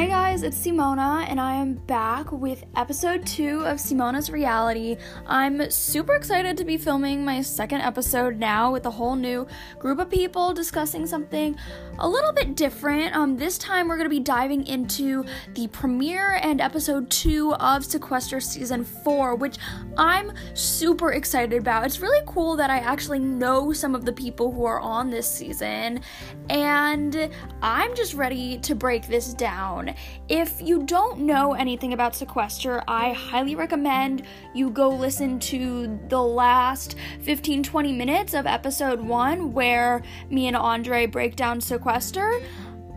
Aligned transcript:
Hey 0.00 0.08
guys, 0.08 0.42
it's 0.44 0.56
Simona, 0.56 1.28
and 1.28 1.38
I 1.38 1.56
am 1.56 1.74
back 1.74 2.32
with 2.32 2.64
episode 2.74 3.26
two 3.26 3.66
of 3.66 3.76
Simona's 3.76 4.30
Reality. 4.30 4.96
I'm 5.26 5.70
super 5.70 6.14
excited 6.14 6.56
to 6.56 6.64
be 6.64 6.78
filming 6.78 7.22
my 7.22 7.42
second 7.42 7.82
episode 7.82 8.38
now 8.38 8.72
with 8.72 8.86
a 8.86 8.90
whole 8.90 9.14
new 9.14 9.46
group 9.78 9.98
of 9.98 10.08
people 10.08 10.54
discussing 10.54 11.06
something 11.06 11.54
a 11.98 12.08
little 12.08 12.32
bit 12.32 12.56
different. 12.56 13.14
Um, 13.14 13.36
this 13.36 13.58
time 13.58 13.88
we're 13.88 13.98
going 13.98 14.08
to 14.08 14.16
be 14.16 14.20
diving 14.20 14.66
into 14.66 15.22
the 15.52 15.66
premiere 15.66 16.40
and 16.42 16.62
episode 16.62 17.10
two 17.10 17.52
of 17.56 17.84
Sequester 17.84 18.40
season 18.40 18.84
four, 18.84 19.34
which 19.34 19.58
I'm 19.98 20.32
super 20.54 21.12
excited 21.12 21.60
about. 21.60 21.84
It's 21.84 22.00
really 22.00 22.24
cool 22.26 22.56
that 22.56 22.70
I 22.70 22.78
actually 22.78 23.18
know 23.18 23.74
some 23.74 23.94
of 23.94 24.06
the 24.06 24.14
people 24.14 24.50
who 24.50 24.64
are 24.64 24.80
on 24.80 25.10
this 25.10 25.30
season, 25.30 26.00
and 26.48 27.28
I'm 27.60 27.94
just 27.94 28.14
ready 28.14 28.56
to 28.60 28.74
break 28.74 29.06
this 29.06 29.34
down. 29.34 29.89
If 30.28 30.60
you 30.60 30.82
don't 30.84 31.20
know 31.20 31.54
anything 31.54 31.92
about 31.92 32.14
Sequester, 32.14 32.82
I 32.88 33.12
highly 33.12 33.54
recommend 33.54 34.22
you 34.54 34.70
go 34.70 34.88
listen 34.88 35.38
to 35.40 35.98
the 36.08 36.22
last 36.22 36.96
15 37.22 37.62
20 37.62 37.92
minutes 37.92 38.34
of 38.34 38.46
episode 38.46 39.00
1 39.00 39.52
where 39.52 40.02
me 40.30 40.46
and 40.46 40.56
Andre 40.56 41.06
break 41.06 41.36
down 41.36 41.60
Sequester. 41.60 42.40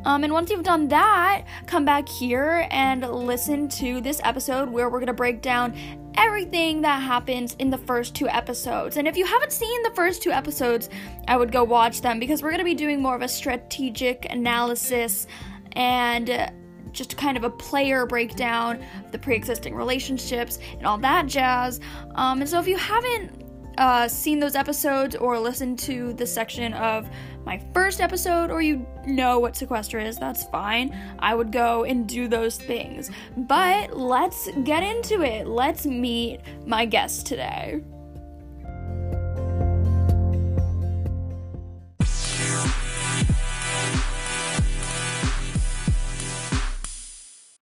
Um, 0.05 0.23
and 0.23 0.33
once 0.33 0.51
you've 0.51 0.63
done 0.63 0.87
that, 0.89 1.45
come 1.65 1.85
back 1.85 2.09
here 2.09 2.67
and 2.71 3.07
listen 3.09 3.69
to 3.69 4.01
this 4.01 4.19
episode 4.23 4.69
where 4.69 4.89
we're 4.89 4.99
gonna 4.99 5.13
break 5.13 5.41
down 5.41 5.73
everything 6.15 6.81
that 6.81 7.01
happens 7.01 7.55
in 7.59 7.69
the 7.69 7.77
first 7.77 8.13
two 8.13 8.27
episodes. 8.27 8.97
And 8.97 9.07
if 9.07 9.17
you 9.17 9.25
haven't 9.25 9.51
seen 9.51 9.83
the 9.83 9.91
first 9.91 10.21
two 10.21 10.31
episodes, 10.31 10.89
I 11.27 11.37
would 11.37 11.51
go 11.51 11.63
watch 11.63 12.01
them 12.01 12.19
because 12.19 12.43
we're 12.43 12.51
gonna 12.51 12.63
be 12.63 12.75
doing 12.75 13.01
more 13.01 13.15
of 13.15 13.21
a 13.21 13.27
strategic 13.27 14.25
analysis 14.29 15.27
and 15.73 16.51
just 16.93 17.17
kind 17.17 17.35
of 17.35 17.43
a 17.43 17.49
player 17.49 18.05
breakdown 18.05 18.83
of 19.03 19.11
the 19.11 19.19
pre 19.19 19.35
existing 19.35 19.75
relationships 19.75 20.59
and 20.77 20.85
all 20.85 20.97
that 20.99 21.25
jazz. 21.27 21.79
Um, 22.15 22.41
and 22.41 22.49
so 22.49 22.59
if 22.59 22.67
you 22.67 22.77
haven't 22.77 23.43
uh, 23.77 24.07
seen 24.07 24.39
those 24.39 24.55
episodes 24.55 25.15
or 25.15 25.39
listened 25.39 25.79
to 25.79 26.13
the 26.13 26.27
section 26.27 26.73
of 26.73 27.09
my 27.45 27.61
first 27.73 27.99
episode 27.99 28.51
or 28.51 28.61
you 28.61 28.85
know 29.05 29.39
what 29.39 29.55
sequester 29.55 29.99
is, 29.99 30.17
that's 30.17 30.45
fine. 30.45 30.95
I 31.19 31.35
would 31.35 31.51
go 31.51 31.83
and 31.83 32.07
do 32.07 32.27
those 32.27 32.57
things. 32.57 33.09
But 33.35 33.97
let's 33.97 34.49
get 34.63 34.83
into 34.83 35.21
it. 35.21 35.47
Let's 35.47 35.85
meet 35.85 36.41
my 36.65 36.85
guest 36.85 37.25
today. 37.25 37.83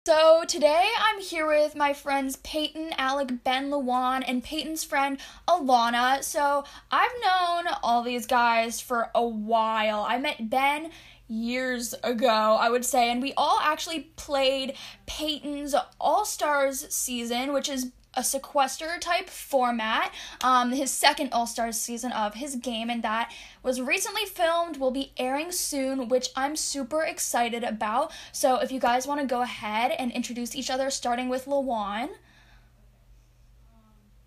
So 0.06 0.44
today 0.46 0.86
I'm 1.00 1.20
here 1.20 1.48
with 1.48 1.74
my 1.74 1.92
friends 1.92 2.36
Peyton, 2.36 2.92
Alec, 2.96 3.42
Ben, 3.42 3.70
Lawan, 3.70 4.22
and 4.24 4.40
Peyton's 4.40 4.84
friend 4.84 5.18
Alana. 5.48 6.22
So 6.22 6.62
I've 6.92 7.10
known 7.24 7.74
all 7.82 8.04
these 8.04 8.24
guys 8.24 8.80
for 8.80 9.10
a 9.16 9.26
while. 9.26 10.06
I 10.08 10.18
met 10.18 10.48
Ben 10.48 10.90
years 11.26 11.92
ago, 12.04 12.28
I 12.28 12.70
would 12.70 12.84
say, 12.84 13.10
and 13.10 13.20
we 13.20 13.34
all 13.36 13.58
actually 13.60 14.12
played 14.14 14.76
Peyton's 15.06 15.74
All 16.00 16.24
Stars 16.24 16.86
season, 16.94 17.52
which 17.52 17.68
is 17.68 17.90
a 18.16 18.24
sequester 18.24 18.98
type 18.98 19.28
format. 19.28 20.12
Um, 20.42 20.72
his 20.72 20.90
second 20.90 21.30
All 21.32 21.46
Star 21.46 21.70
season 21.72 22.12
of 22.12 22.34
his 22.34 22.56
game, 22.56 22.90
and 22.90 23.02
that 23.02 23.32
was 23.62 23.80
recently 23.80 24.24
filmed, 24.24 24.78
will 24.78 24.90
be 24.90 25.12
airing 25.16 25.52
soon, 25.52 26.08
which 26.08 26.30
I'm 26.34 26.56
super 26.56 27.02
excited 27.02 27.62
about. 27.62 28.12
So 28.32 28.56
if 28.60 28.72
you 28.72 28.80
guys 28.80 29.06
want 29.06 29.20
to 29.20 29.26
go 29.26 29.42
ahead 29.42 29.92
and 29.92 30.10
introduce 30.12 30.56
each 30.56 30.70
other, 30.70 30.90
starting 30.90 31.28
with 31.28 31.44
Lawan. 31.44 32.08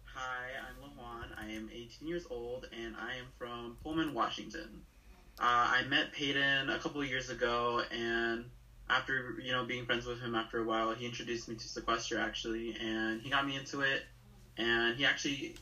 Hi, 0.05 0.47
I'm 0.67 0.89
Lawan. 0.89 1.27
I 1.37 1.51
am 1.51 1.69
18 1.73 2.07
years 2.07 2.25
old, 2.29 2.67
and 2.71 2.95
I 2.95 3.15
am 3.15 3.25
from 3.37 3.77
Pullman, 3.83 4.13
Washington. 4.13 4.81
Uh, 5.39 5.77
I 5.77 5.83
met 5.87 6.11
Peyton 6.11 6.69
a 6.69 6.77
couple 6.79 7.03
years 7.03 7.29
ago, 7.29 7.81
and 7.91 8.45
after 8.89 9.35
you 9.43 9.51
know 9.51 9.65
being 9.65 9.85
friends 9.85 10.05
with 10.05 10.19
him 10.21 10.35
after 10.35 10.59
a 10.59 10.63
while, 10.63 10.93
he 10.93 11.05
introduced 11.05 11.47
me 11.47 11.55
to 11.55 11.67
Sequester 11.67 12.19
actually, 12.19 12.75
and 12.81 13.21
he 13.21 13.29
got 13.29 13.45
me 13.45 13.55
into 13.55 13.81
it. 13.81 14.03
And 14.57 14.97
he 14.97 15.05
actually 15.05 15.55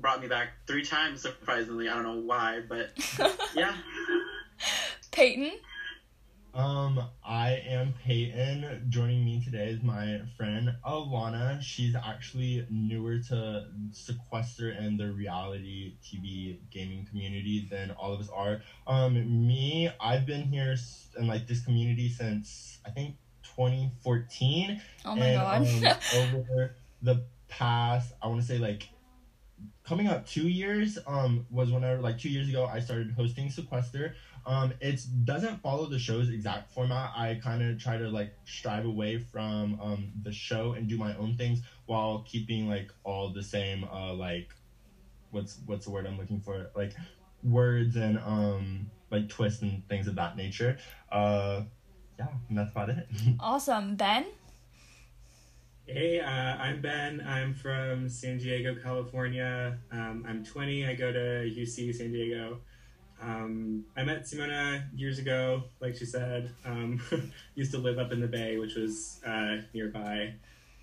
brought 0.00 0.20
me 0.20 0.28
back 0.28 0.50
three 0.66 0.84
times, 0.84 1.22
surprisingly. 1.22 1.88
I 1.88 1.94
don't 1.94 2.02
know 2.02 2.20
why, 2.26 2.60
but 2.68 2.90
yeah. 3.54 3.74
Peyton. 5.10 5.52
Um, 6.54 7.00
I 7.26 7.60
am 7.66 7.94
Peyton. 8.04 8.86
Joining 8.88 9.24
me 9.24 9.42
today 9.44 9.70
is 9.70 9.82
my 9.82 10.20
friend 10.36 10.72
Alana. 10.86 11.60
She's 11.60 11.96
actually 11.96 12.64
newer 12.70 13.18
to 13.28 13.66
Sequester 13.90 14.70
and 14.70 14.98
the 14.98 15.10
reality 15.10 15.94
TV 16.04 16.58
gaming 16.70 17.06
community 17.10 17.66
than 17.68 17.90
all 17.90 18.12
of 18.12 18.20
us 18.20 18.28
are. 18.32 18.60
Um, 18.86 19.14
me, 19.48 19.90
I've 20.00 20.26
been 20.26 20.42
here 20.42 20.76
in 21.18 21.26
like 21.26 21.48
this 21.48 21.64
community 21.64 22.08
since 22.08 22.78
I 22.86 22.90
think 22.90 23.16
2014. 23.56 24.80
Oh 25.06 25.16
my 25.16 25.26
and, 25.26 25.82
god. 25.82 25.96
um, 25.96 25.98
over 26.14 26.76
the 27.02 27.24
past, 27.48 28.12
I 28.22 28.28
want 28.28 28.40
to 28.40 28.46
say 28.46 28.58
like 28.58 28.88
coming 29.84 30.08
up 30.08 30.26
two 30.26 30.48
years 30.48 30.98
um 31.06 31.46
was 31.50 31.70
whenever 31.70 32.00
like 32.00 32.18
two 32.18 32.28
years 32.28 32.48
ago 32.48 32.66
I 32.66 32.80
started 32.80 33.12
hosting 33.12 33.50
Sequester. 33.50 34.14
Um, 34.46 34.74
it 34.80 35.00
doesn't 35.24 35.62
follow 35.62 35.86
the 35.86 35.98
show's 35.98 36.28
exact 36.28 36.72
format. 36.72 37.12
I 37.16 37.40
kind 37.42 37.62
of 37.62 37.82
try 37.82 37.96
to 37.96 38.08
like 38.08 38.34
strive 38.44 38.84
away 38.84 39.18
from 39.18 39.80
um 39.80 40.12
the 40.22 40.32
show 40.32 40.72
and 40.72 40.88
do 40.88 40.98
my 40.98 41.16
own 41.16 41.36
things 41.36 41.60
while 41.86 42.24
keeping 42.28 42.68
like 42.68 42.90
all 43.04 43.30
the 43.30 43.42
same 43.42 43.84
uh 43.84 44.12
like 44.12 44.48
what's 45.30 45.58
what's 45.66 45.86
the 45.86 45.90
word 45.90 46.06
I'm 46.06 46.18
looking 46.18 46.40
for 46.40 46.70
like 46.74 46.92
words 47.42 47.96
and 47.96 48.18
um 48.18 48.90
like 49.10 49.28
twists 49.28 49.62
and 49.62 49.86
things 49.88 50.06
of 50.06 50.16
that 50.16 50.36
nature. 50.36 50.78
Uh, 51.10 51.62
yeah, 52.18 52.28
and 52.48 52.58
that's 52.58 52.70
about 52.70 52.90
it. 52.90 53.06
awesome, 53.40 53.96
Ben. 53.96 54.26
Hey, 55.86 56.20
uh, 56.20 56.26
I'm 56.26 56.80
Ben. 56.80 57.22
I'm 57.26 57.52
from 57.54 58.08
San 58.08 58.38
Diego, 58.38 58.74
California. 58.74 59.78
Um, 59.92 60.24
I'm 60.26 60.44
20. 60.44 60.86
I 60.86 60.94
go 60.94 61.12
to 61.12 61.18
UC 61.18 61.94
San 61.94 62.10
Diego. 62.10 62.60
Um, 63.22 63.84
I 63.96 64.04
met 64.04 64.24
Simona 64.24 64.84
years 64.94 65.18
ago, 65.18 65.64
like 65.80 65.96
she 65.96 66.04
said. 66.04 66.50
Um, 66.64 67.00
used 67.54 67.72
to 67.72 67.78
live 67.78 67.98
up 67.98 68.12
in 68.12 68.20
the 68.20 68.26
Bay, 68.26 68.58
which 68.58 68.74
was 68.74 69.20
uh, 69.26 69.58
nearby. 69.72 70.34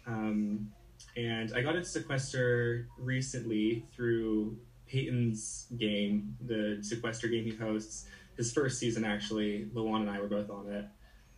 Um, 0.08 0.72
and 1.16 1.54
I 1.54 1.62
got 1.62 1.76
into 1.76 1.88
Sequester 1.88 2.88
recently 2.98 3.86
through 3.94 4.58
Peyton's 4.88 5.68
game, 5.78 6.36
the 6.46 6.80
Sequester 6.82 7.28
game 7.28 7.46
he 7.46 7.56
hosts. 7.56 8.08
His 8.38 8.52
first 8.54 8.80
season, 8.80 9.04
actually. 9.04 9.70
Lawan 9.74 10.02
and 10.02 10.10
I 10.10 10.20
were 10.20 10.28
both 10.28 10.50
on 10.50 10.72
it. 10.72 10.86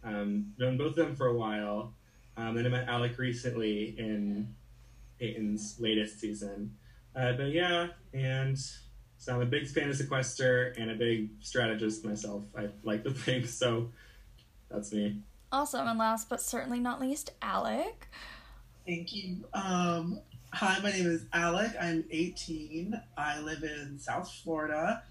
Um, 0.04 0.54
known 0.58 0.78
both 0.78 0.92
of 0.92 0.96
them 0.96 1.16
for 1.16 1.28
a 1.28 1.34
while. 1.36 1.94
Um, 2.38 2.56
then 2.56 2.66
I 2.66 2.70
met 2.70 2.88
Alec 2.88 3.18
recently 3.18 3.96
in 3.98 4.54
Peyton's 5.20 5.80
latest 5.80 6.20
season. 6.20 6.75
Uh, 7.16 7.34
but 7.34 7.52
yeah, 7.52 7.88
and 8.14 8.58
so 9.23 9.34
I'm 9.34 9.41
a 9.41 9.45
big 9.45 9.67
fan 9.67 9.89
of 9.89 9.95
Sequester 9.95 10.73
and 10.78 10.91
a 10.91 10.95
big 10.95 11.29
strategist 11.39 12.03
myself. 12.03 12.44
I 12.57 12.67
like 12.84 13.06
to 13.06 13.11
think 13.11 13.45
so. 13.47 13.89
That's 14.69 14.91
me. 14.91 15.22
Awesome, 15.50 15.88
and 15.88 15.97
last 15.97 16.28
but 16.28 16.41
certainly 16.41 16.79
not 16.79 17.00
least, 17.00 17.31
Alec. 17.41 18.09
Thank 18.85 19.16
you. 19.16 19.45
Um, 19.53 20.19
hi, 20.51 20.78
my 20.83 20.91
name 20.91 21.07
is 21.07 21.23
Alec. 21.31 21.72
I'm 21.79 22.03
18. 22.12 23.00
I 23.17 23.39
live 23.39 23.63
in 23.63 23.97
South 23.97 24.29
Florida. 24.44 25.03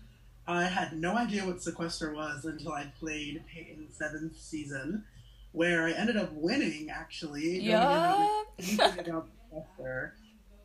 I 0.47 0.65
had 0.65 0.93
no 0.93 1.17
idea 1.17 1.47
what 1.47 1.63
Sequester 1.63 2.13
was 2.13 2.45
until 2.45 2.73
I 2.73 2.93
played 3.01 3.43
Peyton's 3.47 3.97
seventh 3.97 4.39
season 4.39 5.05
where 5.53 5.87
I 5.87 5.93
ended 5.93 6.19
up 6.19 6.33
winning 6.35 6.91
actually. 6.91 7.61
Yeah. 7.61 8.43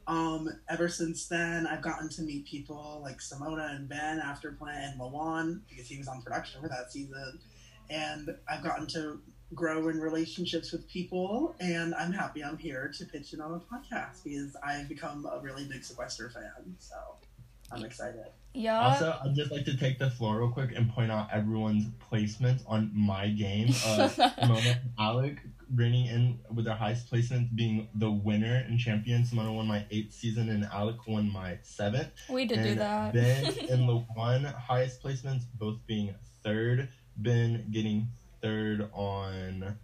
Anything 0.08 0.20
about 0.20 0.48
Sequester. 0.48 0.48
Um, 0.48 0.50
ever 0.70 0.90
since 0.90 1.28
then, 1.28 1.68
I've 1.68 1.82
gotten 1.82 2.10
to 2.10 2.22
meet 2.22 2.46
people 2.46 3.00
like 3.04 3.20
Simona 3.20 3.76
and 3.76 3.88
Ben 3.90 4.20
after 4.20 4.52
playing 4.52 4.94
Lawan 5.00 5.62
because 5.70 5.88
he 5.88 5.98
was 5.98 6.08
on 6.08 6.22
production 6.22 6.62
for 6.62 6.70
that 6.70 6.92
season, 6.92 7.40
and 7.90 8.36
I've 8.50 8.64
gotten 8.64 8.88
to 8.88 9.20
grow 9.54 9.88
in 9.88 10.00
relationships 10.00 10.72
with 10.72 10.88
people, 10.90 11.56
and 11.60 11.96
I'm 11.96 12.12
happy 12.12 12.44
I'm 12.44 12.58
here 12.58 12.92
to 12.98 13.06
pitch 13.06 13.34
in 13.34 13.42
on 13.42 13.52
the 13.52 13.60
podcast 13.60 14.24
because 14.24 14.56
I've 14.64 14.90
become 14.90 15.26
a 15.26 15.40
really 15.40 15.66
big 15.66 15.84
Sequester 15.84 16.30
fan. 16.30 16.76
So 16.80 16.96
I'm 17.72 17.86
excited. 17.86 18.26
Yeah. 18.54 18.80
Also, 18.80 19.16
I'd 19.24 19.36
just 19.36 19.52
like 19.52 19.66
to 19.66 19.78
take 19.78 20.00
the 20.00 20.10
floor 20.10 20.40
real 20.40 20.50
quick 20.50 20.72
and 20.76 20.90
point 20.90 21.12
out 21.12 21.30
everyone's 21.32 21.86
placements 22.12 22.64
on 22.68 22.92
my 22.94 23.30
game. 23.30 23.68
Simona 23.72 24.72
and 24.72 24.80
Alec 25.00 25.38
bringing 25.70 26.08
in 26.08 26.40
with 26.54 26.66
their 26.66 26.76
highest 26.76 27.12
placements 27.12 27.54
being 27.56 27.88
the 27.96 28.10
winner 28.12 28.64
and 28.68 28.80
champion. 28.80 29.24
Simona 29.24 29.54
won 29.56 29.68
my 29.68 29.86
eighth 29.92 30.14
season 30.14 30.50
and 30.50 30.66
Alec 30.66 31.08
won 31.08 31.32
my 31.32 31.58
seventh. 31.64 32.10
we 32.30 32.46
did 32.46 32.64
do 32.64 32.76
that. 32.76 33.14
Ben 33.14 33.46
and 33.70 33.88
the 33.88 33.98
one 34.16 34.44
highest 34.44 35.04
placements 35.04 35.44
both 35.60 35.78
being 35.88 36.14
third. 36.44 36.90
Ben 37.18 37.68
getting 37.72 38.08
third 38.42 38.90
on 38.94 39.78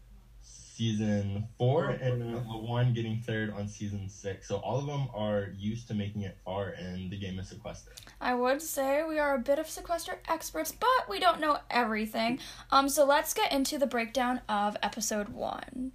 season 0.76 1.48
four, 1.58 1.86
Four, 1.86 1.90
and 1.92 2.24
four 2.24 2.42
now. 2.42 2.52
Lawan 2.52 2.96
getting 2.96 3.22
third 3.26 3.52
on 3.54 3.68
season 3.68 4.10
six. 4.10 4.48
So 4.48 4.58
all 4.58 4.80
of 4.80 4.88
them 4.88 5.08
are 5.14 5.50
used 5.58 5.88
to 5.90 5.94
making 5.94 6.24
it 6.24 6.38
far 6.44 6.70
in 6.70 7.10
the 7.10 7.18
game 7.18 7.40
of 7.40 7.46
Sequester. 7.46 7.92
I 8.20 8.34
would 8.34 8.62
say 8.62 9.04
we 9.08 9.20
are 9.20 9.36
a 9.36 9.40
bit 9.40 9.60
of 9.60 9.70
sequester 9.70 10.20
experts, 10.28 10.72
but 10.72 11.10
we 11.10 11.20
don't 11.20 11.40
know 11.40 11.60
everything. 11.70 12.40
Um, 12.72 12.90
so 12.90 13.06
let's 13.06 13.34
get 13.34 13.52
into 13.52 13.78
the 13.78 13.88
breakdown 13.88 14.42
of 14.50 14.76
episode 14.82 15.30
one. 15.30 15.92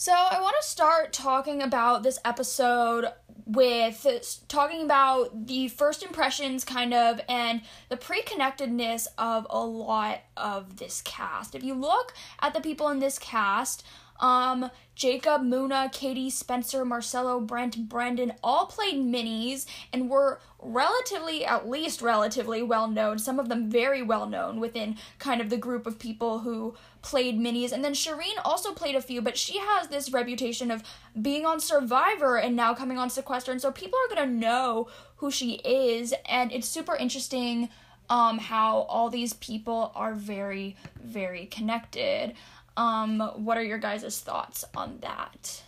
So 0.00 0.12
I 0.12 0.40
want 0.40 0.54
to 0.60 0.68
start 0.68 1.12
talking 1.12 1.60
about 1.60 2.04
this 2.04 2.20
episode 2.24 3.06
with 3.46 4.06
talking 4.46 4.84
about 4.84 5.48
the 5.48 5.66
first 5.66 6.04
impressions 6.04 6.64
kind 6.64 6.94
of 6.94 7.20
and 7.28 7.62
the 7.88 7.96
pre-connectedness 7.96 9.08
of 9.18 9.44
a 9.50 9.58
lot 9.58 10.20
of 10.36 10.76
this 10.76 11.02
cast. 11.02 11.56
If 11.56 11.64
you 11.64 11.74
look 11.74 12.14
at 12.40 12.54
the 12.54 12.60
people 12.60 12.90
in 12.90 13.00
this 13.00 13.18
cast, 13.18 13.84
um, 14.20 14.70
Jacob, 14.94 15.42
Muna, 15.42 15.92
Katie, 15.92 16.30
Spencer, 16.30 16.84
Marcelo, 16.84 17.40
Brent, 17.40 17.88
Brendan 17.88 18.34
all 18.42 18.66
played 18.66 18.96
minis 18.96 19.66
and 19.92 20.08
were 20.08 20.40
relatively, 20.60 21.44
at 21.44 21.68
least 21.68 22.02
relatively 22.02 22.62
well 22.62 22.88
known, 22.88 23.18
some 23.18 23.38
of 23.38 23.48
them 23.48 23.70
very 23.70 24.02
well 24.02 24.26
known 24.26 24.60
within 24.60 24.96
kind 25.18 25.40
of 25.40 25.50
the 25.50 25.56
group 25.56 25.86
of 25.86 25.98
people 25.98 26.40
who 26.40 26.76
played 27.02 27.38
minis. 27.38 27.72
And 27.72 27.84
then 27.84 27.92
Shireen 27.94 28.36
also 28.44 28.72
played 28.72 28.94
a 28.94 29.00
few, 29.00 29.22
but 29.22 29.36
she 29.36 29.58
has 29.58 29.88
this 29.88 30.12
reputation 30.12 30.70
of 30.70 30.82
being 31.20 31.46
on 31.46 31.60
Survivor 31.60 32.36
and 32.36 32.56
now 32.56 32.74
coming 32.74 32.98
on 32.98 33.10
Sequester. 33.10 33.52
And 33.52 33.60
so 33.60 33.70
people 33.70 33.98
are 33.98 34.14
going 34.14 34.28
to 34.28 34.34
know 34.34 34.88
who 35.16 35.30
she 35.30 35.54
is. 35.64 36.14
And 36.26 36.52
it's 36.52 36.68
super 36.68 36.96
interesting 36.96 37.68
um, 38.10 38.38
how 38.38 38.80
all 38.82 39.10
these 39.10 39.34
people 39.34 39.92
are 39.94 40.14
very, 40.14 40.76
very 41.02 41.46
connected. 41.46 42.34
Um, 42.76 43.20
what 43.36 43.58
are 43.58 43.62
your 43.62 43.78
guys' 43.78 44.20
thoughts 44.20 44.64
on 44.76 44.98
that? 45.00 45.62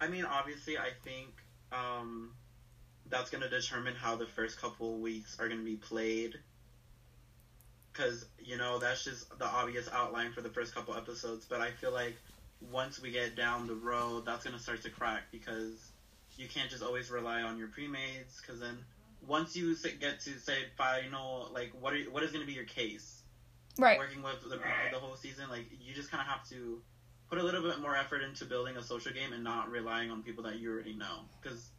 I 0.00 0.08
mean, 0.08 0.24
obviously, 0.24 0.76
I 0.76 0.90
think 1.02 1.30
um, 1.72 2.32
that's 3.08 3.30
going 3.30 3.42
to 3.42 3.48
determine 3.48 3.94
how 3.94 4.16
the 4.16 4.26
first 4.26 4.60
couple 4.60 4.98
weeks 4.98 5.38
are 5.40 5.48
going 5.48 5.60
to 5.60 5.64
be 5.64 5.76
played. 5.76 6.38
Because, 7.94 8.26
you 8.38 8.58
know, 8.58 8.78
that's 8.78 9.04
just 9.04 9.38
the 9.38 9.46
obvious 9.46 9.88
outline 9.92 10.32
for 10.32 10.40
the 10.40 10.48
first 10.48 10.74
couple 10.74 10.94
episodes. 10.94 11.46
But 11.48 11.60
I 11.60 11.70
feel 11.70 11.92
like 11.92 12.16
once 12.72 13.00
we 13.00 13.10
get 13.10 13.36
down 13.36 13.66
the 13.66 13.74
road, 13.74 14.26
that's 14.26 14.44
going 14.44 14.56
to 14.56 14.62
start 14.62 14.82
to 14.82 14.90
crack 14.90 15.24
because 15.30 15.92
you 16.36 16.48
can't 16.48 16.68
just 16.68 16.82
always 16.82 17.10
rely 17.10 17.42
on 17.42 17.56
your 17.56 17.68
pre-mades. 17.68 18.40
Because 18.40 18.60
then 18.60 18.76
once 19.26 19.56
you 19.56 19.76
get 20.00 20.20
to, 20.20 20.38
say, 20.40 20.56
final, 20.76 21.50
like, 21.54 21.72
what, 21.80 21.94
are, 21.94 21.98
what 22.10 22.22
is 22.24 22.32
going 22.32 22.42
to 22.42 22.46
be 22.46 22.54
your 22.54 22.64
case? 22.64 23.22
Right. 23.78 23.98
working 23.98 24.22
with 24.22 24.40
the, 24.42 24.60
the 24.92 24.98
whole 24.98 25.16
season, 25.16 25.46
like 25.50 25.66
you 25.84 25.94
just 25.94 26.10
kind 26.10 26.20
of 26.20 26.28
have 26.28 26.48
to 26.50 26.80
put 27.28 27.38
a 27.38 27.42
little 27.42 27.62
bit 27.62 27.80
more 27.80 27.96
effort 27.96 28.22
into 28.22 28.44
building 28.44 28.76
a 28.76 28.82
social 28.82 29.12
game 29.12 29.32
and 29.32 29.42
not 29.42 29.70
relying 29.70 30.10
on 30.10 30.22
people 30.22 30.44
that 30.44 30.60
you 30.60 30.72
already 30.72 30.94
know. 30.94 31.20
Because 31.42 31.70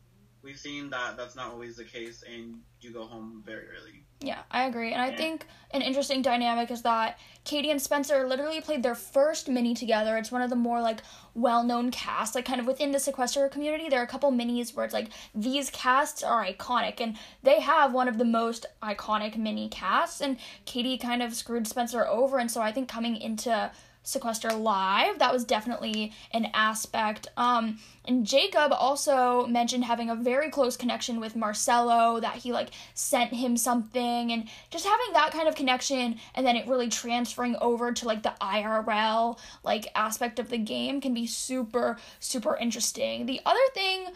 we've 0.45 0.59
seen 0.59 0.89
that 0.91 1.17
that's 1.17 1.35
not 1.35 1.51
always 1.51 1.75
the 1.75 1.83
case, 1.83 2.23
and 2.31 2.59
you 2.79 2.91
go 2.91 3.05
home 3.05 3.41
very 3.43 3.65
early. 3.67 4.03
Yeah, 4.21 4.43
I 4.49 4.65
agree. 4.65 4.93
And 4.93 5.01
I 5.01 5.13
think 5.13 5.45
an 5.71 5.81
interesting 5.81 6.21
dynamic 6.21 6.71
is 6.71 6.83
that 6.83 7.19
Katie 7.43 7.71
and 7.71 7.81
Spencer 7.81 8.25
literally 8.27 8.61
played 8.61 8.81
their 8.81 8.95
first 8.95 9.49
mini 9.49 9.73
together. 9.73 10.17
It's 10.17 10.31
one 10.31 10.41
of 10.41 10.49
the 10.49 10.55
more 10.55 10.81
like 10.81 11.01
well-known 11.33 11.91
casts, 11.91 12.33
like 12.33 12.45
kind 12.45 12.61
of 12.61 12.67
within 12.67 12.91
the 12.91 12.99
sequester 12.99 13.49
community. 13.49 13.89
There 13.89 13.99
are 13.99 14.03
a 14.03 14.07
couple 14.07 14.31
minis 14.31 14.73
where 14.73 14.85
it's 14.85 14.93
like 14.93 15.09
these 15.33 15.69
casts 15.69 16.23
are 16.23 16.45
iconic 16.45 17.01
and 17.01 17.17
they 17.43 17.59
have 17.59 17.93
one 17.93 18.07
of 18.07 18.17
the 18.17 18.25
most 18.25 18.65
iconic 18.81 19.35
mini 19.35 19.67
casts 19.67 20.21
and 20.21 20.37
Katie 20.65 20.97
kind 20.97 21.21
of 21.21 21.35
screwed 21.35 21.67
Spencer 21.67 22.07
over 22.07 22.37
and 22.37 22.49
so 22.49 22.61
I 22.61 22.71
think 22.71 22.87
coming 22.87 23.17
into 23.17 23.71
Sequester 24.05 24.53
Live. 24.53 25.19
That 25.19 25.33
was 25.33 25.43
definitely 25.43 26.13
an 26.31 26.47
aspect. 26.53 27.27
Um, 27.35 27.79
and 28.05 28.25
Jacob 28.25 28.71
also 28.71 29.47
mentioned 29.47 29.83
having 29.83 30.09
a 30.09 30.15
very 30.15 30.49
close 30.49 30.77
connection 30.77 31.19
with 31.19 31.35
Marcelo, 31.35 32.19
that 32.19 32.35
he 32.35 32.53
like 32.53 32.69
sent 32.93 33.33
him 33.33 33.57
something, 33.57 34.31
and 34.31 34.47
just 34.69 34.85
having 34.85 35.13
that 35.13 35.31
kind 35.31 35.47
of 35.47 35.55
connection, 35.55 36.19
and 36.35 36.45
then 36.45 36.55
it 36.55 36.67
really 36.67 36.87
transferring 36.87 37.57
over 37.59 37.91
to 37.91 38.05
like 38.05 38.23
the 38.23 38.33
IRL 38.39 39.37
like 39.63 39.87
aspect 39.95 40.39
of 40.39 40.49
the 40.49 40.57
game 40.57 41.01
can 41.01 41.13
be 41.13 41.25
super 41.27 41.97
super 42.19 42.55
interesting. 42.55 43.25
The 43.25 43.41
other 43.45 43.59
thing. 43.73 44.07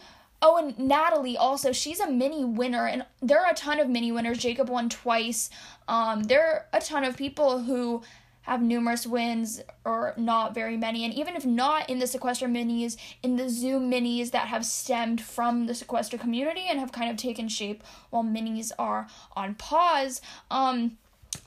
Oh, 0.42 0.56
and 0.56 0.78
Natalie 0.78 1.36
also, 1.36 1.70
she's 1.70 2.00
a 2.00 2.10
mini 2.10 2.46
winner, 2.46 2.86
and 2.86 3.04
there 3.20 3.44
are 3.44 3.50
a 3.50 3.54
ton 3.54 3.78
of 3.78 3.90
mini 3.90 4.10
winners. 4.10 4.38
Jacob 4.38 4.70
won 4.70 4.88
twice. 4.88 5.50
Um, 5.86 6.22
there 6.22 6.46
are 6.46 6.66
a 6.72 6.80
ton 6.80 7.04
of 7.04 7.14
people 7.14 7.60
who 7.64 8.02
have 8.42 8.62
numerous 8.62 9.06
wins 9.06 9.60
or 9.84 10.14
not 10.16 10.54
very 10.54 10.76
many. 10.76 11.04
And 11.04 11.14
even 11.14 11.36
if 11.36 11.44
not 11.44 11.88
in 11.88 11.98
the 11.98 12.06
sequester 12.06 12.46
minis, 12.48 12.96
in 13.22 13.36
the 13.36 13.48
Zoom 13.48 13.90
minis 13.90 14.30
that 14.30 14.48
have 14.48 14.64
stemmed 14.64 15.20
from 15.20 15.66
the 15.66 15.74
sequester 15.74 16.18
community 16.18 16.66
and 16.68 16.80
have 16.80 16.92
kind 16.92 17.10
of 17.10 17.16
taken 17.16 17.48
shape 17.48 17.82
while 18.10 18.24
minis 18.24 18.72
are 18.78 19.06
on 19.36 19.54
pause. 19.54 20.20
Um, 20.50 20.98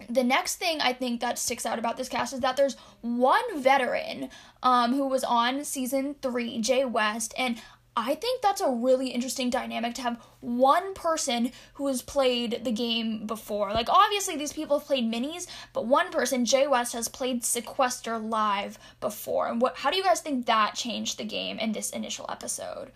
the 0.10 0.24
next 0.24 0.56
thing 0.56 0.80
I 0.82 0.94
think 0.94 1.20
that 1.22 1.38
sticks 1.38 1.66
out 1.66 1.80
about 1.80 1.98
this 1.98 2.10
cast 2.10 2.34
is 2.34 2.40
that 2.40 2.56
there's 2.56 2.76
one 3.02 3.62
veteran 3.62 4.30
um, 4.62 4.94
who 4.94 5.08
was 5.08 5.24
on 5.24 5.64
season 5.66 6.16
three, 6.22 6.60
Jay 6.60 6.86
West, 6.86 7.34
and 7.38 7.62
I 7.96 8.16
think 8.16 8.42
that's 8.42 8.62
a 8.62 8.72
really 8.72 9.10
interesting 9.10 9.52
dynamic 9.52 9.94
to 9.96 10.02
have 10.02 10.20
one 10.40 10.96
person 10.96 11.52
who 11.76 11.88
has 11.88 12.02
played 12.02 12.62
the 12.64 12.72
game 12.72 13.28
before. 13.28 13.72
Like, 13.72 13.88
obviously, 13.90 14.36
these 14.36 14.54
people 14.54 14.80
have 14.80 14.88
played 14.88 15.12
minis, 15.12 15.46
but 15.74 15.86
one 15.86 16.12
person, 16.12 16.46
Jay 16.46 16.66
West, 16.66 16.94
has 16.94 17.08
played 17.08 17.44
Sequester 17.44 18.18
live 18.18 18.80
before. 19.00 19.48
And 19.48 19.62
what? 19.62 19.78
How 19.78 19.92
do 19.92 19.98
you 19.98 20.04
guys 20.04 20.22
think 20.22 20.48
that 20.48 20.74
changed 20.74 21.20
the 21.20 21.24
game 21.24 21.60
in 21.60 21.72
this 21.72 21.92
initial 21.92 22.26
episode? 22.30 22.92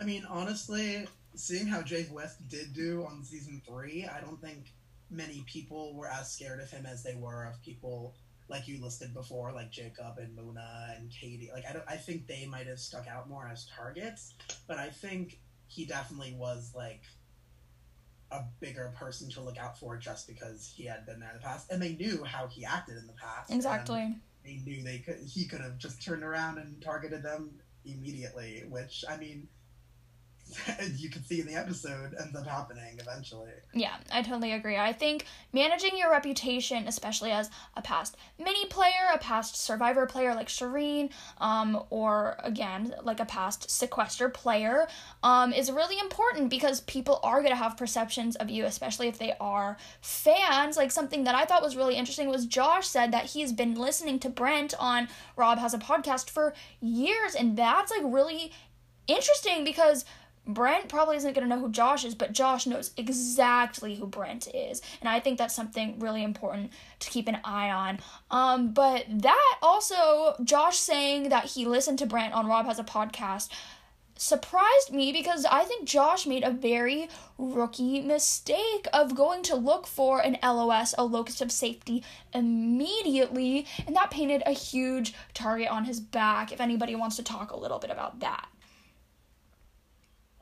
I 0.00 0.04
mean, 0.04 0.24
honestly, 0.28 1.08
seeing 1.34 1.66
how 1.66 1.82
Jay 1.82 2.06
West 2.12 2.46
did 2.48 2.72
do 2.74 3.04
on 3.10 3.24
season 3.24 3.60
three, 3.66 4.06
I 4.06 4.20
don't 4.20 4.40
think 4.40 4.72
many 5.10 5.42
people 5.46 5.94
were 5.94 6.08
as 6.08 6.30
scared 6.30 6.60
of 6.60 6.70
him 6.70 6.86
as 6.86 7.02
they 7.02 7.14
were 7.14 7.44
of 7.44 7.60
people 7.62 8.14
like 8.48 8.66
you 8.66 8.82
listed 8.82 9.12
before, 9.14 9.52
like 9.52 9.70
Jacob 9.70 10.18
and 10.18 10.36
Muna 10.36 10.96
and 10.96 11.10
Katie. 11.10 11.50
Like 11.52 11.64
I 11.68 11.72
don't, 11.72 11.84
I 11.88 11.96
think 11.96 12.26
they 12.26 12.46
might 12.46 12.66
have 12.66 12.78
stuck 12.78 13.06
out 13.06 13.28
more 13.28 13.48
as 13.48 13.66
targets, 13.66 14.34
but 14.66 14.78
I 14.78 14.88
think 14.88 15.38
he 15.66 15.84
definitely 15.84 16.34
was 16.38 16.72
like 16.74 17.02
a 18.30 18.42
bigger 18.60 18.92
person 18.96 19.30
to 19.30 19.40
look 19.40 19.58
out 19.58 19.78
for 19.78 19.96
just 19.96 20.26
because 20.26 20.72
he 20.74 20.84
had 20.84 21.06
been 21.06 21.20
there 21.20 21.30
in 21.30 21.36
the 21.36 21.42
past, 21.42 21.70
and 21.70 21.80
they 21.80 21.94
knew 21.94 22.24
how 22.24 22.46
he 22.46 22.64
acted 22.64 22.96
in 22.96 23.06
the 23.06 23.12
past. 23.14 23.50
Exactly. 23.52 24.16
They 24.44 24.60
knew 24.64 24.82
they 24.82 24.98
could. 24.98 25.18
He 25.26 25.46
could 25.46 25.60
have 25.60 25.78
just 25.78 26.02
turned 26.02 26.22
around 26.22 26.58
and 26.58 26.80
targeted 26.80 27.22
them 27.22 27.50
immediately, 27.84 28.64
which 28.68 29.04
I 29.08 29.16
mean. 29.16 29.48
you 30.96 31.10
can 31.10 31.22
see 31.24 31.40
in 31.40 31.46
the 31.46 31.54
episode 31.54 32.14
ends 32.20 32.36
up 32.36 32.46
happening 32.46 32.98
eventually. 32.98 33.50
Yeah, 33.72 33.96
I 34.12 34.22
totally 34.22 34.52
agree. 34.52 34.76
I 34.76 34.92
think 34.92 35.26
managing 35.52 35.96
your 35.96 36.10
reputation, 36.10 36.86
especially 36.86 37.30
as 37.30 37.50
a 37.76 37.82
past 37.82 38.16
mini 38.38 38.66
player, 38.66 38.92
a 39.12 39.18
past 39.18 39.56
survivor 39.56 40.06
player 40.06 40.34
like 40.34 40.48
Shireen, 40.48 41.10
um, 41.38 41.82
or 41.90 42.36
again, 42.42 42.94
like 43.02 43.20
a 43.20 43.24
past 43.24 43.70
sequester 43.70 44.28
player, 44.28 44.88
um, 45.22 45.52
is 45.52 45.70
really 45.70 45.98
important 45.98 46.50
because 46.50 46.80
people 46.82 47.20
are 47.22 47.40
going 47.40 47.52
to 47.52 47.56
have 47.56 47.76
perceptions 47.76 48.36
of 48.36 48.50
you, 48.50 48.64
especially 48.64 49.08
if 49.08 49.18
they 49.18 49.34
are 49.40 49.76
fans. 50.00 50.76
Like 50.76 50.90
something 50.90 51.24
that 51.24 51.34
I 51.34 51.44
thought 51.44 51.62
was 51.62 51.76
really 51.76 51.96
interesting 51.96 52.28
was 52.28 52.46
Josh 52.46 52.86
said 52.86 53.12
that 53.12 53.26
he's 53.26 53.52
been 53.52 53.74
listening 53.74 54.18
to 54.20 54.28
Brent 54.28 54.74
on 54.78 55.08
Rob 55.36 55.58
Has 55.58 55.74
a 55.74 55.78
Podcast 55.78 56.30
for 56.30 56.54
years, 56.80 57.34
and 57.34 57.56
that's 57.56 57.90
like 57.90 58.02
really 58.04 58.52
interesting 59.08 59.64
because 59.64 60.04
Brent 60.48 60.88
probably 60.88 61.18
isn't 61.18 61.34
going 61.34 61.46
to 61.46 61.54
know 61.54 61.60
who 61.60 61.70
Josh 61.70 62.04
is, 62.04 62.14
but 62.14 62.32
Josh 62.32 62.66
knows 62.66 62.92
exactly 62.96 63.96
who 63.96 64.06
Brent 64.06 64.48
is. 64.54 64.80
And 65.00 65.08
I 65.08 65.20
think 65.20 65.36
that's 65.36 65.54
something 65.54 65.98
really 65.98 66.24
important 66.24 66.72
to 67.00 67.10
keep 67.10 67.28
an 67.28 67.38
eye 67.44 67.70
on. 67.70 68.00
Um, 68.30 68.72
but 68.72 69.04
that 69.08 69.58
also, 69.62 70.34
Josh 70.42 70.78
saying 70.78 71.28
that 71.28 71.44
he 71.44 71.66
listened 71.66 71.98
to 71.98 72.06
Brent 72.06 72.32
on 72.32 72.46
Rob 72.46 72.66
Has 72.66 72.78
a 72.78 72.84
Podcast 72.84 73.50
surprised 74.20 74.92
me 74.92 75.12
because 75.12 75.44
I 75.44 75.64
think 75.64 75.86
Josh 75.86 76.26
made 76.26 76.42
a 76.42 76.50
very 76.50 77.08
rookie 77.38 78.00
mistake 78.00 78.88
of 78.92 79.14
going 79.14 79.42
to 79.44 79.54
look 79.54 79.86
for 79.86 80.20
an 80.20 80.38
LOS, 80.42 80.94
a 80.98 81.04
locus 81.04 81.40
of 81.40 81.52
safety, 81.52 82.02
immediately. 82.34 83.66
And 83.86 83.94
that 83.94 84.10
painted 84.10 84.42
a 84.44 84.52
huge 84.52 85.14
target 85.34 85.68
on 85.68 85.84
his 85.84 86.00
back. 86.00 86.52
If 86.52 86.60
anybody 86.60 86.94
wants 86.96 87.16
to 87.16 87.22
talk 87.22 87.52
a 87.52 87.56
little 87.56 87.78
bit 87.78 87.90
about 87.90 88.20
that. 88.20 88.48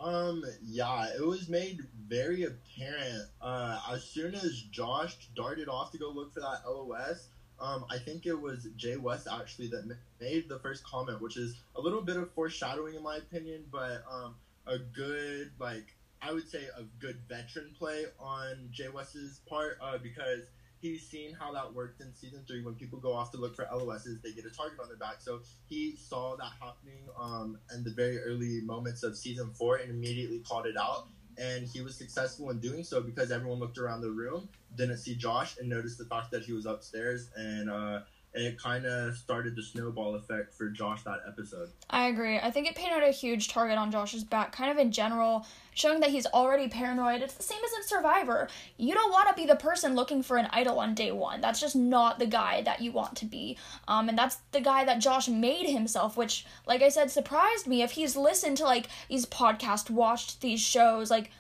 Um, 0.07 0.45
yeah, 0.65 1.09
it 1.17 1.27
was 1.27 1.49
made 1.49 1.81
very 2.07 2.45
apparent 2.45 3.25
uh, 3.43 3.81
as 3.93 4.05
soon 4.05 4.37
as 4.37 4.63
Josh 4.71 5.17
darted 5.35 5.69
off 5.69 5.91
to 5.93 5.99
go 5.99 6.11
look 6.11 6.33
for 6.33 6.41
that 6.41 6.61
LOS. 6.65 7.27
Um, 7.59 7.85
I 7.91 7.99
think 7.99 8.25
it 8.25 8.41
was 8.41 8.69
Jay 8.77 8.97
West 8.97 9.27
actually 9.27 9.67
that 9.69 9.97
made 10.21 10.49
the 10.49 10.61
first 10.61 10.85
comment, 10.85 11.21
which 11.21 11.37
is 11.37 11.57
a 11.75 11.81
little 11.81 12.03
bit 12.03 12.17
of 12.17 12.31
foreshadowing 12.35 12.95
in 12.95 13.03
my 13.03 13.17
opinion, 13.17 13.65
but 13.73 14.05
um, 14.09 14.37
a 14.69 14.79
good 14.79 15.51
like 15.59 15.97
I 16.23 16.33
would 16.33 16.49
say, 16.49 16.65
a 16.77 16.83
good 17.01 17.19
veteran 17.29 17.75
play 17.77 18.05
on 18.21 18.69
Jay 18.71 18.89
West's 18.89 19.41
part 19.49 19.79
uh, 19.83 19.99
because 19.99 20.45
he's 20.81 21.07
seen 21.07 21.33
how 21.33 21.53
that 21.53 21.73
worked 21.75 22.01
in 22.01 22.15
season 22.15 22.43
three 22.47 22.63
when 22.63 22.75
people 22.75 22.99
go 22.99 23.13
off 23.13 23.31
to 23.33 23.39
look 23.39 23.57
for 23.57 23.67
LOSs, 23.73 24.21
they 24.23 24.33
get 24.33 24.45
a 24.45 24.51
target 24.51 24.79
on 24.81 24.89
their 24.89 24.97
back. 24.97 25.17
So 25.21 25.41
he 25.69 25.97
saw 25.97 26.37
that 26.37 26.53
happening 26.61 27.09
um, 27.19 27.59
in 27.75 27.85
the 27.85 27.91
very 27.91 28.19
early 28.21 28.61
moments 28.63 29.03
of 29.03 29.17
season 29.17 29.51
four 29.53 29.77
and 29.77 29.91
immediately 29.91 30.41
called 30.41 30.67
it 30.67 30.77
out. 30.77 31.09
And 31.39 31.67
he 31.67 31.83
was 31.83 31.95
successful 31.97 32.49
in 32.51 32.61
doing 32.61 32.83
so 32.83 33.03
because 33.03 33.31
everyone 33.31 33.59
looked 33.59 33.77
around 33.77 34.01
the 34.01 34.11
room, 34.11 34.49
didn't 34.75 34.97
see 34.99 35.15
Josh, 35.15 35.59
and 35.59 35.69
noticed 35.69 35.99
the 35.99 36.07
fact 36.07 36.31
that 36.31 36.45
he 36.45 36.53
was 36.53 36.65
upstairs. 36.65 37.29
And 37.37 37.69
uh, 37.69 38.01
it 38.37 38.59
kind 38.59 38.85
of 38.87 39.17
started 39.17 39.57
the 39.57 39.63
snowball 39.63 40.15
effect 40.15 40.55
for 40.55 40.69
Josh 40.69 41.03
that 41.05 41.21
episode. 41.27 41.71
I 41.91 42.09
agree. 42.09 42.39
I 42.39 42.51
think 42.51 42.69
it 42.69 42.75
painted 42.75 43.03
a 43.03 43.11
huge 43.11 43.49
target 43.49 43.79
on 43.79 43.91
Josh's 43.91 44.25
back, 44.25 44.53
kind 44.53 44.71
of 44.71 44.79
in 44.79 44.93
general, 44.93 45.47
showing 45.75 46.01
that 46.01 46.11
he's 46.11 46.27
already 46.27 46.69
paranoid. 46.69 47.23
It's 47.23 47.35
the 47.35 47.43
same 47.43 47.61
as 47.65 47.73
in 47.73 47.89
Survivor. 47.89 48.49
You 48.77 48.95
don't 48.95 49.13
want 49.13 49.29
to 49.29 49.35
be 49.35 49.47
the 49.47 49.57
person 49.57 49.95
looking 49.95 50.23
for 50.23 50.37
an 50.37 50.49
idol 50.53 50.79
on 50.79 50.95
day 50.95 51.13
one. 51.13 51.41
That's 51.41 51.61
just 51.61 51.77
not 51.77 52.19
the 52.19 52.27
guy 52.27 52.63
that 52.63 52.81
you 52.81 52.93
want 52.93 53.17
to 53.17 53.27
be. 53.27 53.57
Um, 53.89 54.09
and 54.09 54.19
that's 54.19 54.39
the 54.53 54.61
guy 54.61 54.85
that 54.85 55.01
Josh 55.01 55.29
made 55.29 55.69
himself, 55.69 56.17
which, 56.17 56.47
like 56.67 56.83
I 56.83 56.91
said, 56.91 57.11
surprised 57.11 57.67
me. 57.67 57.83
If 57.83 57.93
he's 57.93 58.17
listened 58.17 58.59
to 58.59 58.65
like 58.65 58.89
these 59.09 59.27
podcasts, 59.27 59.91
watched 59.91 60.41
these 60.41 60.61
shows, 60.61 61.11
like 61.11 61.31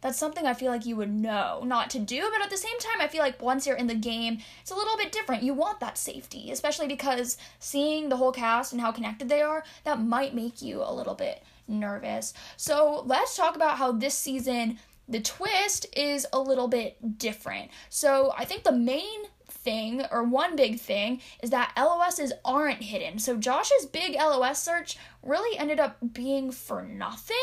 that's 0.00 0.18
something 0.18 0.46
I 0.46 0.54
feel 0.54 0.70
like 0.70 0.86
you 0.86 0.96
would 0.96 1.12
know 1.12 1.62
not 1.64 1.90
to 1.90 1.98
do, 1.98 2.28
but 2.32 2.42
at 2.42 2.50
the 2.50 2.56
same 2.56 2.78
time, 2.78 3.00
I 3.00 3.08
feel 3.08 3.20
like 3.20 3.42
once 3.42 3.66
you're 3.66 3.76
in 3.76 3.86
the 3.86 3.94
game, 3.94 4.38
it's 4.62 4.70
a 4.70 4.76
little 4.76 4.96
bit 4.96 5.12
different. 5.12 5.42
You 5.42 5.54
want 5.54 5.80
that 5.80 5.98
safety, 5.98 6.50
especially 6.50 6.88
because 6.88 7.36
seeing 7.58 8.08
the 8.08 8.16
whole 8.16 8.32
cast 8.32 8.72
and 8.72 8.80
how 8.80 8.92
connected 8.92 9.28
they 9.28 9.42
are, 9.42 9.64
that 9.84 10.00
might 10.00 10.34
make 10.34 10.62
you 10.62 10.82
a 10.82 10.94
little 10.94 11.14
bit 11.14 11.42
nervous. 11.68 12.32
So 12.56 13.02
let's 13.06 13.36
talk 13.36 13.56
about 13.56 13.78
how 13.78 13.92
this 13.92 14.14
season, 14.14 14.78
the 15.08 15.20
twist 15.20 15.86
is 15.96 16.26
a 16.32 16.40
little 16.40 16.68
bit 16.68 17.18
different. 17.18 17.70
So 17.88 18.32
I 18.36 18.44
think 18.44 18.64
the 18.64 18.72
main 18.72 19.24
thing, 19.70 20.02
or 20.10 20.24
one 20.24 20.56
big 20.56 20.80
thing, 20.80 21.20
is 21.44 21.50
that 21.50 21.72
LOSs 21.76 22.32
aren't 22.44 22.82
hidden. 22.82 23.20
So 23.20 23.36
Josh's 23.36 23.86
big 23.86 24.16
LOS 24.16 24.60
search 24.60 24.98
really 25.22 25.56
ended 25.56 25.78
up 25.78 25.96
being 26.12 26.50
for 26.50 26.82
nothing. 26.82 27.36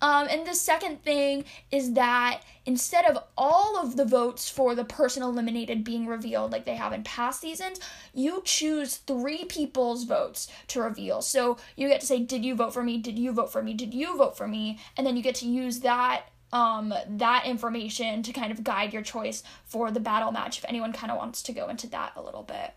Um, 0.00 0.26
and 0.30 0.46
the 0.46 0.54
second 0.54 1.02
thing 1.02 1.44
is 1.70 1.92
that 1.92 2.40
instead 2.64 3.04
of 3.04 3.18
all 3.36 3.78
of 3.78 3.96
the 3.96 4.06
votes 4.06 4.48
for 4.48 4.74
the 4.74 4.84
person 4.84 5.22
eliminated 5.22 5.84
being 5.84 6.06
revealed 6.06 6.50
like 6.50 6.64
they 6.64 6.76
have 6.76 6.94
in 6.94 7.02
past 7.04 7.42
seasons, 7.42 7.78
you 8.14 8.40
choose 8.44 8.96
three 8.96 9.44
people's 9.44 10.04
votes 10.04 10.48
to 10.68 10.80
reveal. 10.80 11.20
So 11.20 11.58
you 11.76 11.88
get 11.88 12.00
to 12.00 12.06
say, 12.06 12.20
Did 12.20 12.42
you 12.42 12.54
vote 12.54 12.72
for 12.72 12.82
me? 12.82 12.96
Did 12.96 13.18
you 13.18 13.32
vote 13.32 13.52
for 13.52 13.62
me? 13.62 13.74
Did 13.74 13.92
you 13.92 14.16
vote 14.16 14.38
for 14.38 14.48
me? 14.48 14.78
And 14.96 15.06
then 15.06 15.16
you 15.16 15.22
get 15.22 15.34
to 15.36 15.46
use 15.46 15.80
that 15.80 16.29
um, 16.52 16.92
that 17.08 17.46
information 17.46 18.22
to 18.22 18.32
kind 18.32 18.52
of 18.52 18.64
guide 18.64 18.92
your 18.92 19.02
choice 19.02 19.42
for 19.64 19.90
the 19.90 20.00
battle 20.00 20.32
match 20.32 20.58
if 20.58 20.64
anyone 20.68 20.92
kind 20.92 21.10
of 21.10 21.18
wants 21.18 21.42
to 21.44 21.52
go 21.52 21.68
into 21.68 21.86
that 21.88 22.12
a 22.16 22.22
little 22.22 22.42
bit. 22.42 22.72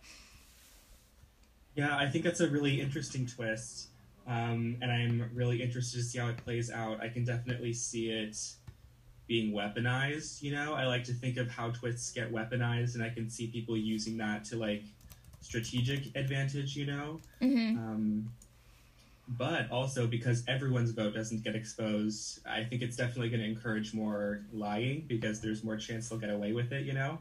Yeah, 1.75 1.97
I 1.97 2.07
think 2.07 2.23
that's 2.23 2.39
a 2.39 2.49
really 2.49 2.79
interesting 2.79 3.25
twist. 3.25 3.87
Um, 4.25 4.77
and 4.81 4.89
I'm 4.89 5.29
really 5.33 5.61
interested 5.61 5.97
to 5.97 6.03
see 6.03 6.19
how 6.19 6.27
it 6.27 6.37
plays 6.37 6.71
out. 6.71 7.01
I 7.01 7.09
can 7.09 7.25
definitely 7.25 7.73
see 7.73 8.09
it 8.09 8.37
being 9.27 9.53
weaponized, 9.53 10.41
you 10.41 10.53
know? 10.53 10.75
I 10.75 10.85
like 10.85 11.03
to 11.05 11.13
think 11.13 11.37
of 11.37 11.49
how 11.49 11.71
twists 11.71 12.11
get 12.11 12.31
weaponized, 12.31 12.95
and 12.95 13.03
I 13.03 13.09
can 13.09 13.29
see 13.29 13.47
people 13.47 13.75
using 13.75 14.15
that 14.17 14.45
to, 14.45 14.55
like, 14.55 14.83
strategic 15.41 16.15
advantage, 16.15 16.75
you 16.75 16.85
know? 16.85 17.19
Mm-hmm. 17.41 17.77
Um, 17.77 18.31
but 19.27 19.71
also 19.71 20.05
because 20.07 20.43
everyone's 20.47 20.91
vote 20.91 21.13
doesn't 21.13 21.43
get 21.43 21.55
exposed, 21.55 22.45
I 22.45 22.63
think 22.63 22.81
it's 22.81 22.95
definitely 22.97 23.29
going 23.29 23.41
to 23.41 23.47
encourage 23.47 23.93
more 23.93 24.45
lying 24.51 25.05
because 25.07 25.41
there's 25.41 25.63
more 25.63 25.77
chance 25.77 26.09
they'll 26.09 26.19
get 26.19 26.29
away 26.29 26.53
with 26.53 26.71
it, 26.73 26.85
you 26.85 26.93
know? 26.93 27.19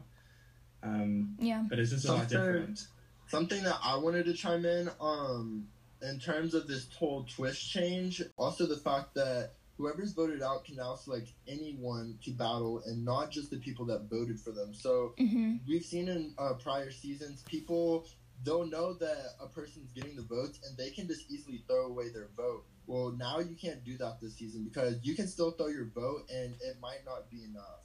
Um, 0.81 1.37
Yeah. 1.39 1.63
but 1.69 1.79
it's 1.79 1.91
just 1.91 2.05
a 2.05 2.11
lot 2.13 2.27
different. 2.27 2.87
Something 3.27 3.63
that 3.63 3.79
I 3.83 3.95
wanted 3.95 4.25
to 4.25 4.33
chime 4.33 4.65
in, 4.65 4.89
um, 4.99 5.67
in 6.01 6.19
terms 6.19 6.53
of 6.53 6.67
this 6.67 6.91
whole 6.93 7.23
twist 7.23 7.69
change, 7.69 8.21
also 8.37 8.65
the 8.65 8.77
fact 8.77 9.13
that 9.15 9.53
whoever's 9.77 10.11
voted 10.11 10.43
out 10.43 10.65
can 10.65 10.75
now 10.75 10.95
select 10.95 11.31
anyone 11.47 12.19
to 12.23 12.31
battle 12.31 12.81
and 12.85 13.03
not 13.05 13.31
just 13.31 13.49
the 13.49 13.57
people 13.57 13.85
that 13.85 14.09
voted 14.09 14.39
for 14.39 14.51
them. 14.51 14.73
So 14.73 15.13
Mm-hmm. 15.19 15.55
we've 15.67 15.83
seen 15.85 16.09
in 16.09 16.33
uh, 16.37 16.53
prior 16.55 16.91
seasons, 16.91 17.43
people 17.43 18.05
they'll 18.43 18.65
know 18.65 18.93
that 18.93 19.35
a 19.41 19.47
person's 19.47 19.91
getting 19.91 20.15
the 20.15 20.23
votes 20.23 20.59
and 20.67 20.77
they 20.77 20.89
can 20.89 21.07
just 21.07 21.29
easily 21.31 21.63
throw 21.67 21.87
away 21.87 22.09
their 22.09 22.29
vote. 22.35 22.65
Well, 22.87 23.11
now 23.17 23.39
you 23.39 23.55
can't 23.55 23.83
do 23.85 23.97
that 23.97 24.19
this 24.21 24.35
season 24.35 24.63
because 24.65 24.99
you 25.03 25.15
can 25.15 25.27
still 25.27 25.51
throw 25.51 25.67
your 25.67 25.85
vote 25.85 26.29
and 26.33 26.53
it 26.61 26.77
might 26.81 27.05
not 27.05 27.29
be 27.29 27.43
enough. 27.43 27.79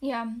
Yeah, 0.00 0.32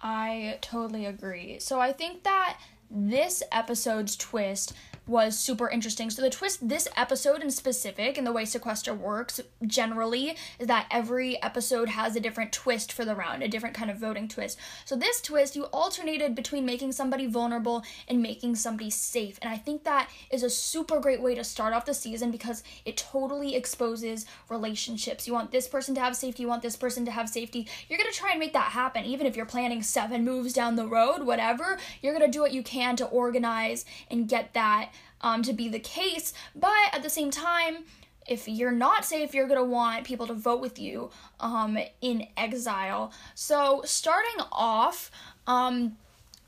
I 0.00 0.58
totally 0.62 1.06
agree. 1.06 1.58
So 1.58 1.80
I 1.80 1.92
think 1.92 2.24
that 2.24 2.58
this 2.90 3.42
episode's 3.52 4.16
twist 4.16 4.72
was 5.10 5.36
super 5.36 5.68
interesting. 5.68 6.08
So 6.08 6.22
the 6.22 6.30
twist 6.30 6.66
this 6.66 6.86
episode 6.96 7.42
in 7.42 7.50
specific 7.50 8.16
and 8.16 8.24
the 8.24 8.32
way 8.32 8.44
sequester 8.44 8.94
works 8.94 9.40
generally 9.66 10.36
is 10.60 10.68
that 10.68 10.86
every 10.88 11.42
episode 11.42 11.88
has 11.88 12.14
a 12.14 12.20
different 12.20 12.52
twist 12.52 12.92
for 12.92 13.04
the 13.04 13.16
round, 13.16 13.42
a 13.42 13.48
different 13.48 13.74
kind 13.74 13.90
of 13.90 13.98
voting 13.98 14.28
twist. 14.28 14.56
So 14.84 14.94
this 14.94 15.20
twist 15.20 15.56
you 15.56 15.64
alternated 15.64 16.36
between 16.36 16.64
making 16.64 16.92
somebody 16.92 17.26
vulnerable 17.26 17.82
and 18.06 18.22
making 18.22 18.54
somebody 18.54 18.88
safe. 18.88 19.36
And 19.42 19.52
I 19.52 19.56
think 19.56 19.82
that 19.82 20.08
is 20.30 20.44
a 20.44 20.50
super 20.50 21.00
great 21.00 21.20
way 21.20 21.34
to 21.34 21.42
start 21.42 21.74
off 21.74 21.86
the 21.86 21.92
season 21.92 22.30
because 22.30 22.62
it 22.84 22.96
totally 22.96 23.56
exposes 23.56 24.26
relationships. 24.48 25.26
You 25.26 25.32
want 25.32 25.50
this 25.50 25.66
person 25.66 25.96
to 25.96 26.00
have 26.00 26.14
safety, 26.14 26.44
you 26.44 26.48
want 26.48 26.62
this 26.62 26.76
person 26.76 27.04
to 27.06 27.10
have 27.10 27.28
safety. 27.28 27.66
You're 27.88 27.98
going 27.98 28.12
to 28.12 28.16
try 28.16 28.30
and 28.30 28.38
make 28.38 28.52
that 28.52 28.70
happen 28.72 29.04
even 29.04 29.26
if 29.26 29.34
you're 29.34 29.44
planning 29.44 29.82
7 29.82 30.24
moves 30.24 30.52
down 30.52 30.76
the 30.76 30.86
road, 30.86 31.24
whatever. 31.24 31.78
You're 32.00 32.16
going 32.16 32.30
to 32.30 32.32
do 32.32 32.40
what 32.40 32.52
you 32.52 32.62
can 32.62 32.94
to 32.94 33.06
organize 33.06 33.84
and 34.08 34.28
get 34.28 34.54
that 34.54 34.92
um, 35.20 35.42
to 35.42 35.52
be 35.52 35.68
the 35.68 35.80
case. 35.80 36.32
But 36.54 36.72
at 36.92 37.02
the 37.02 37.10
same 37.10 37.30
time, 37.30 37.84
if 38.26 38.46
you're 38.46 38.72
not 38.72 39.04
safe, 39.04 39.34
you're 39.34 39.48
gonna 39.48 39.64
want 39.64 40.04
people 40.04 40.26
to 40.26 40.34
vote 40.34 40.60
with 40.60 40.78
you 40.78 41.10
um, 41.40 41.78
in 42.00 42.28
exile. 42.36 43.12
So 43.34 43.82
starting 43.84 44.44
off, 44.52 45.10
um, 45.46 45.96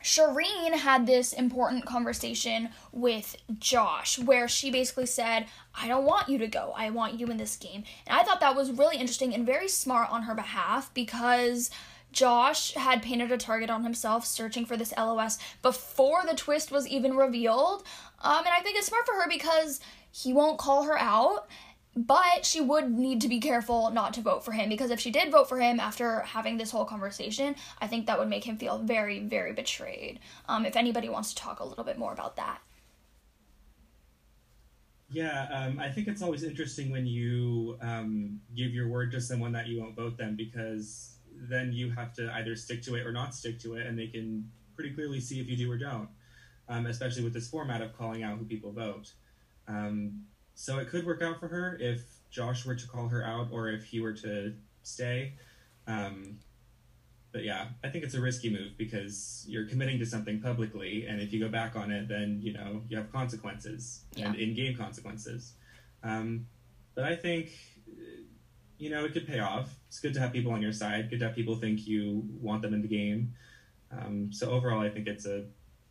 Shireen 0.02 0.74
had 0.74 1.06
this 1.06 1.32
important 1.32 1.86
conversation 1.86 2.70
with 2.90 3.36
Josh 3.58 4.18
where 4.18 4.48
she 4.48 4.70
basically 4.70 5.06
said, 5.06 5.46
I 5.74 5.86
don't 5.86 6.04
want 6.04 6.28
you 6.28 6.38
to 6.38 6.48
go. 6.48 6.72
I 6.76 6.90
want 6.90 7.20
you 7.20 7.26
in 7.28 7.36
this 7.36 7.56
game. 7.56 7.84
And 8.06 8.18
I 8.18 8.24
thought 8.24 8.40
that 8.40 8.56
was 8.56 8.72
really 8.72 8.96
interesting 8.96 9.32
and 9.34 9.46
very 9.46 9.68
smart 9.68 10.10
on 10.10 10.24
her 10.24 10.34
behalf 10.34 10.92
because 10.92 11.70
Josh 12.12 12.74
had 12.74 13.02
painted 13.02 13.32
a 13.32 13.38
target 13.38 13.70
on 13.70 13.82
himself 13.82 14.24
searching 14.24 14.66
for 14.66 14.76
this 14.76 14.92
LOS 14.96 15.38
before 15.62 16.22
the 16.26 16.36
twist 16.36 16.70
was 16.70 16.86
even 16.86 17.16
revealed. 17.16 17.82
Um, 18.22 18.38
and 18.44 18.54
I 18.54 18.60
think 18.60 18.78
it's 18.78 18.86
smart 18.86 19.06
for 19.06 19.14
her 19.14 19.28
because 19.28 19.80
he 20.10 20.32
won't 20.32 20.58
call 20.58 20.84
her 20.84 20.98
out 20.98 21.48
but 21.94 22.44
she 22.44 22.60
would 22.60 22.90
need 22.90 23.20
to 23.20 23.28
be 23.28 23.38
careful 23.38 23.90
not 23.90 24.14
to 24.14 24.22
vote 24.22 24.44
for 24.44 24.52
him 24.52 24.68
because 24.68 24.90
if 24.90 24.98
she 24.98 25.10
did 25.10 25.30
vote 25.30 25.48
for 25.48 25.60
him 25.60 25.78
after 25.78 26.20
having 26.20 26.56
this 26.56 26.70
whole 26.70 26.84
conversation, 26.84 27.54
I 27.80 27.86
think 27.86 28.06
that 28.06 28.18
would 28.18 28.28
make 28.28 28.44
him 28.44 28.56
feel 28.56 28.78
very, 28.78 29.20
very 29.20 29.52
betrayed. 29.52 30.20
Um, 30.48 30.64
if 30.64 30.76
anybody 30.76 31.08
wants 31.08 31.34
to 31.34 31.42
talk 31.42 31.60
a 31.60 31.64
little 31.64 31.84
bit 31.84 31.98
more 31.98 32.12
about 32.12 32.36
that. 32.36 32.60
Yeah, 35.10 35.46
um, 35.52 35.78
I 35.78 35.90
think 35.90 36.08
it's 36.08 36.22
always 36.22 36.42
interesting 36.42 36.90
when 36.90 37.04
you 37.04 37.76
um, 37.82 38.40
give 38.56 38.72
your 38.72 38.88
word 38.88 39.12
to 39.12 39.20
someone 39.20 39.52
that 39.52 39.66
you 39.66 39.78
won't 39.78 39.94
vote 39.94 40.16
them 40.16 40.36
because 40.36 41.11
then 41.36 41.72
you 41.72 41.90
have 41.90 42.12
to 42.14 42.32
either 42.34 42.56
stick 42.56 42.82
to 42.82 42.94
it 42.94 43.06
or 43.06 43.12
not 43.12 43.34
stick 43.34 43.58
to 43.60 43.74
it, 43.74 43.86
and 43.86 43.98
they 43.98 44.06
can 44.06 44.50
pretty 44.74 44.90
clearly 44.90 45.20
see 45.20 45.40
if 45.40 45.48
you 45.48 45.56
do 45.56 45.70
or 45.70 45.78
don't, 45.78 46.08
um, 46.68 46.86
especially 46.86 47.24
with 47.24 47.34
this 47.34 47.48
format 47.48 47.80
of 47.80 47.96
calling 47.96 48.22
out 48.22 48.38
who 48.38 48.44
people 48.44 48.72
vote. 48.72 49.12
Um, 49.68 50.24
so 50.54 50.78
it 50.78 50.88
could 50.88 51.06
work 51.06 51.22
out 51.22 51.40
for 51.40 51.48
her 51.48 51.76
if 51.80 52.02
Josh 52.30 52.64
were 52.64 52.74
to 52.74 52.88
call 52.88 53.08
her 53.08 53.24
out 53.24 53.48
or 53.50 53.68
if 53.68 53.84
he 53.84 54.00
were 54.00 54.12
to 54.14 54.54
stay. 54.82 55.34
Um, 55.86 56.38
but 57.32 57.44
yeah, 57.44 57.68
I 57.82 57.88
think 57.88 58.04
it's 58.04 58.14
a 58.14 58.20
risky 58.20 58.50
move 58.50 58.76
because 58.76 59.44
you're 59.48 59.66
committing 59.66 59.98
to 60.00 60.06
something 60.06 60.40
publicly, 60.40 61.06
and 61.06 61.20
if 61.20 61.32
you 61.32 61.40
go 61.40 61.48
back 61.48 61.76
on 61.76 61.90
it, 61.90 62.06
then 62.06 62.40
you 62.42 62.52
know 62.52 62.82
you 62.88 62.96
have 62.98 63.10
consequences 63.10 64.02
and 64.16 64.36
in-game 64.36 64.76
consequences. 64.76 65.54
Um, 66.04 66.46
but 66.94 67.04
I 67.04 67.16
think 67.16 67.50
you 68.82 68.90
know 68.90 69.04
it 69.04 69.12
could 69.12 69.28
pay 69.28 69.38
off. 69.38 69.72
It's 69.86 70.00
good 70.00 70.12
to 70.14 70.20
have 70.20 70.32
people 70.32 70.50
on 70.50 70.60
your 70.60 70.72
side. 70.72 71.08
Good 71.08 71.20
to 71.20 71.26
have 71.26 71.36
people 71.36 71.54
think 71.54 71.86
you 71.86 72.24
want 72.40 72.62
them 72.62 72.74
in 72.74 72.82
the 72.82 72.88
game. 72.88 73.32
Um, 73.92 74.32
so 74.32 74.50
overall, 74.50 74.80
I 74.80 74.90
think 74.90 75.06
it's 75.06 75.24
a 75.24 75.44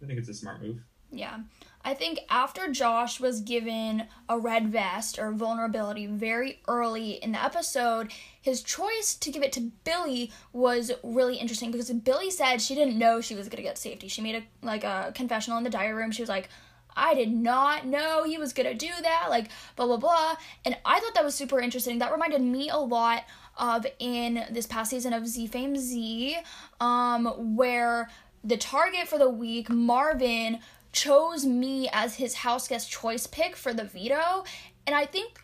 I 0.03 0.05
think 0.05 0.19
it's 0.19 0.27
a 0.27 0.33
smart 0.33 0.61
move. 0.61 0.81
Yeah. 1.09 1.39
I 1.83 1.93
think 1.93 2.19
after 2.29 2.71
Josh 2.71 3.19
was 3.19 3.41
given 3.41 4.07
a 4.29 4.37
red 4.37 4.69
vest 4.69 5.19
or 5.19 5.31
vulnerability 5.31 6.05
very 6.05 6.61
early 6.67 7.11
in 7.11 7.31
the 7.31 7.43
episode, 7.43 8.11
his 8.41 8.61
choice 8.61 9.15
to 9.15 9.31
give 9.31 9.41
it 9.41 9.51
to 9.53 9.71
Billy 9.83 10.31
was 10.53 10.91
really 11.01 11.37
interesting 11.37 11.71
because 11.71 11.89
Billy 11.91 12.29
said 12.29 12.61
she 12.61 12.75
didn't 12.75 12.97
know 12.97 13.19
she 13.19 13.35
was 13.35 13.47
going 13.47 13.57
to 13.57 13.63
get 13.63 13.77
safety. 13.77 14.09
She 14.09 14.21
made 14.21 14.35
a 14.35 14.65
like 14.65 14.83
a 14.83 15.13
confessional 15.15 15.57
in 15.57 15.63
the 15.63 15.69
diary 15.69 15.93
room. 15.93 16.11
She 16.11 16.21
was 16.21 16.29
like, 16.29 16.49
I 16.95 17.13
did 17.13 17.31
not 17.31 17.85
know 17.85 18.23
he 18.23 18.37
was 18.37 18.53
gonna 18.53 18.73
do 18.73 18.91
that, 19.01 19.27
like 19.29 19.49
blah 19.75 19.87
blah 19.87 19.97
blah. 19.97 20.35
And 20.65 20.77
I 20.85 20.99
thought 20.99 21.13
that 21.15 21.23
was 21.23 21.35
super 21.35 21.59
interesting. 21.59 21.99
That 21.99 22.11
reminded 22.11 22.41
me 22.41 22.69
a 22.69 22.77
lot 22.77 23.23
of 23.57 23.85
in 23.99 24.45
this 24.49 24.65
past 24.65 24.89
season 24.89 25.13
of 25.13 25.27
Z 25.27 25.47
Fame 25.47 25.77
Z, 25.77 26.37
um, 26.79 27.55
where 27.55 28.09
the 28.43 28.57
target 28.57 29.07
for 29.07 29.17
the 29.17 29.29
week, 29.29 29.69
Marvin, 29.69 30.59
chose 30.91 31.45
me 31.45 31.89
as 31.91 32.15
his 32.15 32.35
house 32.35 32.67
guest 32.67 32.89
choice 32.89 33.27
pick 33.27 33.55
for 33.55 33.73
the 33.73 33.83
veto. 33.83 34.43
And 34.85 34.95
I 34.95 35.05
think 35.05 35.39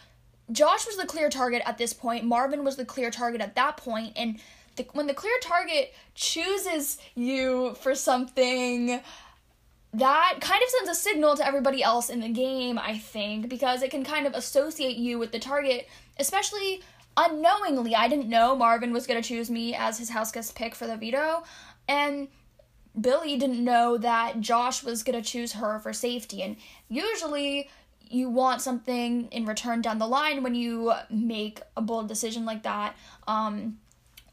Josh 0.51 0.85
was 0.85 0.97
the 0.97 1.05
clear 1.05 1.29
target 1.29 1.61
at 1.65 1.77
this 1.77 1.93
point, 1.93 2.23
Marvin 2.23 2.63
was 2.63 2.75
the 2.75 2.85
clear 2.85 3.11
target 3.11 3.41
at 3.41 3.55
that 3.55 3.77
point, 3.77 4.13
and 4.15 4.39
the, 4.77 4.87
when 4.93 5.07
the 5.07 5.13
clear 5.13 5.37
target 5.41 5.93
chooses 6.15 6.97
you 7.15 7.75
for 7.81 7.95
something, 7.95 9.01
that 9.97 10.37
kind 10.41 10.61
of 10.61 10.69
sends 10.69 10.89
a 10.89 10.95
signal 10.95 11.35
to 11.35 11.45
everybody 11.45 11.81
else 11.81 12.09
in 12.09 12.19
the 12.19 12.29
game, 12.29 12.77
I 12.77 12.97
think, 12.97 13.49
because 13.49 13.81
it 13.81 13.89
can 13.89 14.03
kind 14.03 14.27
of 14.27 14.33
associate 14.33 14.97
you 14.97 15.17
with 15.17 15.31
the 15.31 15.39
target, 15.39 15.89
especially 16.17 16.83
unknowingly. 17.15 17.95
I 17.95 18.07
didn't 18.07 18.29
know 18.29 18.55
Marvin 18.55 18.93
was 18.93 19.07
going 19.07 19.21
to 19.21 19.27
choose 19.27 19.49
me 19.49 19.73
as 19.73 19.97
his 19.97 20.09
house 20.09 20.31
guest 20.31 20.55
pick 20.55 20.75
for 20.75 20.85
the 20.85 20.97
veto, 20.97 21.43
and 21.87 22.27
Billy 22.99 23.37
didn't 23.37 23.63
know 23.63 23.97
that 23.97 24.39
Josh 24.39 24.83
was 24.83 25.01
going 25.01 25.21
to 25.21 25.27
choose 25.27 25.53
her 25.53 25.79
for 25.79 25.93
safety. 25.93 26.43
And 26.43 26.57
usually, 26.89 27.69
you 28.09 28.29
want 28.29 28.61
something 28.61 29.27
in 29.31 29.45
return 29.45 29.81
down 29.81 29.97
the 29.97 30.07
line 30.07 30.43
when 30.43 30.53
you 30.53 30.93
make 31.09 31.61
a 31.75 31.81
bold 31.81 32.07
decision 32.07 32.45
like 32.45 32.63
that. 32.63 32.95
Um, 33.27 33.79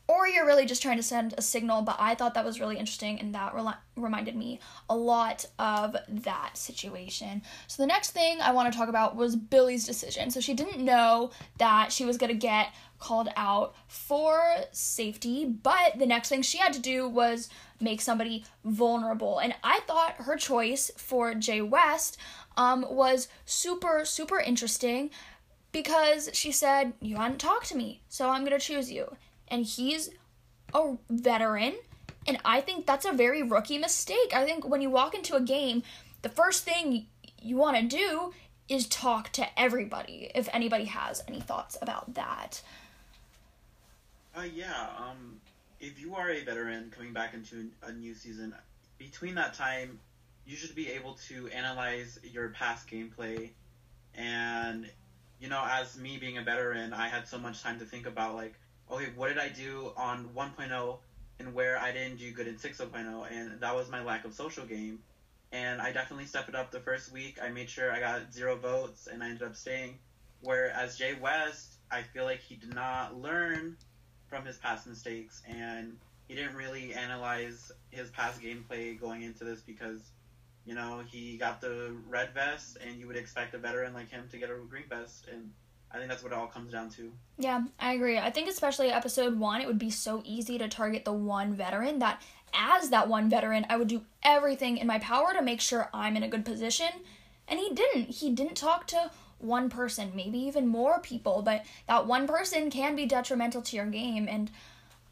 or 0.06 0.28
you're 0.28 0.46
really 0.46 0.66
just 0.66 0.82
trying 0.82 0.96
to 0.98 1.02
send 1.02 1.34
a 1.38 1.42
signal. 1.42 1.82
But 1.82 1.96
I 1.98 2.14
thought 2.14 2.34
that 2.34 2.44
was 2.44 2.60
really 2.60 2.76
interesting, 2.76 3.18
and 3.18 3.34
that 3.34 3.54
re- 3.54 3.72
reminded 3.96 4.36
me 4.36 4.60
a 4.88 4.96
lot 4.96 5.46
of 5.58 5.96
that 6.08 6.56
situation. 6.56 7.42
So 7.66 7.82
the 7.82 7.86
next 7.86 8.10
thing 8.10 8.40
I 8.40 8.52
want 8.52 8.70
to 8.72 8.78
talk 8.78 8.88
about 8.88 9.16
was 9.16 9.36
Billy's 9.36 9.86
decision. 9.86 10.30
So 10.30 10.40
she 10.40 10.54
didn't 10.54 10.84
know 10.84 11.30
that 11.58 11.90
she 11.92 12.04
was 12.04 12.18
gonna 12.18 12.34
get 12.34 12.74
called 12.98 13.28
out 13.36 13.74
for 13.86 14.40
safety, 14.72 15.44
but 15.44 15.98
the 15.98 16.06
next 16.06 16.28
thing 16.28 16.42
she 16.42 16.58
had 16.58 16.72
to 16.74 16.80
do 16.80 17.08
was 17.08 17.48
make 17.80 18.00
somebody 18.00 18.44
vulnerable. 18.64 19.38
And 19.38 19.54
I 19.62 19.80
thought 19.80 20.14
her 20.18 20.36
choice 20.36 20.90
for 20.96 21.34
Jay 21.34 21.60
West 21.60 22.16
um, 22.56 22.86
was 22.88 23.28
super, 23.44 24.04
super 24.04 24.38
interesting 24.38 25.10
because 25.72 26.30
she 26.32 26.52
said, 26.52 26.92
You 27.00 27.16
hadn't 27.16 27.38
talked 27.38 27.68
to 27.68 27.76
me, 27.76 28.02
so 28.08 28.30
I'm 28.30 28.44
going 28.44 28.58
to 28.58 28.64
choose 28.64 28.90
you 28.90 29.16
and 29.48 29.64
he's 29.64 30.10
a 30.74 30.96
veteran. 31.10 31.74
And 32.26 32.38
I 32.44 32.60
think 32.60 32.86
that's 32.86 33.04
a 33.04 33.12
very 33.12 33.42
rookie 33.42 33.78
mistake. 33.78 34.34
I 34.34 34.44
think 34.44 34.66
when 34.66 34.80
you 34.80 34.90
walk 34.90 35.14
into 35.14 35.36
a 35.36 35.40
game, 35.40 35.82
the 36.22 36.28
first 36.28 36.64
thing 36.64 37.06
you 37.40 37.56
want 37.56 37.76
to 37.76 37.96
do 37.96 38.32
is 38.68 38.86
talk 38.86 39.30
to 39.32 39.60
everybody 39.60 40.30
if 40.34 40.48
anybody 40.52 40.86
has 40.86 41.22
any 41.28 41.40
thoughts 41.40 41.76
about 41.82 42.14
that. 42.14 42.62
Uh, 44.34 44.44
yeah, 44.54 44.88
um, 44.98 45.40
if 45.80 46.00
you 46.00 46.14
are 46.14 46.30
a 46.30 46.42
veteran 46.42 46.90
coming 46.90 47.12
back 47.12 47.34
into 47.34 47.68
a 47.82 47.92
new 47.92 48.14
season, 48.14 48.54
between 48.98 49.34
that 49.34 49.54
time, 49.54 50.00
you 50.46 50.56
should 50.56 50.74
be 50.74 50.90
able 50.90 51.14
to 51.28 51.48
analyze 51.48 52.18
your 52.22 52.48
past 52.48 52.88
gameplay. 52.88 53.50
And, 54.14 54.90
you 55.40 55.48
know, 55.48 55.62
as 55.68 55.98
me 55.98 56.16
being 56.16 56.38
a 56.38 56.42
veteran, 56.42 56.92
I 56.92 57.08
had 57.08 57.28
so 57.28 57.38
much 57.38 57.62
time 57.62 57.78
to 57.80 57.84
think 57.84 58.06
about, 58.06 58.34
like, 58.34 58.54
okay, 58.96 59.10
what 59.16 59.28
did 59.28 59.38
I 59.38 59.48
do 59.48 59.92
on 59.96 60.28
1.0 60.36 60.98
and 61.38 61.54
where 61.54 61.78
I 61.78 61.92
didn't 61.92 62.18
do 62.18 62.30
good 62.32 62.46
in 62.46 62.56
6.0, 62.56 63.30
and 63.30 63.60
that 63.60 63.74
was 63.74 63.90
my 63.90 64.02
lack 64.02 64.24
of 64.24 64.34
social 64.34 64.64
game. 64.64 65.00
And 65.52 65.80
I 65.80 65.92
definitely 65.92 66.26
stepped 66.26 66.48
it 66.48 66.54
up 66.54 66.70
the 66.70 66.80
first 66.80 67.12
week. 67.12 67.38
I 67.42 67.48
made 67.48 67.70
sure 67.70 67.92
I 67.92 68.00
got 68.00 68.32
zero 68.32 68.56
votes, 68.56 69.08
and 69.10 69.22
I 69.22 69.30
ended 69.30 69.42
up 69.42 69.56
staying. 69.56 69.98
Whereas 70.40 70.96
Jay 70.96 71.14
West, 71.14 71.74
I 71.90 72.02
feel 72.02 72.24
like 72.24 72.40
he 72.40 72.56
did 72.56 72.74
not 72.74 73.20
learn 73.20 73.76
from 74.28 74.44
his 74.44 74.56
past 74.56 74.86
mistakes, 74.86 75.42
and 75.48 75.96
he 76.28 76.34
didn't 76.34 76.56
really 76.56 76.94
analyze 76.94 77.70
his 77.90 78.10
past 78.10 78.40
gameplay 78.40 78.98
going 78.98 79.22
into 79.22 79.44
this 79.44 79.60
because, 79.60 80.00
you 80.64 80.74
know, 80.74 81.02
he 81.06 81.36
got 81.36 81.60
the 81.60 81.94
red 82.08 82.32
vest, 82.34 82.78
and 82.84 82.98
you 82.98 83.06
would 83.06 83.16
expect 83.16 83.54
a 83.54 83.58
veteran 83.58 83.94
like 83.94 84.10
him 84.10 84.28
to 84.30 84.38
get 84.38 84.50
a 84.50 84.54
green 84.68 84.88
vest, 84.88 85.28
and 85.32 85.50
I 85.94 85.98
think 85.98 86.08
that's 86.08 86.24
what 86.24 86.32
it 86.32 86.38
all 86.38 86.48
comes 86.48 86.72
down 86.72 86.90
to. 86.90 87.12
Yeah, 87.38 87.62
I 87.78 87.92
agree. 87.92 88.18
I 88.18 88.30
think 88.30 88.48
especially 88.48 88.90
episode 88.90 89.38
one, 89.38 89.60
it 89.60 89.68
would 89.68 89.78
be 89.78 89.90
so 89.90 90.22
easy 90.24 90.58
to 90.58 90.66
target 90.68 91.04
the 91.04 91.12
one 91.12 91.54
veteran 91.54 92.00
that 92.00 92.20
as 92.52 92.90
that 92.90 93.08
one 93.08 93.30
veteran, 93.30 93.64
I 93.68 93.76
would 93.76 93.88
do 93.88 94.02
everything 94.22 94.78
in 94.78 94.88
my 94.88 94.98
power 94.98 95.32
to 95.32 95.42
make 95.42 95.60
sure 95.60 95.88
I'm 95.94 96.16
in 96.16 96.24
a 96.24 96.28
good 96.28 96.44
position. 96.44 96.88
And 97.46 97.60
he 97.60 97.70
didn't. 97.72 98.10
He 98.10 98.32
didn't 98.32 98.56
talk 98.56 98.86
to 98.88 99.10
one 99.38 99.68
person, 99.68 100.12
maybe 100.16 100.38
even 100.38 100.66
more 100.66 100.98
people, 100.98 101.42
but 101.42 101.64
that 101.86 102.06
one 102.06 102.26
person 102.26 102.70
can 102.70 102.96
be 102.96 103.06
detrimental 103.06 103.62
to 103.62 103.76
your 103.76 103.86
game. 103.86 104.26
And 104.28 104.50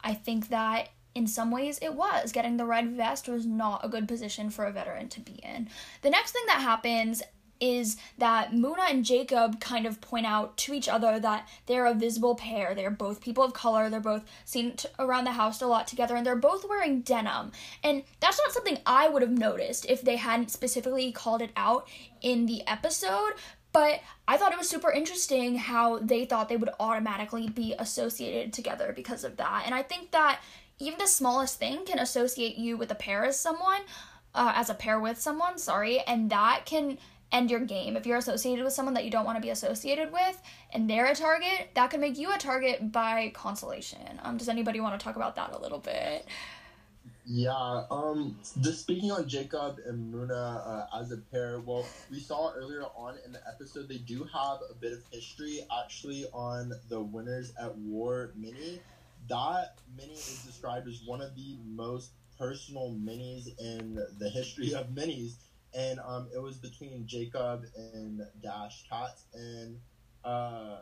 I 0.02 0.14
think 0.14 0.48
that 0.48 0.88
in 1.14 1.26
some 1.26 1.50
ways 1.50 1.78
it 1.80 1.94
was. 1.94 2.32
Getting 2.32 2.56
the 2.56 2.64
red 2.64 2.90
vest 2.92 3.28
was 3.28 3.46
not 3.46 3.84
a 3.84 3.88
good 3.88 4.08
position 4.08 4.50
for 4.50 4.64
a 4.64 4.72
veteran 4.72 5.08
to 5.10 5.20
be 5.20 5.34
in. 5.44 5.68
The 6.00 6.10
next 6.10 6.32
thing 6.32 6.42
that 6.46 6.60
happens 6.60 7.22
is 7.62 7.96
that 8.18 8.50
Muna 8.50 8.90
and 8.90 9.04
Jacob 9.04 9.60
kind 9.60 9.86
of 9.86 10.00
point 10.00 10.26
out 10.26 10.56
to 10.56 10.74
each 10.74 10.88
other 10.88 11.20
that 11.20 11.48
they're 11.66 11.86
a 11.86 11.94
visible 11.94 12.34
pair. 12.34 12.74
They're 12.74 12.90
both 12.90 13.20
people 13.20 13.44
of 13.44 13.54
color. 13.54 13.88
They're 13.88 14.00
both 14.00 14.24
seen 14.44 14.72
t- 14.72 14.88
around 14.98 15.24
the 15.24 15.30
house 15.32 15.62
a 15.62 15.68
lot 15.68 15.86
together, 15.86 16.16
and 16.16 16.26
they're 16.26 16.34
both 16.34 16.68
wearing 16.68 17.02
denim. 17.02 17.52
And 17.84 18.02
that's 18.18 18.40
not 18.44 18.52
something 18.52 18.78
I 18.84 19.08
would 19.08 19.22
have 19.22 19.30
noticed 19.30 19.86
if 19.88 20.02
they 20.02 20.16
hadn't 20.16 20.50
specifically 20.50 21.12
called 21.12 21.40
it 21.40 21.52
out 21.56 21.88
in 22.20 22.46
the 22.46 22.66
episode. 22.66 23.34
But 23.72 24.00
I 24.26 24.36
thought 24.36 24.52
it 24.52 24.58
was 24.58 24.68
super 24.68 24.90
interesting 24.90 25.56
how 25.56 26.00
they 26.00 26.24
thought 26.24 26.48
they 26.48 26.56
would 26.56 26.70
automatically 26.80 27.48
be 27.48 27.76
associated 27.78 28.52
together 28.52 28.92
because 28.94 29.22
of 29.22 29.36
that. 29.36 29.62
And 29.66 29.74
I 29.74 29.82
think 29.84 30.10
that 30.10 30.40
even 30.80 30.98
the 30.98 31.06
smallest 31.06 31.60
thing 31.60 31.84
can 31.86 32.00
associate 32.00 32.56
you 32.56 32.76
with 32.76 32.90
a 32.90 32.96
pair 32.96 33.24
as 33.24 33.38
someone, 33.38 33.82
uh, 34.34 34.52
as 34.56 34.68
a 34.68 34.74
pair 34.74 34.98
with 34.98 35.20
someone, 35.20 35.58
sorry, 35.58 36.00
and 36.00 36.28
that 36.30 36.62
can 36.66 36.98
end 37.32 37.50
your 37.50 37.60
game. 37.60 37.96
If 37.96 38.06
you're 38.06 38.18
associated 38.18 38.64
with 38.64 38.74
someone 38.74 38.94
that 38.94 39.04
you 39.04 39.10
don't 39.10 39.24
want 39.24 39.36
to 39.36 39.42
be 39.42 39.50
associated 39.50 40.12
with 40.12 40.40
and 40.72 40.88
they're 40.88 41.06
a 41.06 41.14
target, 41.14 41.70
that 41.74 41.90
could 41.90 42.00
make 42.00 42.18
you 42.18 42.32
a 42.32 42.38
target 42.38 42.92
by 42.92 43.32
consolation. 43.34 44.20
Um, 44.22 44.36
does 44.36 44.48
anybody 44.48 44.80
want 44.80 44.98
to 44.98 45.02
talk 45.02 45.16
about 45.16 45.36
that 45.36 45.52
a 45.52 45.58
little 45.58 45.78
bit? 45.78 46.26
Yeah, 47.24 47.84
um, 47.90 48.36
just 48.60 48.80
speaking 48.80 49.12
on 49.12 49.28
Jacob 49.28 49.78
and 49.86 50.12
Muna 50.12 50.66
uh, 50.66 51.00
as 51.00 51.12
a 51.12 51.18
pair, 51.18 51.60
well, 51.60 51.86
we 52.10 52.18
saw 52.18 52.52
earlier 52.52 52.82
on 52.96 53.14
in 53.24 53.32
the 53.32 53.40
episode 53.48 53.88
they 53.88 53.98
do 53.98 54.24
have 54.24 54.58
a 54.68 54.74
bit 54.74 54.92
of 54.92 55.02
history 55.12 55.60
actually 55.84 56.26
on 56.32 56.72
the 56.88 57.00
Winners 57.00 57.52
at 57.60 57.76
War 57.76 58.32
mini. 58.36 58.80
That 59.28 59.78
mini 59.96 60.14
is 60.14 60.42
described 60.44 60.88
as 60.88 61.02
one 61.06 61.22
of 61.22 61.36
the 61.36 61.56
most 61.64 62.10
personal 62.38 62.92
minis 63.00 63.48
in 63.60 64.04
the 64.18 64.28
history 64.28 64.74
of 64.74 64.88
minis 64.88 65.34
and 65.74 65.98
um, 66.00 66.28
it 66.34 66.38
was 66.38 66.56
between 66.56 67.06
Jacob 67.06 67.64
and 67.76 68.22
Dash 68.42 68.84
Tats. 68.88 69.24
And 69.34 69.78
uh, 70.24 70.80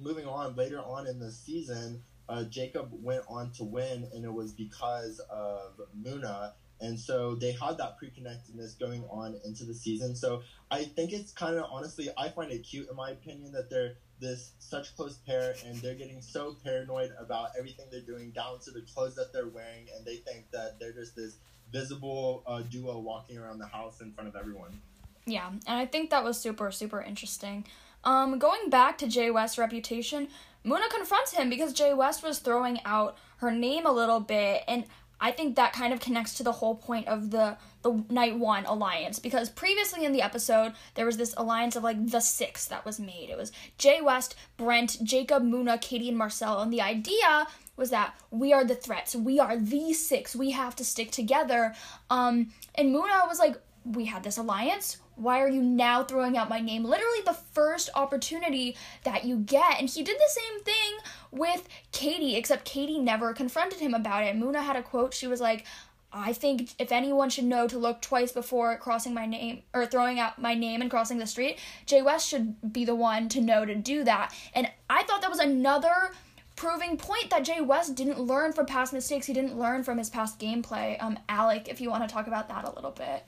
moving 0.00 0.26
on 0.26 0.54
later 0.56 0.80
on 0.80 1.06
in 1.06 1.18
the 1.18 1.30
season, 1.30 2.02
uh, 2.28 2.44
Jacob 2.44 2.90
went 2.92 3.22
on 3.28 3.52
to 3.52 3.64
win, 3.64 4.08
and 4.12 4.24
it 4.24 4.32
was 4.32 4.52
because 4.52 5.20
of 5.30 5.80
Muna. 6.00 6.52
And 6.80 6.98
so 6.98 7.34
they 7.34 7.52
had 7.52 7.78
that 7.78 7.96
pre-connectedness 7.96 8.74
going 8.74 9.04
on 9.04 9.40
into 9.46 9.64
the 9.64 9.72
season. 9.72 10.14
So 10.14 10.42
I 10.70 10.84
think 10.84 11.12
it's 11.12 11.32
kind 11.32 11.56
of 11.56 11.64
honestly, 11.70 12.08
I 12.18 12.28
find 12.28 12.52
it 12.52 12.58
cute 12.58 12.90
in 12.90 12.96
my 12.96 13.10
opinion 13.12 13.52
that 13.52 13.70
they're 13.70 13.94
this 14.20 14.52
such 14.58 14.96
close 14.96 15.18
pair 15.26 15.54
and 15.66 15.76
they're 15.76 15.94
getting 15.94 16.20
so 16.22 16.56
paranoid 16.64 17.12
about 17.18 17.50
everything 17.58 17.86
they're 17.90 18.00
doing 18.00 18.30
down 18.30 18.58
to 18.60 18.70
the 18.70 18.80
clothes 18.94 19.14
that 19.14 19.32
they're 19.32 19.48
wearing 19.48 19.86
and 19.94 20.06
they 20.06 20.16
think 20.16 20.50
that 20.52 20.78
they're 20.80 20.92
just 20.92 21.14
this 21.14 21.36
visible 21.72 22.42
uh, 22.46 22.60
duo 22.62 22.98
walking 22.98 23.38
around 23.38 23.58
the 23.58 23.66
house 23.66 24.00
in 24.00 24.12
front 24.12 24.28
of 24.28 24.36
everyone. 24.36 24.80
Yeah, 25.26 25.48
and 25.48 25.60
I 25.66 25.86
think 25.86 26.10
that 26.10 26.22
was 26.22 26.38
super, 26.38 26.70
super 26.70 27.02
interesting. 27.02 27.64
Um, 28.04 28.38
going 28.38 28.70
back 28.70 28.98
to 28.98 29.08
Jay 29.08 29.30
West's 29.30 29.58
reputation, 29.58 30.28
Muna 30.64 30.88
confronts 30.90 31.32
him 31.32 31.50
because 31.50 31.72
Jay 31.72 31.92
West 31.92 32.22
was 32.22 32.38
throwing 32.38 32.80
out 32.84 33.18
her 33.38 33.50
name 33.50 33.86
a 33.86 33.92
little 33.92 34.20
bit, 34.20 34.62
and 34.68 34.84
I 35.20 35.32
think 35.32 35.56
that 35.56 35.72
kind 35.72 35.92
of 35.92 36.00
connects 36.00 36.34
to 36.34 36.42
the 36.42 36.52
whole 36.52 36.74
point 36.74 37.08
of 37.08 37.30
the 37.30 37.56
the 37.82 38.04
night 38.10 38.36
one 38.36 38.66
alliance 38.66 39.18
because 39.20 39.48
previously 39.48 40.04
in 40.04 40.12
the 40.12 40.20
episode 40.20 40.72
there 40.94 41.06
was 41.06 41.16
this 41.16 41.34
alliance 41.36 41.76
of 41.76 41.84
like 41.84 42.10
the 42.10 42.20
six 42.20 42.66
that 42.66 42.84
was 42.84 42.98
made. 42.98 43.30
It 43.30 43.36
was 43.36 43.52
Jay 43.78 44.00
West, 44.00 44.34
Brent, 44.56 44.98
Jacob, 45.02 45.42
Muna, 45.44 45.80
Katie, 45.80 46.08
and 46.08 46.18
Marcel, 46.18 46.60
and 46.60 46.72
the 46.72 46.82
idea 46.82 47.46
was 47.76 47.90
that 47.90 48.14
we 48.30 48.52
are 48.52 48.64
the 48.64 48.74
threats. 48.74 49.14
We 49.14 49.38
are 49.38 49.56
the 49.56 49.92
six. 49.92 50.34
We 50.34 50.52
have 50.52 50.76
to 50.76 50.84
stick 50.84 51.10
together. 51.10 51.74
Um, 52.10 52.50
and 52.74 52.94
Muna 52.94 53.28
was 53.28 53.38
like, 53.38 53.56
we 53.84 54.06
had 54.06 54.24
this 54.24 54.38
alliance. 54.38 54.98
Why 55.14 55.40
are 55.40 55.48
you 55.48 55.62
now 55.62 56.02
throwing 56.04 56.36
out 56.36 56.50
my 56.50 56.60
name? 56.60 56.84
Literally 56.84 57.20
the 57.24 57.32
first 57.52 57.88
opportunity 57.94 58.76
that 59.04 59.24
you 59.24 59.38
get. 59.38 59.78
And 59.78 59.88
he 59.88 60.02
did 60.02 60.16
the 60.16 60.28
same 60.28 60.62
thing 60.62 60.98
with 61.30 61.68
Katie, 61.92 62.36
except 62.36 62.64
Katie 62.64 62.98
never 62.98 63.32
confronted 63.32 63.80
him 63.80 63.94
about 63.94 64.24
it. 64.24 64.36
Muna 64.36 64.62
had 64.62 64.76
a 64.76 64.82
quote. 64.82 65.14
She 65.14 65.26
was 65.26 65.40
like, 65.40 65.64
I 66.12 66.32
think 66.32 66.74
if 66.78 66.92
anyone 66.92 67.30
should 67.30 67.44
know 67.44 67.68
to 67.68 67.78
look 67.78 68.00
twice 68.00 68.32
before 68.32 68.76
crossing 68.78 69.12
my 69.12 69.26
name 69.26 69.62
or 69.74 69.86
throwing 69.86 70.18
out 70.18 70.40
my 70.40 70.54
name 70.54 70.80
and 70.80 70.90
crossing 70.90 71.18
the 71.18 71.26
street, 71.26 71.58
Jay 71.84 72.02
West 72.02 72.28
should 72.28 72.72
be 72.72 72.84
the 72.84 72.94
one 72.94 73.28
to 73.30 73.40
know 73.40 73.64
to 73.64 73.74
do 73.74 74.04
that. 74.04 74.34
And 74.54 74.70
I 74.88 75.02
thought 75.02 75.20
that 75.22 75.30
was 75.30 75.40
another 75.40 76.12
proving 76.56 76.96
point 76.96 77.30
that 77.30 77.44
Jay 77.44 77.60
West 77.60 77.94
didn't 77.94 78.18
learn 78.18 78.52
from 78.52 78.66
past 78.66 78.92
mistakes. 78.92 79.26
He 79.26 79.32
didn't 79.32 79.58
learn 79.58 79.84
from 79.84 79.98
his 79.98 80.10
past 80.10 80.40
gameplay. 80.40 81.00
Um, 81.02 81.18
Alec, 81.28 81.68
if 81.68 81.80
you 81.80 81.90
want 81.90 82.08
to 82.08 82.12
talk 82.12 82.26
about 82.26 82.48
that 82.48 82.64
a 82.64 82.70
little 82.74 82.90
bit. 82.90 83.24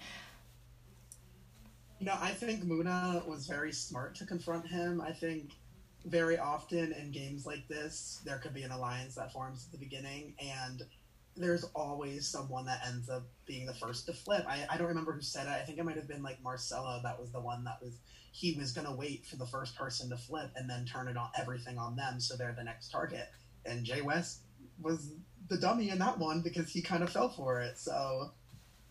You 2.01 2.07
know, 2.07 2.17
I 2.21 2.31
think 2.31 2.65
Muna 2.65 3.27
was 3.27 3.47
very 3.47 3.73
smart 3.73 4.15
to 4.17 4.25
confront 4.25 4.67
him. 4.67 5.01
I 5.01 5.13
think 5.13 5.51
very 6.07 6.39
often 6.39 6.93
in 6.93 7.11
games 7.11 7.45
like 7.45 7.67
this, 7.69 8.21
there 8.25 8.39
could 8.39 8.55
be 8.55 8.63
an 8.63 8.71
alliance 8.71 9.17
that 9.17 9.33
forms 9.33 9.67
at 9.67 9.73
the 9.73 9.85
beginning, 9.85 10.35
and 10.41 10.83
there's 11.37 11.65
always 11.75 12.27
someone 12.27 12.65
that 12.67 12.81
ends 12.87 13.11
up 13.11 13.25
being 13.47 13.67
the 13.67 13.75
first 13.75 14.07
to 14.07 14.13
flip. 14.13 14.45
I, 14.49 14.65
I 14.71 14.79
don't 14.79 14.89
remember 14.89 15.13
who 15.13 15.21
said 15.21 15.47
it. 15.47 15.51
I 15.51 15.65
think 15.65 15.79
it 15.79 15.85
might 15.85 15.97
have 15.97 16.09
been 16.09 16.23
like 16.23 16.43
Marcella 16.43 17.01
that 17.03 17.21
was 17.21 17.31
the 17.31 17.41
one 17.41 17.65
that 17.65 17.79
was 17.83 17.99
he 18.39 18.53
was 18.53 18.71
gonna 18.71 18.95
wait 18.95 19.27
for 19.27 19.35
the 19.35 19.47
first 19.47 19.75
person 19.75 20.09
to 20.09 20.17
flip 20.17 20.53
and 20.55 20.71
then 20.71 20.85
turn 20.85 21.09
it 21.09 21.17
on 21.17 21.29
everything 21.37 21.77
on 21.77 21.97
them 21.97 22.21
so 22.21 22.37
they're 22.37 22.55
the 22.57 22.63
next 22.63 22.91
target. 22.91 23.29
And 23.67 23.85
Jay 23.85 24.01
West 24.01 24.43
was 24.81 25.15
the 25.49 25.59
dummy 25.59 25.91
in 25.91 25.99
that 25.99 26.21
one 26.21 26.41
because 26.41 26.71
he 26.71 26.81
kind 26.81 27.03
of 27.03 27.11
fell 27.11 27.31
for 27.31 27.61
it. 27.61 27.79
So 27.79 28.31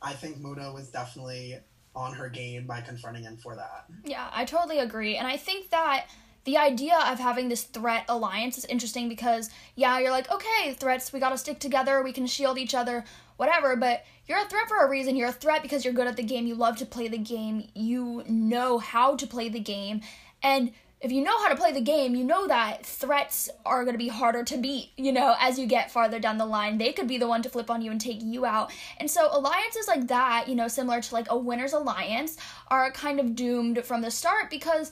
I 0.02 0.12
think 0.12 0.38
Muna 0.40 0.74
was 0.74 0.90
definitely 0.90 1.60
on 1.96 2.14
her 2.14 2.28
game 2.28 2.68
by 2.68 2.82
confronting 2.82 3.24
him 3.24 3.38
for 3.38 3.56
that. 3.56 3.86
Yeah, 4.04 4.28
I 4.34 4.44
totally 4.44 4.80
agree. 4.80 5.16
And 5.16 5.26
I 5.26 5.38
think 5.38 5.70
that 5.70 6.08
the 6.44 6.58
idea 6.58 7.00
of 7.10 7.18
having 7.18 7.48
this 7.48 7.64
threat 7.64 8.04
alliance 8.10 8.58
is 8.58 8.66
interesting 8.66 9.08
because, 9.08 9.50
yeah, 9.76 9.98
you're 10.00 10.12
like, 10.12 10.30
okay, 10.30 10.74
threats, 10.74 11.14
we 11.14 11.22
gotta 11.22 11.38
stick 11.38 11.60
together, 11.60 12.04
we 12.04 12.12
can 12.12 12.28
shield 12.28 12.58
each 12.58 12.76
other, 12.76 13.06
whatever, 13.38 13.76
but 13.76 14.04
you're 14.28 14.40
a 14.40 14.46
threat 14.46 14.68
for 14.68 14.78
a 14.78 14.90
reason. 14.90 15.16
You're 15.16 15.30
a 15.30 15.34
threat 15.34 15.62
because 15.62 15.86
you're 15.86 15.94
good 15.94 16.08
at 16.08 16.18
the 16.18 16.24
game, 16.24 16.46
you 16.46 16.56
love 16.56 16.78
to 16.78 16.86
play 16.86 17.08
the 17.08 17.18
game, 17.18 17.70
you 17.74 18.24
know 18.28 18.78
how 18.78 19.16
to 19.16 19.26
play 19.26 19.50
the 19.50 19.60
game, 19.60 20.02
and 20.44 20.72
if 21.00 21.12
you 21.12 21.24
know 21.24 21.38
how 21.38 21.50
to 21.50 21.56
play 21.56 21.72
the 21.72 21.82
game, 21.82 22.16
you 22.16 22.24
know 22.24 22.48
that 22.48 22.84
threats 22.84 23.50
are 23.66 23.84
going 23.84 23.94
to 23.94 24.00
be 24.00 24.08
harder 24.08 24.44
to 24.44 24.58
beat, 24.58 24.92
you 24.98 25.12
know, 25.12 25.36
as 25.40 25.60
you 25.60 25.68
get 25.68 25.92
farther 25.92 26.20
down 26.20 26.40
the 26.40 26.46
line. 26.46 26.80
They 26.80 26.92
could 26.92 27.08
be 27.08 27.20
the 27.20 27.28
one 27.28 27.44
to 27.44 27.50
flip 27.50 27.70
on 27.70 27.84
you 27.84 27.92
and 27.92 28.02
take 28.02 28.24
you 28.24 28.46
out. 28.46 28.74
And 28.98 29.10
so 29.10 29.30
alliances 29.32 29.88
like 29.88 30.08
that, 30.08 30.48
you 30.48 30.56
know, 30.56 30.68
similar 30.68 31.00
to 31.00 31.14
like 31.14 31.28
a 31.30 31.38
winner's 31.38 31.74
alliance, 31.74 32.38
are 32.70 32.92
kind 32.92 33.20
of 33.20 33.36
doomed 33.36 33.84
from 33.86 34.02
the 34.02 34.10
start 34.10 34.50
because 34.50 34.92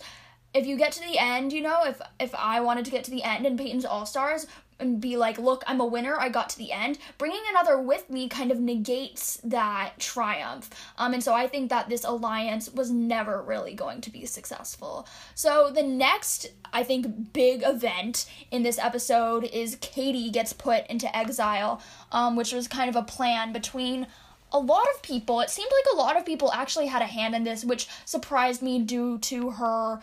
if 0.53 0.67
you 0.67 0.77
get 0.77 0.91
to 0.93 1.01
the 1.01 1.17
end, 1.17 1.51
you 1.51 1.61
know, 1.61 1.83
if 1.85 1.99
if 2.19 2.35
I 2.35 2.61
wanted 2.61 2.85
to 2.85 2.91
get 2.91 3.03
to 3.05 3.11
the 3.11 3.23
end 3.23 3.45
in 3.45 3.57
Peyton's 3.57 3.83
All 3.83 4.05
Stars 4.05 4.45
and 4.79 4.99
be 4.99 5.15
like, 5.17 5.37
look, 5.37 5.63
I'm 5.67 5.79
a 5.79 5.85
winner, 5.85 6.17
I 6.19 6.29
got 6.29 6.49
to 6.49 6.57
the 6.57 6.71
end, 6.71 6.97
bringing 7.17 7.41
another 7.49 7.79
with 7.79 8.09
me 8.09 8.27
kind 8.27 8.51
of 8.51 8.59
negates 8.59 9.39
that 9.43 9.93
triumph. 9.99 10.69
Um, 10.97 11.13
and 11.13 11.23
so 11.23 11.33
I 11.33 11.47
think 11.47 11.69
that 11.69 11.89
this 11.89 12.03
alliance 12.03 12.71
was 12.73 12.91
never 12.91 13.41
really 13.41 13.73
going 13.73 14.01
to 14.01 14.09
be 14.09 14.25
successful. 14.25 15.07
So 15.33 15.71
the 15.73 15.83
next, 15.83 16.47
I 16.73 16.83
think, 16.83 17.33
big 17.33 17.63
event 17.63 18.29
in 18.51 18.63
this 18.63 18.77
episode 18.77 19.45
is 19.45 19.77
Katie 19.79 20.29
gets 20.29 20.51
put 20.53 20.85
into 20.87 21.15
exile, 21.15 21.81
um, 22.11 22.35
which 22.35 22.51
was 22.51 22.67
kind 22.67 22.89
of 22.89 22.95
a 22.95 23.03
plan 23.03 23.53
between 23.53 24.07
a 24.51 24.59
lot 24.59 24.87
of 24.93 25.01
people, 25.01 25.41
it 25.41 25.49
seemed 25.49 25.71
like 25.71 25.93
a 25.93 25.97
lot 25.97 26.17
of 26.17 26.25
people 26.25 26.51
actually 26.51 26.87
had 26.87 27.01
a 27.01 27.05
hand 27.05 27.35
in 27.35 27.43
this, 27.43 27.65
which 27.65 27.87
surprised 28.05 28.61
me 28.61 28.79
due 28.79 29.17
to 29.17 29.49
her 29.51 29.99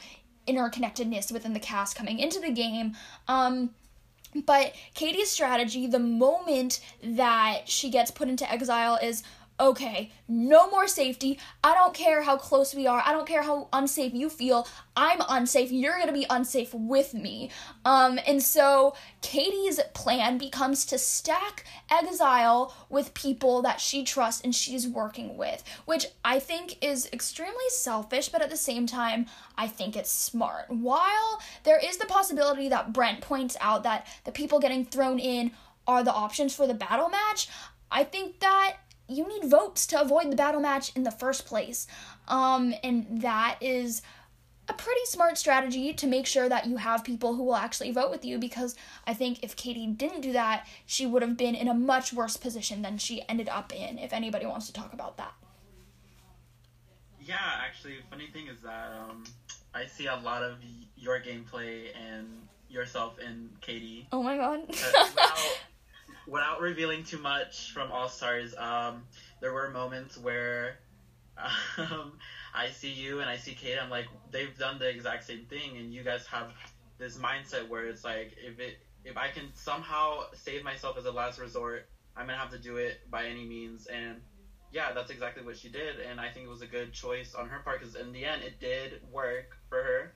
interconnectedness 0.46 1.32
within 1.32 1.52
the 1.52 1.60
cast 1.60 1.96
coming 1.96 2.18
into 2.18 2.40
the 2.40 2.50
game. 2.50 2.94
Um, 3.28 3.70
but 4.46 4.74
Katie's 4.94 5.30
strategy, 5.30 5.86
the 5.86 5.98
moment 5.98 6.80
that 7.02 7.68
she 7.68 7.90
gets 7.90 8.10
put 8.10 8.28
into 8.28 8.50
exile, 8.50 8.98
is 9.02 9.22
okay, 9.62 10.10
no 10.26 10.68
more 10.70 10.88
safety. 10.88 11.38
I 11.62 11.72
don't 11.74 11.94
care 11.94 12.22
how 12.22 12.36
close 12.36 12.74
we 12.74 12.88
are. 12.88 13.00
I 13.06 13.12
don't 13.12 13.28
care 13.28 13.42
how 13.42 13.68
unsafe 13.72 14.12
you 14.12 14.28
feel. 14.28 14.66
I'm 14.96 15.22
unsafe. 15.28 15.70
You're 15.70 15.94
going 15.94 16.08
to 16.08 16.12
be 16.12 16.26
unsafe 16.28 16.74
with 16.74 17.14
me. 17.14 17.50
Um 17.84 18.18
and 18.26 18.42
so 18.42 18.94
Katie's 19.20 19.78
plan 19.94 20.36
becomes 20.36 20.84
to 20.86 20.98
stack 20.98 21.64
exile 21.88 22.74
with 22.90 23.14
people 23.14 23.62
that 23.62 23.80
she 23.80 24.02
trusts 24.02 24.42
and 24.42 24.54
she's 24.54 24.88
working 24.88 25.36
with, 25.36 25.62
which 25.84 26.06
I 26.24 26.40
think 26.40 26.84
is 26.84 27.08
extremely 27.12 27.68
selfish, 27.68 28.28
but 28.30 28.42
at 28.42 28.50
the 28.50 28.56
same 28.56 28.86
time, 28.86 29.26
I 29.56 29.68
think 29.68 29.96
it's 29.96 30.10
smart. 30.10 30.66
While 30.68 31.40
there 31.62 31.78
is 31.78 31.98
the 31.98 32.06
possibility 32.06 32.68
that 32.68 32.92
Brent 32.92 33.20
points 33.20 33.56
out 33.60 33.84
that 33.84 34.08
the 34.24 34.32
people 34.32 34.58
getting 34.58 34.84
thrown 34.84 35.20
in 35.20 35.52
are 35.86 36.02
the 36.02 36.12
options 36.12 36.54
for 36.54 36.66
the 36.66 36.74
battle 36.74 37.08
match, 37.08 37.48
I 37.90 38.04
think 38.04 38.40
that 38.40 38.78
you 39.12 39.28
need 39.28 39.50
votes 39.50 39.86
to 39.88 40.00
avoid 40.00 40.30
the 40.30 40.36
battle 40.36 40.60
match 40.60 40.94
in 40.96 41.02
the 41.02 41.10
first 41.10 41.46
place. 41.46 41.86
Um, 42.28 42.74
and 42.82 43.22
that 43.22 43.58
is 43.60 44.02
a 44.68 44.72
pretty 44.72 45.04
smart 45.04 45.36
strategy 45.36 45.92
to 45.92 46.06
make 46.06 46.26
sure 46.26 46.48
that 46.48 46.66
you 46.66 46.76
have 46.76 47.04
people 47.04 47.34
who 47.34 47.44
will 47.44 47.56
actually 47.56 47.90
vote 47.90 48.10
with 48.10 48.24
you 48.24 48.38
because 48.38 48.76
I 49.06 49.14
think 49.14 49.42
if 49.42 49.56
Katie 49.56 49.86
didn't 49.86 50.20
do 50.20 50.32
that, 50.32 50.66
she 50.86 51.04
would 51.04 51.22
have 51.22 51.36
been 51.36 51.54
in 51.54 51.68
a 51.68 51.74
much 51.74 52.12
worse 52.12 52.36
position 52.36 52.82
than 52.82 52.98
she 52.98 53.22
ended 53.28 53.48
up 53.48 53.74
in, 53.74 53.98
if 53.98 54.12
anybody 54.12 54.46
wants 54.46 54.66
to 54.66 54.72
talk 54.72 54.92
about 54.92 55.16
that. 55.16 55.34
Yeah, 57.20 57.36
actually, 57.64 57.96
funny 58.10 58.28
thing 58.32 58.48
is 58.48 58.60
that 58.62 58.90
um, 58.98 59.24
I 59.74 59.86
see 59.86 60.06
a 60.06 60.16
lot 60.16 60.42
of 60.42 60.56
your 60.96 61.20
gameplay 61.20 61.86
and 61.94 62.26
yourself 62.68 63.18
in 63.18 63.50
Katie. 63.60 64.08
Oh 64.12 64.22
my 64.22 64.36
god. 64.36 64.60
without 66.26 66.60
revealing 66.60 67.02
too 67.04 67.18
much 67.18 67.72
from 67.72 67.90
All 67.90 68.08
Stars, 68.08 68.54
um, 68.56 69.06
there 69.40 69.52
were 69.52 69.68
moments 69.68 70.16
where 70.16 70.76
um, 71.78 72.18
I 72.54 72.68
see 72.68 72.90
you 72.90 73.20
and 73.20 73.28
I 73.28 73.36
see 73.36 73.54
Kate. 73.54 73.78
I'm 73.78 73.90
like, 73.90 74.06
they've 74.30 74.56
done 74.56 74.78
the 74.78 74.88
exact 74.88 75.24
same 75.24 75.44
thing, 75.44 75.76
and 75.76 75.92
you 75.92 76.02
guys 76.02 76.26
have 76.26 76.52
this 76.98 77.16
mindset 77.16 77.66
where 77.68 77.86
it's 77.86 78.04
like, 78.04 78.34
if 78.36 78.58
it 78.58 78.76
if 79.04 79.16
I 79.16 79.28
can 79.28 79.50
somehow 79.54 80.22
save 80.34 80.62
myself 80.62 80.96
as 80.96 81.04
a 81.06 81.10
last 81.10 81.38
resort, 81.38 81.84
I'm 82.16 82.26
gonna 82.26 82.38
have 82.38 82.50
to 82.50 82.58
do 82.58 82.76
it 82.76 82.98
by 83.10 83.26
any 83.26 83.44
means. 83.44 83.86
And 83.86 84.22
yeah, 84.70 84.92
that's 84.92 85.10
exactly 85.10 85.42
what 85.42 85.56
she 85.56 85.68
did, 85.68 85.98
and 85.98 86.20
I 86.20 86.30
think 86.30 86.44
it 86.46 86.48
was 86.48 86.62
a 86.62 86.66
good 86.66 86.92
choice 86.92 87.34
on 87.34 87.46
her 87.48 87.60
part 87.60 87.80
because 87.80 87.94
in 87.94 88.12
the 88.12 88.24
end, 88.24 88.42
it 88.42 88.58
did 88.60 88.98
work 89.02 89.56
for 89.68 89.82
her. 89.82 90.12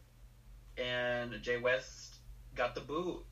And 0.76 1.40
Jay 1.42 1.56
West 1.56 2.18
got 2.54 2.74
the 2.74 2.80
boot, 2.80 3.22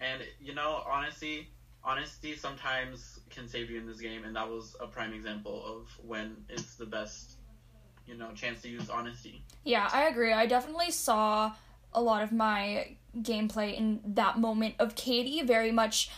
and 0.00 0.24
you 0.38 0.52
know, 0.52 0.82
honestly 0.86 1.48
honesty 1.88 2.36
sometimes 2.36 3.20
can 3.30 3.48
save 3.48 3.70
you 3.70 3.78
in 3.78 3.86
this 3.86 3.98
game, 3.98 4.24
and 4.24 4.36
that 4.36 4.48
was 4.48 4.76
a 4.78 4.86
prime 4.86 5.14
example 5.14 5.64
of 5.64 5.88
when 6.06 6.36
it's 6.50 6.74
the 6.74 6.84
best, 6.84 7.38
you 8.06 8.14
know, 8.14 8.30
chance 8.34 8.60
to 8.62 8.68
use 8.68 8.90
honesty. 8.90 9.42
Yeah, 9.64 9.88
I 9.90 10.04
agree. 10.04 10.32
I 10.32 10.46
definitely 10.46 10.90
saw 10.90 11.52
a 11.94 12.02
lot 12.02 12.22
of 12.22 12.30
my 12.30 12.96
gameplay 13.22 13.76
in 13.76 14.00
that 14.04 14.38
moment 14.38 14.74
of 14.78 14.94
Katie 14.94 15.42
very 15.42 15.72
much 15.72 16.10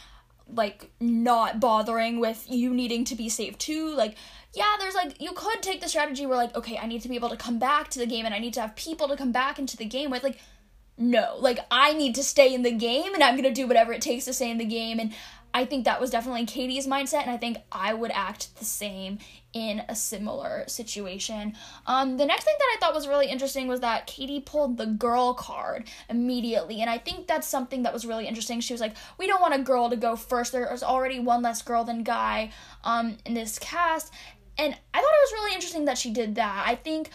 like 0.53 0.91
not 0.99 1.61
bothering 1.61 2.19
with 2.19 2.45
you 2.49 2.75
needing 2.75 3.05
to 3.05 3.15
be 3.15 3.29
safe 3.29 3.57
too. 3.57 3.95
Like, 3.95 4.17
yeah, 4.53 4.75
there's 4.81 4.97
like 4.97 5.21
you 5.21 5.31
could 5.33 5.63
take 5.63 5.81
the 5.81 5.89
strategy 5.89 6.27
where 6.27 6.37
like, 6.37 6.57
okay, 6.57 6.77
I 6.77 6.87
need 6.87 7.03
to 7.03 7.09
be 7.09 7.15
able 7.15 7.29
to 7.29 7.37
come 7.37 7.61
back 7.61 7.89
to 7.91 8.01
the 8.01 8.07
game 8.07 8.27
and 8.27 8.35
I 8.35 8.41
need 8.41 8.55
to 8.55 8.61
have 8.61 8.75
people 8.75 9.07
to 9.07 9.17
come 9.17 9.31
back 9.31 9.61
into 9.61 9.77
the 9.77 9.85
game 9.85 10.11
with 10.11 10.25
like 10.25 10.39
no, 10.99 11.37
like 11.39 11.61
I 11.71 11.95
need 11.95 12.15
to 12.17 12.23
stay 12.23 12.53
in 12.53 12.63
the 12.63 12.73
game 12.73 13.15
and 13.15 13.25
I'm 13.25 13.41
to 13.43 13.51
do 13.51 13.67
whatever 13.67 13.93
it 13.93 14.03
takes 14.03 14.27
to 14.27 14.35
stay 14.35 14.51
in 14.51 14.59
the 14.59 14.67
game 14.67 15.01
and 15.01 15.15
I 15.53 15.65
think 15.65 15.85
that 15.85 16.01
was 16.01 16.11
definitely 16.11 16.47
Katie's 16.47 16.87
mindset, 16.87 17.23
and 17.23 17.31
I 17.31 17.37
think 17.37 17.59
I 17.73 17.93
would 17.93 18.11
act 18.13 18.57
the 18.59 18.65
same 18.65 19.19
in 19.53 19.83
a 19.89 19.97
similar 19.97 20.65
situation. 20.69 21.55
Um, 21.87 22.17
the 22.17 22.25
next 22.25 22.45
thing 22.45 22.55
that 22.57 22.77
I 22.77 22.79
thought 22.79 22.95
was 22.95 23.09
really 23.09 23.27
interesting 23.27 23.67
was 23.67 23.81
that 23.81 24.07
Katie 24.07 24.41
pulled 24.41 24.77
the 24.77 24.87
girl 24.87 25.35
card 25.35 25.89
immediately, 26.09 26.81
and 26.81 26.89
I 26.89 26.99
think 26.99 27.27
that's 27.27 27.49
something 27.49 27.83
that 27.83 27.93
was 27.93 28.07
really 28.07 28.29
interesting. 28.29 28.61
She 28.61 28.75
was 28.75 28.81
like, 28.81 28.95
"We 29.19 29.27
don't 29.27 29.41
want 29.41 29.55
a 29.55 29.63
girl 29.63 29.91
to 29.91 29.97
go 29.97 30.15
first. 30.15 30.53
There's 30.53 30.83
already 30.83 31.19
one 31.19 31.43
less 31.43 31.63
girl 31.63 31.85
than 31.85 32.05
guy 32.05 32.53
um, 32.85 33.17
in 33.25 33.35
this 33.35 33.59
cast," 33.59 34.13
and 34.57 34.75
I 34.95 35.01
thought 35.01 35.11
it 35.11 35.33
was 35.33 35.33
really 35.33 35.55
interesting 35.55 35.87
that 35.87 35.99
she 35.99 36.11
did 36.11 36.37
that. 36.37 36.65
I 36.67 36.77
think 36.77 37.11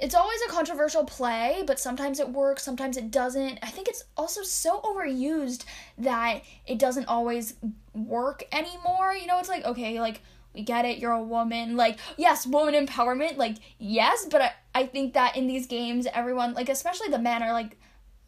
it's 0.00 0.14
always 0.14 0.40
a 0.46 0.50
controversial 0.50 1.04
play, 1.04 1.62
but 1.66 1.78
sometimes 1.78 2.20
it 2.20 2.28
works, 2.30 2.62
sometimes 2.62 2.96
it 2.96 3.10
doesn't. 3.10 3.58
I 3.62 3.66
think 3.68 3.86
it's 3.86 4.04
also 4.16 4.42
so 4.42 4.80
overused 4.80 5.64
that 5.98 6.42
it 6.66 6.78
doesn't 6.78 7.06
always 7.06 7.54
work 7.94 8.44
anymore. 8.50 9.14
You 9.14 9.26
know, 9.26 9.38
it's 9.38 9.48
like, 9.48 9.64
okay, 9.64 10.00
like, 10.00 10.22
we 10.54 10.62
get 10.62 10.84
it, 10.84 10.98
you're 10.98 11.12
a 11.12 11.22
woman. 11.22 11.76
Like, 11.76 11.98
yes, 12.16 12.46
woman 12.46 12.74
empowerment, 12.74 13.36
like, 13.36 13.56
yes, 13.78 14.26
but 14.30 14.40
I, 14.40 14.52
I 14.74 14.86
think 14.86 15.12
that 15.14 15.36
in 15.36 15.46
these 15.46 15.66
games, 15.66 16.06
everyone, 16.12 16.54
like, 16.54 16.68
especially 16.68 17.08
the 17.08 17.18
men, 17.18 17.42
are 17.42 17.52
like, 17.52 17.76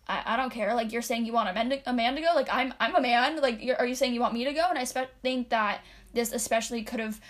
I, 0.07 0.23
I 0.27 0.37
don't 0.37 0.51
care. 0.51 0.75
Like, 0.75 0.93
you're 0.93 1.03
saying 1.03 1.25
you 1.25 1.33
want 1.33 1.49
a 1.49 1.55
man 1.55 1.71
to, 1.71 1.81
a 1.87 1.93
man 1.93 2.15
to 2.17 2.21
go? 2.21 2.33
Like, 2.35 2.49
I'm, 2.53 2.75
I'm 2.81 2.95
a 2.95 3.01
man. 3.01 3.41
Like, 3.41 3.63
are 3.79 3.87
you 3.87 3.95
saying 3.95 4.13
you 4.13 4.21
want 4.21 4.35
me 4.35 4.45
to 4.45 4.53
go? 4.53 4.67
And 4.69 4.79
I 4.79 4.85
spe- 4.85 5.11
think 5.23 5.49
that 5.49 5.81
this 6.13 6.33
especially 6.33 6.83
could 6.83 7.01
have 7.01 7.21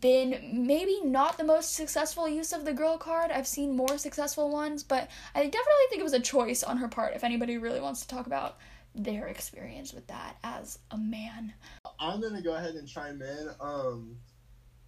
been 0.00 0.66
maybe 0.66 1.00
not 1.02 1.36
the 1.36 1.44
most 1.44 1.74
successful 1.74 2.28
use 2.28 2.52
of 2.52 2.64
the 2.64 2.72
girl 2.72 2.96
card. 2.96 3.30
I've 3.30 3.46
seen 3.46 3.76
more 3.76 3.98
successful 3.98 4.50
ones, 4.50 4.82
but 4.82 5.10
I 5.34 5.40
definitely 5.44 5.86
think 5.88 6.00
it 6.00 6.04
was 6.04 6.12
a 6.12 6.20
choice 6.20 6.62
on 6.62 6.76
her 6.78 6.88
part 6.88 7.14
if 7.14 7.24
anybody 7.24 7.58
really 7.58 7.80
wants 7.80 8.02
to 8.02 8.08
talk 8.08 8.26
about 8.26 8.58
their 8.94 9.26
experience 9.26 9.92
with 9.92 10.06
that 10.06 10.36
as 10.44 10.78
a 10.90 10.96
man. 10.96 11.52
I'm 11.98 12.20
gonna 12.20 12.42
go 12.42 12.54
ahead 12.54 12.74
and 12.74 12.86
chime 12.86 13.20
in. 13.20 13.48
Um, 13.60 14.16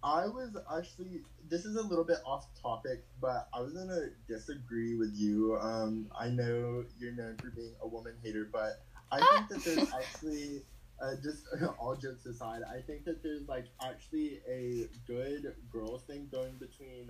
I 0.03 0.27
was 0.27 0.55
actually 0.77 1.21
this 1.49 1.65
is 1.65 1.75
a 1.75 1.81
little 1.81 2.03
bit 2.03 2.17
off 2.25 2.47
topic, 2.61 3.03
but 3.19 3.47
I 3.53 3.61
was 3.61 3.73
gonna 3.73 4.09
disagree 4.27 4.95
with 4.95 5.13
you. 5.15 5.57
Um, 5.59 6.07
I 6.17 6.29
know 6.29 6.85
you're 6.99 7.13
known 7.13 7.35
for 7.37 7.49
being 7.49 7.73
a 7.81 7.87
woman 7.87 8.13
hater, 8.23 8.47
but 8.51 8.83
I 9.11 9.19
think 9.19 9.49
that 9.49 9.63
there's 9.63 9.93
actually 9.99 10.63
uh, 11.01 11.15
just 11.23 11.45
all 11.79 11.95
jokes 11.95 12.25
aside, 12.25 12.61
I 12.63 12.81
think 12.81 13.05
that 13.05 13.21
there's 13.23 13.47
like 13.47 13.65
actually 13.83 14.39
a 14.49 14.87
good 15.05 15.53
girls 15.71 16.03
thing 16.03 16.27
going 16.31 16.53
between 16.59 17.09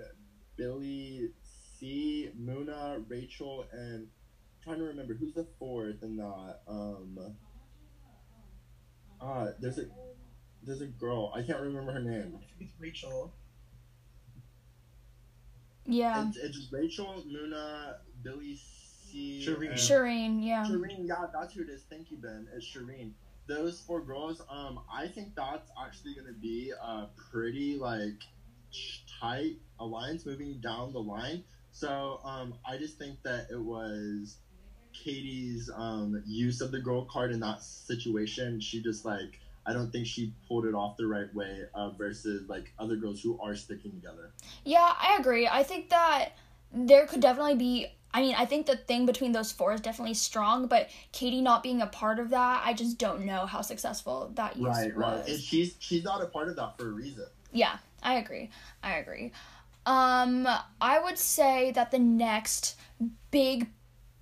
Billy, 0.56 1.30
C, 1.80 2.30
Muna, 2.40 3.04
Rachel, 3.08 3.66
and 3.72 4.08
I'm 4.08 4.64
trying 4.64 4.78
to 4.80 4.86
remember 4.86 5.14
who's 5.14 5.34
the 5.34 5.48
fourth 5.60 6.04
in 6.04 6.18
that. 6.18 6.60
Um, 6.68 7.18
uh, 9.22 9.48
there's 9.60 9.80
a 9.80 9.86
there's 10.64 10.82
a 10.82 10.88
girl 10.88 11.32
I 11.36 11.42
can't 11.42 11.62
remember 11.62 11.92
her 11.94 12.00
name. 12.02 12.34
I 12.36 12.46
think 12.60 12.70
it's 12.72 12.74
Rachel. 12.80 13.34
Yeah. 15.86 16.28
It's, 16.28 16.38
it's 16.38 16.68
Rachel, 16.72 17.24
Muna, 17.32 17.96
Billy, 18.22 18.58
C, 18.58 19.46
Shireen. 19.48 19.70
and- 19.70 19.80
Shireen, 19.80 20.46
yeah. 20.46 20.66
Shireen, 20.66 21.08
yeah, 21.08 21.26
that's 21.34 21.54
who 21.54 21.62
it 21.62 21.70
is. 21.70 21.84
Thank 21.90 22.12
you, 22.12 22.18
Ben. 22.18 22.48
It's 22.54 22.66
Shireen. 22.66 23.12
Those 23.48 23.80
four 23.80 24.02
girls, 24.02 24.42
um, 24.50 24.82
I 24.94 25.08
think 25.08 25.36
that's 25.36 25.72
actually 25.82 26.16
gonna 26.16 26.34
be 26.34 26.72
a 26.72 27.08
pretty 27.32 27.78
like 27.78 28.22
tight 29.20 29.56
alliance 29.80 30.26
moving 30.26 30.60
down 30.60 30.92
the 30.92 31.00
line. 31.00 31.44
So, 31.72 32.20
um, 32.24 32.56
I 32.66 32.78
just 32.78 32.98
think 32.98 33.22
that 33.24 33.48
it 33.52 33.60
was 33.60 34.38
Katie's 34.94 35.70
um 35.74 36.24
use 36.26 36.62
of 36.62 36.72
the 36.72 36.80
girl 36.80 37.06
card 37.06 37.32
in 37.32 37.40
that 37.42 37.64
situation. 37.64 38.60
She 38.60 38.82
just 38.82 39.06
like 39.06 39.40
I 39.66 39.74
don't 39.74 39.92
think 39.92 40.08
she 40.08 40.34
pulled 40.48 40.66
it 40.66 40.74
off 40.74 40.96
the 40.98 41.08
right 41.08 41.34
way 41.36 41.64
uh, 41.74 41.90
versus 41.92 42.48
like 42.48 42.74
other 42.80 42.96
girls 42.96 43.22
who 43.22 43.40
are 43.42 43.54
sticking 43.54 43.92
together. 43.92 44.32
Yeah, 44.64 44.94
I 44.98 45.18
agree. 45.20 45.48
I 45.48 45.64
think 45.64 45.90
that 45.90 46.30
there 46.74 47.06
could 47.06 47.22
definitely 47.22 47.56
be. 47.56 47.88
I 48.14 48.22
mean, 48.22 48.36
I 48.36 48.46
think 48.46 48.66
the 48.66 48.78
thing 48.78 49.06
between 49.06 49.32
those 49.32 49.52
four 49.52 49.74
is 49.74 49.82
definitely 49.82 50.14
strong, 50.14 50.68
but 50.68 50.90
Katie 51.12 51.42
not 51.42 51.62
being 51.62 51.82
a 51.82 51.88
part 51.88 52.20
of 52.20 52.30
that, 52.30 52.64
I 52.66 52.74
just 52.74 52.98
don't 52.98 53.26
know 53.26 53.46
how 53.46 53.62
successful 53.62 54.32
that 54.36 54.56
use 54.58 54.66
Right, 54.66 54.96
right. 54.96 55.18
was. 55.20 55.30
And 55.30 55.40
she's 55.40 55.76
she's 55.80 56.04
not 56.04 56.22
a 56.22 56.28
part 56.28 56.48
of 56.48 56.56
that 56.56 56.78
for 56.78 56.88
a 56.88 56.92
reason. 56.92 57.26
Yeah, 57.52 57.78
I 58.02 58.16
agree. 58.16 58.50
I 58.84 58.96
agree. 58.96 59.32
Um, 59.86 60.48
I 60.82 61.00
would 61.00 61.18
say 61.18 61.72
that 61.72 61.92
the 61.92 62.00
next 62.00 62.78
big 63.32 63.70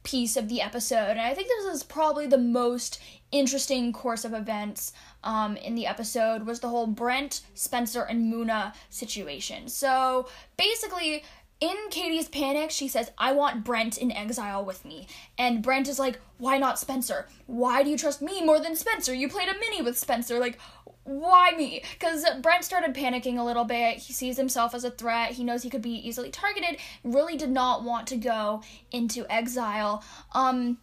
piece 0.03 0.37
of 0.37 0.47
the 0.47 0.61
episode, 0.61 1.11
and 1.11 1.21
I 1.21 1.33
think 1.33 1.47
this 1.47 1.73
is 1.73 1.83
probably 1.83 2.27
the 2.27 2.37
most 2.37 3.01
interesting 3.31 3.91
course 3.91 4.23
of 4.23 4.33
events 4.33 4.93
um, 5.23 5.57
in 5.57 5.73
the 5.73 5.87
episode, 5.87 6.45
was 6.45 6.59
the 6.59 6.69
whole 6.69 6.85
Brent, 6.87 7.41
Spencer, 7.55 8.03
and 8.03 8.31
Muna 8.31 8.73
situation. 8.89 9.67
So 9.67 10.27
basically, 10.57 11.23
in 11.61 11.75
Katie's 11.89 12.27
panic, 12.27 12.69
she 12.69 12.87
says, 12.87 13.11
I 13.17 13.31
want 13.31 13.63
Brent 13.63 13.97
in 13.97 14.11
exile 14.11 14.65
with 14.65 14.83
me. 14.83 15.07
And 15.37 15.63
Brent 15.63 15.87
is 15.87 15.99
like, 15.99 16.19
Why 16.37 16.57
not 16.57 16.79
Spencer? 16.79 17.27
Why 17.45 17.83
do 17.83 17.89
you 17.89 17.97
trust 17.97 18.21
me 18.21 18.43
more 18.43 18.59
than 18.59 18.75
Spencer? 18.75 19.13
You 19.13 19.29
played 19.29 19.49
a 19.49 19.59
mini 19.59 19.81
with 19.81 19.97
Spencer. 19.97 20.39
Like, 20.39 20.59
why 21.05 21.51
me? 21.55 21.83
Because 21.93 22.25
Brent 22.41 22.65
started 22.65 22.95
panicking 22.95 23.37
a 23.37 23.43
little 23.43 23.63
bit. 23.63 23.97
He 23.97 24.11
sees 24.11 24.37
himself 24.37 24.73
as 24.73 24.83
a 24.83 24.91
threat. 24.91 25.31
He 25.31 25.43
knows 25.43 25.63
he 25.63 25.69
could 25.69 25.83
be 25.83 26.07
easily 26.07 26.31
targeted. 26.31 26.77
Really 27.03 27.37
did 27.37 27.51
not 27.51 27.83
want 27.83 28.07
to 28.07 28.17
go 28.17 28.61
into 28.91 29.25
exile. 29.31 30.03
Um, 30.33 30.79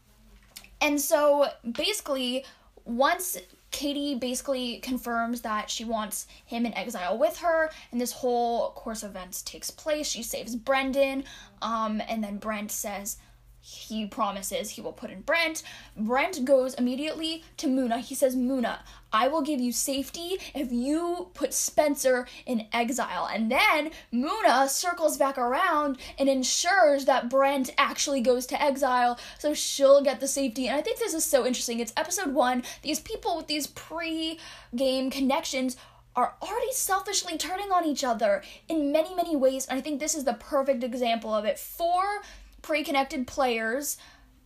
and 0.81 1.01
so 1.01 1.49
basically, 1.71 2.45
once 2.85 3.37
Katie 3.73 4.15
basically 4.15 4.79
confirms 4.79 5.41
that 5.41 5.69
she 5.69 5.85
wants 5.85 6.27
him 6.45 6.65
in 6.65 6.75
exile 6.75 7.19
with 7.19 7.39
her, 7.39 7.71
and 7.91 8.01
this 8.01 8.13
whole 8.13 8.71
course 8.71 9.03
of 9.03 9.11
events 9.11 9.43
takes 9.43 9.71
place. 9.71 10.07
She 10.07 10.23
saves 10.23 10.55
Brendan, 10.55 11.25
um, 11.61 12.01
and 12.07 12.23
then 12.23 12.37
Brent 12.37 12.71
says 12.71 13.17
he 13.65 14.07
promises 14.07 14.71
he 14.71 14.81
will 14.81 14.93
put 14.93 15.11
in 15.11 15.21
Brent. 15.21 15.63
Brent 15.97 16.45
goes 16.45 16.75
immediately 16.75 17.45
to 17.59 17.69
Muna. 17.69 18.01
He 18.01 18.17
says, 18.17 18.35
Muna, 18.35 18.81
I 19.13 19.29
will 19.29 19.41
give 19.41 19.61
you 19.61 19.71
safety 19.71 20.39
if 20.53 20.73
you 20.73 21.31
put 21.33 21.55
Spencer 21.55 22.27
in 22.45 22.67
exile. 22.73 23.29
And 23.33 23.53
then 23.53 23.93
Muna 24.13 24.69
circles 24.69 25.17
back 25.17 25.39
around 25.39 25.99
and 26.19 26.29
ensures 26.29 27.05
that 27.05 27.31
Brent 27.31 27.71
actually 27.79 28.21
goes 28.21 28.47
to 28.47 28.61
exile 28.61 29.17
so 29.39 29.55
she'll 29.55 30.03
get 30.03 30.19
the 30.19 30.29
safety. 30.29 30.67
And 30.67 30.77
I 30.77 30.83
think 30.83 30.99
this 30.99 31.15
is 31.15 31.25
so 31.25 31.47
interesting. 31.47 31.79
It's 31.79 31.93
episode 31.97 32.35
one. 32.35 32.65
These 32.83 32.99
people 32.99 33.37
with 33.37 33.47
these 33.47 33.69
pre 33.69 34.41
game 34.75 35.09
connections 35.09 35.77
are 36.15 36.35
already 36.43 36.73
selfishly 36.73 37.39
turning 37.39 37.73
on 37.73 37.87
each 37.87 38.05
other 38.05 38.43
in 38.69 38.93
many, 38.93 39.15
many 39.15 39.35
ways. 39.37 39.67
And 39.67 39.79
I 39.79 39.83
think 39.83 39.99
this 39.99 40.15
is 40.15 40.25
the 40.25 40.35
perfect 40.35 40.85
example 40.85 41.33
of 41.33 41.45
it. 41.45 41.59
Four 41.59 42.23
pre 42.63 42.83
connected 42.83 43.27
players 43.27 43.99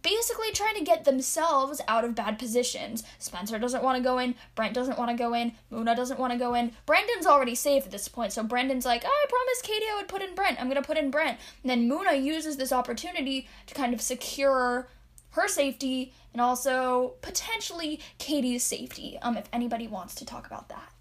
basically 0.07 0.53
trying 0.53 0.77
to 0.77 0.85
get 0.85 1.05
themselves 1.05 1.81
out 1.89 2.05
of 2.05 2.15
bad 2.15 2.39
positions. 2.39 3.03
Spencer 3.19 3.59
doesn't 3.59 3.83
want 3.83 3.97
to 3.97 4.03
go 4.05 4.19
in, 4.19 4.37
Brent 4.55 4.73
doesn't 4.73 4.99
want 4.99 5.11
to 5.11 5.17
go 5.17 5.35
in, 5.35 5.53
Muna 5.73 5.97
doesn't 5.97 6.21
want 6.21 6.33
to 6.33 6.39
go 6.39 6.55
in. 6.55 6.71
Brendan's 6.87 7.27
already 7.27 7.57
safe 7.57 7.85
at 7.85 7.91
this 7.91 8.07
point, 8.07 8.33
so 8.33 8.45
Brendan's 8.45 8.87
like, 8.87 9.05
I 9.05 9.27
promised 9.29 9.65
Katie 9.65 9.87
I 9.93 9.97
would 9.97 10.07
put 10.07 10.23
in 10.23 10.37
Brent. 10.37 10.61
I'm 10.61 10.69
going 10.69 10.81
to 10.81 10.87
put 10.87 10.97
in 10.97 11.11
Brent. 11.11 11.41
And 11.65 11.71
then 11.71 11.91
Muna 11.91 12.23
uses 12.23 12.57
this 12.57 12.71
opportunity 12.73 13.49
to 13.67 13.75
kind 13.75 13.93
of 13.93 14.01
secure 14.01 14.89
her 15.31 15.49
safety 15.49 16.15
and 16.33 16.41
also 16.41 17.15
potentially 17.21 18.01
Katie's 18.19 18.63
safety, 18.63 19.19
um, 19.23 19.37
if 19.37 19.49
anybody 19.53 19.89
wants 19.89 20.15
to 20.17 20.25
talk 20.25 20.47
about 20.47 20.69
that. 20.69 20.93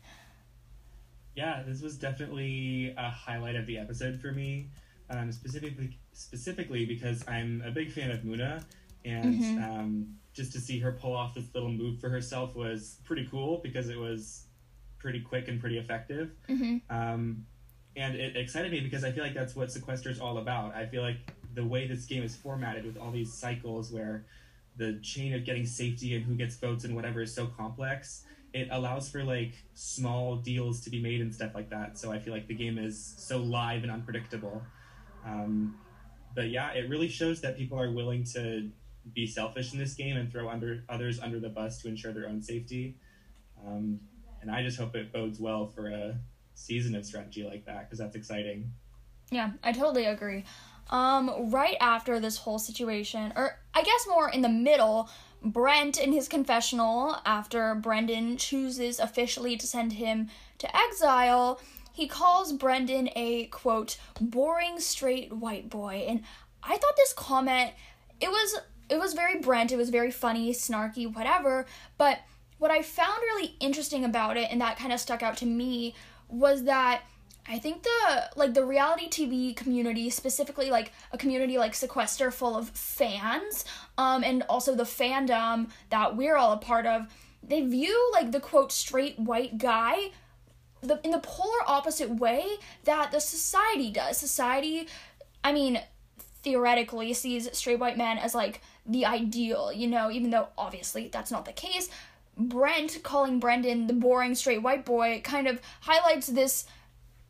Yeah, 1.36 1.62
this 1.64 1.82
was 1.82 1.96
definitely 1.96 2.96
a 2.98 3.10
highlight 3.10 3.56
of 3.56 3.68
the 3.68 3.78
episode 3.78 4.20
for 4.20 4.32
me, 4.32 4.70
um, 5.12 5.32
specifically 5.32 6.00
specifically 6.16 6.86
because 6.86 7.28
I'm 7.28 7.62
a 7.66 7.72
big 7.72 7.92
fan 7.92 8.10
of 8.12 8.22
Muna, 8.22 8.64
and 9.04 9.40
Mhm. 9.40 9.64
um, 9.64 10.16
just 10.34 10.52
to 10.54 10.60
see 10.60 10.80
her 10.80 10.92
pull 10.94 11.14
off 11.16 11.34
this 11.36 11.54
little 11.54 11.72
move 11.72 12.00
for 12.00 12.10
herself 12.10 12.56
was 12.56 13.00
pretty 13.04 13.28
cool 13.28 13.60
because 13.64 13.90
it 13.90 13.98
was 13.98 14.48
pretty 14.98 15.22
quick 15.22 15.48
and 15.48 15.60
pretty 15.60 15.78
effective. 15.78 16.32
hmm 16.48 16.78
Um, 16.90 17.46
and 17.96 18.16
it 18.16 18.36
excited 18.36 18.72
me 18.72 18.82
because 18.82 19.04
I 19.04 19.12
feel 19.12 19.24
like 19.24 19.34
that's 19.34 19.56
what 19.56 19.72
Sequester 19.72 20.10
is 20.10 20.20
all 20.20 20.38
about. 20.40 20.76
I 20.76 20.86
feel 20.86 21.02
like 21.02 21.34
the 21.54 21.64
way 21.66 21.88
this 21.88 22.06
game 22.06 22.24
is 22.24 22.36
formatted 22.36 22.86
with 22.86 22.98
all 22.98 23.12
these 23.12 23.32
cycles 23.34 23.92
where 23.92 24.26
the 24.76 25.00
chain 25.02 25.34
of 25.34 25.46
getting 25.46 25.66
safety 25.66 26.16
and 26.16 26.26
who 26.26 26.36
gets 26.36 26.56
votes 26.58 26.84
and 26.84 26.96
whatever 26.96 27.22
is 27.22 27.34
so 27.34 27.48
complex, 27.48 28.26
it 28.54 28.68
allows 28.72 29.10
for 29.10 29.24
like 29.24 29.54
small 29.74 30.36
deals 30.38 30.82
to 30.82 30.90
be 30.90 31.02
made 31.02 31.22
and 31.22 31.34
stuff 31.34 31.56
like 31.56 31.70
that. 31.70 31.98
So 31.98 32.12
I 32.12 32.20
feel 32.20 32.34
like 32.34 32.48
the 32.48 32.54
game 32.56 32.78
is 32.78 33.14
so 33.18 33.38
live 33.38 33.84
and 33.84 33.92
unpredictable. 33.92 34.62
Um, 35.26 35.76
but 36.36 36.50
yeah, 36.50 36.72
it 36.72 36.90
really 36.90 37.08
shows 37.08 37.42
that 37.42 37.58
people 37.58 37.80
are 37.80 37.92
willing 37.92 38.24
to 38.34 38.70
be 39.14 39.26
selfish 39.26 39.74
in 39.74 39.80
this 39.80 39.94
game 39.94 40.18
and 40.18 40.32
throw 40.32 40.50
under 40.50 40.84
others 40.90 41.20
under 41.20 41.40
the 41.40 41.50
bus 41.50 41.82
to 41.82 41.88
ensure 41.88 42.12
their 42.12 42.28
own 42.28 42.42
safety. 42.42 42.98
Um, 43.66 44.00
and 44.42 44.52
I 44.52 44.62
just 44.62 44.78
hope 44.78 44.96
it 44.96 45.14
bodes 45.14 45.40
well 45.40 45.68
for 45.68 45.90
a 45.90 46.18
season 46.54 46.96
of 46.96 47.06
strategy 47.06 47.44
like 47.44 47.66
that 47.66 47.86
because 47.86 48.00
that's 48.00 48.16
exciting. 48.16 48.72
Yeah, 49.32 49.52
I 49.64 49.72
totally 49.72 50.06
agree. 50.06 50.44
Um, 50.90 51.52
right 51.52 51.78
after 51.82 52.20
this 52.20 52.38
whole 52.38 52.60
situation, 52.60 53.34
or 53.36 53.58
I 53.74 53.82
guess 53.82 54.06
more 54.08 54.30
in 54.30 54.42
the 54.42 54.50
middle, 54.50 55.10
Brent 55.42 56.00
in 56.00 56.14
his 56.14 56.28
confessional, 56.28 57.18
after 57.26 57.76
Brendan 57.76 58.38
chooses 58.38 59.00
officially 59.00 59.58
to 59.58 59.66
send 59.66 59.94
him 59.94 60.30
to 60.60 60.78
exile, 60.78 61.60
he 61.96 62.08
calls 62.08 62.52
Brendan 62.52 63.10
a 63.16 63.46
quote 63.48 63.98
boring 64.20 64.80
straight 64.80 65.32
white 65.32 65.70
boy, 65.70 66.06
and 66.08 66.24
I 66.62 66.78
thought 66.78 66.96
this 66.98 67.14
comment 67.14 67.72
it 68.20 68.30
was 68.30 68.60
it 68.90 69.00
was 69.00 69.14
very 69.14 69.40
Brent, 69.40 69.72
it 69.72 69.78
was 69.78 69.90
very 69.90 70.12
funny, 70.12 70.52
snarky, 70.54 71.12
whatever, 71.12 71.66
but 71.98 72.20
what 72.58 72.70
I 72.70 72.82
found 72.82 73.20
really 73.22 73.56
interesting 73.60 74.06
about 74.06 74.38
it 74.38 74.50
and 74.52 74.62
that 74.62 74.78
kind 74.78 74.94
of 74.94 75.00
stuck 75.00 75.24
out 75.24 75.38
to 75.38 75.46
me 75.46 75.96
was 76.30 76.64
that 76.64 77.02
I 77.48 77.60
think 77.60 77.84
the 77.84 78.30
like 78.36 78.54
the 78.54 78.66
reality 78.66 79.08
TV 79.08 79.56
community, 79.56 80.10
specifically 80.10 80.70
like 80.70 80.92
a 81.12 81.18
community 81.18 81.58
like 81.58 81.76
Sequester 81.76 82.30
full 82.32 82.58
of 82.58 82.70
fans, 82.70 83.66
um, 83.98 84.24
and 84.24 84.44
also 84.44 84.76
the 84.76 84.84
fandom 84.84 85.70
that 85.92 86.18
we're 86.18 86.36
all 86.36 86.54
a 86.54 86.58
part 86.58 86.86
of, 86.86 87.08
they 87.42 87.62
view 87.62 88.12
like 88.14 88.32
the 88.32 88.40
quote 88.40 88.72
straight 88.72 89.18
white 89.20 89.58
guy 89.58 90.12
the 90.88 91.00
in 91.04 91.12
the 91.12 91.20
polar 91.20 91.62
opposite 91.68 92.10
way 92.10 92.46
that 92.84 93.12
the 93.12 93.20
society 93.20 93.92
does. 93.92 94.18
Society, 94.18 94.88
I 95.44 95.52
mean, 95.52 95.82
theoretically 96.44 97.14
sees 97.14 97.50
straight 97.58 97.80
white 97.80 97.98
men 97.98 98.18
as 98.18 98.36
like 98.36 98.62
the 98.86 99.06
ideal, 99.06 99.72
you 99.74 99.88
know, 99.88 100.12
even 100.12 100.30
though 100.30 100.50
obviously 100.58 101.08
that's 101.08 101.32
not 101.32 101.46
the 101.46 101.52
case. 101.52 101.90
Brent 102.38 103.02
calling 103.02 103.40
Brendan 103.40 103.88
the 103.88 103.94
boring 103.94 104.36
straight 104.36 104.62
white 104.62 104.86
boy 104.86 105.22
kind 105.24 105.48
of 105.48 105.62
highlights 105.82 106.28
this 106.28 106.66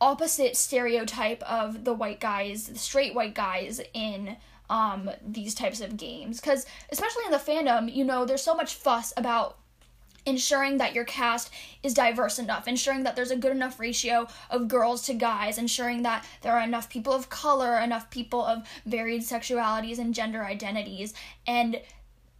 opposite 0.00 0.56
stereotype 0.56 1.42
of 1.44 1.84
the 1.84 1.94
white 1.94 2.20
guys, 2.20 2.66
the 2.66 2.78
straight 2.78 3.14
white 3.14 3.34
guys 3.34 3.80
in 3.94 4.36
um, 4.68 5.10
these 5.26 5.54
types 5.54 5.80
of 5.80 5.96
games. 5.96 6.40
Because, 6.40 6.66
especially 6.90 7.24
in 7.24 7.30
the 7.30 7.38
fandom, 7.38 7.94
you 7.94 8.04
know, 8.04 8.24
there's 8.24 8.42
so 8.42 8.54
much 8.54 8.74
fuss 8.74 9.12
about 9.16 9.58
ensuring 10.26 10.78
that 10.78 10.94
your 10.94 11.04
cast 11.04 11.50
is 11.82 11.94
diverse 11.94 12.38
enough, 12.38 12.68
ensuring 12.68 13.04
that 13.04 13.16
there's 13.16 13.30
a 13.30 13.36
good 13.36 13.52
enough 13.52 13.78
ratio 13.80 14.26
of 14.50 14.68
girls 14.68 15.02
to 15.06 15.14
guys, 15.14 15.56
ensuring 15.56 16.02
that 16.02 16.26
there 16.42 16.52
are 16.52 16.64
enough 16.64 16.90
people 16.90 17.12
of 17.12 17.30
color, 17.30 17.78
enough 17.78 18.10
people 18.10 18.44
of 18.44 18.66
varied 18.84 19.22
sexualities 19.22 19.98
and 19.98 20.14
gender 20.14 20.44
identities. 20.44 21.14
And 21.46 21.80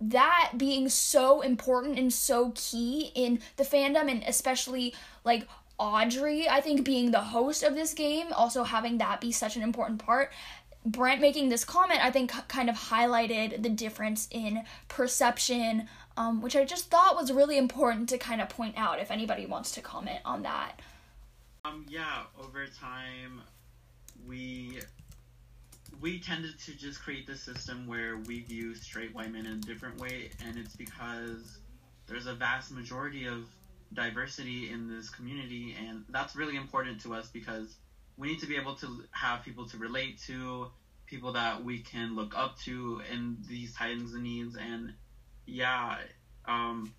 that 0.01 0.53
being 0.57 0.89
so 0.89 1.41
important 1.41 1.99
and 1.99 2.13
so 2.13 2.53
key 2.55 3.13
in 3.15 3.41
the 3.57 3.65
fandom, 3.65 4.11
and 4.11 4.23
especially 4.27 4.95
like 5.25 5.47
Audrey, 5.79 6.49
I 6.49 6.61
think 6.61 6.85
being 6.85 7.11
the 7.11 7.21
host 7.21 7.63
of 7.63 7.75
this 7.75 7.95
game, 7.95 8.27
also 8.33 8.65
having 8.65 8.99
that 8.99 9.21
be 9.21 9.31
such 9.33 9.57
an 9.57 9.63
important 9.63 10.05
part. 10.05 10.33
Brent 10.85 11.21
making 11.21 11.49
this 11.49 11.65
comment, 11.65 12.05
I 12.05 12.11
think, 12.11 12.31
kind 12.49 12.71
of 12.71 12.77
highlighted 12.77 13.63
the 13.63 13.69
difference 13.69 14.29
in 14.31 14.63
perception, 14.89 15.89
um, 16.17 16.41
which 16.41 16.57
I 16.57 16.65
just 16.65 16.91
thought 16.91 17.17
was 17.17 17.33
really 17.33 17.59
important 17.59 18.09
to 18.11 18.19
kind 18.19 18.41
of 18.41 18.49
point 18.49 18.75
out 18.77 19.01
if 19.01 19.11
anybody 19.11 19.47
wants 19.47 19.73
to 19.73 19.81
comment 19.81 20.21
on 20.25 20.43
that. 20.43 20.81
Um, 21.65 21.85
yeah, 21.89 22.23
over 22.39 22.67
time, 22.67 23.43
we 24.27 24.79
we 26.01 26.19
tended 26.19 26.59
to 26.61 26.73
just 26.77 27.01
create 27.03 27.27
this 27.27 27.43
system 27.43 27.87
where 27.87 28.19
we 28.19 28.41
view 28.41 28.75
straight 28.75 29.15
white 29.15 29.33
men 29.33 29.47
in 29.47 29.53
a 29.53 29.61
different 29.61 29.99
way, 29.99 30.31
and 30.45 30.57
it's 30.59 30.77
because 30.77 31.59
there's 32.07 32.27
a 32.27 32.35
vast 32.35 32.71
majority 32.71 33.27
of 33.27 33.47
diversity 33.93 34.71
in 34.71 34.89
this 34.89 35.11
community, 35.11 35.75
and 35.89 36.05
that's 36.11 36.37
really 36.37 36.57
important 36.57 37.01
to 37.01 37.15
us 37.15 37.29
because 37.29 37.77
we 38.17 38.29
need 38.29 38.41
to 38.41 38.47
be 38.47 38.57
able 38.57 38.75
to 38.77 39.05
have 39.11 39.43
people 39.45 39.67
to 39.69 39.79
relate 39.79 40.21
to, 40.23 40.69
people 41.07 41.33
that 41.33 41.65
we 41.65 41.79
can 41.79 42.15
look 42.15 42.37
up 42.37 42.59
to 42.59 43.01
in 43.13 43.37
these 43.49 43.75
times 43.75 44.13
and 44.13 44.23
needs, 44.23 44.57
and 44.57 44.93
yeah, 45.47 45.97
um, 46.47 46.93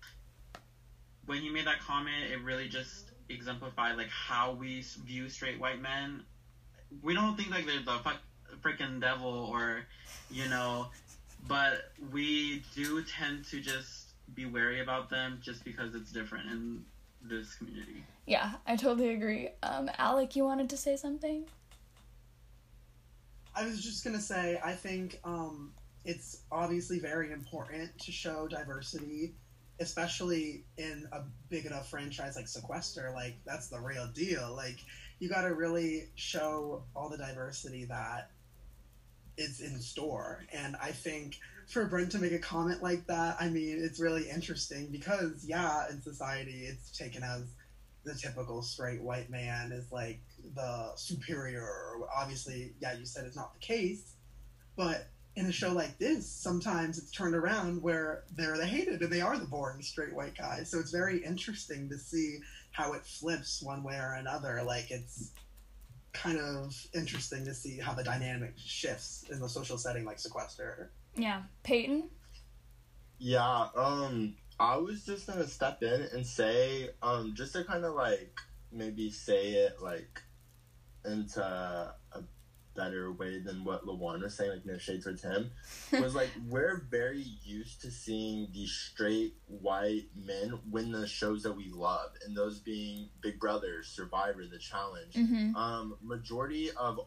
when 1.26 1.38
he 1.38 1.50
made 1.50 1.66
that 1.66 1.80
comment, 1.80 2.30
it 2.32 2.42
really 2.42 2.68
just 2.68 3.10
exemplified 3.28 3.96
like 3.96 4.08
how 4.08 4.52
we 4.52 4.82
view 5.04 5.28
straight 5.28 5.60
white 5.60 5.80
men. 5.80 6.22
We 7.02 7.14
don't 7.14 7.36
think 7.36 7.50
like 7.50 7.66
they're 7.66 7.80
the 7.80 8.00
fuck 8.02 8.16
freaking 8.62 9.00
devil 9.00 9.28
or 9.52 9.84
you 10.30 10.48
know 10.48 10.86
but 11.46 11.92
we 12.10 12.62
do 12.74 13.02
tend 13.04 13.44
to 13.44 13.60
just 13.60 14.14
be 14.34 14.46
wary 14.46 14.80
about 14.80 15.08
them 15.10 15.38
just 15.42 15.64
because 15.64 15.94
it's 15.94 16.10
different 16.10 16.50
in 16.50 16.84
this 17.22 17.54
community. 17.54 18.02
Yeah 18.26 18.52
i 18.66 18.76
totally 18.76 19.10
agree. 19.10 19.50
Um 19.62 19.90
alec 19.98 20.34
you 20.34 20.44
wanted 20.44 20.70
to 20.70 20.76
say 20.76 20.96
something? 20.96 21.44
I 23.54 23.64
was 23.64 23.82
just 23.82 24.04
gonna 24.04 24.20
say 24.20 24.60
i 24.64 24.72
think 24.72 25.20
um 25.24 25.72
it's 26.08 26.42
obviously 26.50 26.98
very 26.98 27.32
important 27.32 27.96
to 27.98 28.10
show 28.10 28.48
diversity 28.48 29.34
especially 29.80 30.64
in 30.76 31.06
a 31.12 31.20
big 31.50 31.64
enough 31.66 31.88
franchise 31.88 32.34
like 32.34 32.48
sequester 32.48 33.12
like 33.14 33.36
that's 33.44 33.68
the 33.68 33.78
real 33.78 34.08
deal 34.14 34.52
like 34.56 34.78
you 35.18 35.28
got 35.28 35.42
to 35.42 35.54
really 35.54 36.08
show 36.14 36.82
all 36.94 37.08
the 37.08 37.18
diversity 37.18 37.84
that 37.84 38.30
is 39.36 39.60
in 39.60 39.80
store. 39.80 40.44
And 40.52 40.76
I 40.82 40.90
think 40.90 41.38
for 41.68 41.84
Brent 41.86 42.12
to 42.12 42.18
make 42.18 42.32
a 42.32 42.38
comment 42.38 42.82
like 42.82 43.06
that, 43.06 43.36
I 43.40 43.48
mean, 43.48 43.80
it's 43.82 44.00
really 44.00 44.28
interesting 44.28 44.88
because, 44.90 45.44
yeah, 45.46 45.88
in 45.90 46.02
society, 46.02 46.66
it's 46.66 46.96
taken 46.96 47.22
as 47.22 47.42
the 48.04 48.14
typical 48.14 48.62
straight 48.62 49.02
white 49.02 49.30
man 49.30 49.72
is 49.72 49.90
like 49.92 50.20
the 50.54 50.92
superior. 50.96 51.68
Obviously, 52.16 52.72
yeah, 52.80 52.94
you 52.94 53.06
said 53.06 53.24
it's 53.24 53.36
not 53.36 53.54
the 53.54 53.60
case, 53.60 54.14
but 54.76 55.08
in 55.36 55.46
a 55.46 55.52
show 55.52 55.72
like 55.72 55.98
this, 55.98 56.28
sometimes 56.28 56.98
it's 56.98 57.10
turned 57.10 57.34
around 57.34 57.82
where 57.82 58.24
they're 58.36 58.56
the 58.56 58.66
hated 58.66 59.02
and 59.02 59.12
they 59.12 59.20
are 59.20 59.38
the 59.38 59.46
boring 59.46 59.82
straight 59.82 60.14
white 60.14 60.36
guys. 60.36 60.70
So 60.70 60.78
it's 60.78 60.90
very 60.90 61.24
interesting 61.24 61.88
to 61.90 61.98
see 61.98 62.38
how 62.72 62.92
it 62.94 63.04
flips 63.04 63.62
one 63.62 63.82
way 63.82 63.96
or 63.96 64.14
another. 64.14 64.62
Like 64.64 64.90
it's 64.90 65.32
kind 66.12 66.38
of 66.38 66.74
interesting 66.94 67.44
to 67.44 67.54
see 67.54 67.78
how 67.78 67.94
the 67.94 68.02
dynamic 68.02 68.54
shifts 68.56 69.24
in 69.30 69.40
the 69.40 69.48
social 69.48 69.78
setting 69.78 70.04
like 70.04 70.18
sequester 70.18 70.90
yeah 71.16 71.42
peyton 71.62 72.08
yeah 73.18 73.68
um 73.76 74.34
i 74.58 74.76
was 74.76 75.04
just 75.04 75.26
gonna 75.26 75.46
step 75.46 75.82
in 75.82 76.08
and 76.12 76.26
say 76.26 76.88
um 77.02 77.34
just 77.36 77.52
to 77.52 77.62
kind 77.64 77.84
of 77.84 77.94
like 77.94 78.36
maybe 78.72 79.10
say 79.10 79.50
it 79.50 79.76
like 79.80 80.22
into 81.04 81.42
a 81.42 81.94
better 82.78 83.10
way 83.12 83.40
than 83.40 83.64
what 83.64 83.84
Lawan 83.84 84.22
was 84.22 84.34
saying, 84.34 84.50
like 84.52 84.64
no 84.64 84.78
shade 84.78 85.02
towards 85.02 85.22
him, 85.22 85.50
was 85.92 86.14
like 86.14 86.30
we're 86.48 86.86
very 86.90 87.24
used 87.44 87.82
to 87.82 87.90
seeing 87.90 88.48
these 88.54 88.70
straight 88.70 89.34
white 89.46 90.04
men 90.14 90.58
win 90.70 90.92
the 90.92 91.06
shows 91.06 91.42
that 91.42 91.56
we 91.56 91.70
love, 91.70 92.10
and 92.24 92.36
those 92.36 92.60
being 92.60 93.08
Big 93.20 93.40
Brother, 93.40 93.82
Survivor, 93.82 94.46
The 94.46 94.58
Challenge. 94.58 95.12
mm-hmm. 95.14 95.56
Um, 95.56 95.96
majority 96.00 96.70
of 96.70 97.00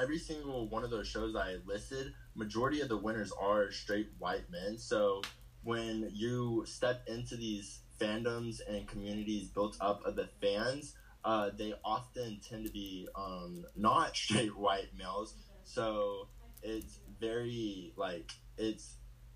every 0.00 0.18
single 0.18 0.68
one 0.68 0.84
of 0.84 0.90
those 0.90 1.08
shows 1.08 1.34
I 1.34 1.56
listed, 1.66 2.14
majority 2.34 2.80
of 2.80 2.88
the 2.88 2.96
winners 2.96 3.32
are 3.32 3.72
straight 3.72 4.08
white 4.18 4.50
men. 4.50 4.78
So 4.78 5.22
when 5.64 6.10
you 6.12 6.64
step 6.66 7.02
into 7.08 7.36
these 7.36 7.80
fandoms 8.00 8.60
and 8.68 8.86
communities 8.88 9.48
built 9.48 9.76
up 9.80 10.04
of 10.04 10.16
the 10.16 10.28
fans, 10.40 10.94
uh, 11.24 11.50
they 11.56 11.74
often 11.84 12.40
tend 12.48 12.66
to 12.66 12.72
be 12.72 13.08
um, 13.14 13.64
not 13.76 14.16
straight 14.16 14.56
white 14.56 14.88
males. 14.96 15.34
So 15.64 16.28
it's 16.62 16.98
very 17.20 17.92
like 17.96 18.32
it's. 18.56 18.94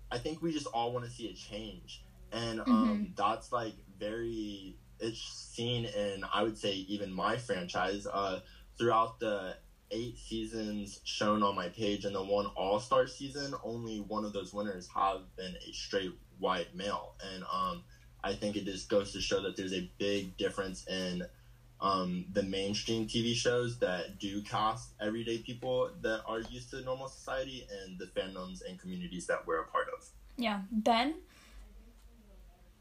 I 0.09 0.17
think 0.17 0.41
we 0.41 0.53
just 0.53 0.67
all 0.67 0.93
want 0.93 1.05
to 1.05 1.11
see 1.11 1.29
a 1.29 1.33
change, 1.33 2.05
and 2.31 2.61
um, 2.61 3.13
that's 3.15 3.51
like 3.51 3.73
very. 3.99 4.77
It's 4.99 5.19
seen 5.19 5.85
in 5.85 6.23
I 6.33 6.43
would 6.43 6.57
say 6.57 6.71
even 6.71 7.13
my 7.13 7.37
franchise 7.37 8.07
uh, 8.11 8.39
throughout 8.77 9.19
the 9.19 9.55
eight 9.91 10.17
seasons 10.17 10.99
shown 11.03 11.43
on 11.43 11.55
my 11.55 11.69
page 11.69 12.03
and 12.05 12.15
the 12.15 12.23
one 12.23 12.47
All 12.55 12.79
Star 12.79 13.07
season. 13.07 13.53
Only 13.63 13.99
one 13.99 14.25
of 14.25 14.33
those 14.33 14.53
winners 14.53 14.87
have 14.95 15.21
been 15.35 15.55
a 15.55 15.71
straight 15.71 16.13
white 16.39 16.75
male, 16.75 17.15
and 17.33 17.43
um, 17.51 17.83
I 18.23 18.33
think 18.33 18.55
it 18.55 18.65
just 18.65 18.89
goes 18.89 19.13
to 19.13 19.21
show 19.21 19.41
that 19.43 19.55
there's 19.55 19.73
a 19.73 19.89
big 19.97 20.35
difference 20.37 20.85
in 20.87 21.23
um, 21.79 22.25
the 22.33 22.43
mainstream 22.43 23.07
TV 23.07 23.33
shows 23.33 23.77
that 23.79 24.19
do 24.19 24.41
cast 24.41 24.93
everyday 24.99 25.37
people 25.39 25.91
that 26.01 26.21
are 26.27 26.39
used 26.41 26.71
to 26.71 26.81
normal 26.81 27.07
society 27.07 27.67
and 27.83 27.99
the 27.99 28.05
fandoms 28.05 28.67
and 28.67 28.79
communities 28.79 29.27
that 29.27 29.45
we're 29.45 29.59
a 29.59 29.67
part 29.67 29.87
of. 29.95 30.05
Yeah. 30.37 30.61
Ben? 30.71 31.15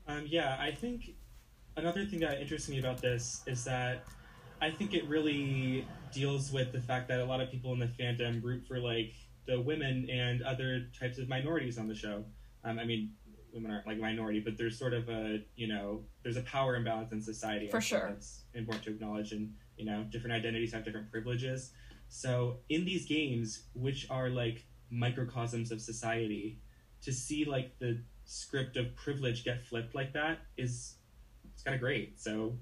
Um, 0.09 0.25
yeah, 0.27 0.57
I 0.61 0.71
think 0.71 1.15
another 1.77 2.05
thing 2.05 2.21
that 2.21 2.41
interests 2.41 2.69
me 2.69 2.79
about 2.79 3.01
this 3.01 3.43
is 3.47 3.65
that 3.65 4.05
I 4.61 4.71
think 4.71 4.95
it 4.95 5.07
really 5.07 5.87
deals 6.13 6.53
with 6.53 6.73
the 6.73 6.81
fact 6.81 7.09
that 7.09 7.21
a 7.21 7.25
lot 7.25 7.41
of 7.41 7.51
people 7.51 7.73
in 7.73 7.79
the 7.79 7.87
fandom 7.87 8.43
root 8.43 8.65
for 8.67 8.79
like 8.79 9.13
the 9.47 9.61
women 9.61 10.09
and 10.11 10.43
other 10.43 10.87
types 10.99 11.19
of 11.19 11.29
minorities 11.29 11.79
on 11.79 11.87
the 11.89 11.95
show. 11.95 12.25
Um, 12.65 12.79
I 12.79 12.85
mean, 12.85 13.11
women 13.57 13.73
aren't 13.73 13.87
like 13.87 13.99
minority, 13.99 14.41
but 14.41 14.57
there's 14.57 14.79
sort 14.79 14.95
of 14.95 15.09
a 15.09 15.43
you 15.57 15.67
know 15.67 16.03
there's 16.23 16.37
a 16.37 16.43
power 16.43 16.77
imbalance 16.77 17.13
in 17.13 17.21
society. 17.21 17.69
For 17.69 17.81
sure, 17.81 18.09
it's 18.17 18.43
important 18.55 18.85
to 18.85 18.91
acknowledge, 18.91 19.33
and 19.33 19.53
you 19.77 19.85
know 19.85 20.05
different 20.11 20.35
identities 20.35 20.73
have 20.73 20.85
different 20.85 21.11
privileges. 21.11 21.73
So 22.09 22.59
in 22.69 22.85
these 22.85 23.07
games, 23.07 23.65
which 23.75 24.07
are 24.11 24.29
like 24.29 24.65
microcosms 24.91 25.73
of 25.73 25.81
society, 25.81 26.61
to 27.03 27.13
see 27.13 27.45
like 27.45 27.77
the 27.81 28.01
script 28.25 28.77
of 28.77 28.95
privilege 28.95 29.45
get 29.45 29.65
flipped 29.65 29.95
like 29.95 30.13
that 30.13 30.39
is 30.57 30.95
it's 31.53 31.63
kind 31.63 31.75
of 31.75 31.81
great. 31.81 32.21
So 32.21 32.59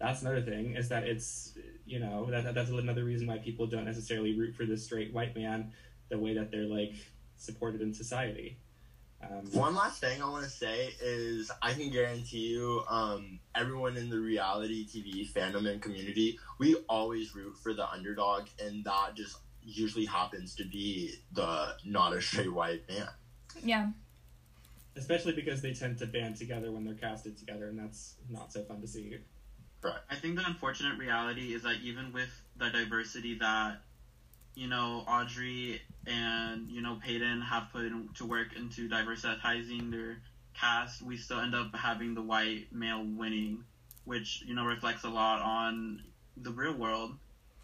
that's 0.00 0.22
another 0.22 0.42
thing 0.42 0.74
is 0.74 0.88
that 0.88 1.04
it's 1.04 1.58
you 1.84 2.00
know 2.00 2.26
that 2.30 2.54
that's 2.54 2.70
another 2.70 3.04
reason 3.04 3.26
why 3.26 3.38
people 3.38 3.66
don't 3.66 3.84
necessarily 3.84 4.38
root 4.38 4.54
for 4.54 4.64
the 4.64 4.76
straight 4.76 5.12
white 5.12 5.36
man 5.36 5.72
the 6.08 6.18
way 6.18 6.34
that 6.34 6.50
they're 6.50 6.62
like 6.62 6.94
supported 7.36 7.80
in 7.82 7.92
society. 7.92 8.58
Um, 9.22 9.50
One 9.52 9.74
last 9.74 10.00
thing 10.00 10.22
I 10.22 10.30
want 10.30 10.44
to 10.44 10.50
say 10.50 10.90
is 11.02 11.50
I 11.60 11.72
can 11.72 11.90
guarantee 11.90 12.48
you, 12.48 12.82
um, 12.88 13.40
everyone 13.54 13.96
in 13.96 14.10
the 14.10 14.18
reality 14.18 14.86
TV 14.86 15.30
fandom 15.30 15.68
and 15.68 15.82
community, 15.82 16.38
we 16.58 16.76
always 16.88 17.34
root 17.34 17.56
for 17.56 17.74
the 17.74 17.88
underdog, 17.90 18.46
and 18.62 18.84
that 18.84 19.14
just 19.16 19.38
usually 19.62 20.04
happens 20.04 20.54
to 20.56 20.64
be 20.64 21.14
the 21.32 21.74
not 21.84 22.12
a 22.12 22.20
straight 22.20 22.52
white 22.52 22.88
man. 22.88 23.08
Yeah. 23.62 23.90
Especially 24.96 25.32
because 25.32 25.62
they 25.62 25.74
tend 25.74 25.98
to 25.98 26.06
band 26.06 26.36
together 26.36 26.70
when 26.70 26.84
they're 26.84 26.94
casted 26.94 27.36
together, 27.36 27.68
and 27.68 27.78
that's 27.78 28.14
not 28.30 28.52
so 28.52 28.62
fun 28.62 28.80
to 28.80 28.86
see. 28.86 29.18
Correct. 29.82 30.04
I 30.10 30.14
think 30.16 30.36
the 30.36 30.46
unfortunate 30.46 30.98
reality 30.98 31.54
is 31.54 31.62
that 31.62 31.76
even 31.82 32.12
with 32.12 32.30
the 32.56 32.70
diversity 32.70 33.38
that 33.38 33.82
you 34.58 34.66
know, 34.66 35.04
Audrey 35.06 35.80
and, 36.04 36.68
you 36.68 36.82
know, 36.82 36.98
Peyton 37.04 37.40
have 37.40 37.68
put 37.72 37.92
to 38.16 38.24
work 38.26 38.48
into 38.56 38.88
diversitizing 38.88 39.92
their 39.92 40.18
cast, 40.58 41.00
we 41.00 41.16
still 41.16 41.38
end 41.38 41.54
up 41.54 41.72
having 41.76 42.12
the 42.12 42.22
white 42.22 42.66
male 42.72 43.04
winning, 43.04 43.62
which, 44.04 44.42
you 44.44 44.56
know, 44.56 44.64
reflects 44.64 45.04
a 45.04 45.08
lot 45.08 45.40
on 45.42 46.02
the 46.36 46.50
real 46.50 46.74
world 46.74 47.12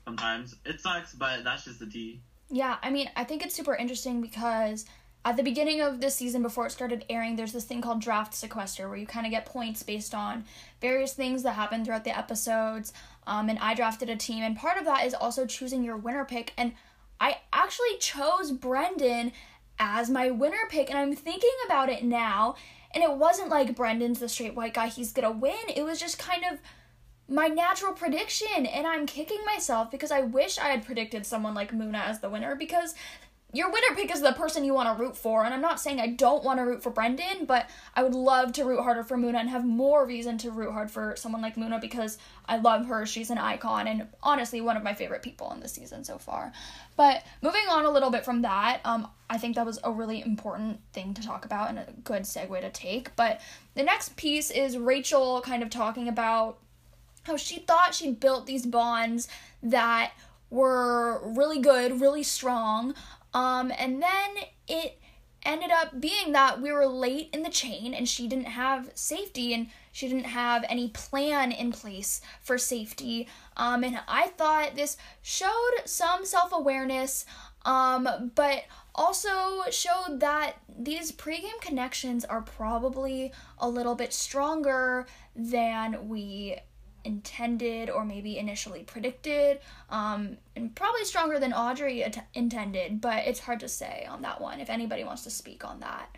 sometimes. 0.05 0.55
It 0.65 0.81
sucks, 0.81 1.13
but 1.13 1.43
that's 1.43 1.65
just 1.65 1.81
the 1.81 1.87
tea. 1.87 2.21
Yeah, 2.49 2.77
I 2.81 2.91
mean, 2.91 3.11
I 3.17 3.25
think 3.25 3.45
it's 3.45 3.57
super 3.57 3.75
interesting 3.75 4.21
because 4.21 4.87
at 5.25 5.37
the 5.37 5.43
beginning 5.43 5.81
of 5.81 6.01
this 6.01 6.15
season, 6.15 6.43
before 6.43 6.67
it 6.67 6.71
started 6.71 7.05
airing, 7.09 7.35
there's 7.35 7.53
this 7.53 7.65
thing 7.65 7.81
called 7.81 8.03
draft 8.03 8.35
sequester 8.35 8.89
where 8.89 8.99
you 8.99 9.07
kind 9.07 9.27
of 9.27 9.33
get 9.33 9.47
points 9.47 9.83
based 9.83 10.15
on 10.15 10.45
various 10.81 11.15
things 11.15 11.43
that 11.43 11.55
happen 11.55 11.85
throughout 11.85 12.05
the 12.05 12.17
episodes. 12.17 12.93
Um, 13.27 13.49
and 13.49 13.59
I 13.59 13.75
drafted 13.75 14.11
a 14.11 14.17
team, 14.17 14.43
and 14.43 14.57
part 14.57 14.79
of 14.79 14.85
that 14.85 15.07
is 15.07 15.15
also 15.15 15.47
choosing 15.47 15.83
your 15.83 15.97
winner 15.97 16.25
pick. 16.25 16.53
And 16.57 16.73
I 17.21 17.39
actually 17.53 17.97
chose 17.99 18.53
Brendan 18.53 19.33
as 19.79 20.11
my 20.11 20.31
winner 20.31 20.67
pick, 20.69 20.91
and 20.91 20.99
I'm 20.99 21.15
thinking 21.15 21.51
about 21.67 21.89
it 21.89 22.05
now. 22.05 22.57
And 22.93 23.03
it 23.03 23.13
wasn't 23.13 23.49
like 23.49 23.75
Brendan's 23.75 24.21
the 24.21 24.29
straight 24.29 24.55
white 24.55 24.75
guy, 24.75 24.89
he's 24.89 25.13
gonna 25.13 25.33
win. 25.33 25.69
It 25.75 25.83
was 25.83 25.99
just 25.99 26.19
kind 26.19 26.45
of 26.51 26.61
my 27.29 27.47
natural 27.47 27.93
prediction 27.93 28.67
and 28.67 28.87
I'm 28.87 29.07
kicking 29.07 29.43
myself 29.47 29.91
because 29.91 30.11
I 30.11 30.21
wish 30.21 30.59
I 30.59 30.69
had 30.69 30.85
predicted 30.85 31.25
someone 31.25 31.55
like 31.55 31.73
Muna 31.73 32.05
as 32.05 32.21
the 32.21 32.29
winner 32.29 32.55
because 32.55 32.95
your 33.55 33.71
winner 33.71 33.95
pick 33.95 34.13
is 34.13 34.21
the 34.21 34.33
person 34.33 34.65
you 34.65 34.75
want 34.75 34.95
to 34.95 35.03
root 35.03 35.17
for 35.17 35.45
and 35.45 35.55
I'm 35.55 35.61
not 35.61 35.81
saying 35.81 36.01
I 36.01 36.09
don't 36.09 36.43
want 36.43 36.59
to 36.59 36.65
root 36.65 36.83
for 36.83 36.91
Brendan 36.91 37.47
but 37.47 37.71
I 37.95 38.03
would 38.03 38.15
love 38.15 38.53
to 38.55 38.65
root 38.65 38.83
harder 38.83 39.05
for 39.05 39.17
Muna 39.17 39.37
and 39.37 39.49
have 39.49 39.65
more 39.65 40.05
reason 40.05 40.37
to 40.39 40.51
root 40.51 40.73
hard 40.73 40.91
for 40.91 41.15
someone 41.17 41.41
like 41.41 41.57
Muna 41.57 41.81
because 41.81 42.19
I 42.47 42.57
love 42.57 42.87
her 42.87 43.07
she's 43.07 43.31
an 43.31 43.39
icon 43.39 43.87
and 43.87 44.09
honestly 44.23 44.61
one 44.61 44.77
of 44.77 44.83
my 44.83 44.93
favorite 44.93 45.23
people 45.23 45.53
in 45.53 45.61
the 45.61 45.69
season 45.69 46.05
so 46.05 46.19
far 46.19 46.53
but 46.97 47.23
moving 47.43 47.65
on 47.71 47.85
a 47.85 47.91
little 47.91 48.11
bit 48.11 48.25
from 48.25 48.43
that 48.43 48.81
um 48.85 49.09
I 49.31 49.39
think 49.39 49.57
that 49.57 49.65
was 49.65 49.79
a 49.85 49.91
really 49.91 50.21
important 50.21 50.81
thing 50.93 51.15
to 51.15 51.23
talk 51.23 51.45
about 51.45 51.71
and 51.71 51.79
a 51.79 51.87
good 52.03 52.23
segue 52.23 52.61
to 52.61 52.71
take 52.71 53.15
but 53.17 53.41
the 53.75 53.83
next 53.83 54.17
piece 54.17 54.51
is 54.51 54.77
Rachel 54.77 55.41
kind 55.41 55.63
of 55.63 55.71
talking 55.71 56.09
about 56.09 56.59
how 57.25 57.37
she 57.37 57.59
thought 57.59 57.95
she 57.95 58.13
built 58.13 58.47
these 58.47 58.67
bonds 58.67 59.29
that 59.63 60.13
were 60.51 61.21
really 61.25 61.59
good, 61.59 62.01
really 62.01 62.23
strong. 62.23 62.95
Um, 63.35 63.73
and 63.77 64.01
then 64.01 64.31
it 64.67 64.99
ended 65.45 65.71
up 65.71 66.01
being 66.01 66.33
that 66.33 66.61
we 66.61 66.73
were 66.73 66.87
late 66.87 67.29
in 67.33 67.43
the 67.43 67.51
chain 67.51 67.93
and 67.93 68.09
she 68.09 68.27
didn't 68.27 68.47
have 68.47 68.91
safety 68.95 69.53
and 69.53 69.69
she 69.93 70.09
didn't 70.09 70.25
have 70.25 70.65
any 70.69 70.89
plan 70.89 71.53
in 71.53 71.71
place 71.71 72.21
for 72.41 72.57
safety. 72.57 73.29
Um, 73.57 73.85
and 73.85 74.01
I 74.09 74.29
thought 74.29 74.77
this 74.77 74.97
showed 75.21 75.73
some 75.85 76.25
self 76.25 76.53
awareness, 76.53 77.27
um, 77.65 78.33
but 78.35 78.65
also 78.95 79.63
showed 79.71 80.21
that 80.21 80.55
these 80.79 81.13
pregame 81.13 81.61
connections 81.61 82.25
are 82.25 82.43
probably 82.43 83.33
a 83.59 83.69
little 83.69 83.95
bit 83.95 84.13
stronger 84.13 85.07
than 85.37 86.09
we 86.09 86.57
intended 87.05 87.91
or 87.91 88.05
maybe 88.05 88.39
initially 88.39 88.83
predicted, 88.83 89.61
um, 89.91 90.39
and 90.57 90.75
probably 90.75 91.05
stronger 91.05 91.39
than 91.39 91.53
Audrey 91.53 92.03
at- 92.03 92.27
intended, 92.35 93.01
but 93.01 93.27
it's 93.27 93.41
hard 93.41 93.61
to 93.61 93.69
say 93.69 94.07
on 94.09 94.23
that 94.23 94.41
one 94.41 94.61
if 94.61 94.71
anybody 94.71 95.05
wants 95.05 95.23
to 95.25 95.31
speak 95.31 95.65
on 95.65 95.81
that. 95.81 96.17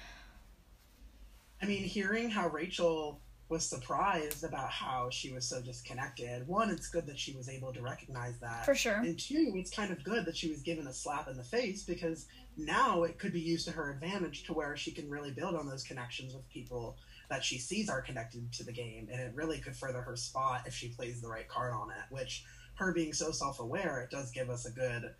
I 1.63 1.67
mean, 1.67 1.83
hearing 1.83 2.31
how 2.31 2.49
Rachel 2.49 3.21
was 3.49 3.65
surprised 3.65 4.43
about 4.43 4.71
how 4.71 5.09
she 5.11 5.33
was 5.33 5.47
so 5.47 5.63
disconnected. 5.63 6.47
One, 6.49 6.69
it's 6.69 6.89
good 6.89 7.07
that 7.07 7.19
she 7.19 7.33
was 7.33 7.49
able 7.49 7.73
to 7.73 7.81
recognize 7.81 8.39
that. 8.41 8.65
For 8.65 8.75
sure. 8.75 8.97
And 8.97 9.19
two, 9.19 9.53
it's 9.55 9.71
kind 9.71 9.93
of 9.93 10.03
good 10.03 10.25
that 10.25 10.37
she 10.37 10.49
was 10.49 10.63
given 10.63 10.87
a 10.89 10.93
slap 10.93 11.29
in 11.29 11.37
the 11.37 11.45
face 11.45 11.85
because 11.85 12.27
now 12.57 13.05
it 13.05 13.19
could 13.19 13.33
be 13.33 13.41
used 13.41 13.67
to 13.67 13.73
her 13.73 13.93
advantage 13.93 14.45
to 14.45 14.53
where 14.53 14.77
she 14.77 14.91
can 14.91 15.09
really 15.09 15.31
build 15.31 15.55
on 15.55 15.69
those 15.69 15.85
connections 15.85 16.35
with 16.35 16.49
people 16.49 16.97
that 17.29 17.45
she 17.45 17.59
sees 17.59 17.89
are 17.89 18.03
connected 18.03 18.53
to 18.53 18.65
the 18.65 18.73
game, 18.73 19.09
and 19.11 19.21
it 19.21 19.33
really 19.35 19.59
could 19.59 19.77
further 19.77 20.01
her 20.03 20.17
spot 20.17 20.63
if 20.67 20.75
she 20.75 20.89
plays 20.89 21.21
the 21.21 21.29
right 21.29 21.49
card 21.49 21.73
on 21.73 21.91
it. 21.91 22.05
Which, 22.11 22.45
her 22.75 22.93
being 22.93 23.13
so 23.13 23.31
self 23.31 23.61
aware, 23.61 24.01
it 24.01 24.11
does 24.11 24.31
give 24.31 24.51
us 24.51 24.67
a 24.67 24.71
good 24.71 25.15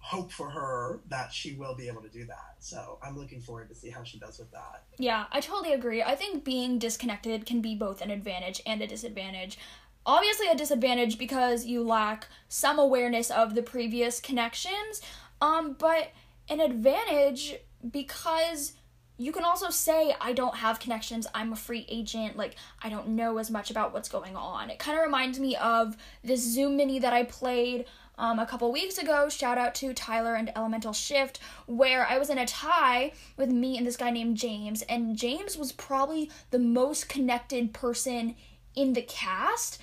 hope 0.00 0.30
for 0.30 0.48
her 0.48 1.00
that 1.08 1.32
she 1.32 1.54
will 1.54 1.74
be 1.74 1.88
able 1.88 2.02
to 2.02 2.08
do 2.08 2.24
that. 2.24 2.56
So 2.60 2.98
I'm 3.02 3.18
looking 3.18 3.40
forward 3.40 3.68
to 3.68 3.74
see 3.74 3.90
how 3.90 4.04
she 4.04 4.18
does 4.18 4.38
with 4.38 4.50
that. 4.52 4.84
Yeah, 4.98 5.26
I 5.32 5.40
totally 5.40 5.72
agree. 5.72 6.02
I 6.02 6.14
think 6.14 6.44
being 6.44 6.78
disconnected 6.78 7.46
can 7.46 7.60
be 7.60 7.74
both 7.74 8.00
an 8.00 8.10
advantage 8.10 8.62
and 8.64 8.80
a 8.80 8.86
disadvantage. 8.86 9.58
Obviously, 10.06 10.48
a 10.48 10.54
disadvantage 10.54 11.18
because 11.18 11.66
you 11.66 11.82
lack 11.82 12.28
some 12.48 12.78
awareness 12.78 13.30
of 13.30 13.54
the 13.54 13.62
previous 13.62 14.20
connections, 14.20 15.02
um, 15.40 15.76
but 15.78 16.12
an 16.48 16.60
advantage 16.60 17.56
because 17.90 18.72
you 19.18 19.32
can 19.32 19.44
also 19.44 19.68
say 19.68 20.14
I 20.20 20.32
don't 20.32 20.56
have 20.56 20.78
connections, 20.78 21.26
I'm 21.34 21.52
a 21.52 21.56
free 21.56 21.84
agent, 21.88 22.36
like 22.36 22.54
I 22.82 22.88
don't 22.88 23.08
know 23.08 23.38
as 23.38 23.50
much 23.50 23.70
about 23.70 23.92
what's 23.92 24.08
going 24.08 24.36
on. 24.36 24.70
It 24.70 24.78
kind 24.78 24.96
of 24.96 25.04
reminds 25.04 25.40
me 25.40 25.56
of 25.56 25.96
this 26.22 26.40
Zoom 26.40 26.76
mini 26.76 27.00
that 27.00 27.12
I 27.12 27.24
played 27.24 27.84
um, 28.16 28.38
a 28.38 28.46
couple 28.46 28.70
weeks 28.72 28.96
ago. 28.96 29.28
Shout 29.28 29.58
out 29.58 29.74
to 29.76 29.92
Tyler 29.92 30.34
and 30.34 30.52
Elemental 30.56 30.92
Shift, 30.92 31.40
where 31.66 32.06
I 32.06 32.18
was 32.18 32.30
in 32.30 32.38
a 32.38 32.46
tie 32.46 33.12
with 33.36 33.50
me 33.50 33.76
and 33.76 33.86
this 33.86 33.96
guy 33.96 34.10
named 34.10 34.36
James, 34.36 34.82
and 34.82 35.16
James 35.16 35.56
was 35.56 35.72
probably 35.72 36.30
the 36.50 36.58
most 36.58 37.08
connected 37.08 37.74
person 37.74 38.36
in 38.74 38.92
the 38.92 39.02
cast 39.02 39.78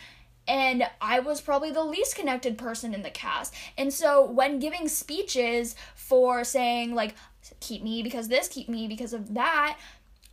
and 0.48 0.88
I 1.02 1.20
was 1.20 1.42
probably 1.42 1.72
the 1.72 1.84
least 1.84 2.16
connected 2.16 2.56
person 2.56 2.94
in 2.94 3.02
the 3.02 3.10
cast. 3.10 3.54
And 3.78 3.92
so 3.92 4.24
when 4.24 4.60
giving 4.60 4.88
speeches 4.88 5.76
for 5.96 6.44
saying 6.44 6.94
like 6.94 7.16
keep 7.60 7.84
me 7.84 8.04
because 8.04 8.28
this, 8.28 8.48
keep 8.48 8.70
me 8.70 8.88
because 8.88 9.14
of 9.14 9.34
that. 9.34 9.78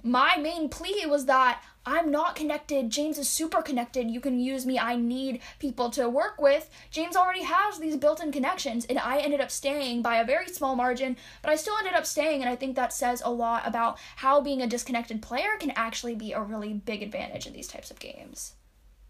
My 0.04 0.36
main 0.36 0.68
plea 0.68 1.06
was 1.06 1.26
that 1.26 1.62
I'm 1.86 2.10
not 2.10 2.36
connected. 2.36 2.90
James 2.90 3.18
is 3.18 3.28
super 3.28 3.62
connected. 3.62 4.10
You 4.10 4.20
can 4.20 4.38
use 4.38 4.66
me. 4.66 4.78
I 4.78 4.96
need 4.96 5.40
people 5.58 5.90
to 5.90 6.08
work 6.08 6.40
with. 6.40 6.70
James 6.90 7.16
already 7.16 7.42
has 7.42 7.78
these 7.78 7.96
built 7.96 8.22
in 8.22 8.30
connections, 8.32 8.84
and 8.84 8.98
I 8.98 9.18
ended 9.18 9.40
up 9.40 9.50
staying 9.50 10.02
by 10.02 10.16
a 10.16 10.24
very 10.24 10.48
small 10.48 10.76
margin, 10.76 11.16
but 11.40 11.50
I 11.50 11.56
still 11.56 11.76
ended 11.78 11.94
up 11.94 12.06
staying, 12.06 12.40
and 12.40 12.50
I 12.50 12.56
think 12.56 12.76
that 12.76 12.92
says 12.92 13.22
a 13.24 13.30
lot 13.30 13.66
about 13.66 13.98
how 14.16 14.40
being 14.40 14.62
a 14.62 14.66
disconnected 14.66 15.22
player 15.22 15.56
can 15.58 15.72
actually 15.72 16.14
be 16.14 16.32
a 16.32 16.40
really 16.40 16.72
big 16.72 17.02
advantage 17.02 17.46
in 17.46 17.52
these 17.52 17.68
types 17.68 17.90
of 17.90 17.98
games. 17.98 18.54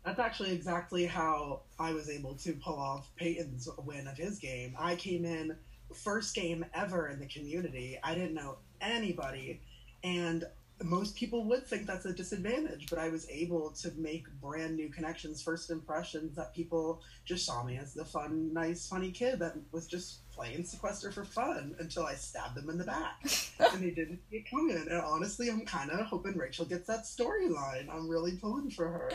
That's 0.04 0.18
actually 0.18 0.52
exactly 0.52 1.06
how 1.06 1.62
I 1.78 1.92
was 1.92 2.10
able 2.10 2.34
to 2.36 2.52
pull 2.54 2.78
off 2.78 3.10
Peyton's 3.16 3.68
win 3.84 4.08
of 4.08 4.16
his 4.16 4.38
game. 4.38 4.74
I 4.78 4.96
came 4.96 5.24
in 5.24 5.56
first 5.92 6.34
game 6.34 6.64
ever 6.74 7.08
in 7.08 7.20
the 7.20 7.26
community. 7.26 7.98
I 8.02 8.14
didn't 8.14 8.34
know 8.34 8.58
anybody, 8.80 9.60
and 10.02 10.44
most 10.82 11.14
people 11.14 11.44
would 11.44 11.66
think 11.66 11.86
that's 11.86 12.06
a 12.06 12.12
disadvantage, 12.12 12.88
but 12.90 12.98
I 12.98 13.08
was 13.08 13.28
able 13.30 13.70
to 13.70 13.90
make 13.96 14.26
brand 14.40 14.76
new 14.76 14.88
connections, 14.88 15.42
first 15.42 15.70
impressions 15.70 16.34
that 16.36 16.54
people 16.54 17.02
just 17.24 17.46
saw 17.46 17.62
me 17.62 17.76
as 17.78 17.94
the 17.94 18.04
fun, 18.04 18.52
nice, 18.52 18.88
funny 18.88 19.10
kid 19.10 19.38
that 19.38 19.56
was 19.70 19.86
just 19.86 20.21
playing 20.34 20.64
sequester 20.64 21.10
for 21.12 21.24
fun 21.24 21.74
until 21.78 22.04
I 22.04 22.14
stabbed 22.14 22.56
them 22.56 22.70
in 22.70 22.78
the 22.78 22.84
back. 22.84 23.22
and 23.72 23.82
they 23.82 23.90
didn't 23.90 24.20
see 24.30 24.38
it 24.38 24.50
coming. 24.50 24.76
And 24.76 25.00
honestly, 25.00 25.48
I'm 25.48 25.64
kind 25.64 25.90
of 25.90 26.06
hoping 26.06 26.36
Rachel 26.36 26.64
gets 26.64 26.86
that 26.86 27.04
storyline. 27.04 27.88
I'm 27.92 28.08
really 28.08 28.32
pulling 28.32 28.70
for 28.70 28.88
her. 28.88 29.10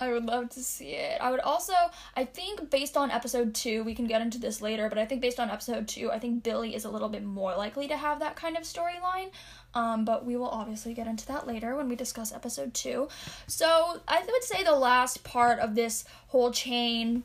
I 0.00 0.12
would 0.12 0.24
love 0.24 0.48
to 0.50 0.60
see 0.60 0.94
it. 0.94 1.20
I 1.20 1.30
would 1.30 1.40
also, 1.40 1.74
I 2.16 2.24
think 2.24 2.70
based 2.70 2.96
on 2.96 3.10
episode 3.10 3.54
two, 3.54 3.84
we 3.84 3.94
can 3.94 4.06
get 4.06 4.20
into 4.20 4.38
this 4.38 4.60
later, 4.60 4.88
but 4.88 4.98
I 4.98 5.06
think 5.06 5.20
based 5.20 5.38
on 5.38 5.50
episode 5.50 5.86
two, 5.86 6.10
I 6.10 6.18
think 6.18 6.42
Billy 6.42 6.74
is 6.74 6.84
a 6.84 6.90
little 6.90 7.08
bit 7.08 7.24
more 7.24 7.54
likely 7.54 7.86
to 7.88 7.96
have 7.96 8.18
that 8.18 8.34
kind 8.34 8.56
of 8.56 8.64
storyline. 8.64 9.30
Um, 9.74 10.04
but 10.04 10.26
we 10.26 10.36
will 10.36 10.48
obviously 10.48 10.92
get 10.92 11.06
into 11.06 11.26
that 11.28 11.46
later 11.46 11.76
when 11.76 11.88
we 11.88 11.96
discuss 11.96 12.32
episode 12.32 12.74
two. 12.74 13.08
So 13.46 14.00
I 14.08 14.22
would 14.22 14.44
say 14.44 14.62
the 14.62 14.74
last 14.74 15.24
part 15.24 15.60
of 15.60 15.74
this 15.74 16.04
whole 16.28 16.50
chain 16.50 17.22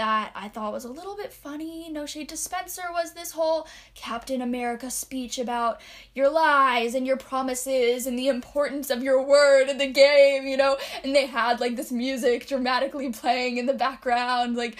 that 0.00 0.32
I 0.34 0.48
thought 0.48 0.72
was 0.72 0.86
a 0.86 0.90
little 0.90 1.14
bit 1.14 1.30
funny, 1.30 1.90
no 1.90 2.06
shade 2.06 2.30
to 2.30 2.36
Spencer, 2.38 2.84
was 2.90 3.12
this 3.12 3.32
whole 3.32 3.68
Captain 3.94 4.40
America 4.40 4.90
speech 4.90 5.38
about 5.38 5.78
your 6.14 6.30
lies 6.30 6.94
and 6.94 7.06
your 7.06 7.18
promises 7.18 8.06
and 8.06 8.18
the 8.18 8.28
importance 8.28 8.88
of 8.88 9.02
your 9.02 9.22
word 9.22 9.68
in 9.68 9.76
the 9.76 9.92
game, 9.92 10.46
you 10.46 10.56
know? 10.56 10.78
And 11.04 11.14
they 11.14 11.26
had 11.26 11.60
like 11.60 11.76
this 11.76 11.92
music 11.92 12.46
dramatically 12.46 13.10
playing 13.10 13.58
in 13.58 13.66
the 13.66 13.74
background. 13.74 14.56
Like, 14.56 14.78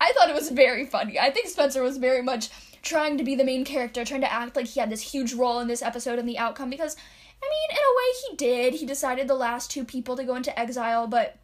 I 0.00 0.12
thought 0.12 0.30
it 0.30 0.34
was 0.34 0.50
very 0.50 0.84
funny. 0.84 1.16
I 1.16 1.30
think 1.30 1.46
Spencer 1.46 1.84
was 1.84 1.98
very 1.98 2.22
much 2.22 2.48
trying 2.82 3.18
to 3.18 3.24
be 3.24 3.36
the 3.36 3.44
main 3.44 3.64
character, 3.64 4.04
trying 4.04 4.22
to 4.22 4.32
act 4.32 4.56
like 4.56 4.66
he 4.66 4.80
had 4.80 4.90
this 4.90 5.12
huge 5.12 5.32
role 5.32 5.60
in 5.60 5.68
this 5.68 5.80
episode 5.80 6.18
and 6.18 6.28
the 6.28 6.38
outcome 6.38 6.70
because, 6.70 6.96
I 7.40 7.46
mean, 7.48 7.70
in 7.70 7.76
a 7.76 7.96
way 7.96 8.28
he 8.28 8.36
did. 8.36 8.80
He 8.80 8.84
decided 8.84 9.28
the 9.28 9.34
last 9.34 9.70
two 9.70 9.84
people 9.84 10.16
to 10.16 10.24
go 10.24 10.34
into 10.34 10.58
exile, 10.58 11.06
but 11.06 11.38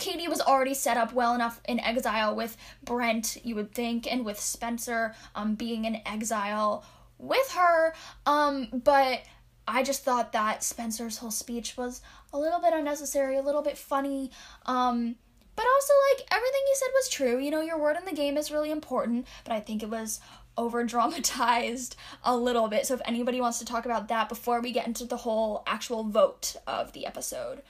Katie 0.00 0.28
was 0.28 0.40
already 0.40 0.74
set 0.74 0.96
up 0.96 1.12
well 1.12 1.34
enough 1.34 1.60
in 1.68 1.78
exile 1.78 2.34
with 2.34 2.56
Brent, 2.82 3.36
you 3.44 3.54
would 3.54 3.72
think, 3.72 4.10
and 4.10 4.24
with 4.24 4.40
Spencer 4.40 5.14
um, 5.34 5.54
being 5.54 5.84
in 5.84 6.00
exile 6.06 6.84
with 7.18 7.52
her. 7.52 7.94
Um, 8.26 8.68
but 8.72 9.22
I 9.68 9.82
just 9.82 10.02
thought 10.02 10.32
that 10.32 10.64
Spencer's 10.64 11.18
whole 11.18 11.30
speech 11.30 11.76
was 11.76 12.00
a 12.32 12.38
little 12.38 12.60
bit 12.60 12.72
unnecessary, 12.72 13.36
a 13.36 13.42
little 13.42 13.62
bit 13.62 13.78
funny. 13.78 14.30
Um, 14.66 15.16
but 15.54 15.66
also, 15.66 15.92
like, 16.12 16.26
everything 16.32 16.60
he 16.66 16.74
said 16.74 16.88
was 16.94 17.08
true. 17.08 17.38
You 17.38 17.50
know, 17.50 17.60
your 17.60 17.78
word 17.78 17.96
in 17.98 18.06
the 18.06 18.12
game 18.12 18.36
is 18.36 18.50
really 18.50 18.70
important, 18.70 19.26
but 19.44 19.52
I 19.52 19.60
think 19.60 19.82
it 19.82 19.90
was 19.90 20.20
over 20.56 20.82
dramatized 20.84 21.96
a 22.24 22.36
little 22.36 22.68
bit. 22.68 22.86
So, 22.86 22.94
if 22.94 23.02
anybody 23.04 23.40
wants 23.40 23.58
to 23.58 23.64
talk 23.64 23.84
about 23.84 24.08
that 24.08 24.28
before 24.28 24.60
we 24.60 24.72
get 24.72 24.86
into 24.86 25.04
the 25.04 25.18
whole 25.18 25.62
actual 25.66 26.04
vote 26.04 26.56
of 26.66 26.92
the 26.92 27.06
episode. 27.06 27.62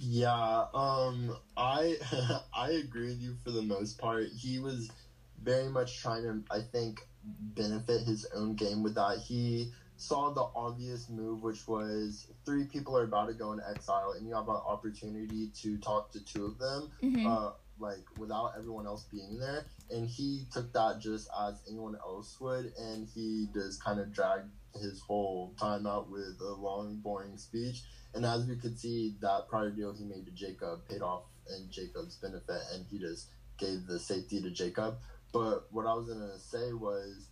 Yeah, 0.00 0.64
um, 0.72 1.36
I 1.58 1.98
I 2.54 2.70
agree 2.70 3.08
with 3.08 3.20
you 3.20 3.34
for 3.34 3.50
the 3.50 3.62
most 3.62 3.98
part. 3.98 4.28
He 4.28 4.58
was 4.58 4.88
very 5.38 5.68
much 5.68 5.98
trying 6.00 6.22
to, 6.22 6.42
I 6.50 6.60
think, 6.62 7.02
benefit 7.22 8.00
his 8.02 8.24
own 8.34 8.54
game 8.54 8.82
with 8.82 8.94
that. 8.94 9.18
He 9.18 9.68
saw 9.96 10.30
the 10.30 10.46
obvious 10.54 11.06
move, 11.10 11.42
which 11.42 11.68
was 11.68 12.26
three 12.46 12.64
people 12.64 12.96
are 12.96 13.02
about 13.02 13.26
to 13.26 13.34
go 13.34 13.52
in 13.52 13.60
exile, 13.60 14.12
and 14.12 14.26
you 14.26 14.34
have 14.34 14.48
an 14.48 14.56
opportunity 14.64 15.48
to 15.56 15.76
talk 15.76 16.10
to 16.12 16.20
two 16.20 16.46
of 16.46 16.56
them, 16.58 16.88
Mhm. 17.02 17.26
uh, 17.26 17.50
like 17.78 18.04
without 18.16 18.52
everyone 18.56 18.86
else 18.86 19.04
being 19.04 19.38
there. 19.38 19.66
And 19.90 20.06
he 20.06 20.46
took 20.50 20.72
that 20.72 20.96
just 20.98 21.28
as 21.38 21.62
anyone 21.68 21.94
else 22.02 22.40
would, 22.40 22.70
and 22.78 23.04
he 23.04 23.48
just 23.52 23.84
kind 23.84 23.98
of 23.98 24.10
dragged 24.10 24.48
his 24.74 25.00
whole 25.00 25.52
time 25.58 25.86
out 25.86 26.08
with 26.08 26.40
a 26.40 26.52
long, 26.54 26.96
boring 26.96 27.36
speech. 27.36 27.82
And 28.14 28.24
as 28.26 28.46
we 28.46 28.56
could 28.56 28.78
see, 28.78 29.14
that 29.20 29.48
prior 29.48 29.70
deal 29.70 29.92
he 29.92 30.04
made 30.04 30.26
to 30.26 30.32
Jacob 30.32 30.88
paid 30.88 31.02
off 31.02 31.22
in 31.56 31.70
Jacob's 31.70 32.16
benefit, 32.16 32.60
and 32.74 32.84
he 32.90 32.98
just 32.98 33.28
gave 33.58 33.86
the 33.86 33.98
safety 33.98 34.40
to 34.42 34.50
Jacob. 34.50 34.96
But 35.32 35.66
what 35.70 35.86
I 35.86 35.94
was 35.94 36.08
gonna 36.08 36.38
say 36.38 36.72
was, 36.72 37.28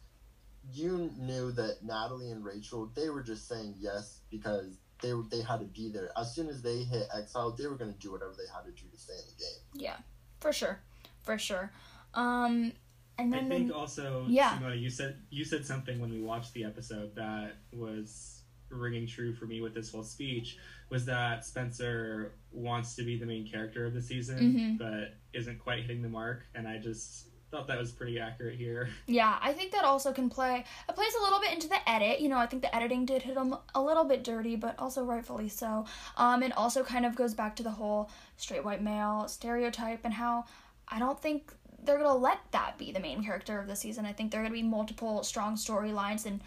you 0.72 1.10
knew 1.18 1.50
that 1.52 1.78
Natalie 1.82 2.30
and 2.30 2.44
Rachel 2.44 2.90
they 2.94 3.08
were 3.10 3.22
just 3.22 3.48
saying 3.48 3.74
yes 3.78 4.20
because 4.30 4.76
they 5.02 5.14
were 5.14 5.24
they 5.30 5.40
had 5.42 5.60
to 5.60 5.66
be 5.66 5.90
there. 5.90 6.10
As 6.16 6.34
soon 6.34 6.48
as 6.48 6.62
they 6.62 6.78
hit 6.84 7.08
exile, 7.14 7.52
they 7.52 7.66
were 7.66 7.76
gonna 7.76 7.94
do 7.98 8.12
whatever 8.12 8.34
they 8.36 8.46
had 8.52 8.64
to 8.64 8.70
do 8.82 8.88
to 8.88 8.98
stay 8.98 9.14
in 9.14 9.24
the 9.36 9.42
game. 9.42 9.82
Yeah, 9.84 9.96
for 10.40 10.52
sure, 10.52 10.80
for 11.22 11.38
sure. 11.38 11.72
Um, 12.14 12.72
and 13.18 13.34
I 13.34 13.48
think 13.48 13.68
the- 13.68 13.74
also, 13.74 14.26
Yeah. 14.28 14.58
Simona, 14.58 14.80
you 14.80 14.90
said 14.90 15.16
you 15.30 15.44
said 15.44 15.66
something 15.66 15.98
when 16.00 16.10
we 16.10 16.20
watched 16.20 16.52
the 16.52 16.64
episode 16.64 17.14
that 17.16 17.56
was 17.72 18.37
ringing 18.70 19.06
true 19.06 19.32
for 19.34 19.46
me 19.46 19.60
with 19.60 19.74
this 19.74 19.90
whole 19.92 20.02
speech 20.02 20.58
was 20.90 21.04
that 21.06 21.44
Spencer 21.44 22.32
wants 22.52 22.94
to 22.96 23.02
be 23.02 23.18
the 23.18 23.26
main 23.26 23.46
character 23.50 23.84
of 23.86 23.94
the 23.94 24.02
season, 24.02 24.38
Mhm. 24.38 24.78
but 24.78 25.14
isn't 25.32 25.58
quite 25.58 25.82
hitting 25.84 26.02
the 26.02 26.08
mark, 26.08 26.46
and 26.54 26.66
I 26.66 26.78
just 26.78 27.26
thought 27.50 27.66
that 27.66 27.78
was 27.78 27.90
pretty 27.92 28.18
accurate 28.20 28.56
here. 28.58 28.90
Yeah, 29.06 29.38
I 29.40 29.52
think 29.54 29.72
that 29.72 29.84
also 29.84 30.12
can 30.12 30.28
play. 30.28 30.64
It 30.88 30.94
plays 30.94 31.14
a 31.18 31.22
little 31.22 31.40
bit 31.40 31.52
into 31.54 31.66
the 31.68 31.88
edit. 31.88 32.20
You 32.20 32.28
know, 32.28 32.36
I 32.36 32.44
think 32.46 32.60
the 32.62 32.74
editing 32.74 33.06
did 33.06 33.22
hit 33.22 33.36
him 33.36 33.54
a 33.74 33.82
little 33.82 34.04
bit 34.04 34.22
dirty, 34.22 34.54
but 34.56 34.78
also 34.78 35.02
rightfully 35.02 35.48
so. 35.48 35.86
Um, 36.18 36.42
it 36.42 36.52
also 36.56 36.84
kind 36.84 37.06
of 37.06 37.14
goes 37.16 37.32
back 37.34 37.56
to 37.56 37.62
the 37.62 37.70
whole 37.70 38.10
straight 38.36 38.64
white 38.64 38.82
male 38.82 39.26
stereotype 39.28 40.00
and 40.04 40.12
how 40.14 40.44
I 40.88 40.98
don't 40.98 41.18
think 41.20 41.52
they're 41.82 41.96
gonna 41.98 42.14
let 42.14 42.38
that 42.50 42.76
be 42.76 42.92
the 42.92 43.00
main 43.00 43.22
character 43.24 43.58
of 43.60 43.66
the 43.66 43.76
season. 43.76 44.04
I 44.04 44.12
think 44.12 44.30
there 44.30 44.40
are 44.40 44.44
gonna 44.44 44.52
be 44.54 44.62
multiple 44.62 45.22
strong 45.22 45.54
storylines 45.54 46.26
and 46.26 46.42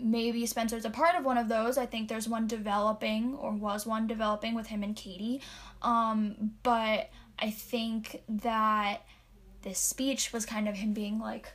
maybe 0.00 0.46
Spencer's 0.46 0.84
a 0.84 0.90
part 0.90 1.14
of 1.16 1.24
one 1.24 1.38
of 1.38 1.48
those. 1.48 1.78
I 1.78 1.86
think 1.86 2.08
there's 2.08 2.28
one 2.28 2.46
developing 2.46 3.34
or 3.34 3.52
was 3.52 3.86
one 3.86 4.06
developing 4.06 4.54
with 4.54 4.66
him 4.66 4.82
and 4.82 4.96
Katie. 4.96 5.40
Um, 5.82 6.52
but 6.62 7.10
I 7.38 7.50
think 7.50 8.22
that 8.28 9.02
this 9.62 9.78
speech 9.78 10.32
was 10.32 10.46
kind 10.46 10.68
of 10.68 10.76
him 10.76 10.92
being 10.92 11.18
like, 11.18 11.52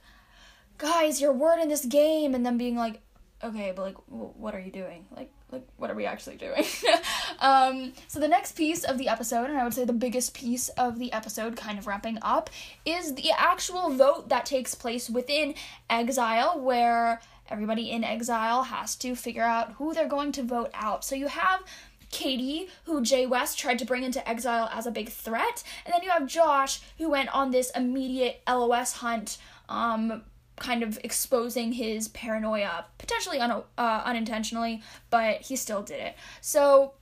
guys, 0.78 1.22
your 1.22 1.34
word 1.34 1.60
in 1.60 1.70
this 1.70 1.86
game, 1.86 2.36
and 2.36 2.46
then 2.46 2.58
being 2.58 2.76
like, 2.76 3.02
okay, 3.44 3.74
but 3.76 3.82
like, 3.84 3.96
w- 4.10 4.34
what 4.38 4.56
are 4.56 4.60
you 4.60 4.72
doing? 4.72 5.06
Like, 5.16 5.32
like, 5.52 5.68
what 5.78 5.90
are 5.90 5.96
we 5.96 6.06
actually 6.06 6.36
doing? 6.38 6.66
um, 7.40 7.94
so 8.08 8.20
the 8.20 8.28
next 8.28 8.54
piece 8.54 8.84
of 8.84 8.98
the 8.98 9.08
episode, 9.08 9.50
and 9.50 9.58
I 9.58 9.64
would 9.64 9.74
say 9.74 9.86
the 9.86 9.94
biggest 9.94 10.34
piece 10.34 10.70
of 10.70 11.00
the 11.00 11.14
episode, 11.14 11.56
kind 11.56 11.78
of 11.78 11.88
wrapping 11.88 12.18
up, 12.22 12.50
is 12.86 13.16
the 13.16 13.32
actual 13.38 13.92
vote 13.92 14.30
that 14.30 14.46
takes 14.46 14.76
place 14.76 15.10
within 15.10 15.56
Exile, 15.90 16.60
where 16.60 17.22
everybody 17.50 17.92
in 17.92 18.04
Exile 18.04 18.64
has 18.64 18.96
to 18.98 19.16
figure 19.16 19.44
out 19.44 19.74
who 19.74 19.94
they're 19.94 20.08
going 20.08 20.32
to 20.34 20.44
vote 20.44 20.72
out. 20.74 21.04
So 21.04 21.16
you 21.16 21.28
have 21.28 21.62
Katie, 22.12 22.70
who 22.86 23.02
Jay 23.02 23.26
West 23.26 23.60
tried 23.60 23.80
to 23.80 23.86
bring 23.86 24.04
into 24.04 24.28
exile 24.28 24.70
as 24.72 24.86
a 24.86 24.92
big 24.92 25.10
threat, 25.10 25.64
and 25.86 25.94
then 25.94 26.02
you 26.02 26.10
have 26.10 26.28
Josh, 26.28 26.82
who 26.98 27.10
went 27.10 27.34
on 27.36 27.52
this 27.52 27.72
immediate 27.72 28.42
LOS 28.48 28.94
hunt, 28.94 29.38
um, 29.68 30.24
kind 30.58 30.84
of 30.84 30.98
exposing 31.04 31.74
his 31.74 32.08
paranoia, 32.10 32.86
potentially 32.98 33.40
un- 33.40 33.64
uh, 33.78 34.02
unintentionally, 34.06 34.82
but 35.10 35.42
he 35.42 35.56
still 35.56 35.82
did 35.82 36.00
it. 36.00 36.16
So 36.40 36.94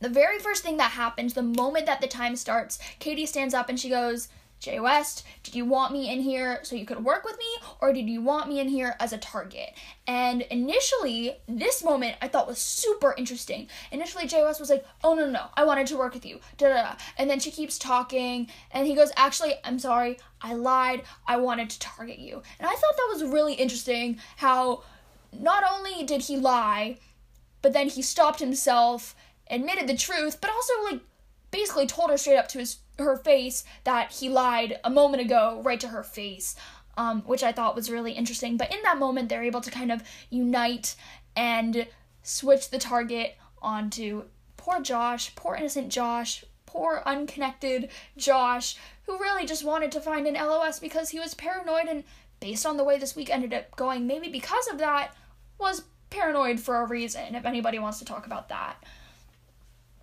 the 0.00 0.08
very 0.08 0.38
first 0.38 0.62
thing 0.62 0.78
that 0.78 0.92
happens, 0.92 1.34
the 1.34 1.42
moment 1.42 1.86
that 1.86 2.00
the 2.00 2.06
time 2.06 2.36
starts, 2.36 2.78
Katie 2.98 3.26
stands 3.26 3.52
up 3.52 3.68
and 3.68 3.78
she 3.78 3.90
goes, 3.90 4.28
Jay 4.60 4.78
West, 4.78 5.24
did 5.42 5.54
you 5.54 5.64
want 5.64 5.92
me 5.92 6.12
in 6.12 6.20
here 6.20 6.60
so 6.62 6.76
you 6.76 6.84
could 6.84 7.02
work 7.02 7.24
with 7.24 7.38
me, 7.38 7.66
or 7.80 7.94
did 7.94 8.08
you 8.08 8.20
want 8.20 8.46
me 8.46 8.60
in 8.60 8.68
here 8.68 8.94
as 9.00 9.12
a 9.12 9.18
target? 9.18 9.70
And 10.06 10.42
initially, 10.42 11.36
this 11.48 11.82
moment 11.82 12.16
I 12.20 12.28
thought 12.28 12.46
was 12.46 12.58
super 12.58 13.14
interesting. 13.16 13.68
Initially, 13.90 14.26
Jay 14.26 14.42
West 14.42 14.60
was 14.60 14.68
like, 14.68 14.84
oh 15.02 15.14
no, 15.14 15.24
no, 15.24 15.32
no, 15.32 15.46
I 15.54 15.64
wanted 15.64 15.86
to 15.88 15.96
work 15.96 16.12
with 16.12 16.26
you, 16.26 16.40
da 16.58 16.68
da 16.68 16.82
da. 16.82 16.94
And 17.16 17.30
then 17.30 17.40
she 17.40 17.50
keeps 17.50 17.78
talking, 17.78 18.48
and 18.70 18.86
he 18.86 18.94
goes, 18.94 19.10
actually, 19.16 19.54
I'm 19.64 19.78
sorry, 19.78 20.18
I 20.42 20.52
lied, 20.52 21.04
I 21.26 21.38
wanted 21.38 21.70
to 21.70 21.80
target 21.80 22.18
you. 22.18 22.42
And 22.58 22.68
I 22.68 22.74
thought 22.74 22.96
that 22.96 23.10
was 23.12 23.24
really 23.24 23.54
interesting 23.54 24.18
how 24.36 24.82
not 25.32 25.64
only 25.72 26.04
did 26.04 26.22
he 26.22 26.36
lie, 26.36 26.98
but 27.62 27.72
then 27.72 27.88
he 27.88 28.02
stopped 28.02 28.40
himself, 28.40 29.14
admitted 29.50 29.86
the 29.86 29.96
truth, 29.96 30.38
but 30.40 30.50
also 30.50 30.72
like 30.84 31.00
basically 31.50 31.86
told 31.86 32.10
her 32.10 32.18
straight 32.18 32.36
up 32.36 32.48
to 32.48 32.58
his 32.58 32.78
her 33.00 33.16
face 33.16 33.64
that 33.84 34.12
he 34.12 34.28
lied 34.28 34.78
a 34.84 34.90
moment 34.90 35.22
ago 35.22 35.60
right 35.64 35.80
to 35.80 35.88
her 35.88 36.02
face 36.02 36.56
um, 36.96 37.22
which 37.22 37.42
i 37.42 37.52
thought 37.52 37.76
was 37.76 37.90
really 37.90 38.12
interesting. 38.12 38.56
But 38.56 38.72
in 38.72 38.82
that 38.82 38.98
moment 38.98 39.28
they're 39.28 39.42
able 39.42 39.60
to 39.62 39.70
kind 39.70 39.90
of 39.92 40.02
unite 40.28 40.96
and 41.34 41.86
switch 42.22 42.70
the 42.70 42.78
target 42.78 43.36
onto 43.62 44.24
poor 44.56 44.80
josh 44.80 45.34
poor 45.34 45.54
innocent 45.54 45.88
josh 45.88 46.44
poor 46.66 47.02
unconnected 47.06 47.88
josh 48.16 48.76
who 49.04 49.18
really 49.18 49.46
just 49.46 49.64
wanted 49.64 49.90
to 49.92 50.00
find 50.00 50.26
an 50.26 50.34
los 50.34 50.78
because 50.78 51.10
he 51.10 51.18
was 51.18 51.34
paranoid 51.34 51.86
and 51.88 52.04
based 52.40 52.66
on 52.66 52.76
the 52.76 52.84
way 52.84 52.98
this 52.98 53.16
week 53.16 53.30
ended 53.30 53.54
up 53.54 53.74
going 53.76 54.06
maybe 54.06 54.28
because 54.28 54.68
of 54.68 54.78
that 54.78 55.14
was 55.58 55.84
paranoid 56.10 56.60
for 56.60 56.76
a 56.82 56.86
reason 56.86 57.34
if 57.34 57.44
anybody 57.44 57.78
wants 57.78 57.98
to 57.98 58.04
talk 58.04 58.26
about 58.26 58.48
that. 58.48 58.82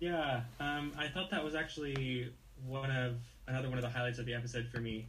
Yeah, 0.00 0.42
um, 0.60 0.92
I 0.96 1.08
thought 1.08 1.30
that 1.30 1.44
was 1.44 1.54
actually 1.54 2.32
one 2.66 2.90
of 2.90 3.16
another 3.46 3.68
one 3.68 3.78
of 3.78 3.82
the 3.82 3.90
highlights 3.90 4.18
of 4.18 4.26
the 4.26 4.34
episode 4.34 4.68
for 4.68 4.78
me. 4.78 5.06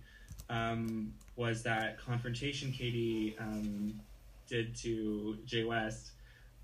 Um, 0.50 1.14
was 1.36 1.64
that 1.64 2.00
confrontation 2.00 2.72
Katie 2.72 3.36
um, 3.39 4.00
did 4.47 4.76
to 4.78 5.38
Jay 5.45 5.64
West? 5.64 6.12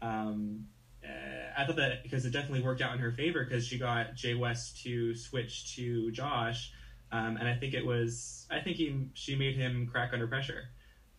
Um, 0.02 0.68
uh, 1.04 1.62
I 1.62 1.66
thought 1.66 1.76
that 1.76 2.04
because 2.04 2.26
it 2.26 2.32
definitely 2.32 2.62
worked 2.62 2.82
out 2.82 2.94
in 2.94 3.00
her 3.00 3.12
favor 3.12 3.44
because 3.44 3.66
she 3.66 3.78
got 3.78 4.16
Jay 4.16 4.34
West 4.34 4.82
to 4.84 5.14
switch 5.14 5.76
to 5.76 6.12
Josh, 6.12 6.72
um, 7.12 7.38
and 7.38 7.48
I 7.48 7.56
think 7.56 7.74
it 7.74 7.86
was 7.86 8.48
I 8.50 8.60
think 8.60 8.78
he 8.78 9.08
she 9.14 9.36
made 9.36 9.56
him 9.56 9.88
crack 9.92 10.12
under 10.14 10.28
pressure, 10.28 10.64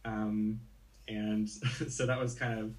um, 0.04 0.60
and 1.08 1.48
so 1.88 2.06
that 2.06 2.18
was 2.18 2.34
kind 2.34 2.58
of 2.58 2.74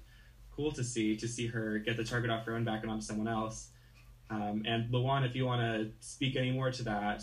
cool 0.54 0.72
to 0.72 0.84
see 0.84 1.16
to 1.16 1.28
see 1.28 1.46
her 1.46 1.78
get 1.78 1.96
the 1.96 2.04
target 2.04 2.30
off 2.30 2.44
her 2.44 2.54
own 2.54 2.64
back 2.64 2.82
and 2.82 2.90
onto 2.90 3.04
someone 3.04 3.28
else. 3.28 3.68
Um, 4.30 4.62
and 4.66 4.92
Lawan, 4.92 5.26
if 5.26 5.34
you 5.34 5.46
want 5.46 5.62
to 5.62 5.90
speak 6.00 6.36
any 6.36 6.50
more 6.50 6.70
to 6.70 6.82
that, 6.84 7.22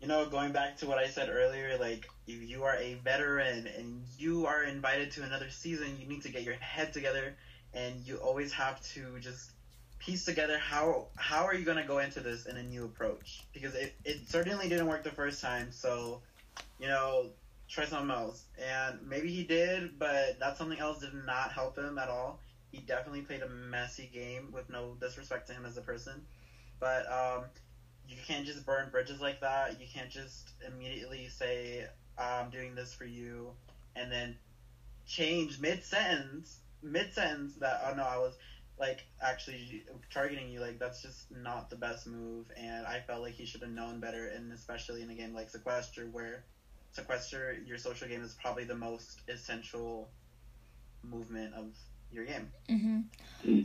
you 0.00 0.08
know, 0.08 0.26
going 0.26 0.52
back 0.52 0.76
to 0.78 0.86
what 0.86 0.98
I 0.98 1.08
said 1.08 1.30
earlier, 1.30 1.78
like 1.78 2.06
if 2.26 2.46
you 2.46 2.64
are 2.64 2.76
a 2.76 2.94
veteran 3.02 3.66
and 3.66 4.02
you 4.18 4.46
are 4.46 4.62
invited 4.62 5.12
to 5.12 5.22
another 5.22 5.48
season, 5.48 5.96
you 5.98 6.06
need 6.06 6.22
to 6.22 6.28
get 6.28 6.42
your 6.42 6.56
head 6.56 6.92
together, 6.92 7.34
and 7.72 8.06
you 8.06 8.16
always 8.16 8.52
have 8.52 8.82
to 8.92 9.18
just 9.20 9.50
piece 9.98 10.26
together 10.26 10.58
how 10.58 11.06
how 11.16 11.46
are 11.46 11.54
you 11.54 11.64
going 11.64 11.78
to 11.78 11.84
go 11.84 11.98
into 11.98 12.20
this 12.20 12.44
in 12.44 12.58
a 12.58 12.62
new 12.62 12.84
approach? 12.84 13.42
Because 13.54 13.74
it, 13.74 13.94
it 14.04 14.28
certainly 14.28 14.68
didn't 14.68 14.86
work 14.86 15.02
the 15.02 15.10
first 15.10 15.40
time 15.40 15.72
so 15.72 16.20
you 16.78 16.86
know 16.86 17.30
try 17.68 17.86
something 17.86 18.10
else. 18.10 18.44
And 18.58 18.98
maybe 19.08 19.28
he 19.28 19.44
did 19.44 19.98
but 19.98 20.38
that 20.38 20.58
something 20.58 20.78
else 20.78 21.00
did 21.00 21.14
not 21.14 21.52
help 21.52 21.78
him 21.78 21.98
at 21.98 22.08
all 22.08 22.40
he 22.74 22.80
definitely 22.80 23.22
played 23.22 23.42
a 23.42 23.46
messy 23.46 24.06
game 24.06 24.50
with 24.52 24.68
no 24.70 24.96
disrespect 25.00 25.46
to 25.48 25.54
him 25.54 25.64
as 25.66 25.76
a 25.76 25.82
person 25.82 26.22
but 26.80 27.10
um, 27.10 27.48
you 28.08 28.16
can't 28.26 28.44
just 28.46 28.64
burn 28.66 28.88
bridges 28.88 29.20
like 29.20 29.40
that. 29.40 29.80
You 29.80 29.86
can't 29.86 30.10
just 30.10 30.52
immediately 30.66 31.28
say, 31.28 31.86
"I'm 32.18 32.50
doing 32.50 32.74
this 32.74 32.92
for 32.92 33.04
you," 33.04 33.54
and 33.96 34.10
then 34.10 34.36
change 35.06 35.58
mid 35.58 35.82
sentence, 35.82 36.58
mid 36.82 37.12
sentence 37.12 37.54
that 37.56 37.80
oh 37.84 37.92
no, 37.92 38.04
I 38.04 38.18
was 38.18 38.36
like 38.78 39.04
actually 39.20 39.84
targeting 40.10 40.48
you. 40.48 40.60
Like 40.60 40.78
that's 40.78 41.02
just 41.02 41.30
not 41.30 41.70
the 41.70 41.76
best 41.76 42.06
move, 42.06 42.50
and 42.56 42.86
I 42.86 43.00
felt 43.00 43.22
like 43.22 43.34
he 43.34 43.44
should 43.46 43.62
have 43.62 43.70
known 43.70 44.00
better. 44.00 44.26
And 44.26 44.52
especially 44.52 45.02
in 45.02 45.10
a 45.10 45.14
game 45.14 45.34
like 45.34 45.48
Sequester, 45.50 46.06
where 46.06 46.42
Sequester, 46.90 47.56
your 47.64 47.78
social 47.78 48.08
game 48.08 48.22
is 48.22 48.34
probably 48.34 48.64
the 48.64 48.74
most 48.74 49.22
essential 49.28 50.10
movement 51.02 51.54
of 51.54 51.74
your 52.14 52.24
game. 52.24 52.50
Mm-hmm. 52.68 53.60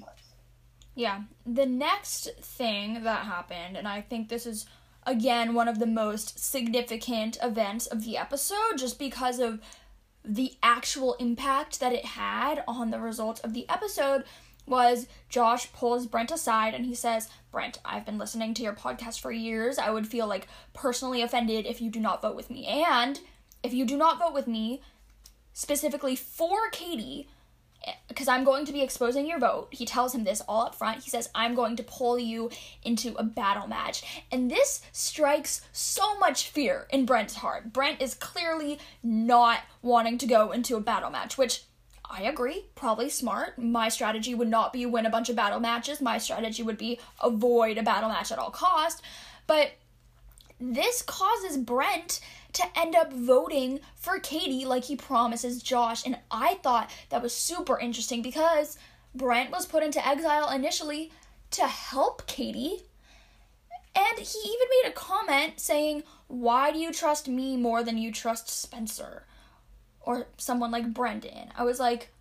Yeah. 0.95 1.22
The 1.45 1.66
next 1.66 2.30
thing 2.41 3.04
that 3.04 3.26
happened, 3.26 3.78
and 3.78 3.88
I 3.88 4.02
think 4.02 4.30
this 4.30 4.45
is 4.45 4.66
again 5.06 5.54
one 5.54 5.68
of 5.68 5.80
the 5.80 5.88
most 5.88 6.39
significant 6.39 7.38
events 7.41 7.88
of 7.88 8.04
the 8.04 8.18
episode, 8.18 8.78
just 8.78 9.00
because 9.00 9.39
of 9.39 9.60
the 10.26 10.54
actual 10.62 11.14
impact 11.16 11.80
that 11.80 11.93
it 11.93 12.06
had 12.06 12.64
on 12.68 12.91
the 12.91 13.00
results 13.00 13.39
of 13.41 13.54
the 13.54 13.68
episode, 13.70 14.24
was 14.68 15.08
Josh 15.30 15.72
pulls 15.74 16.06
Brent 16.06 16.32
aside 16.32 16.74
and 16.74 16.86
he 16.86 16.93
says, 16.93 17.30
Brent, 17.52 17.80
I've 17.84 18.06
been 18.06 18.18
listening 18.18 18.54
to 18.56 18.64
your 18.64 18.74
podcast 18.74 19.20
for 19.20 19.32
years. 19.32 19.80
I 19.80 19.89
would 19.89 20.08
feel 20.08 20.28
like 20.28 20.47
personally 20.74 21.22
offended 21.22 21.66
if 21.66 21.82
you 21.82 21.89
do 21.89 22.00
not 22.00 22.22
vote 22.22 22.36
with 22.36 22.50
me. 22.50 22.68
And 22.68 23.20
if 23.64 23.74
you 23.74 23.86
do 23.86 23.97
not 23.97 24.20
vote 24.20 24.34
with 24.34 24.47
me, 24.47 24.82
specifically 25.54 26.16
for 26.16 26.70
Katie, 26.72 27.28
because 28.08 28.28
I'm 28.28 28.44
going 28.44 28.66
to 28.66 28.74
be 28.74 28.82
exposing 28.82 29.26
your 29.26 29.40
vote. 29.40 29.68
He 29.72 29.86
tells 29.86 30.14
him 30.14 30.24
this 30.24 30.42
all 30.48 30.66
up 30.66 30.76
front. 30.76 31.04
He 31.04 31.10
says, 31.10 31.30
I'm 31.34 31.56
going 31.56 31.76
to 31.78 31.84
pull 31.84 32.20
you 32.20 32.50
into 32.84 33.16
a 33.16 33.24
battle 33.24 33.68
match. 33.68 34.04
And 34.32 34.50
this 34.50 34.82
strikes 34.92 35.62
so 35.72 36.18
much 36.20 36.50
fear 36.50 36.88
in 36.90 37.06
Brent's 37.06 37.36
heart. 37.36 37.72
Brent 37.74 38.02
is 38.02 38.16
clearly 38.16 38.80
not 39.04 39.60
wanting 39.82 40.18
to 40.20 40.28
go 40.28 40.52
into 40.52 40.76
a 40.76 40.82
battle 40.82 41.10
match, 41.10 41.38
which 41.38 41.64
I 42.10 42.24
agree, 42.24 42.66
probably 42.74 43.10
smart. 43.10 43.60
My 43.60 43.88
strategy 43.90 44.34
would 44.34 44.48
not 44.48 44.74
be 44.74 44.86
win 44.86 45.06
a 45.06 45.12
bunch 45.12 45.30
of 45.30 45.36
battle 45.36 45.60
matches. 45.60 46.02
My 46.02 46.18
strategy 46.18 46.64
would 46.64 46.78
be 46.78 47.00
avoid 47.22 47.78
a 47.78 47.84
battle 47.84 48.10
match 48.10 48.32
at 48.32 48.40
all 48.40 48.50
cost. 48.50 49.04
But 49.46 49.74
this 50.60 51.02
causes 51.02 51.58
Brent 51.58 52.20
to 52.54 52.64
end 52.78 52.95
up 52.95 53.14
voting 53.14 53.80
for 53.95 54.20
Katie 54.20 54.66
like 54.66 54.86
he 54.86 54.95
promises 54.95 55.62
Josh. 55.62 56.06
And 56.06 56.18
I 56.32 56.56
thought 56.56 56.91
that 57.10 57.22
was 57.22 57.34
super 57.34 57.80
interesting 57.80 58.22
because 58.22 58.78
Brent 59.14 59.52
was 59.52 59.66
put 59.66 59.84
into 59.84 60.06
exile 60.06 60.50
initially 60.50 61.12
to 61.52 61.68
help 61.68 62.28
Katie. 62.28 62.84
And 63.95 64.20
he 64.20 64.39
even 64.39 64.68
made 64.84 64.89
a 64.89 64.93
comment 64.93 65.60
saying, 65.60 66.04
Why 66.28 66.72
do 66.72 66.80
you 66.80 66.93
trust 66.93 67.28
me 67.28 67.58
more 67.58 67.84
than 67.84 67.97
you 67.97 68.12
trust 68.12 68.50
Spencer? 68.50 69.24
Or 70.02 70.28
someone 70.38 70.72
like 70.72 70.93
Brendan. 70.93 71.52
I 71.58 71.64
was 71.64 71.80
like, 71.80 72.12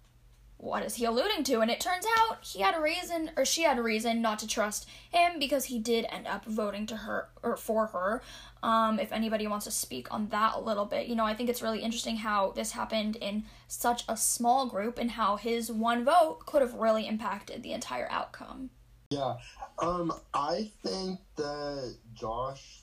what 0.58 0.84
is 0.84 0.96
he 0.96 1.04
alluding 1.04 1.44
to? 1.44 1.60
And 1.60 1.70
it 1.70 1.80
turns 1.80 2.04
out 2.18 2.38
he 2.42 2.60
had 2.60 2.76
a 2.76 2.80
reason, 2.80 3.30
or 3.36 3.44
she 3.44 3.62
had 3.62 3.78
a 3.78 3.82
reason 3.82 4.20
not 4.20 4.40
to 4.40 4.46
trust 4.46 4.88
him 5.10 5.38
because 5.38 5.66
he 5.66 5.78
did 5.78 6.06
end 6.10 6.26
up 6.26 6.44
voting 6.44 6.84
to 6.86 6.96
her 6.96 7.28
or 7.42 7.56
for 7.56 7.86
her. 7.86 8.22
Um, 8.60 8.98
if 8.98 9.12
anybody 9.12 9.46
wants 9.46 9.66
to 9.66 9.70
speak 9.70 10.12
on 10.12 10.28
that 10.30 10.56
a 10.56 10.60
little 10.60 10.84
bit, 10.84 11.06
you 11.06 11.14
know, 11.14 11.24
I 11.24 11.34
think 11.34 11.48
it's 11.48 11.62
really 11.62 11.80
interesting 11.80 12.16
how 12.16 12.50
this 12.50 12.72
happened 12.72 13.14
in 13.16 13.44
such 13.68 14.02
a 14.08 14.16
small 14.16 14.66
group 14.66 14.98
and 14.98 15.12
how 15.12 15.36
his 15.36 15.70
one 15.70 16.04
vote 16.04 16.40
could 16.44 16.60
have 16.60 16.74
really 16.74 17.06
impacted 17.06 17.62
the 17.62 17.72
entire 17.72 18.08
outcome. 18.10 18.70
Yeah, 19.10 19.36
um, 19.78 20.12
I 20.34 20.72
think 20.84 21.20
that 21.36 21.94
Josh 22.14 22.82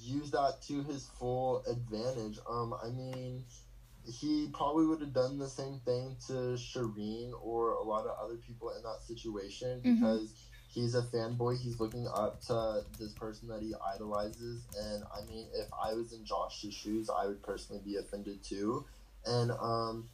used 0.00 0.32
that 0.32 0.62
to 0.68 0.82
his 0.84 1.10
full 1.18 1.64
advantage. 1.68 2.38
Um, 2.48 2.72
I 2.82 2.88
mean 2.88 3.44
he 4.10 4.48
probably 4.52 4.86
would 4.86 5.00
have 5.00 5.12
done 5.12 5.38
the 5.38 5.48
same 5.48 5.80
thing 5.84 6.16
to 6.26 6.32
Shireen 6.56 7.32
or 7.42 7.72
a 7.72 7.82
lot 7.82 8.06
of 8.06 8.16
other 8.22 8.36
people 8.36 8.70
in 8.70 8.82
that 8.82 9.00
situation 9.02 9.80
Mhm. 9.80 10.00
because 10.00 10.34
he's 10.68 10.94
a 10.94 11.02
fanboy. 11.02 11.58
He's 11.58 11.80
looking 11.80 12.06
up 12.08 12.40
to 12.42 12.84
this 12.98 13.12
person 13.12 13.48
that 13.48 13.62
he 13.62 13.74
idolizes. 13.74 14.62
And 14.76 15.04
I 15.14 15.22
mean, 15.22 15.48
if 15.54 15.68
I 15.72 15.94
was 15.94 16.12
in 16.12 16.24
Josh's 16.24 16.74
shoes, 16.74 17.08
I 17.10 17.26
would 17.26 17.42
personally 17.42 17.82
be 17.84 17.96
offended 17.96 18.42
too. 18.42 18.84
And 19.24 19.50
um, 19.52 20.08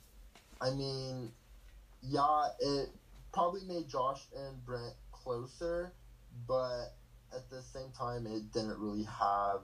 I 0.61 0.70
mean, 0.70 1.32
yeah, 2.03 2.49
it 2.61 2.90
probably 3.32 3.62
made 3.64 3.88
Josh 3.88 4.26
and 4.36 4.64
Brent 4.64 4.94
closer, 5.12 5.92
but 6.47 6.94
at 7.34 7.51
the 7.51 7.61
same 7.62 7.90
time, 7.92 8.26
it 8.26 8.53
didn't 8.53 8.78
really 8.78 9.05
have. 9.05 9.61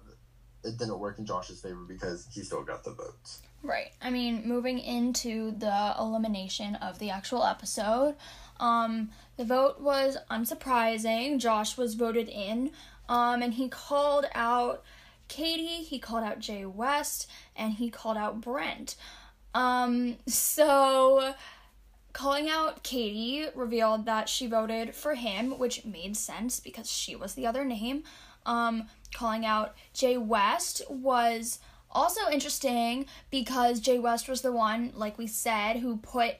It 0.64 0.78
didn't 0.78 0.98
work 0.98 1.18
in 1.18 1.26
Josh's 1.26 1.60
favor 1.60 1.84
because 1.86 2.28
he 2.32 2.42
still 2.42 2.62
got 2.62 2.84
the 2.84 2.92
votes. 2.92 3.42
Right. 3.62 3.92
I 4.00 4.10
mean, 4.10 4.42
moving 4.44 4.78
into 4.78 5.52
the 5.52 5.94
elimination 5.98 6.74
of 6.76 6.98
the 6.98 7.10
actual 7.10 7.44
episode, 7.44 8.16
um, 8.58 9.10
the 9.36 9.44
vote 9.44 9.80
was 9.80 10.16
unsurprising. 10.30 11.38
Josh 11.38 11.76
was 11.76 11.94
voted 11.94 12.28
in, 12.28 12.72
um, 13.08 13.42
and 13.42 13.54
he 13.54 13.68
called 13.68 14.26
out 14.34 14.82
Katie, 15.28 15.82
he 15.84 15.98
called 15.98 16.24
out 16.24 16.40
Jay 16.40 16.66
West, 16.66 17.28
and 17.56 17.74
he 17.74 17.88
called 17.88 18.16
out 18.16 18.40
Brent. 18.40 18.96
Um, 19.54 20.16
so 20.26 21.34
calling 22.12 22.48
out 22.48 22.82
Katie 22.82 23.46
revealed 23.54 24.06
that 24.06 24.28
she 24.28 24.46
voted 24.46 24.94
for 24.94 25.14
him, 25.14 25.58
which 25.58 25.84
made 25.84 26.16
sense 26.16 26.60
because 26.60 26.90
she 26.90 27.16
was 27.16 27.34
the 27.34 27.46
other 27.46 27.64
name. 27.64 28.02
Um, 28.44 28.88
calling 29.14 29.44
out 29.46 29.74
Jay 29.94 30.16
West 30.16 30.82
was 30.88 31.58
also 31.90 32.28
interesting 32.30 33.06
because 33.30 33.80
Jay 33.80 33.98
West 33.98 34.28
was 34.28 34.42
the 34.42 34.52
one, 34.52 34.92
like 34.94 35.18
we 35.18 35.26
said, 35.26 35.76
who 35.76 35.98
put 35.98 36.36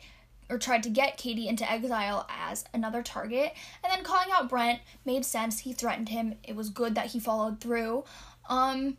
or 0.48 0.58
tried 0.58 0.82
to 0.82 0.90
get 0.90 1.16
Katie 1.16 1.48
into 1.48 1.70
exile 1.70 2.26
as 2.28 2.64
another 2.74 3.02
target. 3.02 3.54
And 3.82 3.92
then 3.92 4.04
calling 4.04 4.28
out 4.32 4.50
Brent 4.50 4.80
made 5.04 5.24
sense. 5.24 5.60
He 5.60 5.72
threatened 5.72 6.10
him. 6.10 6.34
It 6.44 6.56
was 6.56 6.68
good 6.68 6.94
that 6.94 7.06
he 7.06 7.20
followed 7.20 7.60
through. 7.60 8.04
Um 8.48 8.98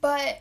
but 0.00 0.40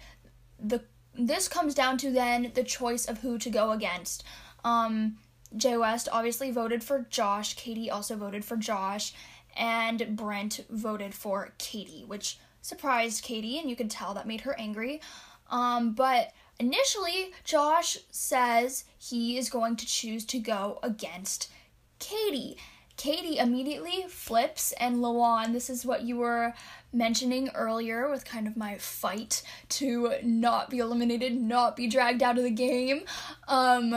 the 0.60 0.84
this 1.14 1.48
comes 1.48 1.74
down 1.74 1.98
to 1.98 2.12
then 2.12 2.52
the 2.54 2.64
choice 2.64 3.06
of 3.06 3.20
who 3.20 3.38
to 3.40 3.50
go 3.50 3.72
against. 3.72 4.24
Um 4.64 5.18
Jay 5.58 5.76
West 5.76 6.08
obviously 6.12 6.52
voted 6.52 6.84
for 6.84 7.08
Josh. 7.10 7.56
Katie 7.56 7.90
also 7.90 8.16
voted 8.16 8.46
for 8.46 8.56
Josh. 8.56 9.14
And 9.56 10.16
Brent 10.16 10.62
voted 10.70 11.14
for 11.14 11.54
Katie, 11.58 12.04
which 12.06 12.40
surprised 12.62 13.24
Katie, 13.24 13.60
and 13.60 13.70
you 13.70 13.76
could 13.76 13.90
tell 13.90 14.14
that 14.14 14.28
made 14.28 14.42
her 14.42 14.58
angry. 14.60 15.02
Um, 15.50 15.94
but 15.94 16.32
initially, 16.60 17.34
Josh 17.44 17.98
says 18.12 18.86
he 18.98 19.38
is 19.38 19.50
going 19.50 19.76
to 19.78 19.86
choose 19.86 20.26
to 20.26 20.40
go 20.40 20.80
against 20.82 21.52
Katie. 22.00 22.58
Katie 22.98 23.40
immediately 23.40 24.06
flips, 24.08 24.74
and 24.74 24.98
Lawan, 24.98 25.54
this 25.54 25.70
is 25.70 25.86
what 25.86 26.04
you 26.04 26.18
were 26.18 26.54
mentioning 26.94 27.50
earlier 27.56 28.10
with 28.10 28.26
kind 28.26 28.48
of 28.48 28.56
my 28.56 28.78
fight 28.78 29.42
to 29.70 30.14
not 30.24 30.70
be 30.70 30.78
eliminated, 30.78 31.34
not 31.34 31.76
be 31.76 31.88
dragged 31.88 32.22
out 32.22 32.38
of 32.38 32.44
the 32.44 32.52
game. 32.52 33.02
Um, 33.48 33.96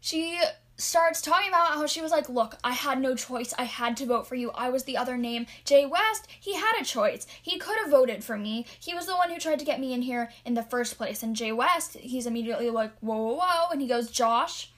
she 0.00 0.40
starts 0.80 1.20
talking 1.20 1.48
about 1.48 1.74
how 1.74 1.86
she 1.86 2.00
was 2.00 2.10
like, 2.10 2.28
Look, 2.28 2.56
I 2.64 2.72
had 2.72 3.00
no 3.00 3.14
choice. 3.14 3.54
I 3.58 3.64
had 3.64 3.96
to 3.98 4.06
vote 4.06 4.26
for 4.26 4.34
you. 4.34 4.50
I 4.52 4.70
was 4.70 4.84
the 4.84 4.96
other 4.96 5.16
name. 5.16 5.46
Jay 5.64 5.86
West, 5.86 6.26
he 6.40 6.54
had 6.54 6.80
a 6.80 6.84
choice. 6.84 7.26
He 7.42 7.58
could 7.58 7.78
have 7.78 7.90
voted 7.90 8.24
for 8.24 8.36
me. 8.36 8.66
He 8.78 8.94
was 8.94 9.06
the 9.06 9.16
one 9.16 9.30
who 9.30 9.38
tried 9.38 9.58
to 9.58 9.64
get 9.64 9.80
me 9.80 9.92
in 9.92 10.02
here 10.02 10.30
in 10.44 10.54
the 10.54 10.62
first 10.62 10.96
place. 10.96 11.22
And 11.22 11.36
Jay 11.36 11.52
West, 11.52 11.96
he's 11.96 12.26
immediately 12.26 12.70
like, 12.70 12.92
Whoa, 13.00 13.16
whoa, 13.16 13.34
whoa. 13.34 13.70
And 13.70 13.80
he 13.80 13.88
goes, 13.88 14.10
Josh, 14.10 14.72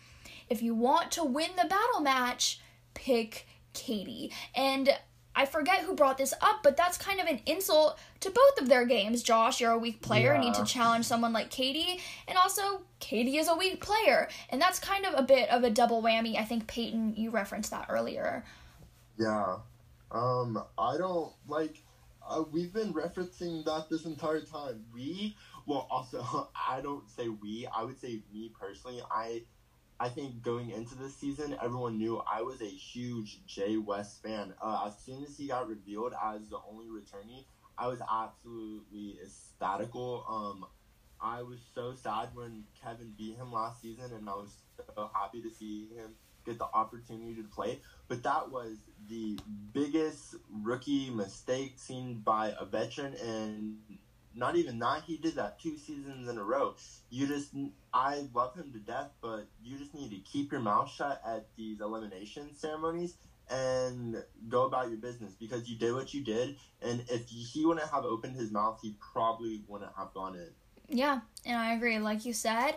if 0.49 0.63
you 0.63 0.75
want 0.75 1.11
to 1.13 1.25
win 1.25 1.51
the 1.57 1.69
battle 1.69 2.01
match, 2.01 2.61
pick 2.95 3.47
Katie. 3.73 4.33
And 4.55 4.97
I 5.35 5.47
forget 5.47 5.81
who 5.81 5.95
brought 5.95 6.19
this 6.19 6.35
up, 6.41 6.63
but 6.63 6.77
that's 6.77 6.99
kind 6.99 7.21
of 7.21 7.27
an 7.27 7.41
insult 7.47 7.99
to 8.21 8.31
both 8.31 8.61
of 8.61 8.69
their 8.69 8.85
games. 8.85 9.23
Josh, 9.23 9.61
you're 9.61 9.73
a 9.73 9.79
weak 9.79 10.03
player, 10.03 10.35
Yeah. 10.35 10.41
need 10.41 10.55
to 10.55 10.65
challenge 10.65 11.07
someone 11.07 11.33
like 11.33 11.51
Katie, 11.51 12.01
and 12.29 12.37
also 12.37 12.83
Katie 13.01 13.39
is 13.39 13.49
a 13.49 13.55
weak 13.57 13.81
player, 13.81 14.29
and 14.51 14.61
that's 14.61 14.79
kind 14.79 15.07
of 15.07 15.15
a 15.15 15.23
bit 15.23 15.49
of 15.49 15.65
a 15.65 15.71
double 15.71 16.03
whammy. 16.03 16.39
I 16.39 16.45
think 16.45 16.67
Peyton, 16.67 17.15
you 17.17 17.31
referenced 17.31 17.71
that 17.71 17.87
earlier. 17.89 18.45
Yeah. 19.19 19.57
Um, 20.11 20.63
I 20.79 20.99
don't 20.99 21.33
like. 21.49 21.83
Uh, 22.29 22.45
we've 22.53 22.73
been 22.73 22.93
referencing 22.93 23.65
that 23.65 23.87
this 23.91 24.05
entire 24.05 24.41
time. 24.43 24.85
We, 24.95 25.35
well, 25.67 25.87
also, 25.91 26.51
I 26.69 26.81
don't 26.83 27.09
say 27.11 27.29
we. 27.29 27.67
I 27.75 27.83
would 27.85 27.99
say 28.01 28.21
me 28.33 28.53
personally. 28.59 29.01
I, 29.11 29.43
I 30.03 30.09
think 30.09 30.43
going 30.43 30.71
into 30.71 30.97
this 30.97 31.15
season, 31.15 31.57
everyone 31.63 31.97
knew 31.97 32.21
I 32.29 32.43
was 32.43 32.61
a 32.61 32.65
huge 32.67 33.47
Jay 33.47 33.77
West 33.77 34.21
fan. 34.21 34.53
Uh, 34.61 34.87
as 34.89 34.99
soon 34.99 35.23
as 35.23 35.39
he 35.39 35.47
got 35.47 35.69
revealed 35.69 36.13
as 36.21 36.49
the 36.49 36.59
only 36.69 36.87
returnee, 36.87 37.45
I 37.79 37.87
was 37.87 38.01
absolutely 38.11 39.21
ecstatical. 39.25 40.29
Um, 40.29 40.67
I 41.21 41.43
was 41.43 41.61
so 41.73 41.95
sad 41.95 42.31
when 42.35 42.65
Kevin 42.83 43.15
beat 43.17 43.37
him 43.37 43.53
last 43.53 43.81
season, 43.81 44.13
and 44.13 44.29
I 44.29 44.33
was 44.33 44.57
so 44.93 45.09
happy 45.15 45.41
to 45.41 45.51
see 45.51 45.87
him 45.95 46.17
get 46.45 46.59
the 46.59 46.65
opportunity 46.65 47.37
to 47.37 47.45
play. 47.45 47.79
But 48.09 48.25
that 48.25 48.51
was 48.51 48.79
the 49.09 49.39
biggest 49.73 50.35
rookie 50.51 51.11
mistake 51.11 51.75
seen 51.77 52.23
by 52.25 52.55
a 52.59 52.65
veteran, 52.65 53.15
and 53.25 53.77
not 54.35 54.57
even 54.57 54.79
that. 54.81 55.03
He 55.07 55.17
did 55.17 55.37
that 55.37 55.61
two 55.61 55.77
seasons 55.77 56.29
in 56.29 56.39
a 56.39 56.43
row. 56.43 56.75
You 57.11 57.27
just, 57.27 57.51
I 57.93 58.27
love 58.35 58.55
him 58.55 58.73
to 58.73 58.79
death, 58.79 59.11
but 59.21 59.47
you 59.63 59.79
just 59.79 59.95
need 59.95 60.11
to 60.11 60.19
keep 60.19 60.53
your 60.53 60.61
mouth 60.61 60.91
shut 60.91 61.21
at 61.27 61.47
these 61.57 61.81
elimination 61.81 62.55
ceremonies 62.55 63.15
and 63.51 64.23
go 64.49 64.65
about 64.65 64.89
your 64.89 64.99
business 64.99 65.35
because 65.35 65.69
you 65.69 65.77
did 65.77 65.95
what 65.95 66.15
you 66.15 66.23
did. 66.23 66.57
And 66.81 67.05
if 67.11 67.29
he 67.29 67.67
wouldn't 67.67 67.89
have 67.91 68.05
opened 68.05 68.37
his 68.37 68.51
mouth, 68.51 68.79
he 68.83 68.97
probably 69.13 69.63
wouldn't 69.69 69.93
have 69.97 70.15
gone 70.15 70.37
in. 70.37 70.49
Yeah, 70.89 71.21
and 71.45 71.59
I 71.59 71.75
agree. 71.75 71.99
Like 71.99 72.25
you 72.25 72.33
said, 72.33 72.73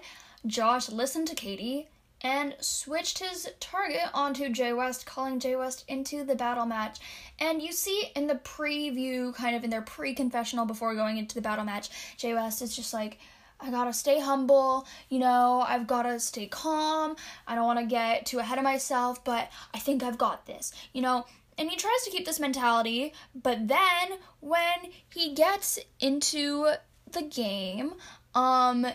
Josh 0.45 0.89
listened 0.89 1.28
to 1.30 1.36
Katie 1.36 1.89
and 2.26 2.55
switched 2.59 3.19
his 3.19 3.47
target 3.59 4.09
onto 4.11 4.49
Jay 4.49 4.73
West, 4.73 5.05
calling 5.05 5.39
Jay 5.39 5.55
West 5.55 5.86
into 5.88 6.23
the 6.23 6.34
battle 6.34 6.65
match. 6.65 6.97
And 7.38 7.61
you 7.61 7.71
see 7.71 8.09
in 8.15 8.26
the 8.26 8.34
preview, 8.34 9.32
kind 9.36 9.55
of 9.55 9.63
in 9.63 9.69
their 9.69 9.84
pre 9.84 10.15
confessional 10.15 10.65
before 10.65 10.95
going 10.95 11.19
into 11.19 11.36
the 11.36 11.41
battle 11.41 11.63
match, 11.63 11.89
Jay 12.17 12.34
West 12.34 12.63
is 12.63 12.76
just 12.76 12.95
like, 12.95 13.19
I 13.59 13.69
gotta 13.69 13.93
stay 13.93 14.19
humble, 14.19 14.88
you 15.07 15.19
know, 15.19 15.63
I've 15.67 15.86
gotta 15.86 16.19
stay 16.19 16.47
calm, 16.47 17.15
I 17.45 17.53
don't 17.53 17.67
wanna 17.67 17.86
get 17.86 18.26
too 18.26 18.39
ahead 18.39 18.57
of 18.57 18.63
myself, 18.63 19.23
but 19.23 19.51
I 19.76 19.78
think 19.78 20.01
I've 20.01 20.17
got 20.17 20.47
this, 20.47 20.73
you 20.93 21.03
know. 21.03 21.28
And 21.59 21.69
he 21.69 21.78
tries 21.78 22.01
to 22.05 22.09
keep 22.09 22.26
this 22.26 22.39
mentality, 22.39 23.13
but 23.36 23.67
then 23.67 24.17
when 24.39 24.91
he 25.13 25.36
gets 25.36 25.78
into 25.99 26.71
the 27.11 27.21
game, 27.21 27.93
um, 28.34 28.88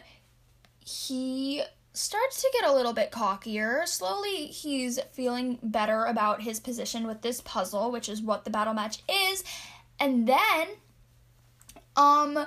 he 0.85 1.63
starts 1.93 2.41
to 2.43 2.51
get 2.53 2.69
a 2.69 2.75
little 2.75 2.93
bit 2.93 3.11
cockier. 3.11 3.87
Slowly, 3.87 4.47
he's 4.47 4.99
feeling 5.13 5.59
better 5.63 6.05
about 6.05 6.43
his 6.43 6.61
position 6.61 7.07
with 7.07 7.23
this 7.23 7.41
puzzle, 7.41 7.91
which 7.91 8.09
is 8.09 8.23
what 8.23 8.45
the 8.45 8.51
battle 8.51 8.75
match 8.75 9.03
is. 9.09 9.45
And 9.99 10.27
then, 10.27 10.69
um, 11.97 12.47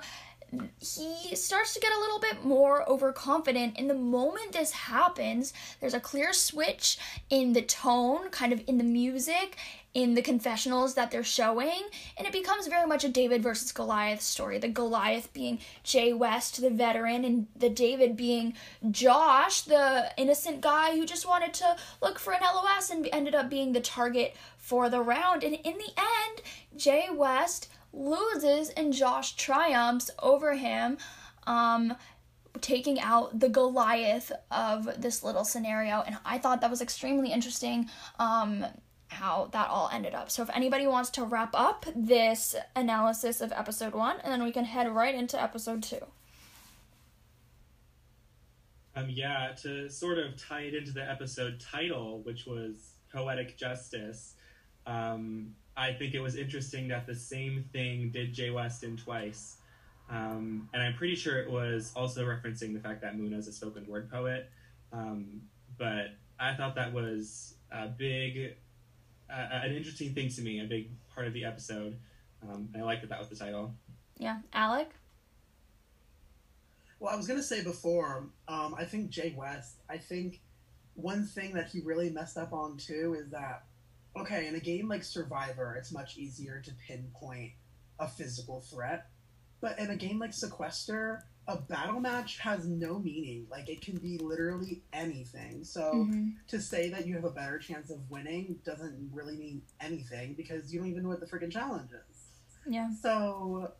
he 0.80 1.36
starts 1.36 1.74
to 1.74 1.80
get 1.80 1.91
a 1.94 2.00
little 2.00 2.20
bit 2.20 2.46
more 2.46 2.88
overconfident. 2.89 3.76
And 3.78 3.89
the 3.89 3.96
moment 3.96 4.54
this 4.54 4.72
happens, 4.72 5.54
there's 5.80 5.94
a 5.94 6.00
clear 6.00 6.34
switch 6.34 6.98
in 7.30 7.54
the 7.54 7.62
tone, 7.62 8.30
kind 8.30 8.54
of 8.54 8.62
in 8.68 8.78
the 8.78 8.84
music, 8.84 9.58
in 9.94 10.16
the 10.16 10.22
confessionals 10.22 10.96
that 10.96 11.12
they're 11.12 11.24
showing, 11.24 11.84
and 12.18 12.26
it 12.26 12.34
becomes 12.34 12.68
very 12.68 12.88
much 12.88 13.04
a 13.04 13.10
David 13.10 13.44
versus 13.44 13.72
Goliath 13.72 14.22
story. 14.22 14.58
The 14.58 14.68
Goliath 14.68 15.32
being 15.34 15.60
Jay 15.84 16.14
West, 16.14 16.60
the 16.62 16.72
veteran, 16.72 17.24
and 17.24 17.48
the 17.56 17.70
David 17.70 18.18
being 18.18 18.56
Josh, 18.89 19.62
the 19.62 20.12
innocent 20.18 20.62
guy 20.62 20.96
who 20.96 21.06
just 21.06 21.28
wanted 21.28 21.54
to 21.56 21.76
look 22.02 22.18
for 22.18 22.34
an 22.34 22.41
LOS 22.41 22.89
and 22.89 23.08
ended 23.12 23.36
up 23.36 23.50
being 23.50 23.74
the 23.74 23.82
target 23.82 24.36
for 24.58 24.89
the 24.89 25.02
round. 25.02 25.44
And 25.44 25.54
in 25.54 25.78
the 25.78 25.94
end, 25.98 26.41
Jay 26.76 27.08
West 27.14 27.70
loses 27.91 28.70
and 28.70 28.94
Josh 28.94 29.36
triumphs 29.36 30.10
over 30.20 30.56
him. 30.56 30.98
Um, 31.46 31.96
taking 32.62 33.00
out 33.00 33.39
the 33.39 33.50
Goliath 33.50 34.32
of 34.52 35.02
this 35.02 35.24
little 35.24 35.44
scenario, 35.44 36.02
and 36.06 36.18
I 36.24 36.38
thought 36.38 36.62
that 36.62 36.70
was 36.70 36.82
extremely 36.82 37.32
interesting. 37.32 37.89
Um, 38.20 38.66
how 39.14 39.49
that 39.51 39.70
all 39.70 39.89
ended 39.91 40.14
up. 40.14 40.30
So 40.30 40.43
if 40.43 40.49
anybody 40.53 40.88
wants 40.88 41.09
to 41.11 41.24
wrap 41.24 41.51
up 41.53 41.86
this 41.95 42.55
analysis 42.76 43.41
of 43.41 43.51
episode 43.51 43.93
one, 43.93 44.18
and 44.24 44.32
then 44.32 44.43
we 44.43 44.51
can 44.51 44.66
head 44.66 44.89
right 44.93 45.16
into 45.16 45.41
episode 45.41 45.84
two. 45.84 46.05
Um, 48.95 49.09
yeah, 49.09 49.53
to 49.64 49.89
sort 49.89 50.20
of 50.20 50.38
tie 50.38 50.61
it 50.61 50.76
into 50.76 50.91
the 50.91 51.09
episode 51.09 51.59
title, 51.59 52.22
which 52.24 52.45
was 52.45 52.93
Poetic 53.11 53.57
Justice, 53.57 54.36
um, 54.86 55.55
I 55.76 55.93
think 55.93 56.14
it 56.14 56.20
was 56.20 56.36
interesting 56.36 56.88
that 56.89 57.07
the 57.07 57.16
same 57.16 57.66
thing 57.74 58.11
did 58.11 58.34
Jay 58.34 58.51
West 58.51 58.84
in 58.84 58.97
twice. 58.97 59.57
Um, 60.09 60.70
and 60.74 60.84
I'm 60.84 60.93
pretty 60.93 61.16
sure 61.16 61.39
it 61.39 61.49
was 61.49 61.91
also 61.95 62.24
referencing 62.26 62.74
the 62.74 62.80
fact 62.80 63.01
that 63.01 63.18
Muna 63.18 63.38
is 63.38 63.47
a 63.47 63.53
spoken 63.53 63.88
word 63.88 64.11
poet. 64.11 64.49
Um, 64.91 65.41
but 65.78 66.09
I 66.39 66.53
thought 66.53 66.76
that 66.76 66.93
was 66.93 67.55
a 67.72 67.88
big 67.88 68.55
uh, 69.30 69.47
an 69.63 69.74
interesting 69.74 70.13
thing 70.13 70.30
to 70.30 70.41
me, 70.41 70.59
a 70.61 70.65
big 70.65 70.89
part 71.13 71.28
of 71.28 71.34
the 71.34 71.45
episode. 71.45 71.97
Um, 72.41 72.69
I 72.76 72.82
like 72.82 73.01
that 73.01 73.09
that 73.09 73.19
was 73.19 73.30
the 73.30 73.36
title. 73.36 73.74
Yeah, 74.17 74.39
Alec. 74.53 74.89
Well, 76.99 77.13
I 77.13 77.15
was 77.15 77.28
gonna 77.28 77.43
say 77.43 77.63
before, 77.63 78.30
um, 78.47 78.76
I 78.78 78.86
think 78.86 79.09
Jay 79.09 79.34
West. 79.38 79.82
I 79.89 79.97
think 79.97 80.41
one 80.95 81.26
thing 81.26 81.53
that 81.53 81.67
he 81.69 81.82
really 81.82 82.09
messed 82.09 82.38
up 82.38 82.53
on 82.53 82.78
too 82.78 83.15
is 83.19 83.30
that 83.32 83.65
okay, 84.15 84.47
in 84.47 84.55
a 84.55 84.59
game 84.59 84.88
like 84.88 85.03
Survivor, 85.03 85.76
it's 85.78 85.91
much 85.91 86.17
easier 86.17 86.61
to 86.63 86.71
pinpoint 86.88 87.51
a 87.99 88.07
physical 88.07 88.61
threat, 88.61 89.07
but 89.59 89.80
in 89.80 89.89
a 89.89 89.95
game 89.95 90.19
like 90.19 90.34
Sequester, 90.34 91.26
a 91.48 91.58
battle 91.58 92.00
match 92.00 92.39
has 92.39 92.66
no 92.68 93.00
meaning. 93.00 93.46
Like 93.52 93.70
it 93.70 93.82
can 93.82 93.98
be 93.98 94.18
literally 94.18 94.82
anything. 94.94 95.64
So 95.64 95.82
Mm-hmm. 95.94 96.30
to 96.48 96.62
say 96.62 96.89
that 96.89 97.06
you 97.06 97.16
have 97.16 97.26
a 97.26 97.32
better 97.32 97.60
chance 97.60 97.89
of 97.89 98.00
winning 98.10 98.60
doesn't 98.66 99.10
really 99.14 99.36
mean 99.36 99.62
anything 99.82 100.34
because 100.36 100.74
you 100.74 100.80
don't 100.80 100.89
even 100.89 101.04
know 101.04 101.10
what 101.10 101.20
the 101.20 101.26
freaking 101.26 101.52
challenge 101.52 101.89
is. 101.91 102.24
Yeah. 102.66 102.89
So 103.02 103.72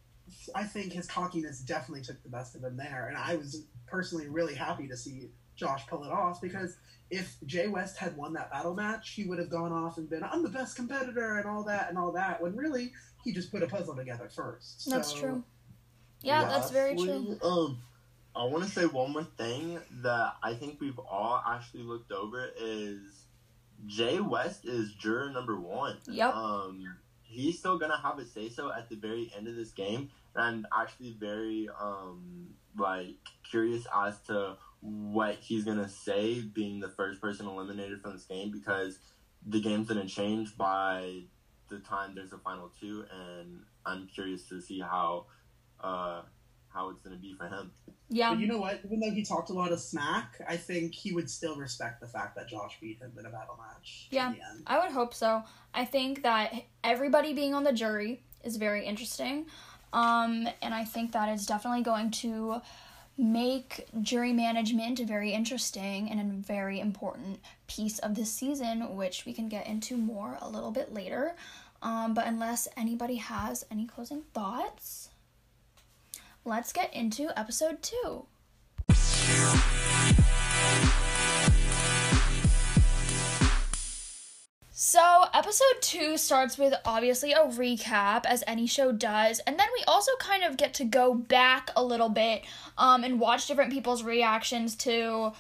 I 0.56 0.64
think 0.64 0.92
his 0.94 1.08
cockiness 1.08 1.60
definitely 1.60 2.04
took 2.04 2.22
the 2.24 2.30
best 2.30 2.56
of 2.56 2.64
him 2.64 2.78
there, 2.78 3.08
and 3.08 3.18
I 3.18 3.36
was 3.36 3.66
personally 3.88 4.28
really 4.30 4.56
happy 4.56 4.88
to 4.88 4.98
see 4.98 5.30
Josh 5.56 5.86
pull 5.88 6.04
it 6.04 6.12
off 6.12 6.42
because 6.42 6.78
if 7.12 7.36
Jay 7.46 7.68
West 7.68 7.98
had 7.98 8.18
won 8.18 8.34
that 8.34 8.52
battle 8.52 8.74
match, 8.74 9.12
he 9.12 9.26
would 9.26 9.38
have 9.38 9.50
gone 9.50 9.72
off 9.72 9.98
and 9.98 10.10
been 10.10 10.24
I'm 10.24 10.42
the 10.44 10.50
best 10.50 10.76
competitor 10.76 11.38
and 11.38 11.46
all 11.48 11.64
that 11.66 11.90
and 11.90 11.98
all 11.98 12.12
that. 12.14 12.42
When 12.42 12.56
really 12.56 12.92
he 13.24 13.32
just 13.32 13.52
put 13.52 13.64
a 13.64 13.68
puzzle 13.68 13.96
together 13.96 14.30
first. 14.30 14.90
That's 14.90 15.10
So, 15.14 15.20
true. 15.20 15.44
Yeah, 16.24 16.46
that's 16.46 16.72
very 16.72 16.96
true. 16.96 17.38
Um, 17.44 17.80
I 18.36 18.46
want 18.46 18.64
to 18.64 18.70
say 18.70 18.86
one 18.86 19.12
more 19.12 19.28
thing 19.38 19.80
that 20.02 20.34
I 20.42 20.56
think 20.56 20.82
we've 20.82 20.98
all 20.98 21.42
actually 21.48 21.84
looked 21.84 22.12
over 22.12 22.50
is 22.60 23.26
Jay 23.86 24.20
West 24.20 24.66
is 24.66 24.94
juror 24.94 25.30
number 25.30 25.60
one. 25.60 25.98
Yep. 26.08 26.34
Um, 26.34 26.98
he's 27.22 27.60
still 27.60 27.78
gonna 27.78 27.98
have 27.98 28.18
a 28.20 28.26
say 28.26 28.50
so 28.50 28.72
at 28.72 28.90
the 28.90 28.96
very 28.96 29.32
end 29.36 29.48
of 29.48 29.56
this 29.56 29.72
game, 29.72 30.10
and 30.36 30.44
I'm 30.44 30.68
actually 30.76 31.16
very 31.20 31.70
um 31.80 32.48
like 32.78 33.18
curious 33.50 33.86
as 33.96 34.20
to 34.28 34.58
what 34.82 35.36
he's 35.36 35.64
gonna 35.64 35.90
say, 35.90 36.42
being 36.42 36.80
the 36.80 36.90
first 36.90 37.22
person 37.22 37.48
eliminated 37.48 38.02
from 38.02 38.14
this 38.14 38.26
game, 38.26 38.52
because 38.52 38.98
the 39.46 39.62
game's 39.62 39.88
gonna 39.88 40.08
change 40.08 40.58
by 40.58 41.22
the 41.70 41.80
time 41.80 42.16
there's 42.16 42.34
a 42.34 42.38
final 42.38 42.72
two, 42.80 43.06
and 43.12 43.62
I'm 43.86 44.08
curious 44.08 44.48
to 44.50 44.62
see 44.62 44.80
how 44.80 45.26
uh 45.84 46.22
how 46.74 46.90
it's 46.90 47.02
gonna 47.02 47.18
be 47.18 47.36
for 47.36 47.48
him. 47.48 47.72
Yeah. 48.10 48.32
But 48.32 48.40
you 48.40 48.48
know 48.48 48.60
what? 48.60 48.80
Even 48.86 49.00
though 49.00 49.12
he 49.12 49.24
talked 49.24 49.50
a 49.50 49.54
lot 49.54 49.72
of 49.72 49.80
smack, 49.80 50.42
I 50.48 50.58
think 50.58 50.94
he 50.94 51.14
would 51.14 51.30
still 51.30 51.56
respect 51.56 52.00
the 52.00 52.08
fact 52.08 52.36
that 52.36 52.48
Josh 52.48 52.78
beat 52.80 53.00
him 53.00 53.12
in 53.18 53.26
a 53.26 53.30
battle 53.30 53.58
match. 53.58 54.08
Yeah. 54.12 54.34
I 54.68 54.80
would 54.80 54.92
hope 54.92 55.14
so. 55.14 55.44
I 55.74 55.86
think 55.86 56.24
that 56.24 56.54
everybody 56.84 57.34
being 57.34 57.54
on 57.54 57.64
the 57.64 57.74
jury 57.74 58.22
is 58.44 58.58
very 58.58 58.86
interesting. 58.86 59.48
Um, 59.94 60.48
and 60.62 60.74
I 60.74 60.86
think 60.86 61.12
that 61.12 61.30
is 61.30 61.46
definitely 61.46 61.84
going 61.84 62.12
to 62.12 62.62
make 63.18 63.88
jury 64.02 64.34
management 64.34 65.00
very 65.00 65.34
interesting 65.34 66.10
and 66.10 66.20
a 66.20 66.46
very 66.46 66.80
important 66.80 67.40
piece 67.68 68.00
of 68.00 68.16
this 68.16 68.32
season, 68.32 68.96
which 68.96 69.26
we 69.26 69.34
can 69.34 69.50
get 69.50 69.68
into 69.68 69.98
more 69.98 70.38
a 70.42 70.50
little 70.50 70.72
bit 70.72 70.94
later. 70.94 71.36
Um, 71.82 72.14
but 72.14 72.26
unless 72.26 72.68
anybody 72.76 73.16
has 73.16 73.66
any 73.70 73.86
closing 73.86 74.24
thoughts, 74.34 75.10
let's 76.46 76.74
get 76.74 76.94
into 76.94 77.38
episode 77.38 77.82
two. 77.82 78.26
So, 84.76 85.26
episode 85.34 85.82
two 85.82 86.18
starts 86.18 86.58
with 86.58 86.74
obviously 86.84 87.32
a 87.32 87.46
recap, 87.46 88.26
as 88.26 88.44
any 88.46 88.68
show 88.68 88.92
does, 88.92 89.40
and 89.40 89.58
then 89.58 89.68
we 89.78 89.84
also 89.86 90.12
kind 90.20 90.44
of 90.44 90.58
get 90.58 90.74
to 90.76 90.84
go 90.84 91.14
back 91.14 91.72
a 91.76 91.84
little 91.84 92.10
bit 92.10 92.44
um, 92.78 93.04
and 93.04 93.20
watch 93.20 93.48
different 93.48 93.72
people's 93.72 94.04
reactions 94.04 94.76
to 94.78 95.32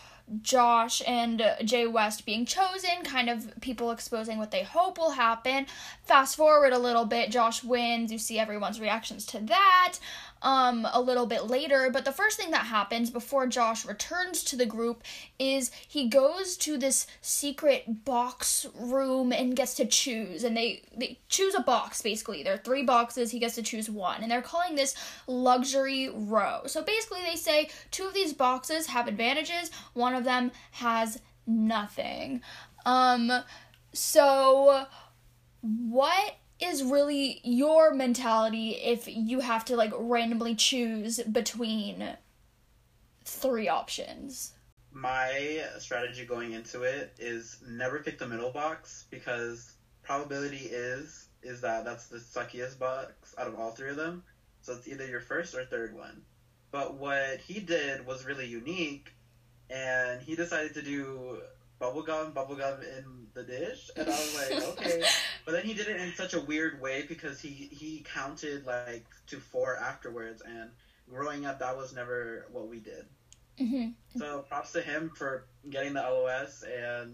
Josh 0.41 1.01
and 1.05 1.43
Jay 1.65 1.85
West 1.85 2.25
being 2.25 2.45
chosen, 2.45 3.03
kind 3.03 3.29
of 3.29 3.51
people 3.59 3.91
exposing 3.91 4.37
what 4.37 4.51
they 4.51 4.63
hope 4.63 4.97
will 4.97 5.11
happen. 5.11 5.65
Fast 6.03 6.37
forward 6.37 6.71
a 6.71 6.79
little 6.79 7.05
bit, 7.05 7.29
Josh 7.29 7.63
wins, 7.63 8.11
you 8.11 8.17
see 8.17 8.39
everyone's 8.39 8.79
reactions 8.79 9.25
to 9.27 9.39
that 9.41 9.99
um 10.43 10.87
a 10.93 11.01
little 11.01 11.25
bit 11.25 11.45
later 11.45 11.89
but 11.91 12.05
the 12.05 12.11
first 12.11 12.37
thing 12.37 12.51
that 12.51 12.65
happens 12.65 13.09
before 13.09 13.47
Josh 13.47 13.85
returns 13.85 14.43
to 14.43 14.55
the 14.55 14.65
group 14.65 15.03
is 15.39 15.71
he 15.87 16.07
goes 16.07 16.57
to 16.57 16.77
this 16.77 17.07
secret 17.21 18.05
box 18.05 18.65
room 18.75 19.31
and 19.31 19.55
gets 19.55 19.75
to 19.75 19.85
choose 19.85 20.43
and 20.43 20.55
they 20.55 20.83
they 20.95 21.19
choose 21.29 21.55
a 21.55 21.61
box 21.61 22.01
basically. 22.01 22.43
There 22.43 22.53
are 22.53 22.57
three 22.57 22.83
boxes 22.83 23.31
he 23.31 23.39
gets 23.39 23.55
to 23.55 23.63
choose 23.63 23.89
one 23.89 24.21
and 24.21 24.31
they're 24.31 24.41
calling 24.41 24.75
this 24.75 24.95
luxury 25.27 26.09
row. 26.13 26.61
So 26.65 26.83
basically 26.83 27.21
they 27.21 27.35
say 27.35 27.69
two 27.91 28.05
of 28.05 28.13
these 28.13 28.33
boxes 28.33 28.87
have 28.87 29.07
advantages 29.07 29.71
one 29.93 30.15
of 30.15 30.23
them 30.23 30.51
has 30.71 31.19
nothing. 31.47 32.41
Um 32.85 33.31
so 33.93 34.85
what 35.61 36.35
is 36.63 36.83
really 36.83 37.41
your 37.43 37.93
mentality 37.93 38.71
if 38.71 39.07
you 39.07 39.41
have 39.41 39.65
to 39.65 39.75
like 39.75 39.91
randomly 39.97 40.55
choose 40.55 41.19
between 41.23 42.17
three 43.25 43.67
options? 43.67 44.53
My 44.91 45.65
strategy 45.79 46.25
going 46.25 46.53
into 46.53 46.83
it 46.83 47.13
is 47.17 47.57
never 47.67 47.99
pick 47.99 48.19
the 48.19 48.27
middle 48.27 48.51
box 48.51 49.05
because 49.09 49.73
probability 50.03 50.67
is 50.71 51.27
is 51.41 51.59
that 51.61 51.83
that's 51.83 52.07
the 52.07 52.17
suckiest 52.17 52.79
box 52.79 53.35
out 53.37 53.47
of 53.47 53.55
all 53.55 53.71
three 53.71 53.89
of 53.89 53.97
them. 53.97 54.23
So 54.61 54.73
it's 54.73 54.87
either 54.87 55.05
your 55.05 55.19
first 55.19 55.55
or 55.55 55.65
third 55.65 55.93
one. 55.95 56.21
But 56.71 56.95
what 56.95 57.39
he 57.39 57.59
did 57.59 58.05
was 58.05 58.25
really 58.25 58.47
unique, 58.47 59.13
and 59.69 60.21
he 60.21 60.35
decided 60.35 60.73
to 60.75 60.81
do 60.81 61.41
bubblegum, 61.83 62.33
bubblegum 62.33 62.81
in 62.97 63.27
the 63.33 63.43
dish, 63.43 63.91
and 63.95 64.07
I 64.07 64.11
was 64.11 64.49
like, 64.49 64.63
okay. 64.79 65.03
But 65.45 65.51
then 65.51 65.65
he 65.65 65.73
did 65.73 65.87
it 65.87 65.99
in 65.99 66.13
such 66.13 66.33
a 66.33 66.39
weird 66.39 66.79
way 66.81 67.05
because 67.07 67.39
he 67.41 67.49
he 67.49 68.05
counted 68.13 68.65
like 68.65 69.05
to 69.27 69.37
four 69.37 69.77
afterwards, 69.77 70.41
and 70.45 70.69
growing 71.09 71.45
up, 71.45 71.59
that 71.59 71.75
was 71.75 71.93
never 71.93 72.47
what 72.51 72.67
we 72.67 72.79
did. 72.79 73.05
hmm 73.57 73.89
So 74.17 74.45
props 74.47 74.71
to 74.73 74.81
him 74.81 75.11
for 75.15 75.45
getting 75.69 75.93
the 75.93 76.01
LOS 76.01 76.63
and 76.63 77.13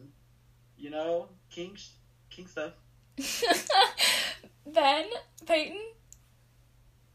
you 0.77 0.89
know 0.89 1.29
king 1.49 1.75
king 2.29 2.47
stuff. 2.47 2.73
ben, 4.65 5.05
Peyton. 5.45 5.81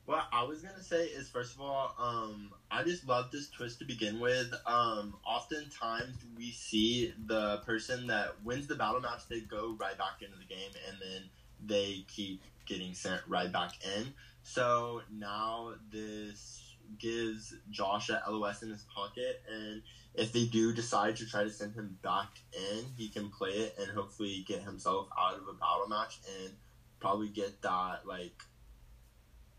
What 0.07 0.27
I 0.33 0.45
was 0.45 0.61
gonna 0.61 0.83
say 0.83 1.07
is, 1.07 1.31
first 1.31 1.55
of 1.55 1.63
all, 1.63 1.95
um, 1.99 2.51
I 2.71 2.83
just 2.83 3.09
love 3.09 3.31
this 3.33 3.49
twist 3.49 3.79
to 3.79 3.87
begin 3.87 4.21
with. 4.21 4.53
Um, 4.67 5.17
oftentimes 5.27 6.17
we 6.37 6.51
see 6.51 7.15
the 7.27 7.59
person 7.65 8.07
that 8.09 8.43
wins 8.45 8.67
the 8.67 8.75
battle 8.75 9.01
match, 9.01 9.23
they 9.31 9.41
go 9.41 9.75
right 9.81 9.97
back 9.97 10.21
into 10.21 10.37
the 10.37 10.45
game, 10.45 10.71
and 10.89 10.99
then 11.01 11.23
they 11.65 12.05
keep 12.07 12.43
getting 12.67 12.93
sent 12.93 13.23
right 13.27 13.51
back 13.51 13.73
in. 13.97 14.13
So 14.43 15.01
now 15.11 15.73
this 15.91 16.77
gives 16.99 17.55
Josh 17.71 18.11
a 18.11 18.23
LOS 18.29 18.63
in 18.63 18.69
his 18.69 18.85
pocket, 18.95 19.43
and 19.51 19.81
if 20.13 20.33
they 20.33 20.45
do 20.45 20.75
decide 20.75 21.17
to 21.17 21.27
try 21.27 21.45
to 21.45 21.51
send 21.51 21.75
him 21.75 21.97
back 22.03 22.29
in, 22.53 22.85
he 22.99 23.09
can 23.09 23.31
play 23.31 23.53
it 23.53 23.77
and 23.81 23.91
hopefully 23.91 24.45
get 24.47 24.63
himself 24.65 25.09
out 25.19 25.39
of 25.39 25.49
a 25.49 25.55
battle 25.55 25.89
match 25.89 26.21
and 26.43 26.53
probably 27.01 27.29
get 27.29 27.63
that 27.63 28.07
like 28.07 28.43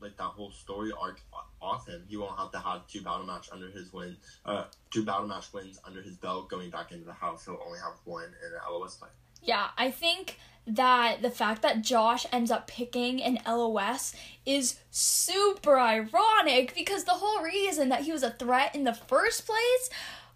like 0.02 0.18
that 0.18 0.24
whole 0.24 0.52
story 0.52 0.92
arc 1.00 1.20
off 1.62 1.88
him. 1.88 2.04
He 2.08 2.18
won't 2.18 2.38
have 2.38 2.52
to 2.52 2.60
have 2.60 2.88
two 2.88 3.02
battle 3.02 3.26
match 3.26 3.50
under 3.52 3.70
his 3.70 3.92
win, 3.92 4.18
uh, 4.46 4.66
two 4.92 5.04
battle 5.04 5.28
match 5.28 5.52
wins 5.54 5.80
under 5.86 6.02
his 6.02 6.16
belt 6.18 6.50
going 6.50 6.70
back 6.70 6.92
into 6.92 7.06
the 7.06 7.14
house. 7.14 7.46
He'll 7.46 7.62
only 7.66 7.80
have 7.80 7.94
one 8.04 8.24
in 8.24 8.54
an 8.54 8.60
LOS 8.70 8.96
play. 8.96 9.10
Yeah, 9.42 9.68
I 9.78 9.92
think 9.92 10.38
that 10.68 11.22
the 11.22 11.30
fact 11.30 11.62
that 11.62 11.82
Josh 11.82 12.26
ends 12.32 12.50
up 12.50 12.68
picking 12.68 13.22
an 13.22 13.40
LOS 13.46 14.16
is 14.46 14.80
super 14.90 15.80
ironic 15.80 16.74
because 16.74 17.04
the 17.04 17.12
whole 17.12 17.44
reason 17.44 17.90
that 17.90 18.02
he 18.02 18.12
was 18.12 18.24
a 18.24 18.32
threat 18.32 18.76
in 18.76 18.84
the 18.84 18.94
first 18.94 19.46
place 19.46 19.90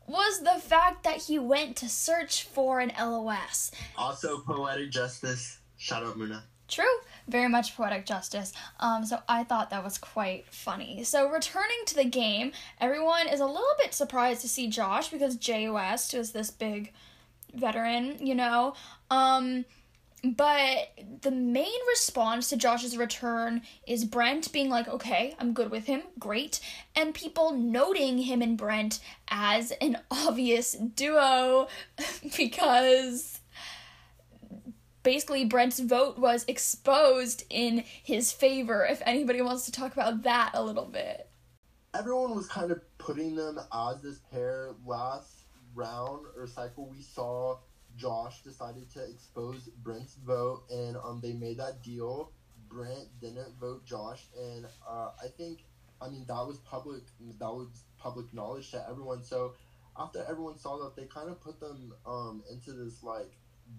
was 0.05 0.41
the 0.41 0.59
fact 0.59 1.03
that 1.03 1.23
he 1.23 1.37
went 1.37 1.75
to 1.77 1.89
search 1.89 2.43
for 2.43 2.79
an 2.79 2.91
LOS. 2.99 3.71
Also, 3.97 4.39
poetic 4.39 4.91
justice. 4.91 5.59
Shout 5.77 6.03
out 6.03 6.17
Muna. 6.17 6.41
True, 6.69 6.85
very 7.27 7.49
much 7.49 7.75
poetic 7.75 8.05
justice. 8.05 8.53
Um, 8.79 9.03
so 9.05 9.19
I 9.27 9.43
thought 9.43 9.71
that 9.71 9.83
was 9.83 9.97
quite 9.97 10.45
funny. 10.51 11.03
So 11.03 11.29
returning 11.29 11.79
to 11.87 11.95
the 11.95 12.05
game, 12.05 12.51
everyone 12.79 13.27
is 13.27 13.39
a 13.39 13.45
little 13.45 13.75
bit 13.79 13.93
surprised 13.93 14.41
to 14.41 14.49
see 14.49 14.67
Josh 14.67 15.09
because 15.09 15.35
Jay 15.35 15.67
West 15.69 16.13
is 16.13 16.31
this 16.31 16.51
big 16.51 16.93
veteran, 17.53 18.25
you 18.25 18.35
know. 18.35 18.75
Um, 19.09 19.65
but 20.23 20.91
the 21.21 21.31
main 21.31 21.79
response 21.87 22.49
to 22.49 22.57
Josh's 22.57 22.97
return 22.97 23.61
is 23.87 24.05
Brent 24.05 24.51
being 24.51 24.69
like, 24.69 24.87
okay, 24.87 25.33
I'm 25.39 25.53
good 25.53 25.71
with 25.71 25.85
him, 25.85 26.03
great. 26.19 26.59
And 26.95 27.13
people 27.13 27.51
noting 27.53 28.19
him 28.19 28.41
and 28.41 28.57
Brent 28.57 28.99
as 29.29 29.71
an 29.81 29.97
obvious 30.11 30.73
duo 30.73 31.67
because 32.37 33.38
basically 35.03 35.45
Brent's 35.45 35.79
vote 35.79 36.17
was 36.17 36.45
exposed 36.47 37.43
in 37.49 37.83
his 38.03 38.31
favor. 38.31 38.85
If 38.85 39.01
anybody 39.05 39.41
wants 39.41 39.65
to 39.65 39.71
talk 39.71 39.93
about 39.93 40.23
that 40.23 40.51
a 40.53 40.63
little 40.63 40.85
bit. 40.85 41.29
Everyone 41.93 42.35
was 42.35 42.47
kind 42.47 42.71
of 42.71 42.81
putting 42.97 43.35
them 43.35 43.59
as 43.73 44.01
this 44.01 44.19
pair. 44.31 44.75
Last 44.85 45.31
round 45.73 46.25
or 46.37 46.47
cycle, 46.47 46.87
we 46.87 47.01
saw 47.01 47.57
Josh 47.97 48.43
decided 48.43 48.89
to 48.93 49.03
expose 49.03 49.69
Brent's 49.83 50.15
vote, 50.25 50.63
and 50.69 50.95
um, 50.97 51.19
they 51.21 51.33
made 51.33 51.57
that 51.57 51.83
deal. 51.83 52.31
Brent 52.69 53.07
didn't 53.19 53.59
vote 53.59 53.85
Josh, 53.85 54.25
and 54.39 54.65
uh, 54.87 55.09
I 55.21 55.27
think, 55.35 55.65
I 56.01 56.09
mean, 56.09 56.25
that 56.27 56.45
was 56.45 56.59
public. 56.59 57.01
That 57.39 57.51
was 57.51 57.67
public 57.97 58.31
knowledge 58.33 58.71
to 58.71 58.85
everyone. 58.87 59.23
So 59.23 59.53
after 59.97 60.23
everyone 60.29 60.57
saw 60.57 60.77
that, 60.83 60.95
they 60.95 61.07
kind 61.07 61.29
of 61.29 61.41
put 61.41 61.59
them 61.59 61.93
um, 62.05 62.43
into 62.51 62.73
this 62.73 63.03
like 63.03 63.31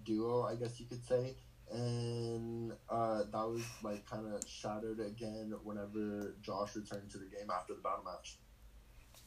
duo, 0.03 0.43
I 0.43 0.55
guess 0.55 0.79
you 0.79 0.85
could 0.85 1.05
say. 1.05 1.35
And 1.71 2.73
uh, 2.89 3.23
that 3.31 3.47
was 3.47 3.63
like 3.81 4.05
kind 4.05 4.25
of 4.33 4.43
shattered 4.47 4.99
again 4.99 5.53
whenever 5.63 6.35
Josh 6.41 6.75
returned 6.75 7.09
to 7.11 7.17
the 7.17 7.25
game 7.25 7.49
after 7.49 7.73
the 7.73 7.81
battle 7.81 8.03
match. 8.03 8.37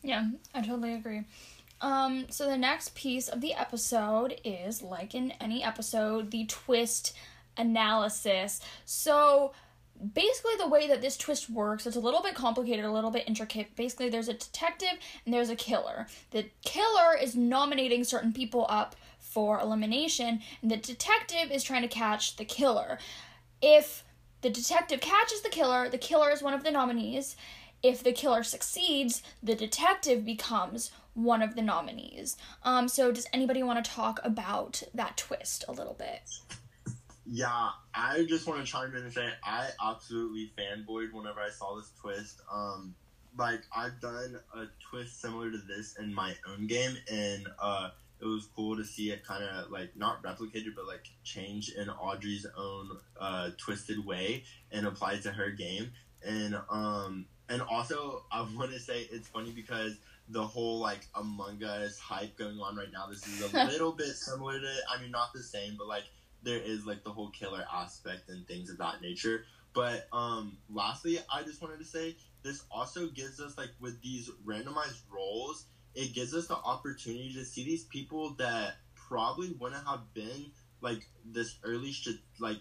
Yeah, 0.03 0.31
I 0.55 0.61
totally 0.61 0.95
agree. 0.95 1.23
Um, 1.81 2.27
so 2.31 2.47
the 2.47 2.59
next 2.59 2.95
piece 2.95 3.29
of 3.29 3.41
the 3.41 3.55
episode 3.55 4.39
is 4.45 4.83
like 4.83 5.15
in 5.15 5.33
any 5.41 5.65
episode, 5.65 6.31
the 6.31 6.45
twist 6.47 7.15
analysis. 7.57 8.61
So 8.85 9.53
basically 10.13 10.57
the 10.59 10.69
way 10.69 10.89
that 10.89 11.01
this 11.01 11.17
twist 11.17 11.49
works 11.49 11.87
it's 11.87 11.97
a 11.97 12.01
little 12.01 12.21
bit 12.21 12.35
complicated 12.35 12.85
a 12.85 12.91
little 12.91 13.13
bit 13.13 13.25
intricate 13.29 13.75
basically 13.77 14.09
there's 14.09 14.29
a 14.29 14.35
detective 14.35 14.99
and 15.25 15.33
there's 15.33 15.51
a 15.51 15.57
killer 15.57 16.07
the 16.33 16.45
killer 16.65 17.17
is 17.21 17.37
nominating 17.37 18.03
certain 18.03 18.33
people 18.33 18.67
up 18.69 18.97
for 19.35 19.59
elimination, 19.59 20.41
and 20.63 20.71
the 20.71 20.77
detective 20.77 21.51
is 21.51 21.65
trying 21.65 21.83
to 21.83 21.89
catch 21.89 22.37
the 22.37 22.45
killer. 22.45 22.99
If 23.61 24.05
the 24.41 24.51
detective 24.51 25.01
catches 25.01 25.43
the 25.43 25.49
killer, 25.49 25.89
the 25.89 25.99
killer 25.99 26.31
is 26.31 26.41
one 26.41 26.55
of 26.55 26.63
the 26.63 26.71
nominees. 26.71 27.37
If 27.83 28.03
the 28.03 28.13
killer 28.13 28.45
succeeds, 28.45 29.23
the 29.43 29.57
detective 29.57 30.25
becomes 30.25 30.93
one 31.15 31.43
of 31.43 31.57
the 31.57 31.63
nominees. 31.63 32.37
Um, 32.63 32.87
so, 32.89 33.11
does 33.11 33.27
anybody 33.33 33.63
want 33.63 33.85
to 33.85 33.91
talk 33.91 34.21
about 34.23 34.83
that 34.95 35.17
twist 35.17 35.65
a 35.69 35.73
little 35.73 35.95
bit? 35.95 36.31
Yeah, 37.27 37.71
I 37.95 38.25
just 38.29 38.47
want 38.47 38.65
to 38.65 38.71
chime 38.71 38.95
in 38.95 39.03
and 39.03 39.13
say 39.13 39.29
I 39.43 39.71
absolutely 39.85 40.53
fanboyed 40.57 41.13
whenever 41.13 41.41
I 41.41 41.51
saw 41.51 41.77
this 41.77 41.91
twist. 42.01 42.41
Um, 42.53 42.95
like 43.37 43.63
I've 43.75 44.01
done 44.01 44.39
a 44.55 44.67
twist 44.91 45.21
similar 45.21 45.51
to 45.51 45.59
this 45.59 45.97
in 45.99 46.15
my 46.15 46.35
own 46.49 46.67
game, 46.67 46.97
and 47.11 47.49
uh, 47.61 47.91
it 48.25 48.27
was 48.27 48.49
cool 48.57 48.77
to 48.77 48.85
see 48.85 49.11
it 49.11 49.25
kind 49.25 49.45
of 49.45 49.71
like 49.71 49.97
not 49.97 50.23
replicated 50.23 50.75
but 50.75 50.87
like 50.87 51.05
change 51.23 51.71
in 51.71 51.89
audrey's 51.91 52.47
own 52.57 52.91
uh, 53.21 53.51
twisted 53.59 54.05
way 54.05 54.45
and 54.73 54.87
applied 54.87 55.23
to 55.23 55.31
her 55.31 55.51
game. 55.51 55.93
And 56.27 56.59
um 56.71 57.27
and 57.51 57.61
also 57.61 58.25
i 58.33 58.41
want 58.57 58.73
to 58.73 58.79
say 58.79 59.07
it's 59.13 59.29
funny 59.29 59.51
because 59.51 59.97
the 60.31 60.43
whole 60.43 60.79
like 60.79 61.07
among 61.15 61.63
us 61.63 61.99
hype 61.99 62.37
going 62.39 62.59
on 62.59 62.77
right 62.77 62.91
now 62.91 63.07
this 63.07 63.27
is 63.27 63.53
a 63.53 63.65
little 63.67 63.93
bit 63.93 64.09
similar 64.09 64.59
to 64.59 64.73
i 64.91 65.01
mean 65.03 65.11
not 65.11 65.33
the 65.35 65.43
same 65.43 65.75
but 65.77 65.87
like 65.87 66.05
there 66.43 66.59
is 66.59 66.87
like 66.87 67.03
the 67.05 67.11
whole 67.11 67.31
killer 67.31 67.65
aspect 67.73 68.29
and 68.29 68.47
things 68.47 68.69
of 68.71 68.79
that 68.79 69.01
nature. 69.01 69.45
But 69.73 70.07
um 70.13 70.59
lastly 70.73 71.19
i 71.33 71.43
just 71.43 71.61
wanted 71.61 71.81
to 71.81 71.85
say 71.85 72.17
this 72.45 72.63
also 72.71 73.09
gives 73.09 73.41
us 73.41 73.59
like 73.59 73.71
with 73.81 74.01
these 74.03 74.31
randomized 74.47 75.01
roles 75.11 75.65
it 75.95 76.13
gives 76.15 76.35
us 76.35 76.47
the 76.47 76.57
opportunity 76.57 77.33
to 77.35 77.45
see 77.45 77.65
these 77.65 77.85
people 77.85 78.35
that 78.39 78.75
probably 78.95 79.51
wouldn't 79.59 79.87
have 79.87 80.13
been 80.15 80.51
like 80.81 81.07
this 81.25 81.57
early 81.65 81.93
like 82.39 82.61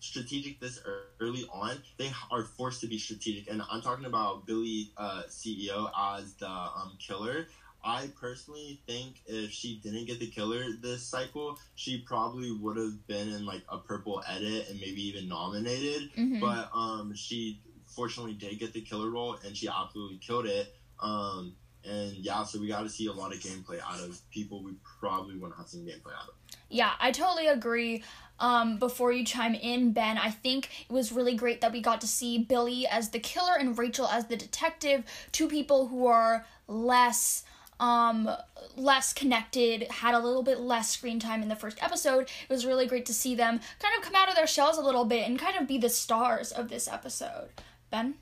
strategic 0.00 0.60
this 0.60 0.80
early 0.84 1.44
on. 1.52 1.80
They 1.98 2.10
are 2.30 2.42
forced 2.42 2.80
to 2.80 2.88
be 2.88 2.98
strategic 2.98 3.48
and 3.50 3.62
i'm 3.70 3.80
talking 3.82 4.04
about 4.04 4.46
billy 4.46 4.90
uh, 4.96 5.22
ceo 5.28 5.90
as 6.16 6.34
the 6.34 6.48
um, 6.48 6.96
killer. 6.98 7.46
I 7.84 8.10
personally 8.20 8.80
think 8.86 9.22
if 9.26 9.50
she 9.50 9.80
didn't 9.82 10.06
get 10.06 10.20
the 10.20 10.28
killer 10.28 10.64
this 10.80 11.02
cycle 11.02 11.58
she 11.74 11.98
probably 11.98 12.50
would 12.50 12.76
have 12.76 13.06
been 13.06 13.28
in 13.28 13.44
like 13.44 13.62
a 13.68 13.78
purple 13.78 14.22
edit 14.28 14.68
and 14.68 14.78
maybe 14.80 15.06
even 15.08 15.28
nominated. 15.28 16.10
Mm-hmm. 16.16 16.40
but 16.40 16.70
um 16.74 17.14
she 17.14 17.60
fortunately 17.86 18.34
did 18.34 18.58
get 18.58 18.72
the 18.72 18.80
killer 18.80 19.10
role 19.10 19.36
and 19.44 19.56
she 19.56 19.68
absolutely 19.68 20.18
killed 20.18 20.46
it. 20.46 20.72
Um 21.00 21.54
and 21.84 22.12
yeah, 22.12 22.44
so 22.44 22.60
we 22.60 22.68
got 22.68 22.82
to 22.82 22.88
see 22.88 23.06
a 23.06 23.12
lot 23.12 23.32
of 23.32 23.40
gameplay 23.40 23.80
out 23.80 24.00
of 24.00 24.20
people 24.30 24.62
we 24.62 24.72
probably 25.00 25.34
wouldn't 25.34 25.56
have 25.56 25.68
seen 25.68 25.84
gameplay 25.84 26.12
out 26.12 26.28
of. 26.28 26.34
Yeah, 26.68 26.92
I 27.00 27.10
totally 27.10 27.48
agree. 27.48 28.02
Um, 28.38 28.78
before 28.78 29.12
you 29.12 29.24
chime 29.24 29.54
in, 29.54 29.92
Ben, 29.92 30.18
I 30.18 30.30
think 30.30 30.68
it 30.88 30.92
was 30.92 31.12
really 31.12 31.34
great 31.34 31.60
that 31.60 31.72
we 31.72 31.80
got 31.80 32.00
to 32.00 32.08
see 32.08 32.38
Billy 32.38 32.86
as 32.86 33.10
the 33.10 33.20
killer 33.20 33.54
and 33.58 33.78
Rachel 33.78 34.06
as 34.06 34.26
the 34.26 34.36
detective, 34.36 35.04
two 35.30 35.48
people 35.48 35.88
who 35.88 36.06
are 36.06 36.46
less 36.66 37.44
um 37.80 38.30
less 38.76 39.12
connected 39.12 39.90
had 39.90 40.14
a 40.14 40.18
little 40.18 40.42
bit 40.42 40.60
less 40.60 40.90
screen 40.90 41.18
time 41.18 41.42
in 41.42 41.48
the 41.48 41.56
first 41.56 41.82
episode 41.82 42.28
it 42.48 42.48
was 42.48 42.64
really 42.64 42.86
great 42.86 43.04
to 43.04 43.12
see 43.12 43.34
them 43.34 43.58
kind 43.80 43.96
of 43.96 44.04
come 44.04 44.14
out 44.14 44.28
of 44.28 44.36
their 44.36 44.46
shells 44.46 44.78
a 44.78 44.80
little 44.82 45.04
bit 45.04 45.26
and 45.26 45.38
kind 45.38 45.56
of 45.56 45.66
be 45.66 45.78
the 45.78 45.88
stars 45.88 46.52
of 46.52 46.68
this 46.68 46.86
episode 46.86 47.48
ben 47.90 48.14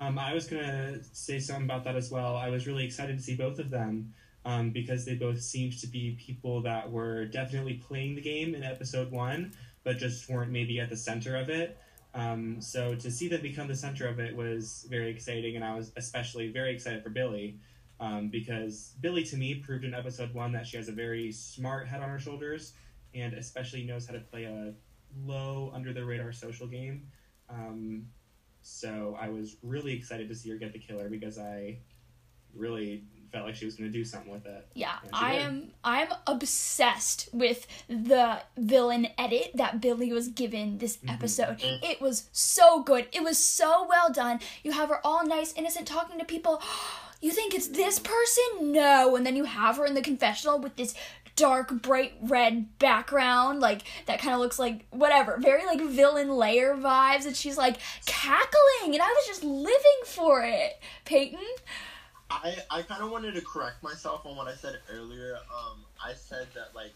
um, 0.00 0.18
I 0.18 0.32
was 0.34 0.46
gonna 0.46 1.02
say 1.12 1.38
something 1.38 1.64
about 1.64 1.84
that 1.84 1.96
as 1.96 2.10
well. 2.10 2.36
I 2.36 2.48
was 2.48 2.66
really 2.66 2.84
excited 2.84 3.16
to 3.16 3.22
see 3.22 3.34
both 3.34 3.58
of 3.58 3.70
them 3.70 4.14
um, 4.44 4.70
because 4.70 5.04
they 5.04 5.14
both 5.14 5.40
seemed 5.40 5.78
to 5.80 5.86
be 5.86 6.16
people 6.24 6.62
that 6.62 6.90
were 6.90 7.26
definitely 7.26 7.74
playing 7.74 8.14
the 8.14 8.20
game 8.20 8.54
in 8.54 8.62
episode 8.62 9.10
one, 9.10 9.52
but 9.84 9.98
just 9.98 10.28
weren't 10.28 10.50
maybe 10.50 10.80
at 10.80 10.88
the 10.88 10.96
center 10.96 11.36
of 11.36 11.50
it. 11.50 11.78
Um, 12.14 12.60
so 12.60 12.94
to 12.94 13.10
see 13.10 13.28
them 13.28 13.42
become 13.42 13.68
the 13.68 13.76
center 13.76 14.08
of 14.08 14.18
it 14.18 14.34
was 14.34 14.86
very 14.88 15.10
exciting, 15.10 15.56
and 15.56 15.64
I 15.64 15.74
was 15.74 15.92
especially 15.96 16.48
very 16.48 16.72
excited 16.72 17.02
for 17.02 17.10
Billy 17.10 17.58
um, 18.00 18.28
because 18.28 18.94
Billy 19.00 19.24
to 19.24 19.36
me 19.36 19.56
proved 19.56 19.84
in 19.84 19.94
episode 19.94 20.32
one 20.32 20.52
that 20.52 20.66
she 20.66 20.76
has 20.76 20.88
a 20.88 20.92
very 20.92 21.32
smart 21.32 21.88
head 21.88 22.00
on 22.00 22.08
her 22.08 22.18
shoulders 22.18 22.72
and 23.14 23.34
especially 23.34 23.82
knows 23.84 24.06
how 24.06 24.12
to 24.12 24.20
play 24.20 24.44
a 24.44 24.72
low 25.24 25.72
under 25.74 25.92
the 25.92 26.04
radar 26.04 26.32
social 26.32 26.66
game. 26.66 27.08
Um, 27.48 28.06
so 28.68 29.16
I 29.20 29.28
was 29.28 29.56
really 29.62 29.92
excited 29.92 30.28
to 30.28 30.34
see 30.34 30.50
her 30.50 30.56
get 30.56 30.72
the 30.72 30.78
killer 30.78 31.08
because 31.08 31.38
I 31.38 31.78
really 32.54 33.04
felt 33.32 33.46
like 33.46 33.54
she 33.54 33.64
was 33.66 33.76
going 33.76 33.90
to 33.90 33.96
do 33.98 34.04
something 34.04 34.30
with 34.32 34.46
it. 34.46 34.66
Yeah, 34.74 34.96
I 35.12 35.32
did. 35.34 35.42
am 35.42 35.70
I'm 35.84 36.08
obsessed 36.26 37.28
with 37.32 37.66
the 37.88 38.40
villain 38.56 39.08
edit 39.18 39.50
that 39.54 39.80
Billy 39.80 40.12
was 40.12 40.28
given 40.28 40.78
this 40.78 40.96
Mhm. 40.98 41.12
episode. 41.14 41.56
It 41.62 42.00
was 42.00 42.28
so 42.32 42.82
good. 42.82 43.06
It 43.12 43.22
was 43.22 43.38
so 43.38 43.86
well 43.86 44.10
done. 44.12 44.40
You 44.62 44.72
have 44.72 44.88
her 44.88 45.04
all 45.06 45.26
nice, 45.26 45.52
innocent 45.54 45.86
talking 45.88 46.18
to 46.18 46.24
people. 46.24 46.60
You 47.20 47.32
think 47.32 47.52
it's 47.52 47.66
this 47.66 47.98
person? 47.98 48.70
No. 48.70 49.16
And 49.16 49.26
then 49.26 49.34
you 49.34 49.42
have 49.42 49.76
her 49.78 49.84
in 49.84 49.94
the 49.94 50.00
confessional 50.02 50.60
with 50.60 50.76
this 50.76 50.94
dark 51.38 51.70
bright 51.82 52.14
red 52.22 52.78
background 52.80 53.60
like 53.60 53.82
that 54.06 54.18
kind 54.18 54.34
of 54.34 54.40
looks 54.40 54.58
like 54.58 54.84
whatever 54.90 55.36
very 55.38 55.64
like 55.64 55.80
villain 55.80 56.28
layer 56.28 56.74
vibes 56.74 57.26
and 57.26 57.36
she's 57.36 57.56
like 57.56 57.76
cackling 58.06 58.92
and 58.92 59.00
i 59.00 59.06
was 59.06 59.24
just 59.24 59.44
living 59.44 60.00
for 60.04 60.42
it 60.42 60.80
peyton 61.04 61.38
I, 62.30 62.56
I 62.70 62.82
kind 62.82 63.02
of 63.02 63.10
wanted 63.10 63.34
to 63.36 63.40
correct 63.40 63.82
myself 63.82 64.26
on 64.26 64.36
what 64.36 64.48
I 64.48 64.54
said 64.54 64.80
earlier. 64.92 65.36
Um, 65.36 65.84
I 66.04 66.12
said 66.12 66.46
that 66.54 66.74
like 66.74 66.92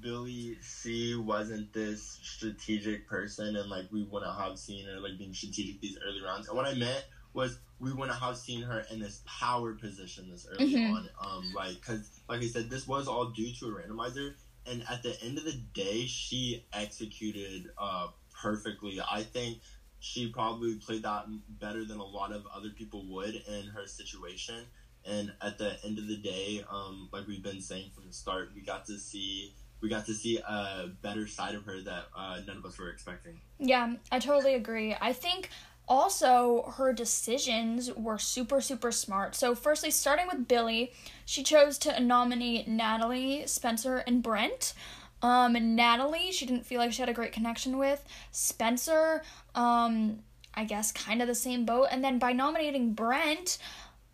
Billy 0.00 0.56
C 0.60 1.14
wasn't 1.14 1.72
this 1.72 2.18
strategic 2.22 3.08
person, 3.08 3.54
and 3.54 3.70
like 3.70 3.86
we 3.92 4.02
wouldn't 4.02 4.36
have 4.36 4.58
seen 4.58 4.86
her 4.86 4.98
like 4.98 5.16
being 5.16 5.32
strategic 5.32 5.80
these 5.80 5.96
early 6.04 6.22
rounds. 6.22 6.48
And 6.48 6.56
what 6.56 6.66
I 6.66 6.74
meant 6.74 7.04
was 7.38 7.56
we 7.78 7.92
wouldn't 7.92 8.18
have 8.18 8.36
seen 8.36 8.62
her 8.62 8.84
in 8.90 8.98
this 8.98 9.22
power 9.24 9.72
position 9.72 10.28
this 10.28 10.46
early 10.50 10.74
Mhm. 10.74 10.90
on. 10.90 11.08
Um, 11.20 11.52
like 11.54 11.74
because 11.76 12.10
like 12.28 12.42
I 12.42 12.48
said, 12.48 12.68
this 12.68 12.86
was 12.86 13.06
all 13.06 13.26
due 13.30 13.54
to 13.54 13.66
a 13.66 13.70
randomizer, 13.70 14.34
and 14.66 14.82
at 14.90 15.02
the 15.04 15.14
end 15.22 15.38
of 15.38 15.44
the 15.44 15.52
day, 15.52 16.06
she 16.06 16.64
executed 16.72 17.70
uh 17.78 18.08
perfectly. 18.42 19.00
I 19.00 19.22
think 19.22 19.60
she 20.00 20.28
probably 20.28 20.74
played 20.76 21.02
that 21.02 21.26
better 21.48 21.84
than 21.84 21.98
a 21.98 22.04
lot 22.04 22.32
of 22.32 22.46
other 22.54 22.70
people 22.70 23.04
would 23.14 23.34
in 23.34 23.66
her 23.68 23.86
situation. 23.86 24.64
And 25.04 25.32
at 25.40 25.58
the 25.58 25.82
end 25.84 25.98
of 25.98 26.06
the 26.06 26.16
day, 26.16 26.64
um, 26.68 27.08
like 27.12 27.26
we've 27.26 27.42
been 27.42 27.60
saying 27.60 27.90
from 27.94 28.06
the 28.06 28.12
start, 28.12 28.50
we 28.54 28.60
got 28.60 28.86
to 28.86 28.98
see 28.98 29.54
we 29.80 29.88
got 29.88 30.06
to 30.06 30.14
see 30.14 30.38
a 30.38 30.88
better 31.02 31.26
side 31.28 31.54
of 31.54 31.64
her 31.64 31.80
that 31.82 32.04
uh, 32.14 32.40
none 32.46 32.56
of 32.56 32.64
us 32.64 32.76
were 32.78 32.90
expecting. 32.90 33.40
Yeah, 33.60 33.94
I 34.10 34.18
totally 34.18 34.54
agree. 34.54 34.96
I 35.00 35.12
think 35.12 35.50
also 35.88 36.74
her 36.76 36.92
decisions 36.92 37.92
were 37.94 38.18
super, 38.18 38.60
super 38.60 38.92
smart. 38.92 39.34
So, 39.34 39.54
firstly, 39.54 39.90
starting 39.90 40.26
with 40.26 40.46
Billy, 40.46 40.92
she 41.24 41.42
chose 41.42 41.78
to 41.78 41.98
nominate 42.00 42.68
Natalie, 42.68 43.46
Spencer, 43.46 43.98
and 44.06 44.22
Brent. 44.22 44.74
Um, 45.22 45.74
Natalie, 45.74 46.30
she 46.30 46.46
didn't 46.46 46.66
feel 46.66 46.78
like 46.78 46.92
she 46.92 47.02
had 47.02 47.08
a 47.08 47.14
great 47.14 47.32
connection 47.32 47.78
with. 47.78 48.04
Spencer, 48.30 49.22
um, 49.54 50.20
I 50.54 50.64
guess 50.64 50.92
kind 50.92 51.20
of 51.20 51.28
the 51.28 51.34
same 51.34 51.64
boat. 51.64 51.88
And 51.90 52.04
then 52.04 52.18
by 52.18 52.32
nominating 52.32 52.92
Brent, 52.92 53.58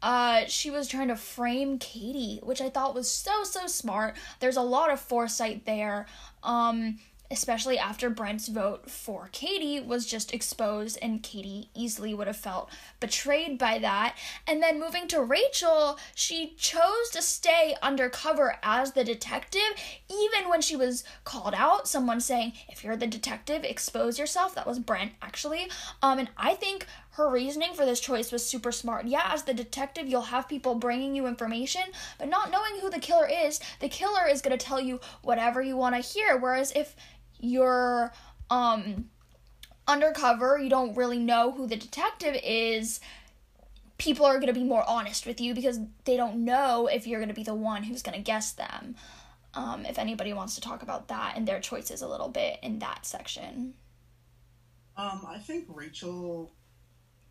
uh, 0.02 0.44
she 0.46 0.70
was 0.70 0.88
trying 0.88 1.08
to 1.08 1.16
frame 1.16 1.78
Katie, 1.78 2.40
which 2.42 2.60
I 2.60 2.70
thought 2.70 2.94
was 2.94 3.10
so, 3.10 3.44
so 3.44 3.66
smart. 3.66 4.16
There's 4.40 4.56
a 4.56 4.62
lot 4.62 4.90
of 4.90 5.00
foresight 5.00 5.64
there. 5.66 6.06
Um, 6.42 6.98
especially 7.30 7.78
after 7.78 8.10
Brent's 8.10 8.48
vote 8.48 8.90
for 8.90 9.28
Katie 9.32 9.80
was 9.80 10.06
just 10.06 10.34
exposed, 10.34 10.98
and 11.00 11.22
Katie 11.22 11.70
easily 11.74 12.14
would 12.14 12.26
have 12.26 12.36
felt 12.36 12.70
betrayed 13.00 13.58
by 13.58 13.78
that. 13.78 14.16
And 14.46 14.62
then 14.62 14.80
moving 14.80 15.08
to 15.08 15.22
Rachel, 15.22 15.98
she 16.14 16.54
chose 16.56 17.10
to 17.12 17.22
stay 17.22 17.76
undercover 17.82 18.56
as 18.62 18.92
the 18.92 19.04
detective, 19.04 19.62
even 20.10 20.48
when 20.48 20.60
she 20.60 20.76
was 20.76 21.04
called 21.24 21.54
out. 21.54 21.88
Someone 21.88 22.20
saying, 22.20 22.52
If 22.68 22.84
you're 22.84 22.96
the 22.96 23.06
detective, 23.06 23.64
expose 23.64 24.18
yourself. 24.18 24.54
That 24.54 24.66
was 24.66 24.78
Brent, 24.78 25.12
actually. 25.22 25.70
Um, 26.02 26.18
and 26.18 26.30
I 26.36 26.54
think 26.54 26.86
her 27.14 27.30
reasoning 27.30 27.74
for 27.74 27.84
this 27.84 28.00
choice 28.00 28.32
was 28.32 28.44
super 28.44 28.72
smart. 28.72 29.06
Yeah, 29.06 29.22
as 29.26 29.44
the 29.44 29.54
detective, 29.54 30.08
you'll 30.08 30.22
have 30.22 30.48
people 30.48 30.74
bringing 30.74 31.14
you 31.14 31.26
information, 31.26 31.82
but 32.18 32.28
not 32.28 32.50
knowing 32.50 32.80
who 32.80 32.90
the 32.90 32.98
killer 32.98 33.28
is, 33.28 33.60
the 33.78 33.88
killer 33.88 34.26
is 34.28 34.42
going 34.42 34.56
to 34.56 34.64
tell 34.64 34.80
you 34.80 34.98
whatever 35.22 35.62
you 35.62 35.76
want 35.76 35.94
to 35.94 36.00
hear. 36.00 36.36
Whereas 36.36 36.72
if 36.74 36.96
you're 37.38 38.12
um 38.50 39.10
undercover, 39.86 40.58
you 40.58 40.68
don't 40.68 40.96
really 40.96 41.18
know 41.18 41.52
who 41.52 41.66
the 41.66 41.76
detective 41.76 42.36
is, 42.42 42.98
people 43.98 44.26
are 44.26 44.40
going 44.40 44.52
to 44.52 44.58
be 44.58 44.64
more 44.64 44.84
honest 44.88 45.24
with 45.24 45.40
you 45.40 45.54
because 45.54 45.78
they 46.04 46.16
don't 46.16 46.44
know 46.44 46.88
if 46.88 47.06
you're 47.06 47.20
going 47.20 47.28
to 47.28 47.34
be 47.34 47.44
the 47.44 47.54
one 47.54 47.84
who's 47.84 48.02
going 48.02 48.16
to 48.16 48.22
guess 48.22 48.52
them. 48.52 48.96
Um, 49.54 49.86
if 49.86 50.00
anybody 50.00 50.32
wants 50.32 50.56
to 50.56 50.60
talk 50.60 50.82
about 50.82 51.06
that 51.08 51.34
and 51.36 51.46
their 51.46 51.60
choices 51.60 52.02
a 52.02 52.08
little 52.08 52.28
bit 52.28 52.58
in 52.60 52.80
that 52.80 53.06
section. 53.06 53.74
Um, 54.96 55.24
I 55.28 55.38
think 55.38 55.66
Rachel 55.68 56.50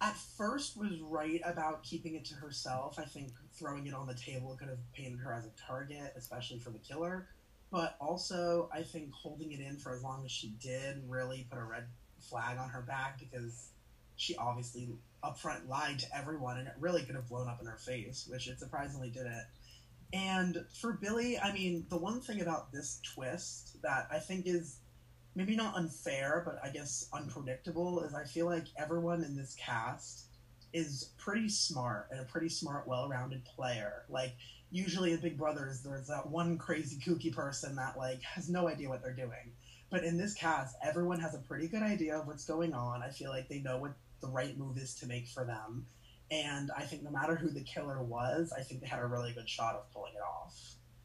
at 0.04 0.18
first 0.18 0.76
was 0.76 1.00
right 1.02 1.40
about 1.46 1.84
keeping 1.84 2.16
it 2.16 2.26
to 2.26 2.36
herself. 2.36 3.00
I 3.00 3.06
think 3.06 3.32
throwing 3.54 3.88
it 3.88 3.94
on 3.94 4.06
the 4.06 4.14
table 4.14 4.58
could 4.60 4.68
have 4.68 4.80
painted 4.94 5.20
her 5.20 5.34
as 5.34 5.46
a 5.46 5.52
target, 5.66 6.14
especially 6.18 6.60
for 6.60 6.72
the 6.72 6.80
killer. 6.80 7.30
But 7.72 7.96
also, 8.02 8.70
I 8.74 8.84
think 8.84 9.14
holding 9.14 9.54
it 9.54 9.62
in 9.62 9.78
for 9.78 9.96
as 9.96 10.04
long 10.04 10.26
as 10.26 10.32
she 10.32 10.56
did 10.62 11.02
really 11.08 11.48
put 11.50 11.58
a 11.58 11.64
red 11.64 11.86
flag 12.20 12.58
on 12.58 12.70
her 12.70 12.82
back 12.82 13.18
because 13.18 13.70
she 14.18 14.36
obviously 14.36 14.90
upfront 15.24 15.70
lied 15.70 16.00
to 16.00 16.16
everyone 16.16 16.58
and 16.58 16.68
it 16.68 16.74
really 16.80 17.04
could 17.04 17.16
have 17.16 17.30
blown 17.30 17.48
up 17.48 17.62
in 17.62 17.66
her 17.66 17.78
face, 17.78 18.28
which 18.30 18.50
it 18.50 18.60
surprisingly 18.60 19.10
didn't. 19.10 19.46
And 20.12 20.66
for 20.82 20.94
Billy, 20.94 21.40
I 21.40 21.54
mean, 21.54 21.86
the 21.90 21.98
one 21.98 22.20
thing 22.20 22.42
about 22.42 22.74
this 22.74 23.00
twist 23.16 23.82
that 23.82 24.08
I 24.12 24.20
think 24.20 24.46
is 24.48 24.80
maybe 25.36 25.56
not 25.56 25.76
unfair, 25.76 26.44
but 26.46 26.60
I 26.64 26.72
guess 26.72 27.08
unpredictable 27.14 28.02
is 28.04 28.14
I 28.14 28.24
feel 28.26 28.46
like 28.46 28.66
everyone 28.78 29.24
in 29.24 29.36
this 29.36 29.56
cast 29.56 30.26
is 30.74 31.12
pretty 31.18 31.50
smart 31.50 32.08
and 32.12 32.20
a 32.20 32.26
pretty 32.26 32.50
smart, 32.50 32.88
well 32.88 33.08
rounded 33.08 33.46
player. 33.46 34.04
Like, 34.10 34.34
usually 34.72 35.14
in 35.14 35.22
Big 35.22 35.38
Brothers, 35.38 35.82
there's 35.82 36.08
that 36.08 36.30
one 36.30 36.58
crazy, 36.58 36.98
kooky 36.98 37.34
person 37.34 37.76
that, 37.76 37.98
like, 37.98 38.22
has 38.24 38.50
no 38.50 38.68
idea 38.68 38.90
what 38.90 39.02
they're 39.04 39.14
doing. 39.14 39.54
But 39.90 40.04
in 40.04 40.18
this 40.18 40.34
cast, 40.34 40.76
everyone 40.84 41.20
has 41.20 41.36
a 41.36 41.40
pretty 41.40 41.68
good 41.68 41.84
idea 41.84 42.18
of 42.18 42.26
what's 42.26 42.46
going 42.46 42.74
on. 42.74 43.04
I 43.04 43.10
feel 43.10 43.30
like 43.30 43.48
they 43.48 43.60
know 43.60 43.78
what 43.78 43.94
the 44.22 44.28
right 44.28 44.58
move 44.58 44.78
is 44.78 44.96
to 44.96 45.08
make 45.08 45.28
for 45.28 45.46
them. 45.46 45.86
And 46.32 46.72
I 46.76 46.82
think 46.84 47.04
no 47.04 47.12
matter 47.12 47.36
who 47.36 47.50
the 47.50 47.62
killer 47.62 48.02
was, 48.02 48.52
I 48.58 48.64
think 48.64 48.82
they 48.82 48.88
had 48.88 49.00
a 49.00 49.06
really 49.06 49.34
good 49.34 49.48
shot 49.48 49.76
of 49.76 49.92
pulling 49.94 50.14
it 50.16 50.24
off. 50.24 50.60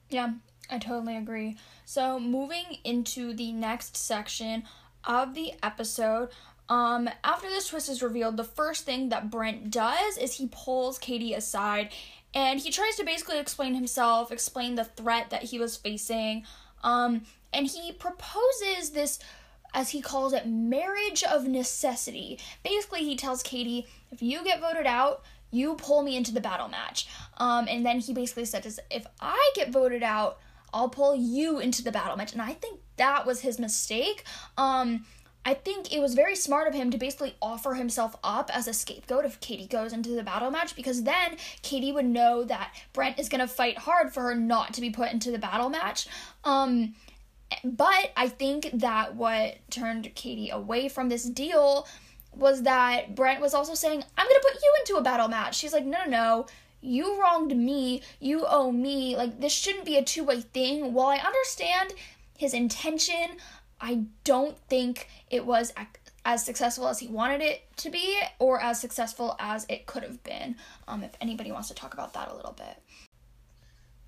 Yeah, 0.08 0.32
I 0.70 0.78
totally 0.78 1.16
agree. 1.16 1.56
So, 1.84 2.20
moving 2.20 2.78
into 2.84 3.32
the 3.32 3.52
next 3.52 3.96
section 3.96 4.64
of 5.04 5.34
the 5.34 5.54
episode, 5.62 6.28
um, 6.68 7.08
after 7.24 7.48
this 7.48 7.68
twist 7.68 7.88
is 7.88 8.02
revealed, 8.02 8.36
the 8.36 8.44
first 8.44 8.84
thing 8.84 9.08
that 9.08 9.30
Brent 9.30 9.70
does 9.70 10.18
is 10.18 10.34
he 10.34 10.48
pulls 10.50 10.98
Katie 10.98 11.32
aside 11.32 11.90
and 12.34 12.60
he 12.60 12.70
tries 12.70 12.96
to 12.96 13.04
basically 13.04 13.38
explain 13.38 13.74
himself, 13.74 14.30
explain 14.30 14.74
the 14.74 14.84
threat 14.84 15.30
that 15.30 15.44
he 15.44 15.58
was 15.58 15.76
facing, 15.76 16.44
um, 16.84 17.22
and 17.52 17.66
he 17.66 17.92
proposes 17.92 18.90
this, 18.90 19.18
as 19.72 19.90
he 19.90 20.02
calls 20.02 20.34
it, 20.34 20.46
marriage 20.46 21.24
of 21.24 21.46
necessity. 21.46 22.38
Basically, 22.62 23.04
he 23.04 23.16
tells 23.16 23.42
Katie, 23.42 23.86
if 24.12 24.22
you 24.22 24.44
get 24.44 24.60
voted 24.60 24.86
out, 24.86 25.24
you 25.50 25.74
pull 25.76 26.02
me 26.02 26.16
into 26.16 26.32
the 26.32 26.40
battle 26.40 26.68
match. 26.68 27.08
Um, 27.38 27.66
and 27.68 27.84
then 27.84 28.00
he 28.00 28.12
basically 28.12 28.44
says, 28.44 28.78
if 28.90 29.06
I 29.20 29.52
get 29.54 29.70
voted 29.70 30.02
out, 30.02 30.38
I'll 30.72 30.88
pull 30.88 31.14
you 31.14 31.58
into 31.58 31.82
the 31.82 31.92
battle 31.92 32.16
match. 32.16 32.32
And 32.32 32.42
I 32.42 32.52
think 32.52 32.80
that 32.96 33.26
was 33.26 33.40
his 33.40 33.58
mistake. 33.58 34.24
Um, 34.56 35.04
I 35.44 35.54
think 35.54 35.94
it 35.94 36.00
was 36.00 36.14
very 36.14 36.36
smart 36.36 36.68
of 36.68 36.74
him 36.74 36.90
to 36.90 36.98
basically 36.98 37.34
offer 37.40 37.74
himself 37.74 38.16
up 38.22 38.50
as 38.54 38.68
a 38.68 38.74
scapegoat 38.74 39.24
if 39.24 39.40
Katie 39.40 39.66
goes 39.66 39.92
into 39.92 40.10
the 40.10 40.22
battle 40.22 40.50
match 40.50 40.76
because 40.76 41.04
then 41.04 41.36
Katie 41.62 41.92
would 41.92 42.04
know 42.04 42.44
that 42.44 42.74
Brent 42.92 43.18
is 43.18 43.30
going 43.30 43.40
to 43.40 43.46
fight 43.46 43.78
hard 43.78 44.12
for 44.12 44.24
her 44.24 44.34
not 44.34 44.74
to 44.74 44.80
be 44.80 44.90
put 44.90 45.10
into 45.10 45.30
the 45.30 45.38
battle 45.38 45.70
match. 45.70 46.06
Um, 46.44 46.94
but 47.64 48.12
I 48.14 48.28
think 48.28 48.68
that 48.74 49.14
what 49.14 49.56
turned 49.70 50.14
Katie 50.14 50.50
away 50.50 50.88
from 50.88 51.08
this 51.08 51.24
deal 51.24 51.88
was 52.34 52.64
that 52.64 53.14
Brent 53.14 53.40
was 53.40 53.54
also 53.54 53.74
saying, 53.74 54.04
I'm 54.18 54.26
going 54.26 54.40
to 54.40 54.48
put 54.52 54.62
you 54.62 54.74
into 54.80 54.96
a 54.96 55.02
battle 55.02 55.28
match. 55.28 55.56
She's 55.56 55.72
like, 55.72 55.86
no, 55.86 56.04
no, 56.04 56.10
no. 56.10 56.46
You 56.80 57.20
wronged 57.20 57.56
me. 57.56 58.02
You 58.20 58.44
owe 58.46 58.70
me. 58.70 59.16
Like, 59.16 59.40
this 59.40 59.52
shouldn't 59.52 59.84
be 59.84 59.96
a 59.96 60.04
two 60.04 60.24
way 60.24 60.40
thing. 60.40 60.92
While 60.92 61.08
I 61.08 61.18
understand 61.18 61.94
his 62.36 62.54
intention, 62.54 63.36
I 63.80 64.04
don't 64.24 64.58
think 64.68 65.08
it 65.30 65.44
was 65.44 65.72
as 66.24 66.44
successful 66.44 66.88
as 66.88 66.98
he 66.98 67.08
wanted 67.08 67.40
it 67.40 67.62
to 67.78 67.90
be 67.90 68.18
or 68.38 68.60
as 68.60 68.80
successful 68.80 69.36
as 69.38 69.66
it 69.68 69.86
could 69.86 70.02
have 70.02 70.22
been. 70.22 70.56
Um, 70.86 71.02
if 71.02 71.12
anybody 71.20 71.52
wants 71.52 71.68
to 71.68 71.74
talk 71.74 71.94
about 71.94 72.12
that 72.14 72.28
a 72.28 72.34
little 72.34 72.52
bit. 72.52 72.82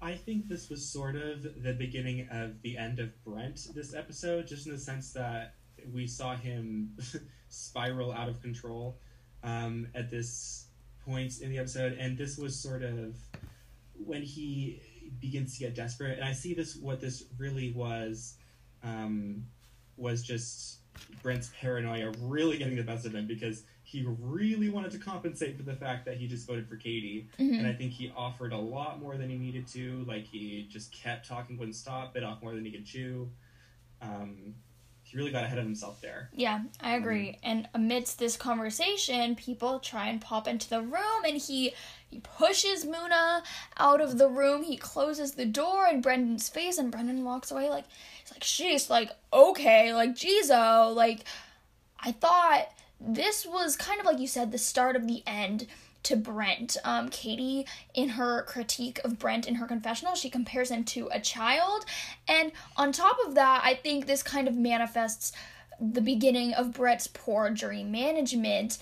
I 0.02 0.14
think 0.14 0.48
this 0.48 0.70
was 0.70 0.86
sort 0.86 1.16
of 1.16 1.62
the 1.62 1.74
beginning 1.74 2.26
of 2.30 2.62
the 2.62 2.78
end 2.78 3.00
of 3.00 3.22
Brent 3.22 3.68
this 3.74 3.94
episode, 3.94 4.46
just 4.46 4.66
in 4.66 4.72
the 4.72 4.78
sense 4.78 5.12
that 5.12 5.54
we 5.92 6.06
saw 6.06 6.36
him 6.36 6.96
spiral 7.48 8.12
out 8.12 8.28
of 8.28 8.40
control 8.40 8.98
um, 9.42 9.88
at 9.94 10.10
this 10.10 10.66
point 11.05 11.40
in 11.40 11.51
the 11.51 11.59
episode, 11.59 11.94
and 11.98 12.16
this 12.16 12.36
was 12.38 12.59
sort 12.59 12.82
of 12.82 13.16
when 14.05 14.22
he 14.22 14.80
begins 15.20 15.55
to 15.55 15.64
get 15.64 15.74
desperate. 15.74 16.18
And 16.18 16.24
I 16.24 16.32
see 16.32 16.55
this 16.55 16.76
what 16.76 17.01
this 17.01 17.24
really 17.38 17.72
was 17.72 18.34
um, 18.82 19.44
was 19.96 20.22
just 20.22 20.78
Brent's 21.22 21.51
paranoia 21.61 22.12
really 22.20 22.59
getting 22.59 22.76
the 22.76 22.82
best 22.82 23.07
of 23.07 23.14
him 23.14 23.26
because 23.26 23.64
he 23.82 24.05
really 24.07 24.68
wanted 24.68 24.92
to 24.92 24.98
compensate 24.98 25.57
for 25.57 25.64
the 25.64 25.74
fact 25.74 26.05
that 26.05 26.16
he 26.16 26.28
just 26.28 26.46
voted 26.46 26.68
for 26.68 26.76
Katie. 26.76 27.28
Mhm. 27.38 27.59
And 27.59 27.66
I 27.66 27.72
think 27.72 27.92
he 27.92 28.12
offered 28.16 28.53
a 28.53 28.59
lot 28.59 29.01
more 29.01 29.16
than 29.16 29.28
he 29.28 29.36
needed 29.36 29.66
to. 29.68 30.05
Like 30.07 30.26
he 30.26 30.66
just 30.70 30.92
kept 30.92 31.26
talking, 31.26 31.59
wouldn't 31.59 31.74
stop, 31.76 32.14
bit 32.14 32.22
off 32.22 32.40
more 32.42 32.55
than 32.55 32.64
he 32.64 32.70
could 32.70 32.86
chew. 32.86 33.30
Um, 34.01 34.55
he 35.11 35.16
really 35.16 35.32
got 35.32 35.42
ahead 35.42 35.58
of 35.58 35.64
himself 35.64 36.00
there. 36.00 36.30
Yeah, 36.32 36.61
I 36.80 36.94
agree. 36.94 37.30
Um, 37.30 37.36
and 37.42 37.68
amidst 37.74 38.20
this 38.20 38.36
conversation, 38.36 39.34
people 39.34 39.80
try 39.80 40.06
and 40.06 40.20
pop 40.20 40.46
into 40.46 40.68
the 40.68 40.82
room 40.82 41.24
and 41.26 41.36
he 41.36 41.72
he 42.08 42.20
pushes 42.20 42.84
Muna 42.84 43.42
out 43.76 44.00
of 44.00 44.18
the 44.18 44.28
room. 44.28 44.62
He 44.62 44.76
closes 44.76 45.32
the 45.32 45.46
door 45.46 45.88
in 45.88 46.00
Brendan's 46.00 46.48
face 46.48 46.78
and 46.78 46.92
Brendan 46.92 47.24
walks 47.24 47.50
away 47.50 47.68
like 47.70 47.86
he's 48.22 48.32
like 48.32 48.44
she's 48.44 48.88
like 48.88 49.11
okay, 49.32 49.92
like 49.92 50.14
Jizo, 50.14 50.94
like 50.94 51.24
I 51.98 52.12
thought 52.12 52.68
this 53.00 53.44
was 53.44 53.76
kind 53.76 53.98
of 53.98 54.06
like 54.06 54.20
you 54.20 54.28
said 54.28 54.52
the 54.52 54.58
start 54.58 54.94
of 54.94 55.08
the 55.08 55.24
end 55.26 55.66
to 56.05 56.16
Brent. 56.16 56.76
Um, 56.84 57.09
Katie, 57.09 57.66
in 57.94 58.11
her 58.11 58.42
critique 58.42 59.01
of 59.05 59.18
Brent 59.18 59.46
in 59.46 59.57
her 59.57 59.66
confessional, 59.66 60.14
she 60.14 60.30
compares 60.30 60.70
him 60.70 60.84
to 60.84 61.09
a 61.12 61.20
child. 61.20 61.84
And 62.28 62.53
on 62.76 62.92
top 62.92 63.16
of 63.26 63.34
that, 63.34 63.62
I 63.64 63.74
think 63.74 64.07
this 64.07 64.22
kind 64.22 64.48
of 64.48 64.57
manifests 64.57 65.32
the 65.80 66.01
beginning 66.01 66.53
of 66.55 66.72
Brent's 66.72 67.07
poor 67.07 67.51
jury 67.51 67.84
management. 67.84 68.78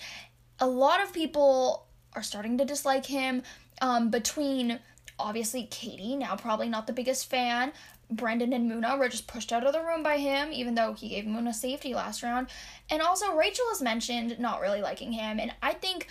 A 0.59 0.67
lot 0.67 1.01
of 1.01 1.13
people 1.13 1.85
are 2.13 2.23
starting 2.23 2.57
to 2.57 2.65
dislike 2.65 3.05
him 3.05 3.43
um, 3.81 4.09
between 4.09 4.79
obviously 5.17 5.63
Katie, 5.69 6.15
now 6.15 6.35
probably 6.35 6.69
not 6.69 6.87
the 6.87 6.93
biggest 6.93 7.29
fan. 7.29 7.71
Brendan 8.11 8.53
and 8.53 8.69
Muna 8.69 8.97
were 8.97 9.09
just 9.09 9.27
pushed 9.27 9.53
out 9.53 9.63
of 9.63 9.73
the 9.73 9.83
room 9.83 10.01
by 10.01 10.17
him, 10.17 10.51
even 10.51 10.73
though 10.73 10.93
he 10.93 11.09
gave 11.09 11.25
Muna 11.25 11.53
safety 11.53 11.93
last 11.93 12.23
round. 12.23 12.47
And 12.89 13.01
also, 13.01 13.35
Rachel 13.35 13.65
has 13.69 13.81
mentioned 13.81 14.39
not 14.39 14.61
really 14.61 14.81
liking 14.81 15.11
him. 15.11 15.39
And 15.39 15.53
I 15.61 15.73
think 15.73 16.07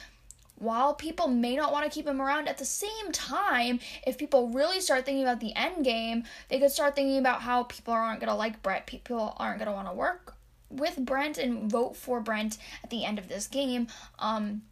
while 0.59 0.95
people 0.95 1.29
may 1.29 1.57
not 1.57 1.73
want 1.73 1.85
to 1.85 1.91
keep 1.91 2.07
him 2.07 2.21
around, 2.21 2.49
at 2.49 2.59
the 2.59 2.65
same 2.65 3.13
time, 3.13 3.81
if 4.07 4.19
people 4.19 4.49
really 4.49 4.81
start 4.81 5.05
thinking 5.05 5.23
about 5.23 5.41
the 5.41 5.55
end 5.55 5.85
game, 5.85 6.25
they 6.49 6.59
could 6.59 6.71
start 6.71 6.97
thinking 6.97 7.19
about 7.19 7.43
how 7.43 7.65
people 7.65 7.95
aren't 7.95 8.21
going 8.21 8.29
to 8.29 8.35
like 8.35 8.63
Brent, 8.63 8.87
people 8.87 9.35
aren't 9.39 9.59
going 9.59 9.67
to 9.69 9.73
want 9.73 9.89
to 9.89 9.95
work 9.95 10.35
with 10.71 10.97
Brent 10.99 11.39
and 11.39 11.71
vote 11.71 11.97
for 11.97 12.21
Brent 12.21 12.59
at 12.83 12.91
the 12.91 13.05
end 13.05 13.19
of 13.19 13.29
this 13.29 13.47
game. 13.47 13.87
Um, 14.19 14.63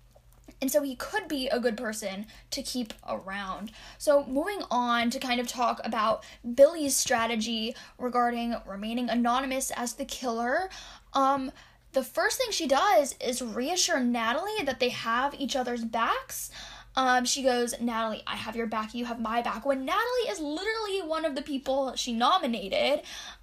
and 0.61 0.71
so 0.71 0.83
he 0.83 0.97
could 0.97 1.29
be 1.29 1.49
a 1.49 1.61
good 1.61 1.77
person 1.77 2.27
to 2.51 2.63
keep 2.63 2.95
around. 3.07 3.73
So, 3.99 4.25
moving 4.25 4.63
on 4.71 5.11
to 5.11 5.19
kind 5.19 5.39
of 5.39 5.47
talk 5.47 5.81
about 5.85 6.25
Billy's 6.55 6.97
strategy 6.97 7.75
regarding 7.99 8.57
remaining 8.67 9.11
anonymous 9.11 9.71
as 9.73 9.95
the 9.95 10.07
killer. 10.07 10.71
Um, 11.13 11.53
the 11.97 12.05
first 12.05 12.37
thing 12.37 12.51
she 12.51 12.69
does 12.69 13.15
is 13.23 13.41
reassure 13.41 14.01
Natalie 14.01 14.63
that 14.67 14.81
they 14.81 14.91
have 14.91 15.35
each 15.39 15.57
other's 15.57 15.83
backs. 15.83 16.51
Um, 16.95 17.25
she 17.25 17.43
goes, 17.43 17.75
Natalie, 17.81 18.23
I 18.27 18.37
have 18.37 18.55
your 18.55 18.67
back, 18.67 18.95
you 18.95 19.07
have 19.07 19.19
my 19.19 19.41
back. 19.41 19.65
When 19.65 19.87
Natalie 19.87 20.29
is 20.29 20.39
literally 20.39 21.01
one 21.07 21.25
of 21.25 21.35
the 21.35 21.41
people 21.41 21.97
she 21.97 22.13
nominated, 22.13 23.01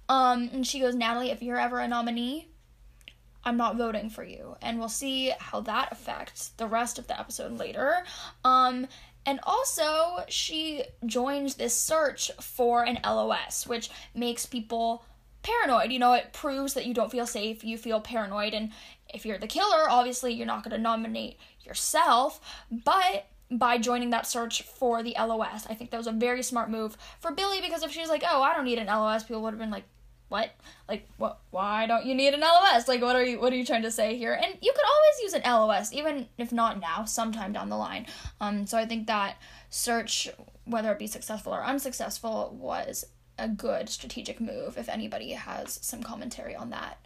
um, 0.08 0.50
and 0.52 0.64
she 0.64 0.78
goes, 0.78 0.94
Natalie, 0.94 1.32
if 1.32 1.42
you're 1.42 1.58
ever 1.58 1.80
a 1.80 1.88
nominee, 1.88 2.46
I'm 3.42 3.56
not 3.56 3.74
voting 3.74 4.08
for 4.08 4.22
you. 4.22 4.56
And 4.62 4.78
we'll 4.78 4.88
see 4.88 5.32
how 5.36 5.60
that 5.62 5.90
affects 5.90 6.50
the 6.50 6.68
rest 6.68 7.00
of 7.00 7.08
the 7.08 7.18
episode 7.18 7.58
later. 7.58 8.04
Um, 8.44 8.86
and 9.26 9.40
also, 9.42 10.24
she 10.28 10.84
joins 11.04 11.56
this 11.56 11.74
search 11.74 12.30
for 12.40 12.84
an 12.84 13.00
LOS, 13.04 13.66
which 13.66 13.90
makes 14.14 14.46
people 14.46 15.04
paranoid. 15.44 15.92
You 15.92 16.00
know, 16.00 16.14
it 16.14 16.32
proves 16.32 16.74
that 16.74 16.86
you 16.86 16.94
don't 16.94 17.12
feel 17.12 17.26
safe, 17.26 17.62
you 17.62 17.78
feel 17.78 18.00
paranoid. 18.00 18.54
And 18.54 18.70
if 19.12 19.24
you're 19.24 19.38
the 19.38 19.46
killer, 19.46 19.88
obviously 19.88 20.32
you're 20.32 20.46
not 20.46 20.64
going 20.64 20.74
to 20.74 20.82
nominate 20.82 21.38
yourself. 21.64 22.40
But 22.70 23.26
by 23.50 23.78
joining 23.78 24.10
that 24.10 24.26
search 24.26 24.62
for 24.62 25.02
the 25.02 25.14
LOS, 25.16 25.66
I 25.68 25.74
think 25.74 25.90
that 25.90 25.98
was 25.98 26.06
a 26.06 26.12
very 26.12 26.42
smart 26.42 26.70
move 26.70 26.96
for 27.20 27.30
Billy 27.30 27.60
because 27.60 27.84
if 27.84 27.92
she 27.92 28.00
was 28.00 28.08
like, 28.08 28.24
oh, 28.28 28.42
I 28.42 28.54
don't 28.54 28.64
need 28.64 28.78
an 28.78 28.86
LOS, 28.86 29.22
people 29.22 29.42
would 29.42 29.52
have 29.52 29.60
been 29.60 29.70
like, 29.70 29.84
what 30.28 30.50
like 30.88 31.06
what 31.18 31.38
why 31.50 31.86
don't 31.86 32.06
you 32.06 32.14
need 32.14 32.32
an 32.32 32.40
LOS 32.40 32.88
like 32.88 33.02
what 33.02 33.14
are 33.14 33.22
you 33.22 33.38
what 33.38 33.52
are 33.52 33.56
you 33.56 33.64
trying 33.64 33.82
to 33.82 33.90
say 33.90 34.16
here 34.16 34.32
and 34.32 34.56
you 34.62 34.72
could 34.72 34.84
always 34.84 35.22
use 35.22 35.34
an 35.34 35.42
LOS 35.44 35.92
even 35.92 36.26
if 36.38 36.50
not 36.50 36.80
now 36.80 37.04
sometime 37.04 37.52
down 37.52 37.68
the 37.68 37.76
line 37.76 38.06
um 38.40 38.66
so 38.66 38.78
I 38.78 38.86
think 38.86 39.06
that 39.06 39.36
search 39.68 40.28
whether 40.64 40.90
it 40.90 40.98
be 40.98 41.06
successful 41.06 41.54
or 41.54 41.62
unsuccessful 41.62 42.56
was 42.58 43.04
a 43.38 43.48
good 43.48 43.88
strategic 43.88 44.40
move 44.40 44.76
if 44.78 44.88
anybody 44.88 45.32
has 45.32 45.78
some 45.82 46.02
commentary 46.02 46.54
on 46.54 46.70
that 46.70 46.98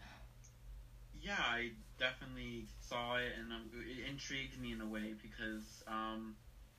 Yeah, 1.21 1.37
I 1.39 1.71
definitely 1.99 2.67
saw 2.81 3.17
it, 3.17 3.33
and 3.39 3.53
it 3.87 4.09
intrigued 4.09 4.61
me 4.61 4.73
in 4.73 4.81
a 4.81 4.87
way 4.87 5.15
because 5.21 5.83
um, 5.87 6.37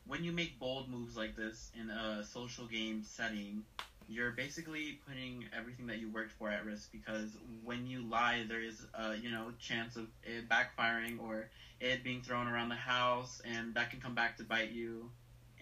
when 0.08 0.24
you 0.24 0.32
make 0.32 0.60
bold 0.60 0.90
moves 0.90 1.16
like 1.16 1.36
this 1.36 1.72
in 1.80 1.90
a 1.90 2.24
social 2.24 2.66
game 2.66 3.04
setting, 3.04 3.64
you're 4.08 4.32
basically 4.32 5.00
putting 5.08 5.46
everything 5.56 5.86
that 5.88 6.00
you 6.00 6.10
worked 6.10 6.32
for 6.32 6.50
at 6.50 6.66
risk 6.66 6.92
because 6.92 7.30
when 7.64 7.86
you 7.86 8.02
lie, 8.10 8.44
there 8.48 8.62
is 8.62 8.82
a 8.96 9.16
you 9.16 9.30
know 9.30 9.52
chance 9.60 9.96
of 9.96 10.08
it 10.24 10.50
backfiring 10.50 11.22
or 11.22 11.50
it 11.80 12.04
being 12.04 12.22
thrown 12.22 12.48
around 12.48 12.70
the 12.70 12.76
house, 12.76 13.42
and 13.46 13.74
that 13.76 13.92
can 13.92 14.00
come 14.00 14.16
back 14.16 14.38
to 14.38 14.44
bite 14.44 14.72
you 14.72 15.12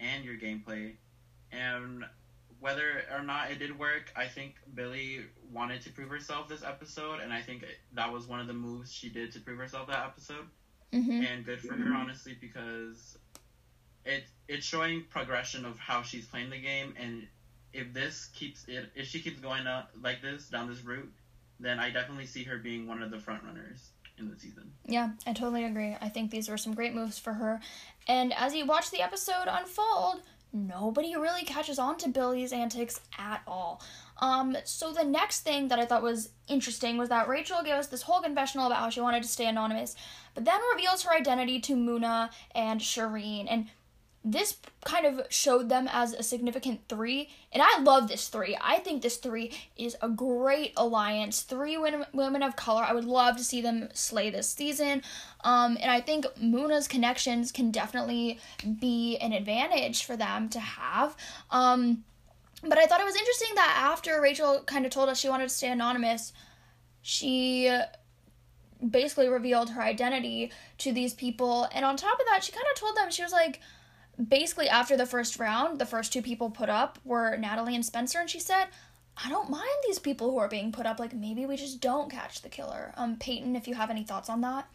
and 0.00 0.24
your 0.24 0.36
gameplay. 0.36 0.94
And 1.52 2.04
whether 2.60 3.04
or 3.12 3.22
not 3.22 3.50
it 3.50 3.58
did 3.58 3.78
work, 3.78 4.12
I 4.16 4.26
think 4.26 4.56
Billy 4.74 5.20
wanted 5.52 5.82
to 5.82 5.90
prove 5.90 6.08
herself 6.08 6.48
this 6.48 6.62
episode, 6.62 7.20
and 7.20 7.32
I 7.32 7.40
think 7.40 7.64
that 7.94 8.12
was 8.12 8.26
one 8.26 8.40
of 8.40 8.46
the 8.46 8.54
moves 8.54 8.92
she 8.92 9.08
did 9.08 9.32
to 9.32 9.40
prove 9.40 9.58
herself 9.58 9.88
that 9.88 10.04
episode. 10.04 10.46
mm-hmm. 10.92 11.22
And 11.24 11.44
good 11.44 11.60
for 11.60 11.74
her, 11.74 11.94
honestly, 11.94 12.36
because 12.40 13.18
it 14.04 14.24
it's 14.48 14.66
showing 14.66 15.04
progression 15.10 15.64
of 15.64 15.78
how 15.78 16.02
she's 16.02 16.26
playing 16.26 16.50
the 16.50 16.60
game, 16.60 16.94
and 17.00 17.26
if 17.72 17.92
this 17.92 18.30
keeps 18.34 18.64
it, 18.66 18.90
if 18.94 19.06
she 19.06 19.20
keeps 19.20 19.38
going 19.40 19.66
up 19.66 19.90
like 20.02 20.22
this 20.22 20.48
down 20.48 20.68
this 20.68 20.82
route, 20.82 21.12
then 21.60 21.78
I 21.78 21.90
definitely 21.90 22.26
see 22.26 22.44
her 22.44 22.58
being 22.58 22.86
one 22.86 23.02
of 23.02 23.10
the 23.10 23.18
front 23.18 23.44
runners 23.44 23.90
in 24.18 24.28
the 24.28 24.38
season. 24.38 24.72
Yeah, 24.86 25.10
I 25.26 25.32
totally 25.32 25.64
agree. 25.64 25.96
I 26.00 26.08
think 26.08 26.30
these 26.30 26.48
were 26.48 26.56
some 26.56 26.74
great 26.74 26.94
moves 26.94 27.18
for 27.18 27.34
her. 27.34 27.60
And 28.06 28.32
as 28.32 28.54
you 28.54 28.66
watch 28.66 28.90
the 28.90 29.02
episode 29.02 29.46
unfold, 29.46 30.22
nobody 30.52 31.14
really 31.16 31.44
catches 31.44 31.78
on 31.78 31.98
to 31.98 32.08
Billy's 32.08 32.52
antics 32.52 33.00
at 33.18 33.42
all. 33.46 33.82
Um, 34.20 34.56
so 34.64 34.92
the 34.92 35.04
next 35.04 35.40
thing 35.40 35.68
that 35.68 35.78
I 35.78 35.84
thought 35.84 36.02
was 36.02 36.30
interesting 36.48 36.98
was 36.98 37.08
that 37.08 37.28
Rachel 37.28 37.62
gave 37.62 37.74
us 37.74 37.86
this 37.86 38.02
whole 38.02 38.20
confessional 38.20 38.66
about 38.66 38.80
how 38.80 38.90
she 38.90 39.00
wanted 39.00 39.22
to 39.22 39.28
stay 39.28 39.46
anonymous, 39.46 39.94
but 40.34 40.44
then 40.44 40.60
reveals 40.74 41.02
her 41.04 41.14
identity 41.14 41.60
to 41.60 41.76
Muna 41.76 42.30
and 42.54 42.80
Shireen. 42.80 43.46
And 43.48 43.68
this 44.24 44.56
kind 44.84 45.06
of 45.06 45.26
showed 45.30 45.68
them 45.68 45.88
as 45.90 46.12
a 46.12 46.22
significant 46.22 46.80
three, 46.88 47.30
and 47.52 47.62
I 47.62 47.78
love 47.80 48.08
this 48.08 48.28
three. 48.28 48.56
I 48.60 48.78
think 48.78 49.00
this 49.00 49.16
three 49.16 49.52
is 49.76 49.96
a 50.02 50.08
great 50.08 50.72
alliance. 50.76 51.42
Three 51.42 51.76
women, 51.76 52.04
women 52.12 52.42
of 52.42 52.56
color. 52.56 52.82
I 52.82 52.92
would 52.92 53.04
love 53.04 53.36
to 53.36 53.44
see 53.44 53.60
them 53.60 53.88
slay 53.94 54.28
this 54.28 54.48
season. 54.50 55.02
Um, 55.44 55.78
and 55.80 55.90
I 55.90 56.00
think 56.00 56.26
Muna's 56.40 56.88
connections 56.88 57.52
can 57.52 57.70
definitely 57.70 58.38
be 58.80 59.16
an 59.18 59.32
advantage 59.32 60.04
for 60.04 60.16
them 60.16 60.48
to 60.50 60.60
have. 60.60 61.16
Um, 61.50 62.04
but 62.62 62.76
I 62.76 62.86
thought 62.86 63.00
it 63.00 63.06
was 63.06 63.16
interesting 63.16 63.54
that 63.54 63.76
after 63.78 64.20
Rachel 64.20 64.62
kind 64.66 64.84
of 64.84 64.90
told 64.90 65.08
us 65.08 65.18
she 65.18 65.28
wanted 65.28 65.48
to 65.48 65.54
stay 65.54 65.70
anonymous, 65.70 66.32
she 67.02 67.72
basically 68.90 69.28
revealed 69.28 69.70
her 69.70 69.82
identity 69.82 70.52
to 70.78 70.92
these 70.92 71.14
people. 71.14 71.68
And 71.72 71.84
on 71.84 71.96
top 71.96 72.18
of 72.18 72.26
that, 72.26 72.44
she 72.44 72.52
kind 72.52 72.66
of 72.72 72.78
told 72.78 72.96
them, 72.96 73.10
she 73.10 73.22
was 73.22 73.32
like, 73.32 73.60
basically 74.26 74.68
after 74.68 74.96
the 74.96 75.06
first 75.06 75.38
round, 75.38 75.78
the 75.78 75.86
first 75.86 76.12
two 76.12 76.22
people 76.22 76.50
put 76.50 76.68
up 76.68 76.98
were 77.04 77.36
Natalie 77.36 77.74
and 77.74 77.84
Spencer, 77.84 78.18
and 78.20 78.28
she 78.30 78.40
said, 78.40 78.66
I 79.22 79.28
don't 79.28 79.50
mind 79.50 79.68
these 79.86 79.98
people 79.98 80.30
who 80.30 80.38
are 80.38 80.48
being 80.48 80.72
put 80.72 80.86
up. 80.86 80.98
Like 81.00 81.12
maybe 81.14 81.46
we 81.46 81.56
just 81.56 81.80
don't 81.80 82.10
catch 82.10 82.42
the 82.42 82.48
killer. 82.48 82.92
Um, 82.96 83.16
Peyton, 83.16 83.56
if 83.56 83.66
you 83.66 83.74
have 83.74 83.90
any 83.90 84.04
thoughts 84.04 84.28
on 84.30 84.40
that. 84.42 84.68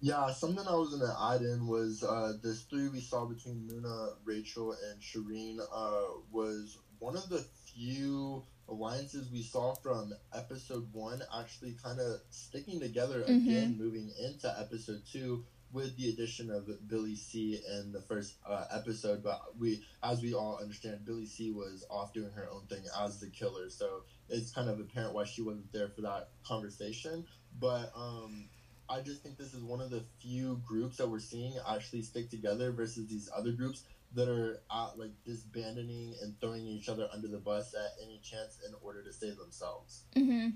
Yeah, 0.00 0.30
something 0.32 0.64
I 0.66 0.76
was 0.76 0.90
gonna 0.94 1.12
add 1.34 1.42
in 1.42 1.66
was 1.66 2.04
uh, 2.04 2.34
this 2.40 2.62
three 2.62 2.88
we 2.88 3.00
saw 3.00 3.24
between 3.24 3.68
Muna, 3.68 4.10
Rachel, 4.24 4.76
and 4.88 5.00
Shireen 5.02 5.58
uh, 5.72 6.20
was 6.30 6.78
one 7.00 7.16
of 7.16 7.28
the 7.28 7.44
few 7.74 8.44
alliances 8.68 9.28
we 9.32 9.42
saw 9.42 9.74
from 9.74 10.12
episode 10.32 10.86
one 10.92 11.20
actually 11.36 11.74
kind 11.82 11.98
of 11.98 12.20
sticking 12.30 12.78
together 12.78 13.22
Mhm. 13.22 13.42
again, 13.48 13.78
moving 13.78 14.12
into 14.20 14.54
episode 14.60 15.02
two 15.10 15.44
with 15.72 15.96
the 15.96 16.08
addition 16.08 16.50
of 16.50 16.68
Billy 16.88 17.16
C 17.16 17.60
in 17.72 17.92
the 17.92 18.00
first 18.00 18.34
uh, 18.46 18.64
episode. 18.72 19.22
But 19.22 19.40
we, 19.58 19.84
as 20.02 20.22
we 20.22 20.34
all 20.34 20.58
understand, 20.60 21.04
Billy 21.04 21.26
C 21.26 21.52
was 21.52 21.84
off 21.90 22.12
doing 22.12 22.30
her 22.32 22.48
own 22.50 22.66
thing 22.66 22.84
as 23.00 23.18
the 23.20 23.28
killer, 23.28 23.68
so 23.68 24.02
it's 24.28 24.50
kind 24.50 24.68
of 24.68 24.80
apparent 24.80 25.14
why 25.14 25.24
she 25.24 25.42
wasn't 25.42 25.72
there 25.72 25.88
for 25.88 26.02
that 26.02 26.30
conversation. 26.46 27.24
But 27.58 27.92
um, 27.94 28.48
I 28.88 29.00
just 29.00 29.22
think 29.22 29.36
this 29.36 29.54
is 29.54 29.62
one 29.62 29.80
of 29.80 29.90
the 29.90 30.04
few 30.20 30.60
groups 30.64 30.96
that 30.96 31.08
we're 31.08 31.18
seeing 31.18 31.54
actually 31.68 32.02
stick 32.02 32.30
together 32.30 32.72
versus 32.72 33.06
these 33.08 33.28
other 33.36 33.52
groups 33.52 33.84
that 34.14 34.28
are 34.28 34.62
at, 34.72 34.98
like 34.98 35.12
disbanding 35.26 36.14
and 36.22 36.40
throwing 36.40 36.66
each 36.66 36.88
other 36.88 37.08
under 37.12 37.28
the 37.28 37.38
bus 37.38 37.74
at 37.74 38.02
any 38.02 38.18
chance 38.22 38.58
in 38.66 38.74
order 38.82 39.02
to 39.02 39.12
save 39.12 39.36
themselves. 39.36 40.04
Mm-hmm. 40.16 40.50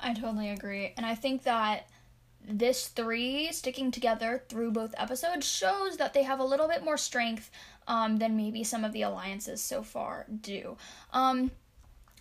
I 0.00 0.14
totally 0.14 0.50
agree. 0.50 0.92
And 0.96 1.04
I 1.04 1.14
think 1.14 1.42
that 1.44 1.88
this 2.48 2.88
three 2.88 3.50
sticking 3.52 3.90
together 3.90 4.42
through 4.48 4.70
both 4.70 4.94
episodes 4.96 5.46
shows 5.46 5.96
that 5.96 6.14
they 6.14 6.22
have 6.22 6.40
a 6.40 6.44
little 6.44 6.68
bit 6.68 6.84
more 6.84 6.96
strength 6.96 7.50
um, 7.88 8.18
than 8.18 8.36
maybe 8.36 8.64
some 8.64 8.84
of 8.84 8.92
the 8.92 9.02
alliances 9.02 9.60
so 9.60 9.82
far 9.82 10.26
do. 10.40 10.76
Um, 11.12 11.50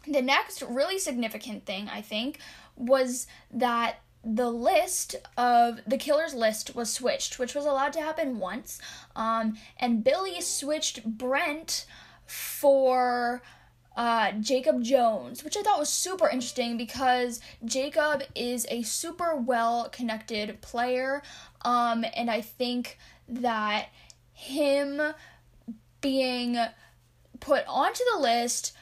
the 0.07 0.21
next 0.21 0.61
really 0.61 0.99
significant 0.99 1.65
thing, 1.65 1.89
I 1.89 2.01
think, 2.01 2.39
was 2.75 3.27
that 3.51 3.97
the 4.23 4.49
list 4.49 5.15
of 5.37 5.81
the 5.85 5.97
killer's 5.97 6.33
list 6.33 6.75
was 6.75 6.91
switched, 6.91 7.37
which 7.37 7.53
was 7.53 7.65
allowed 7.65 7.93
to 7.93 8.01
happen 8.01 8.39
once. 8.39 8.79
Um, 9.15 9.57
and 9.77 10.03
Billy 10.03 10.41
switched 10.41 11.05
Brent 11.05 11.85
for 12.25 13.43
uh, 13.95 14.33
Jacob 14.33 14.83
Jones, 14.83 15.43
which 15.43 15.55
I 15.55 15.61
thought 15.61 15.79
was 15.79 15.89
super 15.89 16.27
interesting 16.27 16.77
because 16.77 17.39
Jacob 17.63 18.23
is 18.35 18.65
a 18.69 18.83
super 18.83 19.35
well 19.35 19.89
connected 19.89 20.61
player. 20.61 21.21
Um, 21.63 22.05
and 22.15 22.29
I 22.29 22.41
think 22.41 22.97
that 23.27 23.87
him 24.33 25.01
being 26.01 26.57
put 27.39 27.63
onto 27.67 28.03
the 28.13 28.19
list 28.19 28.73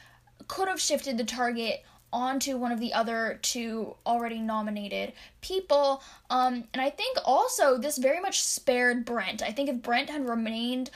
could 0.48 0.68
have 0.68 0.80
shifted 0.80 1.16
the 1.16 1.24
target 1.24 1.84
onto 2.12 2.56
one 2.56 2.70
of 2.70 2.78
the 2.78 2.92
other 2.92 3.40
two 3.42 3.96
already 4.06 4.38
nominated 4.38 5.12
people. 5.40 6.02
Um, 6.30 6.64
and 6.72 6.80
I 6.80 6.90
think 6.90 7.18
also 7.24 7.76
this 7.76 7.98
very 7.98 8.20
much 8.20 8.42
spared 8.42 9.04
Brent. 9.04 9.42
I 9.42 9.50
think 9.50 9.68
if 9.68 9.82
Brent 9.82 10.10
had 10.10 10.28
remained 10.28 10.90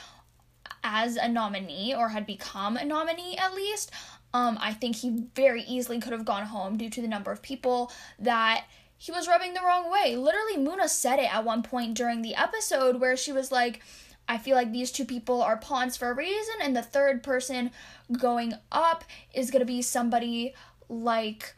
as 0.82 1.16
a 1.16 1.28
nominee 1.28 1.94
or 1.94 2.08
had 2.08 2.26
become 2.26 2.76
a 2.76 2.84
nominee 2.84 3.36
at 3.36 3.54
least, 3.54 3.90
um, 4.34 4.58
I 4.60 4.72
think 4.74 4.96
he 4.96 5.24
very 5.34 5.62
easily 5.62 6.00
could 6.00 6.12
have 6.12 6.24
gone 6.24 6.46
home 6.46 6.76
due 6.76 6.90
to 6.90 7.00
the 7.00 7.08
number 7.08 7.32
of 7.32 7.42
people 7.42 7.90
that 8.18 8.66
he 8.96 9.12
was 9.12 9.28
rubbing 9.28 9.54
the 9.54 9.60
wrong 9.60 9.90
way. 9.90 10.16
Literally, 10.16 10.56
Muna 10.56 10.88
said 10.88 11.18
it 11.18 11.32
at 11.32 11.44
one 11.44 11.62
point 11.62 11.94
during 11.94 12.22
the 12.22 12.34
episode 12.34 13.00
where 13.00 13.16
she 13.16 13.32
was 13.32 13.52
like, 13.52 13.80
I 14.28 14.36
feel 14.36 14.56
like 14.56 14.72
these 14.72 14.92
two 14.92 15.06
people 15.06 15.40
are 15.40 15.56
pawns 15.56 15.96
for 15.96 16.10
a 16.10 16.14
reason, 16.14 16.54
and 16.60 16.76
the 16.76 16.82
third 16.82 17.22
person 17.22 17.70
going 18.12 18.54
up 18.70 19.04
is 19.32 19.50
gonna 19.50 19.64
be 19.64 19.80
somebody 19.80 20.54
like 20.88 21.54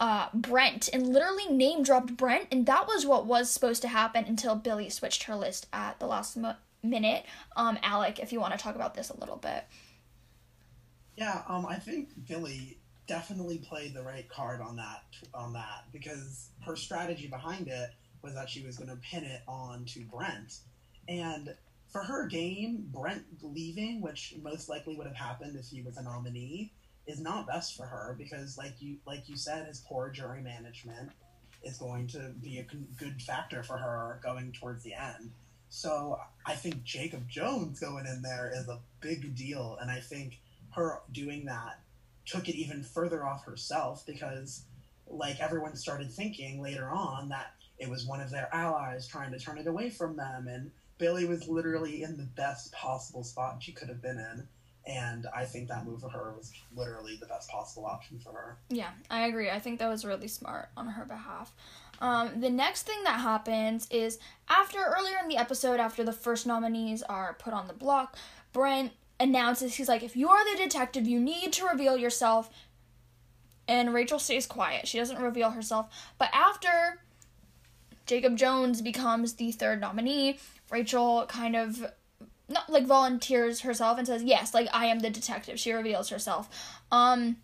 uh, 0.00 0.28
Brent, 0.34 0.88
and 0.92 1.06
literally 1.06 1.46
name 1.46 1.82
dropped 1.82 2.16
Brent, 2.16 2.48
and 2.50 2.66
that 2.66 2.86
was 2.88 3.06
what 3.06 3.26
was 3.26 3.50
supposed 3.50 3.82
to 3.82 3.88
happen 3.88 4.24
until 4.24 4.56
Billy 4.56 4.90
switched 4.90 5.24
her 5.24 5.36
list 5.36 5.66
at 5.72 6.00
the 6.00 6.06
last 6.06 6.36
mo- 6.36 6.56
minute. 6.82 7.24
Um, 7.56 7.78
Alec, 7.82 8.18
if 8.18 8.32
you 8.32 8.40
want 8.40 8.52
to 8.52 8.58
talk 8.58 8.74
about 8.74 8.94
this 8.94 9.10
a 9.10 9.18
little 9.18 9.36
bit. 9.36 9.64
Yeah, 11.16 11.42
um, 11.48 11.66
I 11.66 11.76
think 11.76 12.10
Billy 12.28 12.78
definitely 13.06 13.58
played 13.58 13.94
the 13.94 14.02
right 14.02 14.28
card 14.28 14.60
on 14.60 14.76
that 14.76 15.02
on 15.34 15.52
that 15.54 15.84
because 15.92 16.50
her 16.64 16.76
strategy 16.76 17.26
behind 17.26 17.66
it 17.68 17.90
was 18.22 18.34
that 18.34 18.48
she 18.48 18.64
was 18.64 18.76
going 18.76 18.90
to 18.90 18.96
pin 18.96 19.24
it 19.24 19.42
on 19.48 19.84
to 19.86 20.04
Brent, 20.04 20.58
and 21.08 21.54
for 21.88 22.02
her 22.02 22.26
game, 22.26 22.88
Brent 22.92 23.24
leaving, 23.42 24.00
which 24.00 24.34
most 24.42 24.68
likely 24.68 24.94
would 24.96 25.06
have 25.06 25.16
happened 25.16 25.56
if 25.56 25.66
he 25.66 25.82
was 25.82 25.96
a 25.96 26.02
nominee, 26.02 26.72
is 27.06 27.20
not 27.20 27.46
best 27.46 27.76
for 27.76 27.86
her 27.86 28.14
because, 28.18 28.58
like 28.58 28.74
you 28.80 28.98
like 29.06 29.28
you 29.28 29.36
said, 29.36 29.66
his 29.66 29.80
poor 29.88 30.10
jury 30.10 30.42
management 30.42 31.10
is 31.64 31.78
going 31.78 32.06
to 32.08 32.32
be 32.40 32.58
a 32.58 32.66
good 32.98 33.20
factor 33.22 33.62
for 33.62 33.78
her 33.78 34.20
going 34.22 34.52
towards 34.52 34.84
the 34.84 34.94
end. 34.94 35.32
So 35.70 36.18
I 36.46 36.54
think 36.54 36.84
Jacob 36.84 37.28
Jones 37.28 37.80
going 37.80 38.06
in 38.06 38.22
there 38.22 38.50
is 38.54 38.68
a 38.68 38.80
big 39.00 39.34
deal, 39.34 39.78
and 39.80 39.90
I 39.90 40.00
think 40.00 40.38
her 40.70 41.00
doing 41.12 41.44
that 41.46 41.80
took 42.26 42.48
it 42.48 42.56
even 42.56 42.82
further 42.82 43.24
off 43.24 43.44
herself 43.44 44.04
because, 44.06 44.62
like 45.06 45.40
everyone 45.40 45.76
started 45.76 46.10
thinking 46.10 46.60
later 46.60 46.88
on 46.88 47.30
that 47.30 47.54
it 47.78 47.88
was 47.88 48.06
one 48.06 48.20
of 48.20 48.30
their 48.30 48.48
allies 48.52 49.06
trying 49.06 49.32
to 49.32 49.38
turn 49.38 49.58
it 49.58 49.66
away 49.66 49.90
from 49.90 50.16
them, 50.16 50.48
and 50.48 50.70
Billy 50.98 51.24
was 51.24 51.48
literally 51.48 52.02
in 52.02 52.16
the 52.16 52.24
best 52.24 52.72
possible 52.72 53.22
spot 53.22 53.62
she 53.62 53.72
could 53.72 53.88
have 53.88 54.02
been 54.02 54.18
in. 54.18 54.48
And 54.86 55.26
I 55.36 55.44
think 55.44 55.68
that 55.68 55.84
move 55.84 56.00
for 56.00 56.08
her 56.08 56.32
was 56.36 56.50
literally 56.74 57.16
the 57.16 57.26
best 57.26 57.50
possible 57.50 57.84
option 57.84 58.18
for 58.18 58.32
her. 58.32 58.56
Yeah, 58.70 58.90
I 59.10 59.26
agree. 59.26 59.50
I 59.50 59.58
think 59.58 59.80
that 59.80 59.88
was 59.88 60.04
really 60.04 60.28
smart 60.28 60.70
on 60.78 60.86
her 60.86 61.04
behalf. 61.04 61.52
Um, 62.00 62.40
the 62.40 62.50
next 62.50 62.82
thing 62.82 63.02
that 63.04 63.20
happens 63.20 63.88
is 63.90 64.18
after 64.48 64.78
earlier 64.78 65.16
in 65.22 65.28
the 65.28 65.36
episode, 65.36 65.80
after 65.80 66.04
the 66.04 66.12
first 66.12 66.46
nominees 66.46 67.02
are 67.02 67.34
put 67.34 67.52
on 67.52 67.66
the 67.66 67.72
block, 67.72 68.16
Brent 68.52 68.92
announces 69.20 69.74
he's 69.74 69.88
like, 69.88 70.02
if 70.02 70.16
you're 70.16 70.44
the 70.52 70.62
detective, 70.62 71.06
you 71.08 71.18
need 71.18 71.52
to 71.54 71.66
reveal 71.66 71.96
yourself. 71.96 72.50
And 73.66 73.92
Rachel 73.92 74.18
stays 74.18 74.46
quiet. 74.46 74.86
She 74.88 74.98
doesn't 74.98 75.20
reveal 75.20 75.50
herself. 75.50 75.92
But 76.18 76.30
after 76.32 77.00
Jacob 78.06 78.36
Jones 78.36 78.80
becomes 78.80 79.34
the 79.34 79.52
third 79.52 79.80
nominee, 79.80 80.38
Rachel 80.70 81.26
kind 81.26 81.56
of 81.56 81.84
not 82.48 82.70
like 82.70 82.86
volunteers 82.86 83.60
herself 83.60 83.98
and 83.98 84.06
says, 84.06 84.22
"Yes, 84.22 84.54
like 84.54 84.68
I 84.72 84.86
am 84.86 85.00
the 85.00 85.10
detective." 85.10 85.60
She 85.60 85.72
reveals 85.72 86.08
herself. 86.08 86.48
Um 86.90 87.36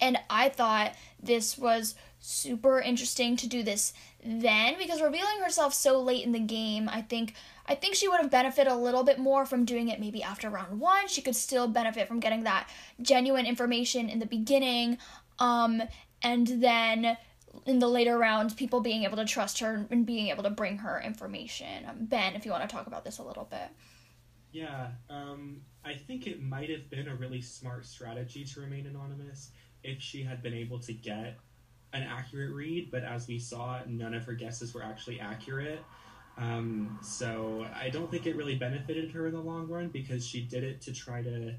and 0.00 0.18
I 0.30 0.48
thought 0.48 0.94
this 1.22 1.58
was 1.58 1.94
super 2.18 2.80
interesting 2.80 3.36
to 3.36 3.48
do 3.48 3.62
this 3.62 3.92
then 4.24 4.76
because 4.78 5.00
revealing 5.00 5.40
herself 5.42 5.74
so 5.74 6.00
late 6.00 6.24
in 6.24 6.32
the 6.32 6.40
game, 6.40 6.88
I 6.88 7.02
think 7.02 7.34
I 7.68 7.74
think 7.74 7.94
she 7.94 8.08
would 8.08 8.20
have 8.20 8.30
benefited 8.30 8.72
a 8.72 8.76
little 8.76 9.02
bit 9.02 9.18
more 9.18 9.44
from 9.44 9.64
doing 9.64 9.88
it 9.88 10.00
maybe 10.00 10.22
after 10.22 10.48
round 10.48 10.80
1. 10.80 11.08
She 11.08 11.22
could 11.22 11.36
still 11.36 11.68
benefit 11.68 12.08
from 12.08 12.20
getting 12.20 12.44
that 12.44 12.68
genuine 13.00 13.46
information 13.46 14.08
in 14.08 14.18
the 14.18 14.26
beginning 14.26 14.98
um 15.38 15.82
and 16.22 16.46
then 16.46 17.16
in 17.64 17.78
the 17.78 17.88
later 17.88 18.18
rounds, 18.18 18.54
people 18.54 18.80
being 18.80 19.04
able 19.04 19.16
to 19.16 19.24
trust 19.24 19.60
her 19.60 19.86
and 19.90 20.04
being 20.04 20.28
able 20.28 20.42
to 20.42 20.50
bring 20.50 20.78
her 20.78 21.00
information. 21.00 21.86
Um, 21.88 21.96
ben, 22.00 22.34
if 22.34 22.44
you 22.44 22.50
want 22.50 22.68
to 22.68 22.74
talk 22.74 22.86
about 22.86 23.04
this 23.04 23.18
a 23.18 23.22
little 23.22 23.44
bit. 23.44 23.68
Yeah, 24.52 24.88
um, 25.10 25.62
I 25.84 25.94
think 25.94 26.26
it 26.26 26.42
might 26.42 26.70
have 26.70 26.88
been 26.90 27.08
a 27.08 27.14
really 27.14 27.40
smart 27.40 27.86
strategy 27.86 28.44
to 28.44 28.60
remain 28.60 28.86
anonymous 28.86 29.50
if 29.86 30.02
she 30.02 30.22
had 30.22 30.42
been 30.42 30.54
able 30.54 30.78
to 30.80 30.92
get 30.92 31.38
an 31.92 32.02
accurate 32.02 32.52
read, 32.52 32.90
but 32.90 33.04
as 33.04 33.26
we 33.26 33.38
saw, 33.38 33.80
none 33.86 34.14
of 34.14 34.24
her 34.24 34.34
guesses 34.34 34.74
were 34.74 34.82
actually 34.82 35.20
accurate. 35.20 35.82
Um, 36.36 36.98
so 37.02 37.66
I 37.74 37.88
don't 37.88 38.10
think 38.10 38.26
it 38.26 38.36
really 38.36 38.56
benefited 38.56 39.10
her 39.12 39.26
in 39.26 39.32
the 39.32 39.40
long 39.40 39.68
run 39.68 39.88
because 39.88 40.26
she 40.26 40.42
did 40.42 40.64
it 40.64 40.82
to 40.82 40.92
try 40.92 41.22
to 41.22 41.54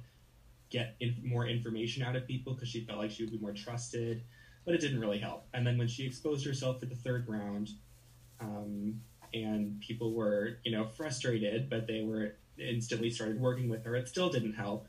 get 0.69 0.95
in, 0.99 1.15
more 1.23 1.47
information 1.47 2.03
out 2.03 2.15
of 2.15 2.27
people 2.27 2.53
because 2.53 2.69
she 2.69 2.81
felt 2.81 2.99
like 2.99 3.09
she 3.09 3.23
would 3.23 3.31
be 3.31 3.39
more 3.39 3.53
trusted 3.53 4.21
but 4.67 4.75
it 4.75 4.81
didn't 4.81 4.99
really 4.99 5.17
help. 5.17 5.47
And 5.53 5.65
then 5.65 5.77
when 5.77 5.87
she 5.87 6.05
exposed 6.05 6.45
herself 6.45 6.81
for 6.81 6.87
the 6.87 6.95
third 6.95 7.27
round, 7.29 7.69
um, 8.41 9.01
and 9.33 9.79
people 9.79 10.13
were, 10.13 10.57
you 10.65 10.73
know, 10.73 10.85
frustrated, 10.85 11.69
but 11.69 11.87
they 11.87 12.03
were 12.03 12.35
instantly 12.59 13.09
started 13.09 13.39
working 13.39 13.69
with 13.69 13.85
her, 13.85 13.95
it 13.95 14.09
still 14.09 14.29
didn't 14.29 14.55
help. 14.55 14.87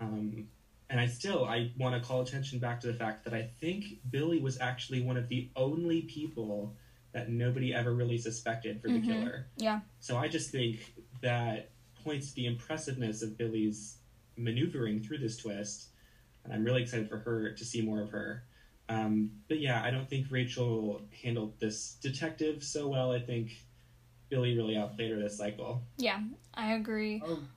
Um, 0.00 0.48
and 0.92 1.00
I 1.00 1.06
still 1.06 1.46
I 1.46 1.72
want 1.78 2.00
to 2.00 2.06
call 2.06 2.20
attention 2.20 2.58
back 2.58 2.78
to 2.82 2.86
the 2.86 2.92
fact 2.92 3.24
that 3.24 3.32
I 3.32 3.48
think 3.60 3.98
Billy 4.10 4.38
was 4.40 4.60
actually 4.60 5.00
one 5.00 5.16
of 5.16 5.26
the 5.28 5.48
only 5.56 6.02
people 6.02 6.76
that 7.12 7.30
nobody 7.30 7.74
ever 7.74 7.94
really 7.94 8.18
suspected 8.18 8.80
for 8.80 8.88
the 8.88 8.98
Mhm. 9.00 9.04
killer. 9.06 9.46
Yeah. 9.56 9.80
So 10.00 10.18
I 10.18 10.28
just 10.28 10.50
think 10.50 10.94
that 11.22 11.70
points 12.04 12.28
to 12.30 12.34
the 12.34 12.46
impressiveness 12.46 13.22
of 13.22 13.38
Billy's 13.38 13.98
maneuvering 14.36 15.02
through 15.02 15.18
this 15.18 15.38
twist, 15.38 15.88
and 16.44 16.52
I'm 16.52 16.62
really 16.62 16.82
excited 16.82 17.08
for 17.08 17.18
her 17.20 17.52
to 17.52 17.64
see 17.64 17.80
more 17.80 18.02
of 18.02 18.10
her. 18.10 18.44
Um, 18.90 19.30
but 19.48 19.60
yeah, 19.60 19.82
I 19.82 19.90
don't 19.90 20.08
think 20.08 20.30
Rachel 20.30 21.00
handled 21.22 21.58
this 21.58 21.94
detective 22.02 22.62
so 22.62 22.88
well. 22.88 23.12
I 23.12 23.20
think 23.20 23.64
Billy 24.28 24.56
really 24.56 24.76
outplayed 24.76 25.10
her 25.12 25.18
this 25.18 25.38
cycle. 25.38 25.82
Yeah, 25.96 26.22
I 26.52 26.74
agree. 26.74 27.22
Um, 27.24 27.48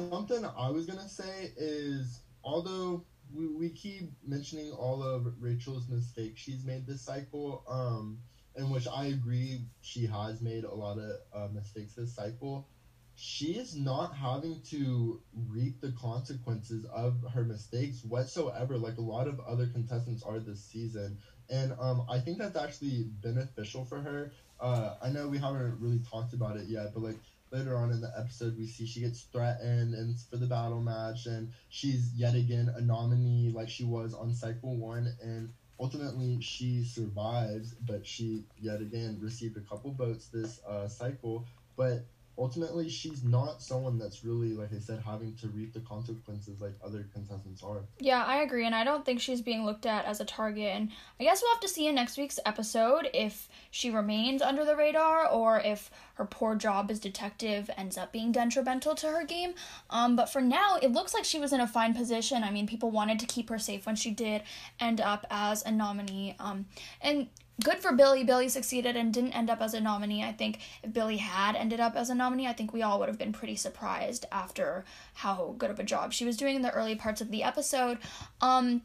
something 0.00 0.44
I 0.44 0.68
was 0.70 0.86
gonna 0.86 1.08
say 1.08 1.52
is 1.56 2.20
although 2.42 3.02
we, 3.32 3.46
we 3.46 3.70
keep 3.70 4.04
mentioning 4.22 4.72
all 4.72 5.02
of 5.02 5.26
Rachel's 5.38 5.88
mistakes 5.88 6.40
she's 6.40 6.64
made 6.64 6.86
this 6.86 7.02
cycle, 7.02 7.62
um, 7.68 8.20
in 8.56 8.70
which 8.70 8.86
I 8.92 9.04
agree 9.06 9.66
she 9.80 10.06
has 10.06 10.40
made 10.40 10.64
a 10.64 10.72
lot 10.74 10.98
of 10.98 11.16
uh, 11.32 11.48
mistakes 11.52 11.94
this 11.94 12.14
cycle. 12.14 12.66
She 13.14 13.56
is 13.56 13.74
not 13.74 14.14
having 14.14 14.60
to 14.70 15.20
reap 15.32 15.80
the 15.80 15.90
consequences 15.90 16.84
of 16.86 17.22
her 17.32 17.44
mistakes 17.44 18.02
whatsoever, 18.04 18.76
like 18.78 18.96
a 18.98 19.02
lot 19.02 19.26
of 19.26 19.40
other 19.40 19.66
contestants 19.66 20.22
are 20.22 20.38
this 20.40 20.60
season. 20.62 21.18
And 21.48 21.72
um, 21.78 22.02
I 22.08 22.18
think 22.18 22.38
that's 22.38 22.56
actually 22.56 23.04
beneficial 23.04 23.84
for 23.84 24.00
her. 24.00 24.30
Uh, 24.60 24.94
I 25.02 25.10
know 25.10 25.28
we 25.28 25.38
haven't 25.38 25.78
really 25.80 26.00
talked 26.00 26.32
about 26.32 26.56
it 26.56 26.66
yet, 26.66 26.92
but 26.92 27.02
like 27.02 27.18
later 27.52 27.76
on 27.76 27.90
in 27.90 28.00
the 28.00 28.12
episode 28.16 28.56
we 28.56 28.66
see 28.66 28.86
she 28.86 29.00
gets 29.00 29.22
threatened 29.32 29.94
and 29.94 30.18
for 30.30 30.36
the 30.36 30.46
battle 30.46 30.80
match 30.80 31.26
and 31.26 31.50
she's 31.68 32.12
yet 32.14 32.34
again 32.34 32.70
a 32.76 32.80
nominee 32.80 33.50
like 33.52 33.68
she 33.68 33.84
was 33.84 34.14
on 34.14 34.32
cycle 34.32 34.76
one 34.76 35.08
and 35.20 35.50
ultimately 35.80 36.40
she 36.40 36.84
survives 36.84 37.74
but 37.74 38.06
she 38.06 38.44
yet 38.58 38.80
again 38.80 39.18
received 39.20 39.56
a 39.56 39.60
couple 39.60 39.90
votes 39.92 40.28
this 40.28 40.60
uh, 40.66 40.86
cycle. 40.86 41.44
But 41.76 42.04
ultimately 42.40 42.88
she's 42.88 43.22
not 43.22 43.62
someone 43.62 43.98
that's 43.98 44.24
really 44.24 44.54
like 44.54 44.72
I 44.74 44.78
said 44.78 45.02
having 45.04 45.36
to 45.36 45.48
reap 45.48 45.74
the 45.74 45.80
consequences 45.80 46.58
like 46.60 46.72
other 46.82 47.06
contestants 47.12 47.62
are. 47.62 47.84
Yeah, 47.98 48.24
I 48.24 48.36
agree, 48.38 48.64
and 48.64 48.74
I 48.74 48.82
don't 48.82 49.04
think 49.04 49.20
she's 49.20 49.42
being 49.42 49.66
looked 49.66 49.84
at 49.84 50.06
as 50.06 50.20
a 50.20 50.24
target. 50.24 50.74
And 50.74 50.90
I 51.20 51.24
guess 51.24 51.42
we'll 51.42 51.52
have 51.52 51.60
to 51.60 51.68
see 51.68 51.86
in 51.86 51.94
next 51.94 52.16
week's 52.16 52.40
episode 52.46 53.10
if 53.12 53.48
she 53.70 53.90
remains 53.90 54.40
under 54.40 54.64
the 54.64 54.74
radar 54.74 55.28
or 55.28 55.60
if 55.60 55.90
her 56.14 56.24
poor 56.24 56.54
job 56.54 56.90
as 56.90 56.98
detective 56.98 57.70
ends 57.76 57.98
up 57.98 58.10
being 58.10 58.32
detrimental 58.32 58.94
to 58.94 59.08
her 59.08 59.24
game. 59.24 59.52
Um, 59.90 60.16
but 60.16 60.30
for 60.30 60.40
now, 60.40 60.76
it 60.80 60.92
looks 60.92 61.12
like 61.12 61.24
she 61.24 61.38
was 61.38 61.52
in 61.52 61.60
a 61.60 61.66
fine 61.66 61.92
position. 61.92 62.42
I 62.42 62.50
mean, 62.50 62.66
people 62.66 62.90
wanted 62.90 63.18
to 63.20 63.26
keep 63.26 63.50
her 63.50 63.58
safe 63.58 63.84
when 63.84 63.96
she 63.96 64.10
did 64.10 64.42
end 64.80 65.00
up 65.00 65.26
as 65.30 65.62
a 65.62 65.70
nominee. 65.70 66.36
Um, 66.38 66.66
and 67.02 67.28
good 67.62 67.78
for 67.78 67.92
Billy. 67.92 68.24
Billy 68.24 68.48
succeeded 68.48 68.96
and 68.96 69.12
didn't 69.12 69.32
end 69.32 69.50
up 69.50 69.60
as 69.60 69.74
a 69.74 69.80
nominee. 69.80 70.24
I 70.24 70.32
think 70.32 70.60
if 70.82 70.92
Billy 70.92 71.18
had 71.18 71.56
ended 71.56 71.80
up 71.80 71.96
as 71.96 72.10
a 72.10 72.14
nominee, 72.14 72.46
I 72.46 72.52
think 72.52 72.72
we 72.72 72.82
all 72.82 72.98
would 72.98 73.08
have 73.08 73.18
been 73.18 73.32
pretty 73.32 73.56
surprised 73.56 74.26
after 74.32 74.84
how 75.14 75.54
good 75.58 75.70
of 75.70 75.78
a 75.78 75.84
job 75.84 76.12
she 76.12 76.24
was 76.24 76.36
doing 76.36 76.56
in 76.56 76.62
the 76.62 76.72
early 76.72 76.94
parts 76.94 77.20
of 77.20 77.30
the 77.30 77.42
episode. 77.42 77.98
Um, 78.40 78.82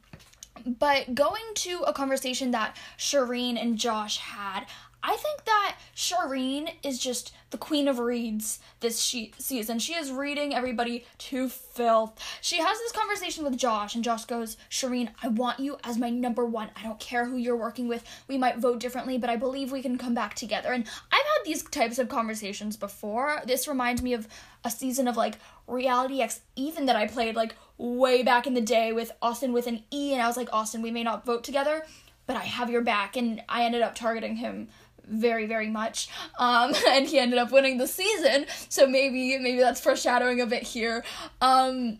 but 0.65 1.13
going 1.13 1.43
to 1.55 1.79
a 1.79 1.93
conversation 1.93 2.51
that 2.51 2.77
Shireen 2.97 3.61
and 3.61 3.77
Josh 3.77 4.17
had, 4.17 4.65
I 5.07 5.15
think 5.17 5.45
that 5.45 5.77
Shireen 5.95 6.73
is 6.81 6.97
just 6.97 7.31
the 7.51 7.59
queen 7.59 7.87
of 7.87 7.99
reads 7.99 8.57
this 8.79 8.99
she- 8.99 9.33
season. 9.37 9.77
She 9.77 9.93
is 9.93 10.11
reading 10.11 10.55
everybody 10.55 11.05
to 11.19 11.47
filth. 11.47 12.19
She 12.41 12.57
has 12.57 12.79
this 12.79 12.91
conversation 12.91 13.43
with 13.43 13.55
Josh, 13.55 13.93
and 13.93 14.03
Josh 14.03 14.25
goes, 14.25 14.57
Shireen, 14.67 15.09
I 15.21 15.27
want 15.27 15.59
you 15.59 15.77
as 15.83 15.99
my 15.99 16.09
number 16.09 16.43
one. 16.43 16.71
I 16.75 16.81
don't 16.81 16.99
care 16.99 17.25
who 17.25 17.37
you're 17.37 17.55
working 17.55 17.87
with. 17.87 18.03
We 18.27 18.39
might 18.39 18.57
vote 18.57 18.79
differently, 18.79 19.19
but 19.19 19.29
I 19.29 19.35
believe 19.35 19.71
we 19.71 19.83
can 19.83 19.99
come 19.99 20.15
back 20.15 20.33
together. 20.33 20.73
And 20.73 20.85
I've 21.11 21.19
had 21.19 21.45
these 21.45 21.61
types 21.61 21.99
of 21.99 22.09
conversations 22.09 22.75
before. 22.75 23.43
This 23.45 23.67
reminds 23.67 24.01
me 24.01 24.13
of 24.13 24.27
a 24.63 24.71
season 24.71 25.07
of 25.07 25.15
like 25.15 25.35
Reality 25.67 26.21
X 26.21 26.41
Even 26.55 26.87
that 26.87 26.95
I 26.95 27.05
played 27.05 27.35
like 27.35 27.53
way 27.77 28.23
back 28.23 28.47
in 28.47 28.55
the 28.55 28.61
day 28.61 28.91
with 28.91 29.11
Austin 29.21 29.53
with 29.53 29.67
an 29.67 29.83
E, 29.93 30.13
and 30.13 30.21
I 30.21 30.27
was 30.27 30.35
like, 30.35 30.49
Austin, 30.51 30.81
we 30.81 30.89
may 30.89 31.03
not 31.03 31.27
vote 31.27 31.43
together, 31.43 31.85
but 32.25 32.37
I 32.37 32.43
have 32.43 32.71
your 32.71 32.81
back. 32.81 33.15
And 33.15 33.43
I 33.47 33.65
ended 33.65 33.83
up 33.83 33.93
targeting 33.93 34.37
him 34.37 34.69
very 35.07 35.45
very 35.45 35.69
much 35.69 36.09
um 36.37 36.73
and 36.87 37.07
he 37.07 37.19
ended 37.19 37.39
up 37.39 37.51
winning 37.51 37.77
the 37.77 37.87
season 37.87 38.45
so 38.69 38.87
maybe 38.87 39.37
maybe 39.37 39.59
that's 39.59 39.81
foreshadowing 39.81 40.41
a 40.41 40.45
bit 40.45 40.63
here 40.63 41.03
um 41.41 41.99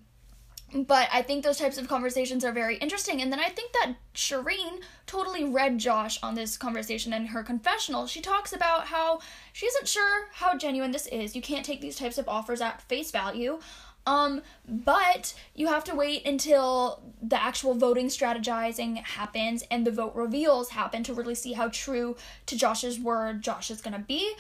but 0.83 1.07
I 1.11 1.21
think 1.21 1.43
those 1.43 1.57
types 1.57 1.77
of 1.77 1.87
conversations 1.87 2.43
are 2.43 2.51
very 2.51 2.75
interesting. 2.77 3.21
And 3.21 3.31
then 3.31 3.39
I 3.39 3.47
think 3.47 3.71
that 3.73 3.93
Shireen 4.13 4.81
totally 5.05 5.45
read 5.45 5.77
Josh 5.77 6.21
on 6.21 6.35
this 6.35 6.57
conversation 6.57 7.13
in 7.13 7.27
her 7.27 7.43
confessional. 7.43 8.07
She 8.07 8.19
talks 8.19 8.51
about 8.51 8.87
how 8.87 9.19
she 9.53 9.67
isn't 9.67 9.87
sure 9.87 10.27
how 10.33 10.57
genuine 10.57 10.91
this 10.91 11.07
is. 11.07 11.35
You 11.35 11.41
can't 11.41 11.65
take 11.65 11.79
these 11.79 11.95
types 11.95 12.17
of 12.17 12.27
offers 12.27 12.59
at 12.59 12.81
face 12.81 13.11
value. 13.11 13.59
Um, 14.05 14.41
but 14.67 15.33
you 15.55 15.67
have 15.67 15.83
to 15.85 15.95
wait 15.95 16.25
until 16.25 17.01
the 17.21 17.41
actual 17.41 17.73
voting 17.73 18.07
strategizing 18.07 18.97
happens 19.03 19.63
and 19.71 19.85
the 19.85 19.91
vote 19.91 20.13
reveals 20.15 20.69
happen 20.69 21.03
to 21.03 21.13
really 21.13 21.35
see 21.35 21.53
how 21.53 21.69
true 21.69 22.15
to 22.45 22.55
Josh's 22.55 22.99
word 22.99 23.41
Josh 23.41 23.71
is 23.71 23.81
gonna 23.81 23.99
be. 23.99 24.35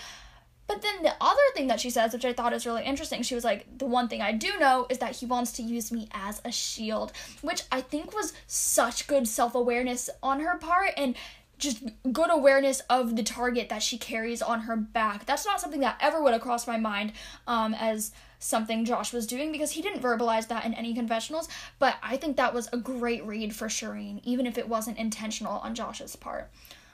But 0.67 0.81
then 0.81 1.03
the 1.03 1.13
other 1.21 1.41
thing 1.53 1.67
that 1.67 1.79
she 1.79 1.89
says, 1.89 2.13
which 2.13 2.25
I 2.25 2.33
thought 2.33 2.53
is 2.53 2.65
really 2.65 2.83
interesting, 2.83 3.21
she 3.21 3.35
was 3.35 3.43
like, 3.43 3.77
The 3.77 3.85
one 3.85 4.07
thing 4.07 4.21
I 4.21 4.31
do 4.31 4.57
know 4.59 4.87
is 4.89 4.97
that 4.97 5.15
he 5.17 5.25
wants 5.25 5.51
to 5.53 5.63
use 5.63 5.91
me 5.91 6.09
as 6.11 6.41
a 6.43 6.51
shield, 6.51 7.11
which 7.41 7.63
I 7.71 7.81
think 7.81 8.15
was 8.15 8.33
such 8.47 9.07
good 9.07 9.27
self 9.27 9.53
awareness 9.53 10.09
on 10.23 10.39
her 10.39 10.57
part 10.57 10.91
and 10.97 11.15
just 11.57 11.83
good 12.11 12.29
awareness 12.31 12.81
of 12.89 13.15
the 13.15 13.23
target 13.23 13.69
that 13.69 13.81
she 13.81 13.97
carries 13.97 14.41
on 14.41 14.61
her 14.61 14.75
back. 14.75 15.25
That's 15.25 15.45
not 15.45 15.61
something 15.61 15.81
that 15.81 15.97
ever 16.01 16.21
would 16.21 16.33
have 16.33 16.41
crossed 16.41 16.67
my 16.67 16.77
mind 16.77 17.13
um, 17.47 17.73
as 17.73 18.11
something 18.39 18.85
Josh 18.85 19.13
was 19.13 19.25
doing 19.25 19.51
because 19.51 19.71
he 19.71 19.81
didn't 19.81 20.01
verbalize 20.01 20.47
that 20.49 20.65
in 20.65 20.73
any 20.73 20.93
confessionals. 20.93 21.47
But 21.79 21.95
I 22.03 22.17
think 22.17 22.37
that 22.37 22.53
was 22.53 22.69
a 22.71 22.77
great 22.77 23.25
read 23.25 23.55
for 23.55 23.67
Shireen, 23.67 24.21
even 24.23 24.45
if 24.45 24.57
it 24.57 24.67
wasn't 24.67 24.97
intentional 24.97 25.59
on 25.59 25.75
Josh's 25.75 26.15
part. 26.15 26.51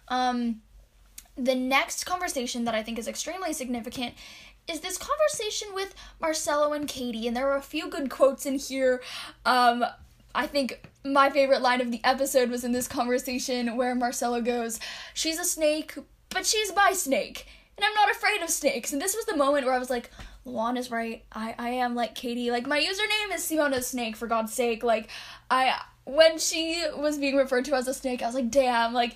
Um, 0.08 0.62
the 1.38 1.56
next 1.56 2.06
conversation 2.06 2.66
that 2.66 2.76
I 2.76 2.84
think 2.84 3.00
is 3.00 3.08
extremely 3.08 3.54
significant 3.54 4.14
is 4.68 4.82
this 4.82 4.98
conversation 4.98 5.70
with 5.74 5.96
Marcelo 6.20 6.74
and 6.74 6.88
Katie, 6.88 7.28
and 7.28 7.36
there 7.36 7.50
are 7.50 7.58
a 7.58 7.64
few 7.64 7.90
good 7.90 8.10
quotes 8.10 8.46
in 8.46 8.60
here. 8.60 9.02
Um, 9.46 9.84
I 10.36 10.48
think 10.48 10.88
my 11.04 11.30
favorite 11.30 11.62
line 11.62 11.82
of 11.82 11.92
the 11.92 12.02
episode 12.04 12.50
was 12.50 12.64
in 12.64 12.72
this 12.72 12.88
conversation 12.88 13.76
where 13.76 13.96
Marcelo 13.96 14.42
goes, 14.42 14.80
She's 15.14 15.40
a 15.40 15.46
snake, 15.46 15.96
but 16.30 16.46
she's 16.46 16.74
my 16.76 16.94
snake, 16.94 17.48
and 17.78 17.86
I'm 17.86 17.94
not 17.94 18.12
afraid 18.12 18.42
of 18.42 18.50
snakes. 18.50 18.94
And 18.94 19.02
this 19.02 19.16
was 19.16 19.26
the 19.26 19.36
moment 19.36 19.66
where 19.66 19.76
I 19.76 19.80
was 19.80 19.90
like, 19.90 20.12
Lawan 20.46 20.78
is 20.78 20.90
right. 20.90 21.24
I, 21.32 21.56
I 21.58 21.70
am 21.70 21.96
like 21.96 22.16
Katie. 22.16 22.52
Like, 22.52 22.68
my 22.68 22.80
username 22.80 23.36
is 23.36 23.44
Simona 23.44 23.84
Snake, 23.84 24.16
for 24.16 24.28
God's 24.28 24.54
sake. 24.54 24.84
Like, 24.84 25.10
I, 25.50 25.80
when 26.06 26.40
she 26.40 26.84
was 26.96 27.18
being 27.18 27.36
referred 27.36 27.66
to 27.66 27.76
as 27.76 27.88
a 27.88 27.94
snake, 27.94 28.22
I 28.22 28.26
was 28.26 28.36
like, 28.36 28.50
damn, 28.50 28.94
like, 28.94 29.16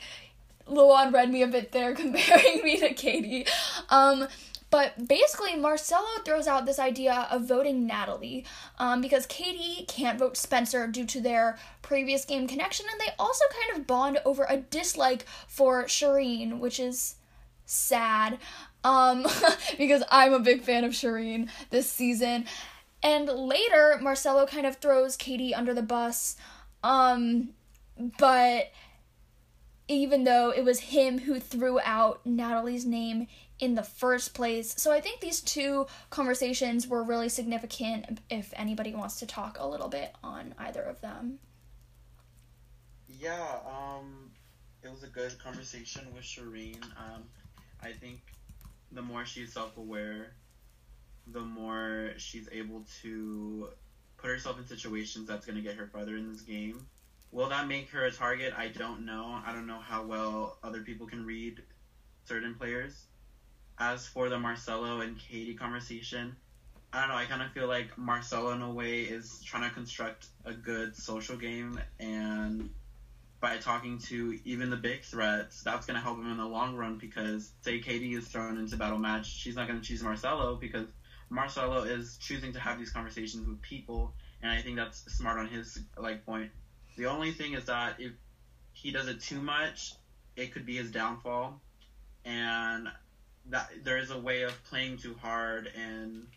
Lawan 0.68 1.14
read 1.14 1.32
me 1.32 1.42
a 1.42 1.48
bit 1.48 1.72
there 1.72 1.94
comparing 1.96 2.64
me 2.64 2.78
to 2.80 2.94
Katie. 2.94 3.46
Um, 3.90 4.28
but 4.76 5.08
basically, 5.08 5.56
Marcelo 5.56 6.06
throws 6.26 6.48
out 6.48 6.66
this 6.66 6.80
idea 6.80 7.30
of 7.32 7.48
voting 7.48 7.88
Natalie 7.88 8.46
um, 8.78 9.00
because 9.00 9.26
Katie 9.26 9.86
can't 9.88 10.20
vote 10.20 10.36
Spencer 10.36 10.86
due 10.86 11.06
to 11.06 11.22
their 11.22 11.58
previous 11.82 12.26
game 12.26 12.46
connection, 12.46 12.86
and 12.92 13.00
they 13.00 13.14
also 13.18 13.46
kind 13.58 13.80
of 13.80 13.88
bond 13.88 14.20
over 14.26 14.46
a 14.50 14.58
dislike 14.58 15.26
for 15.48 15.86
Shireen, 15.86 16.60
which 16.60 16.78
is 16.78 17.16
sad 17.66 18.38
um, 18.84 19.26
because 19.78 20.04
I'm 20.12 20.34
a 20.34 20.42
big 20.42 20.62
fan 20.62 20.84
of 20.84 20.92
Shireen 20.92 21.50
this 21.70 21.90
season. 21.90 22.44
And 23.02 23.30
later, 23.30 23.98
Marcelo 24.02 24.46
kind 24.46 24.66
of 24.66 24.76
throws 24.76 25.16
Katie 25.16 25.56
under 25.56 25.74
the 25.74 25.84
bus, 25.84 26.36
um, 26.84 27.52
but 28.20 28.74
even 29.88 30.26
though 30.26 30.50
it 30.50 30.66
was 30.66 30.80
him 30.82 31.20
who 31.20 31.40
threw 31.40 31.80
out 31.80 32.26
Natalie's 32.26 32.86
name 32.86 33.28
in 33.60 33.76
the 33.76 33.84
first 33.84 34.34
place. 34.34 34.74
So 34.78 34.92
I 34.92 35.00
think 35.00 35.22
these 35.22 35.42
two 35.42 35.88
conversations 36.10 36.88
were 36.88 37.04
really 37.04 37.30
significant 37.30 38.20
if 38.30 38.54
anybody 38.56 38.94
wants 38.94 39.20
to 39.20 39.26
talk 39.26 39.58
a 39.60 39.68
little 39.68 39.88
bit 39.88 40.14
on 40.24 40.54
either 40.58 40.82
of 40.82 41.02
them. 41.02 41.40
Yeah, 43.08 43.60
um, 43.66 44.32
it 44.84 44.92
was 44.92 45.04
a 45.04 45.08
good 45.08 45.38
conversation 45.40 46.04
with 46.14 46.24
Shireen. 46.24 46.84
Um, 46.84 47.24
I 47.82 47.92
think 47.92 48.20
the 48.92 49.02
more 49.02 49.26
she's 49.26 49.54
self 49.54 49.78
aware, 49.78 50.34
the 51.28 51.42
more 51.42 52.12
she's 52.18 52.50
able 52.52 52.86
to 53.02 53.70
put 54.18 54.30
herself 54.30 54.60
in 54.60 54.68
situations 54.68 55.28
that's 55.28 55.46
going 55.46 55.56
to 55.56 55.62
get 55.62 55.76
her 55.76 55.88
further 55.88 56.18
in 56.18 56.32
this 56.32 56.42
game. 56.42 56.86
Will 57.32 57.50
that 57.50 57.68
make 57.68 57.90
her 57.90 58.06
a 58.06 58.12
target? 58.12 58.54
I 58.58 58.68
don't 58.70 59.06
know. 59.06 59.40
I 59.46 59.52
don't 59.52 59.68
know 59.68 59.80
how 59.80 60.04
well 60.06 60.58
other 60.64 60.82
people 60.82 61.08
can 61.08 61.26
read 61.26 61.62
certain 62.26 62.56
players. 62.56 63.08
As 63.78 64.08
for 64.08 64.30
the 64.30 64.40
Marcelo 64.40 65.02
and 65.02 65.18
Katie 65.18 65.54
conversation, 65.54 66.36
I 66.94 67.02
don't 67.02 67.10
know. 67.10 67.16
I 67.16 67.26
kind 67.26 67.42
of 67.42 67.52
feel 67.52 67.68
like 67.68 67.98
Marcelo, 67.98 68.52
in 68.52 68.62
a 68.62 68.72
way, 68.72 69.02
is 69.02 69.44
trying 69.44 69.68
to 69.68 69.74
construct 69.74 70.28
a 70.46 70.54
good 70.54 70.96
social 70.96 71.36
game, 71.36 71.80
and 72.00 72.70
by 73.42 73.58
talking 73.58 73.98
to 74.00 74.40
even 74.46 74.70
the 74.70 74.78
big 74.78 75.04
threats, 75.04 75.62
that's 75.62 75.86
going 75.86 75.96
to 75.96 76.02
help 76.02 76.18
him 76.18 76.32
in 76.32 76.38
the 76.38 76.46
long 76.46 76.78
run. 76.78 76.98
Because 76.98 77.52
say 77.62 77.80
Katie 77.80 78.14
is 78.14 78.26
thrown 78.28 78.58
into 78.58 78.78
battle 78.78 78.98
match, 78.98 79.26
she's 79.26 79.58
not 79.58 79.68
going 79.68 79.82
to 79.82 79.86
choose 79.86 80.02
Marcelo 80.02 80.56
because 80.56 80.88
Marcelo 81.30 81.84
is 81.84 82.18
choosing 82.18 82.54
to 82.54 82.60
have 82.60 82.80
these 82.80 82.92
conversations 82.92 83.46
with 83.46 83.62
people, 83.62 84.14
and 84.42 84.50
I 84.50 84.62
think 84.62 84.78
that's 84.78 85.00
smart 85.14 85.38
on 85.38 85.48
his 85.48 85.78
like 85.98 86.26
point. 86.26 86.50
The 86.96 87.08
only 87.08 87.32
thing 87.32 87.54
is 87.54 87.66
that 87.66 88.00
if 88.00 88.14
he 88.72 88.92
does 88.92 89.10
it 89.10 89.20
too 89.20 89.42
much, 89.42 89.96
it 90.38 90.54
could 90.54 90.66
be 90.66 90.78
his 90.78 90.92
downfall, 90.92 91.60
and 92.24 92.88
that 93.50 93.70
there 93.84 93.98
is 93.98 94.12
a 94.12 94.20
way 94.20 94.44
of 94.44 94.64
playing 94.66 94.98
too 94.98 95.16
hard, 95.22 95.72
and 95.76 96.28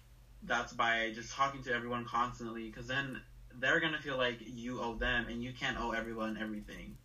that's 0.42 0.72
by 0.72 1.12
just 1.14 1.32
talking 1.32 1.62
to 1.64 1.72
everyone 1.72 2.04
constantly, 2.04 2.66
because 2.66 2.86
then 2.86 3.20
they're 3.54 3.80
gonna 3.80 3.98
feel 3.98 4.16
like 4.16 4.38
you 4.40 4.80
owe 4.80 4.94
them, 4.94 5.26
and 5.28 5.42
you 5.42 5.52
can't 5.52 5.80
owe 5.80 5.92
everyone 5.92 6.38
everything. 6.40 6.96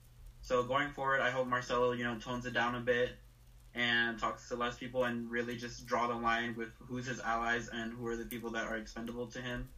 So 0.41 0.63
going 0.63 0.89
forward, 0.89 1.21
I 1.21 1.31
hope 1.31 1.47
Marcelo, 1.47 1.93
you 1.93 2.03
know, 2.03 2.17
tones 2.19 2.45
it 2.45 2.53
down 2.53 2.75
a 2.75 2.81
bit 2.81 3.11
and 3.75 4.19
talks 4.19 4.49
to 4.49 4.55
less 4.55 4.77
people 4.77 5.05
and 5.05 5.31
really 5.31 5.55
just 5.55 5.85
draw 5.85 6.07
the 6.07 6.15
line 6.15 6.55
with 6.55 6.69
who's 6.79 7.07
his 7.07 7.19
allies 7.21 7.69
and 7.73 7.93
who 7.93 8.05
are 8.07 8.15
the 8.15 8.25
people 8.25 8.51
that 8.51 8.65
are 8.65 8.77
expendable 8.77 9.27
to 9.27 9.41
him. 9.41 9.69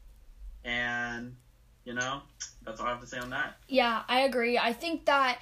And 0.63 1.35
you 1.85 1.93
know, 1.93 2.23
that's 2.63 2.79
all 2.81 2.87
I 2.87 2.89
have 2.89 3.01
to 3.01 3.07
say 3.07 3.19
on 3.19 3.29
that. 3.29 3.57
Yeah, 3.67 4.01
I 4.07 4.21
agree. 4.21 4.57
I 4.57 4.73
think 4.73 5.05
that 5.05 5.39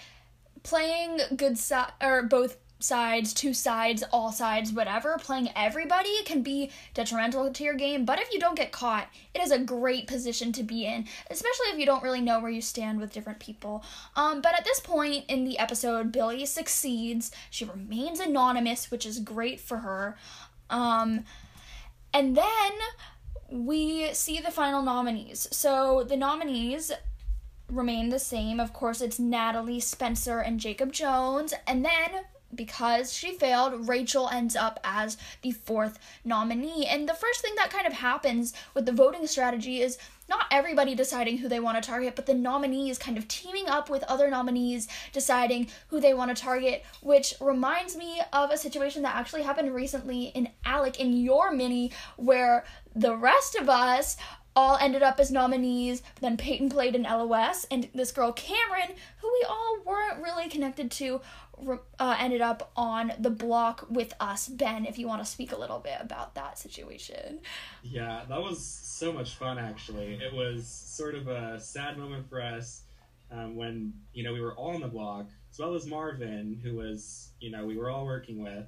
playing 0.61 1.19
good 1.35 1.57
side 1.57 1.93
or 2.01 2.23
both 2.23 2.57
sides, 2.83 3.33
two 3.33 3.53
sides, 3.53 4.03
all 4.11 4.31
sides, 4.31 4.73
whatever, 4.73 5.17
playing 5.17 5.49
everybody 5.55 6.21
can 6.25 6.41
be 6.41 6.69
detrimental 6.93 7.49
to 7.51 7.63
your 7.63 7.73
game. 7.73 8.03
But 8.03 8.19
if 8.19 8.31
you 8.33 8.39
don't 8.39 8.57
get 8.57 8.71
caught, 8.71 9.07
it 9.33 9.41
is 9.41 9.51
a 9.51 9.59
great 9.59 10.05
position 10.05 10.51
to 10.53 10.63
be 10.63 10.85
in, 10.85 11.07
especially 11.29 11.67
if 11.67 11.79
you 11.79 11.85
don't 11.85 12.03
really 12.03 12.21
know 12.21 12.39
where 12.39 12.51
you 12.51 12.61
stand 12.61 12.99
with 12.99 13.13
different 13.13 13.39
people. 13.39 13.83
Um, 14.15 14.41
but 14.41 14.53
at 14.57 14.65
this 14.65 14.81
point 14.81 15.25
in 15.29 15.45
the 15.45 15.57
episode, 15.57 16.11
Billy 16.11 16.45
succeeds. 16.45 17.31
She 17.49 17.63
remains 17.63 18.19
anonymous, 18.19 18.91
which 18.91 19.05
is 19.05 19.19
great 19.19 19.61
for 19.61 19.77
her. 19.77 20.17
Um, 20.69 21.23
and 22.13 22.35
then 22.35 22.71
we 23.49 24.13
see 24.13 24.39
the 24.39 24.51
final 24.51 24.81
nominees. 24.81 25.47
So 25.51 26.03
the 26.03 26.17
nominees 26.17 26.91
remain 27.69 28.09
the 28.09 28.19
same. 28.19 28.59
Of 28.59 28.73
course, 28.73 28.99
it's 28.99 29.19
Natalie, 29.19 29.79
Spencer, 29.79 30.39
and 30.39 30.59
Jacob 30.59 30.91
Jones. 30.91 31.53
And 31.65 31.85
then 31.85 32.25
because 32.55 33.13
she 33.13 33.33
failed, 33.33 33.87
Rachel 33.87 34.29
ends 34.29 34.55
up 34.55 34.79
as 34.83 35.17
the 35.41 35.51
fourth 35.51 35.99
nominee. 36.23 36.85
And 36.85 37.07
the 37.07 37.13
first 37.13 37.41
thing 37.41 37.53
that 37.55 37.69
kind 37.69 37.87
of 37.87 37.93
happens 37.93 38.53
with 38.73 38.85
the 38.85 38.91
voting 38.91 39.27
strategy 39.27 39.81
is 39.81 39.97
not 40.29 40.45
everybody 40.51 40.95
deciding 40.95 41.37
who 41.37 41.49
they 41.49 41.59
want 41.59 41.81
to 41.81 41.87
target, 41.87 42.15
but 42.15 42.25
the 42.25 42.33
nominees 42.33 42.97
kind 42.97 43.17
of 43.17 43.27
teaming 43.27 43.67
up 43.67 43.89
with 43.89 44.03
other 44.03 44.29
nominees 44.29 44.87
deciding 45.11 45.67
who 45.89 45.99
they 45.99 46.13
want 46.13 46.35
to 46.35 46.41
target, 46.41 46.83
which 47.01 47.33
reminds 47.41 47.95
me 47.95 48.21
of 48.31 48.49
a 48.49 48.57
situation 48.57 49.01
that 49.03 49.15
actually 49.15 49.43
happened 49.43 49.73
recently 49.73 50.25
in 50.27 50.49
Alec 50.65 50.99
in 50.99 51.13
your 51.13 51.51
mini, 51.51 51.91
where 52.15 52.63
the 52.95 53.15
rest 53.15 53.55
of 53.55 53.67
us 53.67 54.15
all 54.55 54.77
ended 54.79 55.01
up 55.03 55.19
as 55.19 55.31
nominees. 55.31 56.03
Then 56.21 56.37
Peyton 56.37 56.69
played 56.69 56.95
in 56.95 57.03
LOS, 57.03 57.65
and 57.65 57.89
this 57.93 58.11
girl 58.11 58.31
Cameron, 58.31 58.95
who 59.19 59.31
we 59.31 59.45
all 59.47 59.79
weren't 59.85 60.23
really 60.23 60.47
connected 60.47 60.91
to, 60.91 61.21
uh, 61.99 62.17
ended 62.19 62.41
up 62.41 62.71
on 62.75 63.13
the 63.19 63.29
block 63.29 63.85
with 63.89 64.13
us. 64.19 64.47
Ben, 64.47 64.85
if 64.85 64.97
you 64.97 65.07
want 65.07 65.23
to 65.23 65.29
speak 65.29 65.51
a 65.51 65.57
little 65.57 65.79
bit 65.79 65.97
about 65.99 66.35
that 66.35 66.57
situation. 66.57 67.39
Yeah, 67.83 68.21
that 68.29 68.41
was 68.41 68.63
so 68.63 69.11
much 69.11 69.35
fun. 69.35 69.57
Actually, 69.57 70.13
it 70.15 70.33
was 70.33 70.67
sort 70.67 71.15
of 71.15 71.27
a 71.27 71.59
sad 71.59 71.97
moment 71.97 72.29
for 72.29 72.41
us 72.41 72.83
um, 73.31 73.55
when 73.55 73.93
you 74.13 74.23
know 74.23 74.33
we 74.33 74.41
were 74.41 74.53
all 74.53 74.75
on 74.75 74.81
the 74.81 74.87
block, 74.87 75.27
as 75.51 75.59
well 75.59 75.73
as 75.73 75.85
Marvin, 75.85 76.59
who 76.63 76.75
was 76.75 77.31
you 77.39 77.51
know 77.51 77.65
we 77.65 77.77
were 77.77 77.89
all 77.89 78.05
working 78.05 78.41
with. 78.41 78.65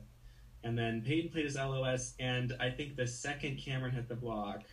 And 0.63 0.76
then 0.76 1.03
Peyton 1.05 1.30
played 1.30 1.45
his 1.45 1.55
LOS, 1.55 2.15
and 2.19 2.51
I 2.59 2.72
think 2.72 2.95
the 2.95 3.05
second 3.05 3.57
Cameron 3.57 3.91
hit 3.91 4.09
the 4.09 4.15
block, 4.15 4.63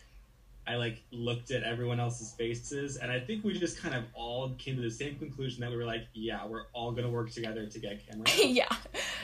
I 0.65 0.75
like 0.75 1.03
looked 1.11 1.51
at 1.51 1.63
everyone 1.63 1.99
else's 1.99 2.31
faces, 2.31 2.97
and 2.97 3.11
I 3.11 3.19
think 3.19 3.43
we 3.43 3.57
just 3.57 3.81
kind 3.81 3.93
of 3.93 4.05
all 4.13 4.51
came 4.57 4.75
to 4.77 4.81
the 4.81 4.89
same 4.89 5.17
conclusion 5.17 5.61
that 5.61 5.69
we 5.69 5.75
were 5.75 5.85
like, 5.85 6.07
yeah, 6.13 6.45
we're 6.45 6.67
all 6.73 6.91
gonna 6.91 7.09
work 7.09 7.31
together 7.31 7.65
to 7.65 7.79
get 7.79 8.05
Cameron. 8.07 8.25
yeah. 8.37 8.69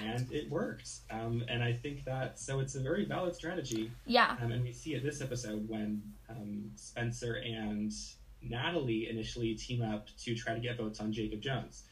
And 0.03 0.29
it 0.31 0.49
worked. 0.49 0.89
Um, 1.09 1.43
and 1.47 1.63
I 1.63 1.73
think 1.73 2.03
that 2.05 2.39
so 2.39 2.59
it's 2.59 2.75
a 2.75 2.81
very 2.81 3.05
valid 3.05 3.35
strategy. 3.35 3.91
Yeah. 4.05 4.35
Um, 4.41 4.51
and 4.51 4.63
we 4.63 4.73
see 4.73 4.95
it 4.95 5.03
this 5.03 5.21
episode 5.21 5.67
when 5.69 6.01
um, 6.29 6.71
Spencer 6.75 7.35
and 7.35 7.91
Natalie 8.41 9.09
initially 9.09 9.55
team 9.55 9.81
up 9.81 10.07
to 10.23 10.35
try 10.35 10.53
to 10.53 10.59
get 10.59 10.77
votes 10.77 10.99
on 10.99 11.11
Jacob 11.13 11.41
Jones. 11.41 11.83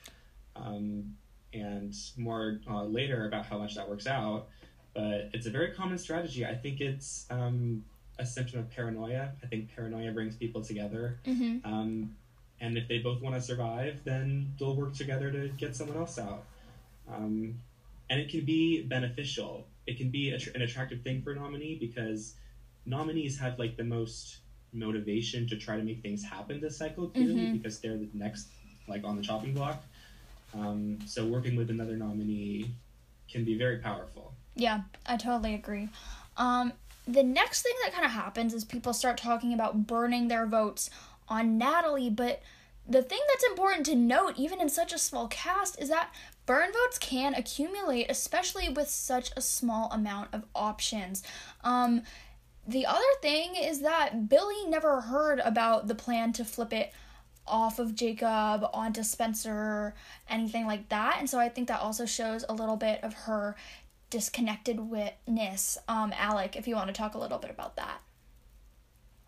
Um, 0.55 1.15
and 1.53 1.95
more 2.17 2.59
uh, 2.69 2.83
later 2.83 3.27
about 3.27 3.45
how 3.45 3.57
much 3.57 3.75
that 3.75 3.87
works 3.87 4.07
out. 4.07 4.47
But 4.93 5.29
it's 5.33 5.45
a 5.45 5.51
very 5.51 5.71
common 5.71 5.97
strategy. 5.97 6.45
I 6.45 6.55
think 6.55 6.81
it's 6.81 7.25
um, 7.29 7.83
a 8.19 8.25
symptom 8.25 8.59
of 8.59 8.69
paranoia. 8.71 9.31
I 9.43 9.47
think 9.47 9.73
paranoia 9.75 10.11
brings 10.11 10.35
people 10.35 10.63
together. 10.63 11.19
Mm-hmm. 11.25 11.71
Um, 11.71 12.15
and 12.59 12.77
if 12.77 12.87
they 12.87 12.99
both 12.99 13.21
want 13.21 13.35
to 13.35 13.41
survive, 13.41 14.01
then 14.03 14.53
they'll 14.59 14.75
work 14.75 14.93
together 14.95 15.31
to 15.31 15.49
get 15.49 15.75
someone 15.75 15.97
else 15.97 16.17
out. 16.17 16.43
Um, 17.11 17.59
and 18.09 18.19
it 18.19 18.29
can 18.29 18.45
be 18.45 18.81
beneficial. 18.83 19.67
It 19.85 19.97
can 19.97 20.09
be 20.09 20.31
an 20.31 20.61
attractive 20.61 21.01
thing 21.01 21.21
for 21.21 21.31
a 21.31 21.35
nominee 21.35 21.77
because 21.79 22.33
nominees 22.85 23.37
have 23.39 23.59
like 23.59 23.77
the 23.77 23.83
most 23.83 24.37
motivation 24.73 25.47
to 25.47 25.55
try 25.55 25.77
to 25.77 25.83
make 25.83 26.01
things 26.01 26.23
happen 26.23 26.59
this 26.59 26.77
cycle 26.77 27.07
clearly 27.09 27.47
Mhm. 27.47 27.53
because 27.53 27.79
they're 27.79 27.97
the 27.97 28.09
next 28.13 28.47
like 28.87 29.03
on 29.03 29.15
the 29.17 29.21
chopping 29.21 29.53
block. 29.53 29.83
Um, 30.53 30.99
so 31.05 31.25
working 31.25 31.55
with 31.55 31.69
another 31.69 31.97
nominee 31.97 32.71
can 33.29 33.43
be 33.43 33.57
very 33.57 33.79
powerful. 33.79 34.33
Yeah, 34.55 34.81
I 35.05 35.17
totally 35.17 35.53
agree. 35.53 35.89
Um, 36.37 36.73
the 37.07 37.23
next 37.23 37.61
thing 37.61 37.73
that 37.83 37.93
kind 37.93 38.05
of 38.05 38.11
happens 38.11 38.53
is 38.53 38.65
people 38.65 38.93
start 38.93 39.17
talking 39.17 39.53
about 39.53 39.87
burning 39.87 40.27
their 40.27 40.45
votes 40.45 40.89
on 41.29 41.57
Natalie, 41.57 42.09
but 42.09 42.41
the 42.87 43.01
thing 43.01 43.19
that's 43.27 43.43
important 43.45 43.85
to 43.87 43.95
note, 43.95 44.33
even 44.37 44.61
in 44.61 44.69
such 44.69 44.93
a 44.93 44.97
small 44.97 45.27
cast, 45.27 45.81
is 45.81 45.89
that 45.89 46.13
burn 46.45 46.71
votes 46.71 46.97
can 46.97 47.33
accumulate, 47.33 48.07
especially 48.09 48.69
with 48.69 48.89
such 48.89 49.31
a 49.35 49.41
small 49.41 49.91
amount 49.91 50.29
of 50.33 50.45
options. 50.55 51.23
Um, 51.63 52.03
the 52.67 52.85
other 52.85 52.99
thing 53.21 53.55
is 53.55 53.81
that 53.81 54.29
Billy 54.29 54.65
never 54.67 55.01
heard 55.01 55.39
about 55.39 55.87
the 55.87 55.95
plan 55.95 56.33
to 56.33 56.45
flip 56.45 56.73
it 56.73 56.93
off 57.45 57.79
of 57.79 57.95
Jacob 57.95 58.67
onto 58.73 59.03
Spencer, 59.03 59.95
anything 60.29 60.65
like 60.65 60.89
that. 60.89 61.17
And 61.19 61.29
so 61.29 61.39
I 61.39 61.47
think 61.49 61.69
that 61.69 61.79
also 61.79 62.05
shows 62.05 62.43
a 62.47 62.53
little 62.53 62.75
bit 62.75 63.01
of 63.03 63.13
her 63.13 63.55
disconnected 64.09 64.79
witness. 64.79 65.77
Um, 65.87 66.13
Alec, 66.15 66.55
if 66.55 66.67
you 66.67 66.75
want 66.75 66.87
to 66.87 66.93
talk 66.93 67.15
a 67.15 67.17
little 67.17 67.37
bit 67.37 67.49
about 67.49 67.75
that. 67.75 68.01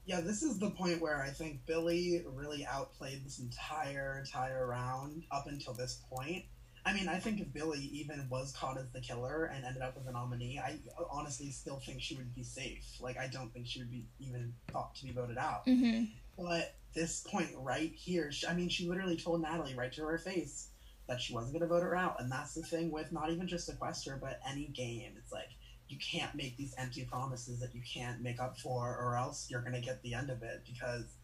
Yeah, 0.06 0.22
this 0.22 0.42
is 0.42 0.58
the 0.58 0.72
point 0.72 1.02
where 1.02 1.22
I 1.22 1.30
think 1.30 1.66
Billy 1.68 2.24
really 2.34 2.66
outplayed 2.66 3.24
this 3.24 3.40
entire 3.40 4.18
entire 4.20 4.66
round 4.66 5.24
up 5.32 5.46
until 5.48 5.74
this 5.74 6.02
point. 6.12 6.46
I 6.86 6.94
mean, 6.94 7.08
I 7.08 7.20
think 7.20 7.40
if 7.40 7.54
Billy 7.54 7.90
even 7.94 8.26
was 8.30 8.52
caught 8.54 8.78
as 8.80 8.90
the 8.90 9.02
killer 9.02 9.46
and 9.54 9.66
ended 9.66 9.84
up 9.84 9.96
with 9.96 10.08
a 10.08 10.12
nominee, 10.12 10.58
I 10.58 10.80
honestly 11.12 11.52
still 11.52 11.80
think 11.86 12.02
she 12.02 12.16
would 12.16 12.34
be 12.34 12.44
safe. 12.44 12.86
Like, 13.00 13.18
I 13.18 13.28
don't 13.28 13.54
think 13.54 13.68
she 13.68 13.80
would 13.80 13.92
be 13.92 14.06
even 14.20 14.54
thought 14.72 14.96
to 14.96 15.04
be 15.04 15.12
voted 15.12 15.38
out. 15.38 15.68
Mm-hmm. 15.68 16.06
But 16.42 16.76
this 16.96 17.22
point 17.22 17.50
right 17.56 17.92
here, 17.94 18.32
I 18.48 18.54
mean, 18.54 18.70
she 18.70 18.88
literally 18.88 19.18
told 19.18 19.42
Natalie 19.42 19.76
right 19.76 19.92
to 19.94 20.02
her 20.02 20.18
face 20.18 20.70
that 21.10 21.20
she 21.20 21.34
wasn't 21.34 21.54
going 21.54 21.68
to 21.68 21.68
vote 21.68 21.84
her 21.84 21.96
out. 21.96 22.22
And 22.22 22.32
that's 22.32 22.54
the 22.54 22.62
thing 22.62 22.92
with 22.92 23.12
not 23.12 23.32
even 23.32 23.48
just 23.48 23.66
Sequester, 23.66 24.18
but 24.22 24.40
any 24.50 24.68
game. 24.68 25.14
It's 25.18 25.34
like, 25.34 25.50
you 25.90 25.98
can't 25.98 26.36
make 26.36 26.56
these 26.56 26.76
empty 26.78 27.04
promises 27.04 27.60
that 27.60 27.74
you 27.74 27.82
can't 27.82 28.22
make 28.22 28.40
up 28.40 28.58
for, 28.60 28.96
or 28.96 29.18
else 29.18 29.48
you're 29.50 29.62
going 29.62 29.74
to 29.74 29.82
get 29.82 30.02
the 30.04 30.14
end 30.14 30.30
of 30.30 30.44
it 30.44 30.62
because 30.66 31.16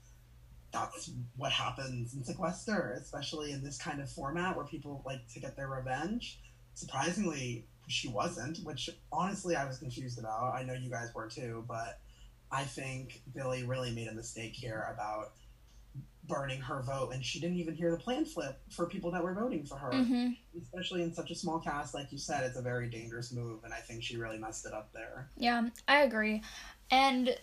that's 0.74 1.12
what 1.38 1.52
happens 1.52 2.16
in 2.16 2.24
Sequester, 2.24 2.98
especially 3.00 3.52
in 3.52 3.64
this 3.64 3.78
kind 3.78 4.02
of 4.02 4.10
format 4.10 4.58
where 4.58 4.66
people 4.66 5.04
like 5.06 5.26
to 5.34 5.40
get 5.40 5.56
their 5.56 5.70
revenge. 5.70 6.40
Surprisingly, 6.74 7.68
she 7.88 8.08
wasn't, 8.08 8.58
which 8.64 8.90
honestly 9.12 9.56
I 9.56 9.66
was 9.66 9.78
confused 9.78 10.18
about. 10.18 10.56
I 10.56 10.64
know 10.64 10.74
you 10.74 10.90
guys 10.90 11.14
were 11.14 11.30
too, 11.30 11.64
but 11.68 12.00
I 12.52 12.64
think 12.64 13.22
Billy 13.36 13.64
really 13.64 13.92
made 13.92 14.08
a 14.08 14.14
mistake 14.14 14.54
here 14.54 14.92
about 14.92 15.34
burning 16.28 16.60
her 16.60 16.82
vote, 16.82 17.12
and 17.14 17.24
she 17.24 17.40
didn't 17.40 17.58
even 17.58 17.76
hear 17.76 17.92
the 17.92 17.98
plan 17.98 18.26
flip 18.26 18.60
for 18.70 18.88
people 18.88 19.12
that 19.12 19.24
were 19.24 19.34
voting 19.34 19.64
for 19.66 19.76
her. 19.78 19.92
Mm-hmm. 19.92 20.32
Especially 20.60 21.04
in 21.04 21.14
such 21.14 21.32
a 21.32 21.36
small 21.36 21.60
cast, 21.60 21.94
like 21.94 22.12
you 22.12 22.18
said, 22.18 22.44
it's 22.44 22.58
a 22.58 22.62
very 22.62 22.90
dangerous 22.90 23.32
move, 23.32 23.64
and 23.64 23.74
I 23.74 23.78
think 23.78 24.04
she 24.04 24.18
really 24.18 24.38
messed 24.38 24.66
it 24.66 24.74
up 24.74 24.92
there. 24.94 25.30
Yeah, 25.38 25.70
I 25.88 26.04
agree. 26.04 26.42
And 26.90 27.36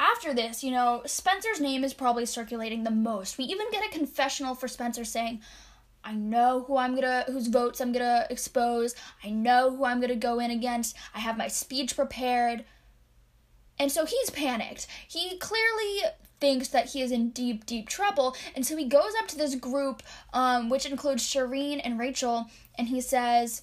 after 0.00 0.32
this, 0.32 0.62
you 0.62 0.70
know, 0.70 1.02
Spencer's 1.06 1.60
name 1.60 1.82
is 1.82 1.92
probably 1.94 2.26
circulating 2.26 2.84
the 2.84 2.90
most. 2.90 3.38
We 3.38 3.44
even 3.46 3.70
get 3.70 3.84
a 3.84 3.90
confessional 3.90 4.54
for 4.54 4.68
Spencer 4.68 5.04
saying, 5.04 5.40
I 6.04 6.14
know 6.14 6.64
who 6.66 6.76
I'm 6.76 6.94
gonna, 6.94 7.24
whose 7.26 7.48
votes 7.48 7.80
I'm 7.80 7.92
gonna 7.92 8.26
expose. 8.30 8.94
I 9.24 9.30
know 9.30 9.74
who 9.74 9.84
I'm 9.84 10.00
gonna 10.00 10.14
go 10.14 10.38
in 10.38 10.50
against. 10.50 10.96
I 11.14 11.18
have 11.18 11.36
my 11.36 11.48
speech 11.48 11.96
prepared. 11.96 12.64
And 13.80 13.90
so 13.90 14.06
he's 14.06 14.30
panicked. 14.30 14.86
He 15.08 15.36
clearly 15.38 16.02
thinks 16.40 16.68
that 16.68 16.90
he 16.90 17.02
is 17.02 17.10
in 17.10 17.30
deep, 17.30 17.66
deep 17.66 17.88
trouble. 17.88 18.36
And 18.54 18.66
so 18.66 18.76
he 18.76 18.84
goes 18.84 19.12
up 19.18 19.28
to 19.28 19.36
this 19.36 19.54
group, 19.54 20.02
um, 20.32 20.68
which 20.68 20.86
includes 20.86 21.24
Shireen 21.24 21.80
and 21.82 21.98
Rachel, 21.98 22.46
and 22.76 22.88
he 22.88 23.00
says, 23.00 23.62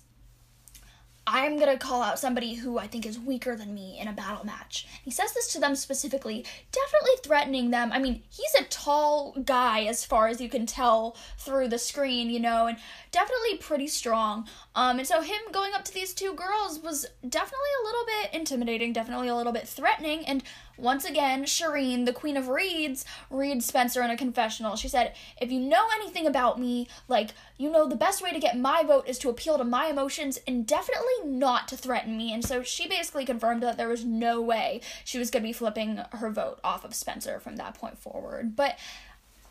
I'm 1.27 1.57
gonna 1.57 1.77
call 1.77 2.03
out 2.03 2.19
somebody 2.19 2.53
who 2.53 2.77
I 2.77 2.85
think 2.85 3.03
is 3.05 3.17
weaker 3.17 3.55
than 3.55 3.73
me 3.73 3.97
in 3.99 4.07
a 4.07 4.13
battle 4.13 4.45
match. 4.45 4.85
He 5.03 5.09
says 5.09 5.33
this 5.33 5.51
to 5.53 5.59
them 5.59 5.75
specifically, 5.75 6.45
definitely 6.71 7.13
threatening 7.23 7.71
them. 7.71 7.91
I 7.91 7.97
mean, 7.97 8.21
he's 8.29 8.53
a 8.59 8.65
tall 8.65 9.35
guy 9.43 9.85
as 9.85 10.05
far 10.05 10.27
as 10.27 10.39
you 10.39 10.49
can 10.49 10.67
tell 10.67 11.17
through 11.39 11.69
the 11.69 11.79
screen, 11.79 12.29
you 12.29 12.39
know, 12.39 12.67
and 12.67 12.77
definitely 13.11 13.57
pretty 13.57 13.87
strong. 13.87 14.47
Um, 14.75 14.99
and 14.99 15.07
so 15.07 15.21
him 15.21 15.39
going 15.51 15.73
up 15.73 15.83
to 15.85 15.93
these 15.93 16.13
two 16.13 16.33
girls 16.33 16.79
was 16.79 17.07
definitely 17.27 17.69
a 17.81 17.85
little 17.85 18.05
bit 18.05 18.33
intimidating, 18.35 18.93
definitely 18.93 19.29
a 19.29 19.35
little 19.35 19.53
bit 19.53 19.67
threatening. 19.67 20.27
And 20.27 20.43
once 20.77 21.05
again, 21.05 21.45
Shireen, 21.45 22.05
the 22.05 22.13
queen 22.13 22.37
of 22.37 22.47
reads, 22.47 23.05
reads 23.29 23.65
Spencer 23.65 24.01
in 24.01 24.09
a 24.09 24.17
confessional. 24.17 24.75
She 24.75 24.87
said, 24.87 25.13
If 25.39 25.51
you 25.51 25.59
know 25.59 25.85
anything 25.95 26.27
about 26.27 26.59
me, 26.59 26.87
like, 27.07 27.31
you 27.57 27.69
know 27.71 27.87
the 27.87 27.95
best 27.95 28.21
way 28.21 28.31
to 28.31 28.39
get 28.39 28.57
my 28.57 28.83
vote 28.83 29.07
is 29.07 29.17
to 29.19 29.29
appeal 29.29 29.57
to 29.57 29.63
my 29.63 29.87
emotions 29.87 30.39
and 30.47 30.65
definitely 30.67 31.25
not 31.25 31.67
to 31.69 31.77
threaten 31.77 32.17
me. 32.17 32.33
And 32.33 32.43
so 32.43 32.63
she 32.63 32.87
basically 32.87 33.25
confirmed 33.25 33.63
that 33.63 33.77
there 33.77 33.87
was 33.87 34.03
no 34.03 34.41
way 34.41 34.81
she 35.03 35.17
was 35.19 35.31
going 35.31 35.43
to 35.43 35.47
be 35.47 35.53
flipping 35.53 36.01
her 36.11 36.29
vote 36.29 36.59
off 36.63 36.83
of 36.83 36.93
Spencer 36.93 37.39
from 37.39 37.55
that 37.55 37.75
point 37.75 37.97
forward. 37.97 38.55
But 38.55 38.77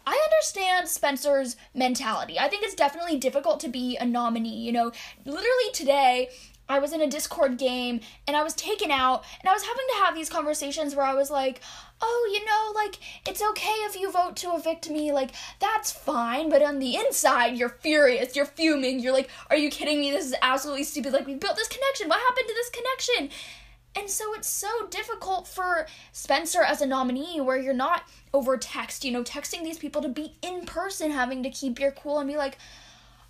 I 0.06 0.20
understand 0.30 0.88
Spencer's 0.88 1.56
mentality. 1.74 2.38
I 2.38 2.48
think 2.48 2.64
it's 2.64 2.74
definitely 2.74 3.16
difficult 3.16 3.60
to 3.60 3.68
be 3.68 3.96
a 3.96 4.04
nominee. 4.04 4.58
You 4.58 4.72
know, 4.72 4.92
literally 5.24 5.72
today, 5.72 6.28
I 6.68 6.78
was 6.78 6.92
in 6.92 7.00
a 7.00 7.06
Discord 7.06 7.58
game 7.58 8.00
and 8.26 8.36
I 8.36 8.42
was 8.42 8.54
taken 8.54 8.90
out 8.90 9.24
and 9.40 9.48
I 9.48 9.52
was 9.52 9.62
having 9.62 9.84
to 9.92 10.04
have 10.04 10.14
these 10.14 10.30
conversations 10.30 10.94
where 10.94 11.04
I 11.04 11.14
was 11.14 11.30
like, 11.30 11.60
oh, 12.00 12.30
you 12.32 12.44
know, 12.44 12.72
like, 12.74 12.98
it's 13.26 13.42
okay 13.42 13.74
if 13.86 13.96
you 13.96 14.10
vote 14.10 14.36
to 14.36 14.54
evict 14.54 14.90
me, 14.90 15.12
like, 15.12 15.30
that's 15.60 15.92
fine, 15.92 16.50
but 16.50 16.62
on 16.62 16.78
the 16.78 16.96
inside, 16.96 17.56
you're 17.56 17.68
furious, 17.68 18.34
you're 18.36 18.44
fuming, 18.44 18.98
you're 18.98 19.12
like, 19.12 19.30
are 19.50 19.56
you 19.56 19.70
kidding 19.70 20.00
me? 20.00 20.10
This 20.10 20.26
is 20.26 20.34
absolutely 20.42 20.84
stupid. 20.84 21.12
Like, 21.12 21.26
we 21.26 21.34
built 21.34 21.56
this 21.56 21.68
connection. 21.68 22.08
What 22.08 22.20
happened 22.20 22.48
to 22.48 22.54
this 22.54 22.70
connection? 22.70 23.30
And 23.96 24.10
so 24.10 24.34
it's 24.34 24.48
so 24.48 24.88
difficult 24.90 25.46
for 25.46 25.86
Spencer 26.12 26.62
as 26.62 26.80
a 26.80 26.86
nominee 26.86 27.40
where 27.40 27.56
you're 27.56 27.72
not 27.72 28.02
over 28.32 28.56
text, 28.56 29.04
you 29.04 29.12
know, 29.12 29.22
texting 29.22 29.62
these 29.62 29.78
people 29.78 30.02
to 30.02 30.08
be 30.08 30.34
in 30.42 30.66
person, 30.66 31.12
having 31.12 31.42
to 31.44 31.50
keep 31.50 31.78
your 31.78 31.92
cool 31.92 32.18
and 32.18 32.28
be 32.28 32.36
like, 32.36 32.58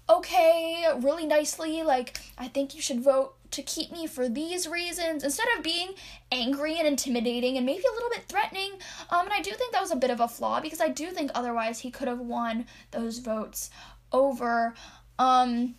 okay, 0.09 0.87
really 1.01 1.27
nicely, 1.27 1.83
like, 1.83 2.19
I 2.37 2.49
think 2.49 2.75
you 2.75 2.81
should 2.81 3.01
vote 3.01 3.35
to 3.53 3.63
keep 3.63 3.93
me 3.93 4.07
for 4.07 4.29
these 4.29 4.67
reasons 4.67 5.23
instead 5.23 5.47
of 5.57 5.63
being 5.63 5.91
angry 6.33 6.77
and 6.79 6.89
intimidating 6.89 7.57
and 7.57 7.65
maybe 7.65 7.85
a 7.89 7.95
little 7.95 8.11
bit 8.11 8.25
threatening. 8.29 8.73
Um, 9.11 9.27
and 9.27 9.33
I 9.33 9.41
do 9.41 9.53
think 9.53 9.73
that 9.73 9.81
was 9.81 9.93
a 9.93 9.97
bit 9.97 10.11
of 10.11 10.21
a 10.21 10.29
flaw 10.29 10.61
because 10.61 10.81
I 10.81 10.89
do 10.89 11.11
think 11.11 11.31
otherwise 11.35 11.81
he 11.81 11.91
could 11.91 12.09
have 12.09 12.21
won 12.21 12.67
those 12.91 13.19
votes 13.19 13.71
over. 14.13 14.75
Um, 15.19 15.77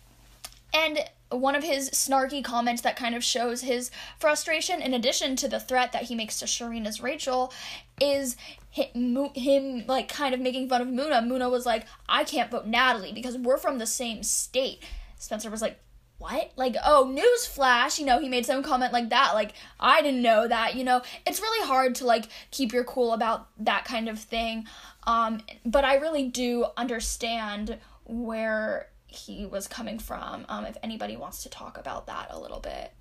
and 0.72 1.04
one 1.30 1.54
of 1.54 1.64
his 1.64 1.90
snarky 1.90 2.42
comments 2.42 2.82
that 2.82 2.96
kind 2.96 3.14
of 3.14 3.22
shows 3.24 3.62
his 3.62 3.90
frustration, 4.18 4.80
in 4.80 4.94
addition 4.94 5.36
to 5.36 5.48
the 5.48 5.60
threat 5.60 5.92
that 5.92 6.04
he 6.04 6.14
makes 6.14 6.38
to 6.38 6.46
Sharena's 6.46 7.02
Rachel, 7.02 7.52
is 8.00 8.36
him, 8.70 9.30
him 9.34 9.84
like 9.86 10.08
kind 10.08 10.34
of 10.34 10.40
making 10.40 10.68
fun 10.68 10.82
of 10.82 10.88
Muna. 10.88 11.22
Muna 11.26 11.50
was 11.50 11.66
like, 11.66 11.84
I 12.08 12.24
can't 12.24 12.50
vote 12.50 12.66
Natalie 12.66 13.12
because 13.12 13.36
we're 13.36 13.58
from 13.58 13.78
the 13.78 13.86
same 13.86 14.22
state. 14.22 14.82
Spencer 15.18 15.50
was 15.50 15.62
like, 15.62 15.80
what? 16.18 16.52
Like, 16.56 16.76
oh, 16.84 17.06
newsflash, 17.06 17.98
you 17.98 18.06
know, 18.06 18.18
he 18.18 18.28
made 18.28 18.46
some 18.46 18.62
comment 18.62 18.92
like 18.92 19.10
that. 19.10 19.32
Like, 19.34 19.52
I 19.78 20.00
didn't 20.02 20.22
know 20.22 20.48
that, 20.48 20.74
you 20.74 20.84
know. 20.84 21.02
It's 21.26 21.40
really 21.40 21.66
hard 21.66 21.94
to 21.96 22.06
like 22.06 22.26
keep 22.50 22.72
your 22.72 22.84
cool 22.84 23.12
about 23.12 23.48
that 23.58 23.84
kind 23.84 24.08
of 24.08 24.18
thing. 24.18 24.66
Um, 25.06 25.40
but 25.64 25.84
I 25.84 25.96
really 25.96 26.28
do 26.28 26.66
understand 26.76 27.78
where 28.04 28.88
he 29.06 29.46
was 29.46 29.68
coming 29.68 29.98
from. 29.98 30.46
Um, 30.48 30.64
if 30.64 30.76
anybody 30.82 31.16
wants 31.16 31.42
to 31.42 31.50
talk 31.50 31.78
about 31.78 32.06
that 32.06 32.28
a 32.30 32.38
little 32.38 32.60
bit. 32.60 32.92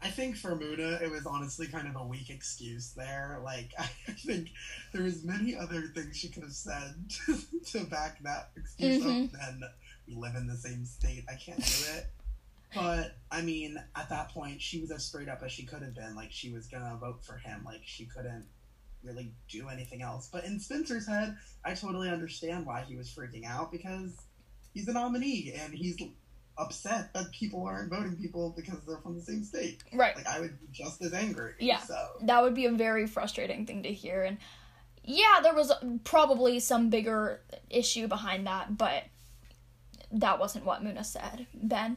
I 0.00 0.08
think 0.08 0.36
for 0.36 0.54
Muna, 0.56 1.02
it 1.02 1.10
was 1.10 1.26
honestly 1.26 1.66
kind 1.66 1.88
of 1.88 1.96
a 1.96 2.04
weak 2.06 2.30
excuse 2.30 2.92
there. 2.96 3.40
Like, 3.44 3.72
I 3.78 3.86
think 4.12 4.50
there 4.92 5.02
was 5.02 5.24
many 5.24 5.56
other 5.56 5.82
things 5.94 6.16
she 6.16 6.28
could 6.28 6.44
have 6.44 6.52
said 6.52 6.94
to, 7.26 7.38
to 7.72 7.84
back 7.86 8.22
that 8.22 8.50
excuse 8.56 9.02
Mhm. 9.04 9.24
up 9.24 9.32
than 9.40 9.62
we 10.06 10.14
live 10.14 10.36
in 10.36 10.46
the 10.46 10.56
same 10.56 10.84
state. 10.84 11.24
I 11.28 11.34
can't 11.34 11.58
do 11.58 11.84
it. 11.96 12.06
But 12.74 13.16
I 13.30 13.40
mean, 13.42 13.76
at 13.96 14.08
that 14.10 14.28
point, 14.30 14.60
she 14.62 14.80
was 14.80 14.90
as 14.90 15.04
straight 15.04 15.28
up 15.28 15.42
as 15.42 15.50
she 15.50 15.64
could 15.64 15.82
have 15.82 15.94
been. 15.94 16.14
Like, 16.14 16.30
she 16.30 16.50
was 16.52 16.66
gonna 16.68 16.96
vote 16.96 17.24
for 17.24 17.36
him. 17.38 17.62
Like, 17.64 17.80
she 17.84 18.04
couldn't 18.04 18.46
really 19.02 19.32
do 19.48 19.68
anything 19.68 20.02
else. 20.02 20.28
But 20.30 20.44
in 20.44 20.60
Spencer's 20.60 21.06
head, 21.08 21.36
I 21.64 21.74
totally 21.74 22.10
understand 22.10 22.66
why 22.66 22.82
he 22.82 22.94
was 22.96 23.08
freaking 23.08 23.44
out 23.46 23.72
because 23.72 24.12
he's 24.74 24.86
a 24.88 24.92
nominee 24.92 25.54
and 25.58 25.72
he's 25.72 25.96
upset 26.58 27.12
that 27.14 27.30
people 27.32 27.64
aren't 27.64 27.90
voting 27.90 28.16
people 28.16 28.52
because 28.56 28.78
they're 28.86 28.98
from 28.98 29.14
the 29.14 29.22
same 29.22 29.44
state. 29.44 29.82
Right. 29.92 30.16
Like 30.16 30.26
I 30.26 30.40
would 30.40 30.58
be 30.60 30.66
just 30.72 31.00
as 31.02 31.14
angry. 31.14 31.54
Yeah. 31.60 31.78
So 31.78 31.96
that 32.22 32.42
would 32.42 32.54
be 32.54 32.66
a 32.66 32.72
very 32.72 33.06
frustrating 33.06 33.64
thing 33.66 33.82
to 33.84 33.92
hear 33.92 34.24
and 34.24 34.38
yeah 35.04 35.40
there 35.42 35.54
was 35.54 35.72
probably 36.04 36.60
some 36.60 36.90
bigger 36.90 37.40
issue 37.70 38.06
behind 38.08 38.46
that 38.46 38.76
but 38.76 39.04
that 40.12 40.38
wasn't 40.38 40.64
what 40.66 40.84
muna 40.84 41.02
said 41.02 41.46
ben 41.54 41.96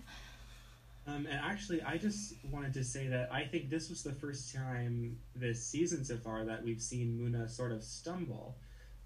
Um, 1.08 1.26
and 1.30 1.40
actually, 1.44 1.82
I 1.82 1.98
just 1.98 2.36
wanted 2.52 2.74
to 2.76 2.84
say 2.84 3.08
that 3.08 3.34
I 3.34 3.44
think 3.44 3.70
this 3.70 3.90
was 3.90 4.04
the 4.04 4.14
first 4.14 4.54
time 4.54 5.18
this 5.36 5.66
season 5.66 6.06
so 6.06 6.16
far 6.18 6.46
that 6.46 6.64
we've 6.64 6.82
seen 6.82 7.18
Muna 7.20 7.50
sort 7.50 7.72
of 7.72 7.84
stumble. 7.84 8.56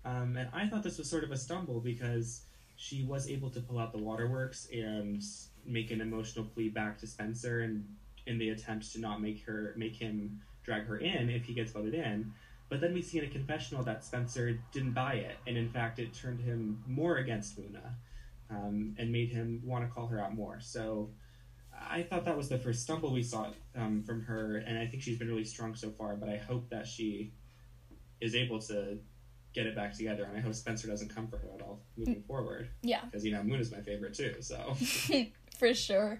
Um, 0.03 0.35
and 0.37 0.49
I 0.53 0.67
thought 0.67 0.83
this 0.83 0.97
was 0.97 1.09
sort 1.09 1.23
of 1.23 1.31
a 1.31 1.37
stumble 1.37 1.79
because 1.79 2.41
she 2.75 3.03
was 3.03 3.29
able 3.29 3.49
to 3.49 3.61
pull 3.61 3.79
out 3.79 3.91
the 3.91 3.97
waterworks 3.97 4.67
and 4.73 5.23
make 5.65 5.91
an 5.91 6.01
emotional 6.01 6.45
plea 6.45 6.69
back 6.69 6.97
to 6.99 7.07
Spencer, 7.07 7.61
and 7.61 7.85
in 8.27 8.37
the 8.37 8.49
attempt 8.49 8.91
to 8.93 8.99
not 8.99 9.21
make 9.21 9.45
her 9.45 9.73
make 9.77 9.95
him 9.95 10.41
drag 10.63 10.85
her 10.85 10.97
in 10.97 11.29
if 11.29 11.45
he 11.45 11.53
gets 11.53 11.71
voted 11.71 11.93
in. 11.93 12.33
But 12.69 12.81
then 12.81 12.93
we 12.93 13.01
see 13.01 13.19
in 13.19 13.25
a 13.25 13.29
confessional 13.29 13.83
that 13.83 14.03
Spencer 14.03 14.59
didn't 14.71 14.93
buy 14.93 15.13
it, 15.13 15.37
and 15.47 15.57
in 15.57 15.69
fact, 15.69 15.99
it 15.99 16.13
turned 16.13 16.41
him 16.41 16.83
more 16.87 17.17
against 17.17 17.59
Muna 17.59 17.93
um, 18.49 18.95
and 18.97 19.11
made 19.11 19.29
him 19.29 19.61
want 19.63 19.87
to 19.87 19.93
call 19.93 20.07
her 20.07 20.19
out 20.19 20.33
more. 20.33 20.59
So. 20.59 21.09
I 21.77 22.03
thought 22.03 22.23
that 22.23 22.37
was 22.37 22.47
the 22.47 22.57
first 22.57 22.83
stumble 22.83 23.11
we 23.11 23.21
saw 23.21 23.51
um, 23.75 24.01
from 24.01 24.21
her, 24.23 24.63
and 24.65 24.79
I 24.79 24.87
think 24.87 25.03
she's 25.03 25.19
been 25.19 25.27
really 25.27 25.43
strong 25.43 25.75
so 25.75 25.89
far. 25.89 26.15
But 26.15 26.29
I 26.29 26.37
hope 26.37 26.69
that 26.69 26.87
she 26.87 27.33
is 28.21 28.33
able 28.33 28.59
to 28.61 28.97
get 29.55 29.65
it 29.65 29.75
back 29.75 29.93
together, 29.93 30.25
and 30.25 30.37
I 30.37 30.41
hope 30.41 30.53
Spencer 30.53 30.87
doesn't 30.87 31.15
come 31.15 31.27
for 31.27 31.37
her 31.37 31.49
at 31.55 31.61
all 31.61 31.79
moving 31.97 32.15
mm. 32.15 32.27
forward. 32.27 32.69
yeah. 32.81 33.01
Because 33.05 33.25
you 33.25 33.31
know 33.31 33.41
Moon 33.41 33.59
is 33.59 33.71
my 33.71 33.79
favorite 33.79 34.13
too. 34.13 34.35
So. 34.41 34.75
For 35.57 35.73
sure. 35.73 36.19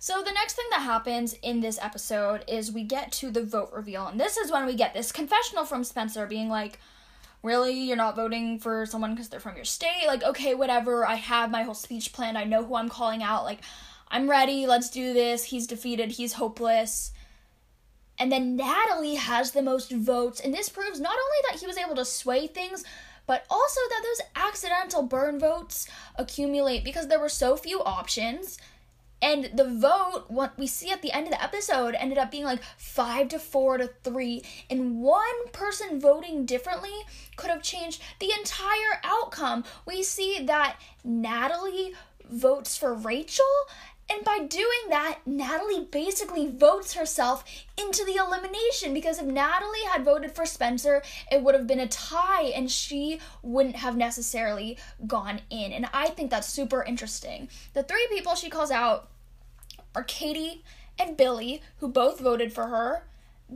So 0.00 0.20
the 0.20 0.32
next 0.32 0.54
thing 0.54 0.66
that 0.70 0.80
happens 0.80 1.34
in 1.34 1.60
this 1.60 1.78
episode 1.80 2.44
is 2.48 2.72
we 2.72 2.82
get 2.82 3.12
to 3.12 3.30
the 3.30 3.42
vote 3.42 3.70
reveal 3.72 4.06
and 4.06 4.20
this 4.20 4.36
is 4.36 4.50
when 4.50 4.66
we 4.66 4.74
get 4.74 4.92
this 4.92 5.12
confessional 5.12 5.64
from 5.64 5.84
spencer 5.84 6.26
being 6.26 6.48
like 6.48 6.78
really? 7.42 7.72
You're 7.74 7.96
not 7.96 8.16
voting 8.16 8.58
for 8.58 8.84
someone 8.86 9.14
because 9.14 9.28
they're 9.28 9.38
from 9.38 9.56
your 9.56 9.64
state? 9.64 10.06
Like 10.06 10.24
okay 10.24 10.54
whatever. 10.54 11.06
I 11.06 11.14
have 11.14 11.50
my 11.50 11.62
whole 11.62 11.74
speech 11.74 12.12
planned. 12.12 12.36
I 12.36 12.44
know 12.44 12.64
who 12.64 12.74
i'm 12.74 12.88
calling 12.88 13.22
out. 13.22 13.44
Like 13.44 13.60
i'm 14.08 14.28
ready. 14.28 14.66
Let's 14.66 14.90
do 14.90 15.14
this. 15.14 15.44
He's 15.44 15.66
defeated. 15.66 16.10
He's 16.10 16.34
hopeless 16.34 17.12
and 18.18 18.30
then 18.30 18.56
natalie 18.56 19.16
has 19.16 19.52
the 19.52 19.62
most 19.62 19.90
votes 19.92 20.40
and 20.40 20.52
this 20.52 20.68
proves 20.68 21.00
not 21.00 21.12
only 21.14 21.38
that 21.50 21.60
he 21.60 21.66
was 21.66 21.78
able 21.78 21.94
to 21.94 22.04
sway 22.04 22.46
things 22.46 22.84
but 23.26 23.44
also 23.50 23.80
that 23.88 24.02
those 24.02 24.26
accidental 24.36 25.02
burn 25.02 25.38
votes 25.38 25.88
accumulate 26.16 26.84
because 26.84 27.08
there 27.08 27.20
were 27.20 27.28
so 27.28 27.56
few 27.56 27.82
options. 27.82 28.58
And 29.22 29.50
the 29.54 29.64
vote 29.64 30.24
what 30.28 30.58
we 30.58 30.66
see 30.66 30.90
at 30.90 31.00
the 31.00 31.12
end 31.12 31.26
of 31.26 31.32
the 31.32 31.42
episode 31.42 31.94
ended 31.94 32.18
up 32.18 32.30
being 32.30 32.44
like 32.44 32.62
five 32.76 33.28
to 33.28 33.38
four 33.38 33.78
to 33.78 33.88
three 34.02 34.42
and 34.68 35.00
one 35.00 35.48
person 35.52 35.98
voting 35.98 36.44
differently 36.44 36.92
could 37.36 37.48
have 37.48 37.62
changed 37.62 38.02
the 38.20 38.32
entire 38.38 39.00
outcome. 39.02 39.64
We 39.86 40.02
see 40.02 40.44
that 40.44 40.76
natalie 41.02 41.94
votes 42.28 42.76
for 42.76 42.94
rachel 42.94 43.44
and 44.10 44.24
by 44.24 44.40
doing 44.40 44.90
that, 44.90 45.20
Natalie 45.24 45.88
basically 45.90 46.48
votes 46.48 46.94
herself 46.94 47.44
into 47.78 48.04
the 48.04 48.16
elimination 48.16 48.92
because 48.92 49.18
if 49.18 49.24
Natalie 49.24 49.84
had 49.90 50.04
voted 50.04 50.32
for 50.32 50.44
Spencer, 50.44 51.02
it 51.32 51.42
would 51.42 51.54
have 51.54 51.66
been 51.66 51.80
a 51.80 51.88
tie 51.88 52.44
and 52.44 52.70
she 52.70 53.18
wouldn't 53.42 53.76
have 53.76 53.96
necessarily 53.96 54.76
gone 55.06 55.40
in. 55.48 55.72
And 55.72 55.88
I 55.92 56.08
think 56.08 56.30
that's 56.30 56.48
super 56.48 56.82
interesting. 56.82 57.48
The 57.72 57.82
three 57.82 58.06
people 58.10 58.34
she 58.34 58.50
calls 58.50 58.70
out 58.70 59.08
are 59.94 60.04
Katie 60.04 60.62
and 60.98 61.16
Billy, 61.16 61.62
who 61.78 61.88
both 61.88 62.20
voted 62.20 62.52
for 62.52 62.66
her. 62.66 63.04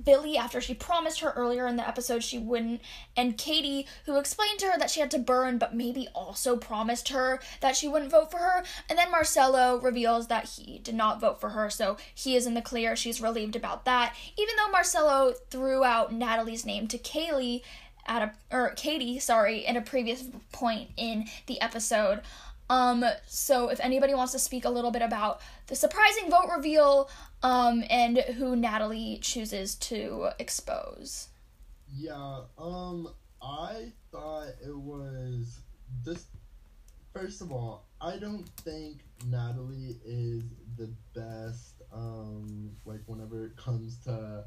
Billy, 0.05 0.37
after 0.37 0.61
she 0.61 0.75
promised 0.75 1.21
her 1.21 1.33
earlier 1.33 1.67
in 1.67 1.77
the 1.77 1.87
episode 1.87 2.23
she 2.23 2.39
wouldn't, 2.39 2.81
and 3.17 3.39
Katie, 3.39 3.87
who 4.05 4.19
explained 4.19 4.59
to 4.61 4.67
her 4.67 4.79
that 4.79 4.91
she 4.91 5.01
had 5.01 5.11
to 5.13 5.19
burn, 5.19 5.59
but 5.59 5.75
maybe 5.75 6.09
also 6.15 6.57
promised 6.57 7.09
her 7.09 7.41
that 7.61 7.77
she 7.77 7.89
wouldn't 7.89 8.11
vote 8.11 8.31
for 8.31 8.39
her. 8.39 8.63
And 8.89 8.99
then 8.99 9.11
Marcelo 9.11 9.81
reveals 9.81 10.29
that 10.29 10.49
he 10.51 10.79
did 10.79 10.95
not 10.95 11.21
vote 11.21 11.41
for 11.41 11.51
her, 11.51 11.71
so 11.71 11.97
he 12.15 12.37
is 12.37 12.47
in 12.47 12.55
the 12.55 12.63
clear. 12.63 12.97
She's 12.97 13.21
relieved 13.21 13.57
about 13.57 13.85
that, 13.87 14.15
even 14.37 14.55
though 14.57 14.71
Marcelo 14.71 15.33
threw 15.51 15.85
out 15.85 16.13
Natalie's 16.13 16.67
name 16.67 16.87
to 16.89 16.99
Kaylee 16.99 17.63
at 18.07 18.23
a 18.23 18.33
or 18.55 18.71
Katie, 18.71 19.19
sorry, 19.19 19.65
in 19.67 19.77
a 19.77 19.83
previous 19.83 20.25
point 20.51 20.91
in 20.97 21.27
the 21.47 21.61
episode. 21.61 22.23
Um, 22.71 23.05
so 23.27 23.69
if 23.69 23.81
anybody 23.81 24.15
wants 24.15 24.33
to 24.33 24.39
speak 24.39 24.65
a 24.65 24.71
little 24.71 24.91
bit 24.91 25.03
about 25.03 25.41
the 25.69 25.77
surprising 25.77 26.31
vote 26.31 26.51
reveal, 26.55 27.11
um, 27.43 27.85
and 27.89 28.19
who 28.19 28.57
Natalie 28.57 29.19
chooses 29.23 29.75
to 29.77 30.31
expose. 30.39 31.29
Yeah, 31.97 32.41
um, 32.59 33.09
I 33.41 33.93
thought 34.11 34.49
it 34.63 34.77
was 34.77 35.61
just 36.05 36.27
first 37.13 37.41
of 37.41 37.53
all, 37.53 37.85
I 38.01 38.17
don't 38.17 38.47
think 38.61 38.99
Natalie 39.27 39.99
is 40.05 40.45
the 40.77 40.91
best, 41.15 41.83
um, 41.93 42.71
like 42.85 43.01
whenever 43.07 43.47
it 43.47 43.57
comes 43.57 43.97
to 44.05 44.45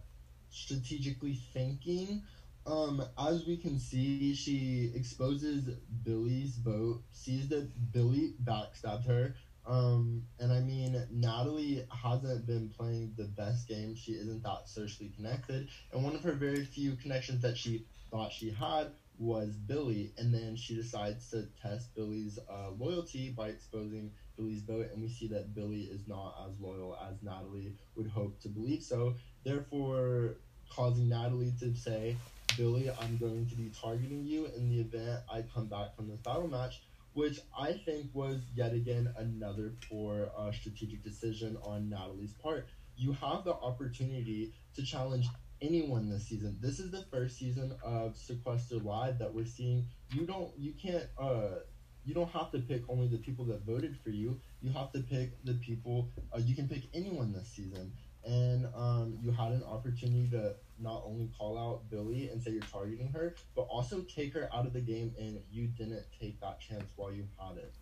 strategically 0.49 1.39
thinking. 1.53 2.23
Um, 2.65 3.03
as 3.17 3.45
we 3.47 3.57
can 3.57 3.79
see, 3.79 4.35
she 4.35 4.91
exposes 4.95 5.65
Billy's 6.03 6.57
vote, 6.57 7.01
sees 7.11 7.49
that 7.49 7.91
Billy 7.91 8.33
backstabbed 8.43 9.07
her. 9.07 9.35
Um, 9.65 10.23
and 10.39 10.51
I 10.51 10.59
mean, 10.59 11.01
Natalie 11.11 11.85
hasn't 11.91 12.45
been 12.45 12.69
playing 12.69 13.13
the 13.17 13.25
best 13.25 13.67
game. 13.67 13.95
She 13.95 14.13
isn't 14.13 14.43
that 14.43 14.67
socially 14.67 15.11
connected. 15.15 15.69
And 15.91 16.03
one 16.03 16.15
of 16.15 16.23
her 16.23 16.33
very 16.33 16.63
few 16.65 16.95
connections 16.95 17.41
that 17.41 17.57
she 17.57 17.85
thought 18.09 18.31
she 18.31 18.51
had 18.51 18.91
was 19.17 19.49
Billy. 19.55 20.13
And 20.17 20.33
then 20.33 20.55
she 20.55 20.75
decides 20.75 21.29
to 21.31 21.47
test 21.61 21.95
Billy's 21.95 22.39
uh, 22.49 22.71
loyalty 22.77 23.29
by 23.29 23.49
exposing 23.49 24.11
Billy's 24.37 24.61
vote. 24.63 24.89
And 24.93 25.01
we 25.01 25.09
see 25.09 25.27
that 25.27 25.53
Billy 25.53 25.81
is 25.81 26.07
not 26.07 26.35
as 26.47 26.59
loyal 26.59 26.97
as 27.09 27.21
Natalie 27.21 27.75
would 27.95 28.07
hope 28.07 28.39
to 28.41 28.49
believe 28.49 28.83
so. 28.83 29.15
Therefore, 29.43 30.35
causing 30.69 31.09
Natalie 31.09 31.53
to 31.59 31.75
say, 31.75 32.15
Billy, 32.57 32.89
I'm 32.89 33.17
going 33.17 33.47
to 33.47 33.55
be 33.55 33.71
targeting 33.81 34.25
you 34.25 34.47
in 34.55 34.69
the 34.69 34.81
event 34.81 35.21
I 35.31 35.43
come 35.53 35.67
back 35.67 35.95
from 35.95 36.09
this 36.09 36.19
battle 36.19 36.47
match, 36.47 36.81
which 37.13 37.39
I 37.57 37.73
think 37.73 38.09
was 38.13 38.41
yet 38.53 38.73
again 38.73 39.13
another 39.17 39.73
poor 39.89 40.31
uh, 40.37 40.51
strategic 40.51 41.03
decision 41.03 41.57
on 41.63 41.89
Natalie's 41.89 42.33
part. 42.33 42.67
you 42.97 43.13
have 43.13 43.43
the 43.43 43.53
opportunity 43.53 44.53
to 44.75 44.83
challenge 44.83 45.27
anyone 45.61 46.09
this 46.09 46.27
season. 46.27 46.57
This 46.61 46.79
is 46.79 46.91
the 46.91 47.03
first 47.11 47.37
season 47.37 47.73
of 47.83 48.17
Sequester 48.17 48.77
Live 48.77 49.19
that 49.19 49.33
we're 49.33 49.45
seeing. 49.45 49.87
You 50.13 50.25
don't, 50.25 50.51
you 50.57 50.73
can't, 50.73 51.05
uh, 51.17 51.59
you 52.03 52.13
don't 52.13 52.29
have 52.31 52.51
to 52.51 52.59
pick 52.59 52.83
only 52.89 53.07
the 53.07 53.17
people 53.17 53.45
that 53.45 53.65
voted 53.65 53.97
for 54.03 54.09
you. 54.09 54.39
You 54.61 54.71
have 54.71 54.91
to 54.91 54.99
pick 54.99 55.43
the 55.45 55.53
people. 55.53 56.09
Uh, 56.33 56.39
you 56.39 56.55
can 56.55 56.67
pick 56.67 56.83
anyone 56.93 57.31
this 57.31 57.47
season, 57.47 57.93
and 58.25 58.67
um, 58.75 59.17
you 59.21 59.31
had 59.31 59.51
an 59.51 59.63
opportunity 59.63 60.29
to 60.31 60.55
not 60.81 61.03
only 61.05 61.29
call 61.37 61.57
out 61.57 61.89
Billy 61.89 62.29
and 62.29 62.41
say 62.41 62.51
you're 62.51 62.61
targeting 62.61 63.07
her, 63.09 63.35
but 63.55 63.63
also 63.63 64.01
take 64.01 64.33
her 64.33 64.49
out 64.53 64.65
of 64.65 64.73
the 64.73 64.81
game, 64.81 65.13
and 65.19 65.39
you 65.51 65.67
didn't 65.67 66.03
take 66.19 66.39
that 66.41 66.59
chance 66.59 66.91
while 66.95 67.11
you 67.11 67.27
had 67.39 67.57
it. 67.57 67.73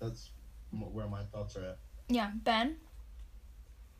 That's 0.00 0.30
m- 0.72 0.92
where 0.92 1.06
my 1.08 1.22
thoughts 1.24 1.56
are 1.56 1.64
at. 1.64 1.78
Yeah, 2.08 2.30
Ben. 2.44 2.76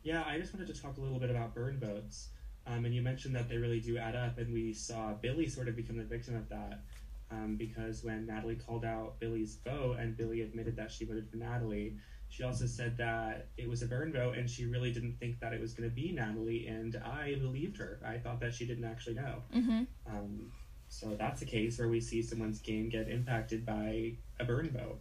Yeah, 0.03 0.23
I 0.25 0.39
just 0.39 0.53
wanted 0.53 0.73
to 0.73 0.81
talk 0.81 0.97
a 0.97 1.01
little 1.01 1.19
bit 1.19 1.29
about 1.29 1.53
burn 1.53 1.79
votes. 1.79 2.29
Um, 2.65 2.85
and 2.85 2.93
you 2.93 3.01
mentioned 3.01 3.35
that 3.35 3.47
they 3.47 3.57
really 3.57 3.79
do 3.79 3.97
add 3.97 4.15
up, 4.15 4.37
and 4.37 4.53
we 4.53 4.73
saw 4.73 5.13
Billy 5.13 5.47
sort 5.47 5.67
of 5.67 5.75
become 5.75 5.97
the 5.97 6.03
victim 6.03 6.35
of 6.35 6.49
that. 6.49 6.81
Um, 7.29 7.57
because 7.57 8.03
when 8.03 8.25
Natalie 8.25 8.55
called 8.55 8.85
out 8.85 9.19
Billy's 9.19 9.57
vote 9.65 9.97
and 9.99 10.15
Billy 10.15 10.41
admitted 10.41 10.77
that 10.77 10.91
she 10.91 11.03
voted 11.03 11.29
for 11.29 11.35
Natalie, 11.35 11.97
she 12.29 12.43
also 12.43 12.65
said 12.65 12.97
that 12.97 13.47
it 13.57 13.69
was 13.69 13.81
a 13.81 13.87
burn 13.87 14.11
vote 14.11 14.37
and 14.37 14.49
she 14.49 14.65
really 14.65 14.91
didn't 14.91 15.17
think 15.19 15.39
that 15.39 15.53
it 15.53 15.61
was 15.61 15.73
going 15.73 15.89
to 15.89 15.95
be 15.95 16.11
Natalie, 16.11 16.67
and 16.67 16.95
I 16.97 17.35
believed 17.35 17.77
her. 17.77 17.99
I 18.05 18.17
thought 18.17 18.39
that 18.41 18.53
she 18.53 18.65
didn't 18.65 18.85
actually 18.85 19.15
know. 19.15 19.43
Mm-hmm. 19.55 19.83
Um, 20.07 20.51
so 20.89 21.15
that's 21.17 21.41
a 21.41 21.45
case 21.45 21.79
where 21.79 21.87
we 21.87 21.99
see 21.99 22.21
someone's 22.21 22.59
game 22.59 22.89
get 22.89 23.09
impacted 23.09 23.65
by 23.65 24.13
a 24.39 24.45
burn 24.45 24.69
vote. 24.69 24.99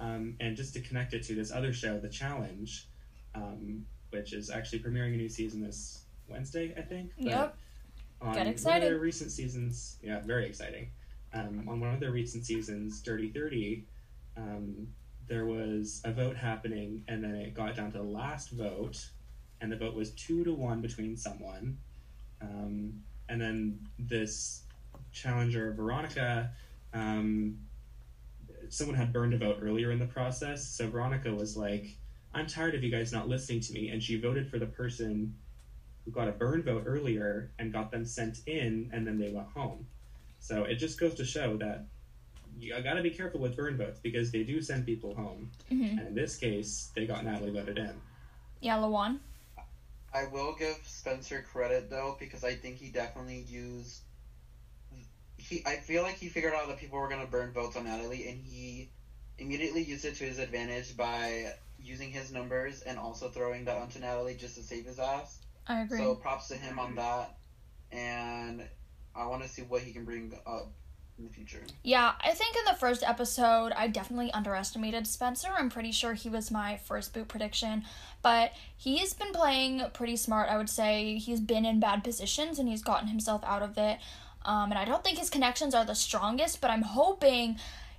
Um, 0.00 0.36
and 0.40 0.56
just 0.56 0.74
to 0.74 0.80
connect 0.80 1.14
it 1.14 1.24
to 1.24 1.34
this 1.34 1.50
other 1.50 1.72
show, 1.72 1.98
The 1.98 2.08
Challenge, 2.08 2.86
um, 3.34 3.84
which 4.10 4.32
is 4.32 4.50
actually 4.50 4.80
premiering 4.80 5.14
a 5.14 5.16
new 5.16 5.28
season 5.28 5.60
this 5.60 6.04
Wednesday, 6.28 6.74
I 6.76 6.82
think. 6.82 7.12
Yep. 7.18 7.56
On 8.20 8.34
Get 8.34 8.60
One 8.64 8.76
of 8.76 8.82
their 8.82 8.98
recent 8.98 9.30
seasons, 9.30 9.96
yeah, 10.02 10.20
very 10.20 10.46
exciting. 10.46 10.90
Um, 11.32 11.66
on 11.68 11.80
one 11.80 11.92
of 11.92 12.00
their 12.00 12.10
recent 12.10 12.44
seasons, 12.46 13.00
Dirty 13.00 13.30
30, 13.30 13.84
um, 14.36 14.88
there 15.28 15.46
was 15.46 16.00
a 16.04 16.12
vote 16.12 16.36
happening, 16.36 17.04
and 17.08 17.22
then 17.22 17.34
it 17.34 17.54
got 17.54 17.76
down 17.76 17.92
to 17.92 17.98
the 17.98 18.04
last 18.04 18.50
vote, 18.50 19.06
and 19.60 19.70
the 19.70 19.76
vote 19.76 19.94
was 19.94 20.10
two 20.12 20.44
to 20.44 20.52
one 20.52 20.80
between 20.80 21.16
someone. 21.16 21.78
Um, 22.40 23.02
and 23.28 23.40
then 23.40 23.78
this 23.98 24.62
challenger, 25.12 25.72
Veronica, 25.72 26.50
um, 26.94 27.58
someone 28.68 28.96
had 28.96 29.12
burned 29.12 29.34
a 29.34 29.38
vote 29.38 29.58
earlier 29.62 29.90
in 29.90 29.98
the 29.98 30.06
process. 30.06 30.66
So 30.66 30.88
Veronica 30.88 31.34
was 31.34 31.56
like, 31.56 31.96
I'm 32.34 32.46
tired 32.46 32.74
of 32.74 32.82
you 32.82 32.90
guys 32.90 33.12
not 33.12 33.28
listening 33.28 33.60
to 33.60 33.72
me. 33.72 33.88
And 33.88 34.02
she 34.02 34.20
voted 34.20 34.50
for 34.50 34.58
the 34.58 34.66
person 34.66 35.34
who 36.04 36.10
got 36.10 36.28
a 36.28 36.32
burn 36.32 36.62
vote 36.62 36.84
earlier 36.86 37.50
and 37.58 37.72
got 37.72 37.90
them 37.90 38.04
sent 38.04 38.40
in, 38.46 38.90
and 38.92 39.06
then 39.06 39.18
they 39.18 39.30
went 39.30 39.48
home. 39.48 39.86
So 40.40 40.64
it 40.64 40.76
just 40.76 40.98
goes 41.00 41.14
to 41.14 41.24
show 41.24 41.56
that 41.58 41.86
you 42.58 42.80
got 42.82 42.94
to 42.94 43.02
be 43.02 43.10
careful 43.10 43.40
with 43.40 43.56
burn 43.56 43.76
votes 43.76 44.00
because 44.02 44.30
they 44.30 44.42
do 44.42 44.60
send 44.60 44.86
people 44.86 45.14
home. 45.14 45.50
Mm-hmm. 45.70 45.98
And 45.98 46.08
in 46.08 46.14
this 46.14 46.36
case, 46.36 46.90
they 46.94 47.06
got 47.06 47.24
Natalie 47.24 47.50
voted 47.50 47.78
in. 47.78 47.92
Yeah, 48.60 48.76
Lawan. 48.78 49.18
I 50.12 50.26
will 50.32 50.54
give 50.58 50.76
Spencer 50.84 51.44
credit 51.52 51.90
though 51.90 52.16
because 52.18 52.42
I 52.42 52.54
think 52.54 52.76
he 52.76 52.88
definitely 52.88 53.44
used. 53.48 54.00
He, 55.36 55.62
I 55.66 55.76
feel 55.76 56.02
like 56.02 56.16
he 56.16 56.28
figured 56.28 56.54
out 56.54 56.66
that 56.68 56.78
people 56.78 56.98
were 56.98 57.08
gonna 57.08 57.26
burn 57.26 57.52
votes 57.52 57.76
on 57.76 57.84
Natalie, 57.84 58.28
and 58.28 58.42
he 58.42 58.90
immediately 59.38 59.82
used 59.82 60.04
it 60.04 60.16
to 60.16 60.24
his 60.24 60.38
advantage 60.38 60.96
by 60.96 61.52
using 61.80 62.10
his 62.10 62.32
numbers 62.32 62.82
and 62.82 62.98
also 62.98 63.28
throwing 63.28 63.64
that 63.66 63.76
onto 63.76 64.00
Natalie 64.00 64.34
just 64.34 64.56
to 64.56 64.62
save 64.62 64.86
his 64.86 64.98
ass. 64.98 65.38
I 65.66 65.82
agree. 65.82 65.98
So 65.98 66.14
props 66.16 66.48
to 66.48 66.56
him 66.56 66.78
on 66.78 66.96
that, 66.96 67.36
and 67.92 68.66
I 69.14 69.26
want 69.26 69.42
to 69.42 69.48
see 69.48 69.62
what 69.62 69.82
he 69.82 69.92
can 69.92 70.04
bring 70.04 70.32
up 70.46 70.72
in 71.18 71.24
the 71.24 71.30
future. 71.30 71.60
Yeah, 71.82 72.12
I 72.24 72.32
think 72.32 72.56
in 72.56 72.64
the 72.64 72.78
first 72.78 73.02
episode, 73.02 73.72
I 73.72 73.88
definitely 73.88 74.32
underestimated 74.32 75.06
Spencer. 75.06 75.48
I'm 75.56 75.70
pretty 75.70 75.92
sure 75.92 76.14
he 76.14 76.28
was 76.28 76.50
my 76.50 76.76
first 76.76 77.12
boot 77.12 77.28
prediction, 77.28 77.84
but 78.22 78.52
he's 78.76 79.14
been 79.14 79.32
playing 79.32 79.82
pretty 79.92 80.16
smart, 80.16 80.48
I 80.48 80.56
would 80.56 80.70
say. 80.70 81.18
He's 81.18 81.40
been 81.40 81.64
in 81.64 81.80
bad 81.80 82.04
positions 82.04 82.58
and 82.58 82.68
he's 82.68 82.82
gotten 82.82 83.08
himself 83.08 83.42
out 83.44 83.62
of 83.62 83.76
it. 83.76 83.98
Um, 84.44 84.70
and 84.70 84.78
I 84.78 84.84
don't 84.84 85.02
think 85.04 85.18
his 85.18 85.30
connections 85.30 85.74
are 85.74 85.84
the 85.84 85.94
strongest, 85.94 86.60
but 86.60 86.70
I'm 86.70 86.82
hoping. 86.82 87.58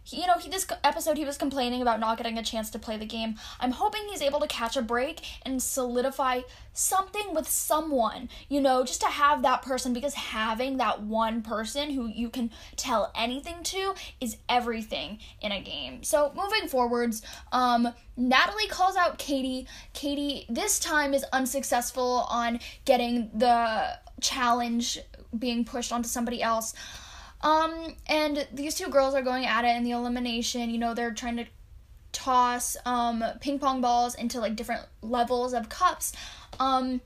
He, 0.10 0.22
you 0.22 0.27
know, 0.27 0.38
he 0.38 0.49
this 0.49 0.65
episode 0.84 1.18
he 1.18 1.26
was 1.26 1.38
complaining 1.38 1.81
about 1.81 1.99
not 1.99 2.18
getting 2.18 2.38
a 2.38 2.44
chance 2.44 2.69
to 2.72 2.80
play 2.80 2.98
the 2.98 3.06
game. 3.06 3.36
I'm 3.60 3.72
hoping 3.72 4.02
he's 4.10 4.22
able 4.22 4.40
to 4.40 4.48
catch 4.48 4.76
a 4.76 4.81
break 4.81 5.22
and 5.45 5.61
solidify 5.61 6.41
something 6.73 7.34
with 7.34 7.48
someone, 7.48 8.30
you 8.48 8.61
know, 8.61 8.84
just 8.84 9.02
to 9.02 9.07
have 9.07 9.41
that 9.41 9.61
person 9.61 9.94
because 9.94 10.14
having 10.14 10.77
that 10.77 11.02
one 11.02 11.41
person 11.41 11.91
who 11.91 12.07
you 12.07 12.30
can 12.30 12.49
tell 12.76 13.11
anything 13.15 13.64
to 13.64 13.94
is 14.19 14.38
everything 14.48 15.19
in 15.41 15.52
a 15.52 15.61
game. 15.61 16.03
So 16.03 16.31
moving 16.36 16.68
forwards, 16.68 17.22
um, 17.52 17.94
Natalie 18.18 18.68
calls 18.68 18.95
out 18.95 19.18
Katie. 19.18 19.68
Katie 19.94 20.45
this 20.49 20.80
time 20.80 21.14
is 21.14 21.23
unsuccessful 21.31 22.26
on 22.30 22.60
getting 22.86 23.30
the 23.34 23.98
challenge 24.22 24.99
being 25.38 25.64
pushed 25.64 25.91
onto 25.91 26.07
somebody 26.07 26.41
else. 26.41 26.73
Um, 27.41 27.95
and 28.07 28.48
these 28.53 28.76
two 28.76 28.90
girls 28.90 29.16
are 29.16 29.22
going 29.22 29.45
at 29.45 29.66
it 29.66 29.76
in 29.78 29.84
the 29.84 29.91
elimination. 29.91 30.70
You 30.70 30.78
know, 30.78 30.94
they're 30.94 31.14
trying 31.14 31.38
to 31.38 31.45
toss 32.11 32.76
um 32.88 33.24
ping 33.40 33.60
pong 33.60 33.82
balls 33.82 34.16
into 34.16 34.40
like 34.40 34.56
different 34.56 34.84
levels 35.03 35.53
of 35.53 35.70
cups. 35.70 36.11
Um 36.60 37.02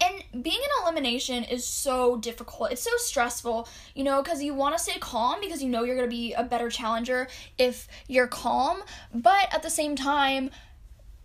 and 0.00 0.42
being 0.42 0.56
in 0.56 0.82
elimination 0.82 1.44
is 1.44 1.64
so 1.64 2.16
difficult. 2.16 2.72
It's 2.72 2.82
so 2.82 2.96
stressful, 2.96 3.68
you 3.94 4.02
know, 4.02 4.22
because 4.22 4.42
you 4.42 4.52
want 4.52 4.76
to 4.76 4.82
stay 4.82 4.98
calm 4.98 5.40
because 5.40 5.62
you 5.62 5.68
know 5.68 5.84
you're 5.84 5.94
going 5.94 6.08
to 6.08 6.14
be 6.14 6.32
a 6.32 6.42
better 6.42 6.68
challenger 6.68 7.28
if 7.58 7.86
you're 8.08 8.26
calm, 8.26 8.82
but 9.14 9.52
at 9.52 9.62
the 9.62 9.70
same 9.70 9.94
time, 9.94 10.50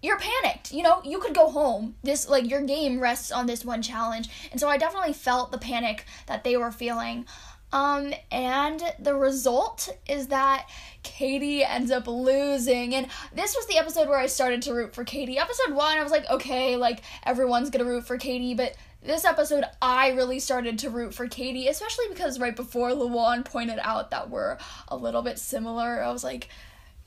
you're 0.02 0.20
panicked. 0.20 0.72
You 0.72 0.84
know, 0.84 1.02
you 1.04 1.20
could 1.20 1.34
go 1.34 1.50
home. 1.50 1.96
This, 2.04 2.30
like, 2.30 2.50
your 2.50 2.62
game 2.62 3.00
rests 3.00 3.32
on 3.32 3.48
this 3.48 3.66
one 3.66 3.82
challenge. 3.82 4.30
And 4.52 4.60
so 4.60 4.70
I 4.70 4.78
definitely 4.78 5.14
felt 5.14 5.52
the 5.52 5.58
panic 5.58 6.06
that 6.28 6.44
they 6.44 6.56
were 6.56 6.72
feeling. 6.72 7.26
Um, 7.72 8.14
and 8.32 8.82
the 9.00 9.16
result 9.16 9.90
is 10.08 10.28
that 10.28 10.68
Katie 11.04 11.64
ends 11.64 11.92
up 11.92 12.08
losing. 12.08 12.96
And 12.96 13.08
this 13.34 13.56
was 13.56 13.68
the 13.68 13.78
episode 13.78 14.08
where 14.08 14.18
I 14.18 14.28
started 14.28 14.62
to 14.64 14.74
root 14.74 14.96
for 14.96 15.04
Katie. 15.04 15.38
Episode 15.38 15.74
one, 15.74 15.98
I 15.98 16.04
was 16.04 16.12
like, 16.12 16.30
okay, 16.30 16.76
like 16.76 17.02
everyone's 17.24 17.70
gonna 17.70 17.86
root 17.86 18.08
for 18.08 18.18
Katie, 18.18 18.56
but 18.56 18.76
this 19.02 19.24
episode, 19.24 19.64
I 19.82 20.10
really 20.10 20.40
started 20.40 20.80
to 20.80 20.90
root 20.90 21.14
for 21.14 21.28
Katie, 21.28 21.68
especially 21.68 22.06
because 22.10 22.40
right 22.40 22.56
before 22.56 22.90
Lawan 22.90 23.46
pointed 23.46 23.80
out 23.82 24.12
that 24.12 24.30
we're 24.30 24.58
a 24.90 24.98
little 24.98 25.22
bit 25.22 25.40
similar. 25.40 26.04
I 26.04 26.12
was 26.12 26.24
like, 26.24 26.50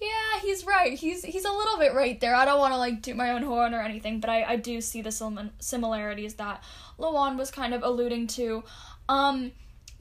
yeah, 0.00 0.40
he's 0.40 0.64
right. 0.64 0.98
He's 0.98 1.22
he's 1.22 1.44
a 1.44 1.52
little 1.52 1.78
bit 1.78 1.94
right 1.94 2.18
there. 2.18 2.34
I 2.34 2.44
don't 2.44 2.58
want 2.58 2.72
to 2.72 2.78
like 2.78 3.02
do 3.02 3.14
my 3.14 3.30
own 3.30 3.42
horn 3.42 3.74
or 3.74 3.80
anything, 3.80 4.20
but 4.20 4.30
I 4.30 4.42
I 4.44 4.56
do 4.56 4.80
see 4.80 5.02
the 5.02 5.12
sim- 5.12 5.50
similarities 5.60 6.34
that 6.34 6.64
Lawan 6.98 7.36
was 7.36 7.50
kind 7.50 7.74
of 7.74 7.82
alluding 7.82 8.26
to. 8.28 8.64
Um, 9.08 9.52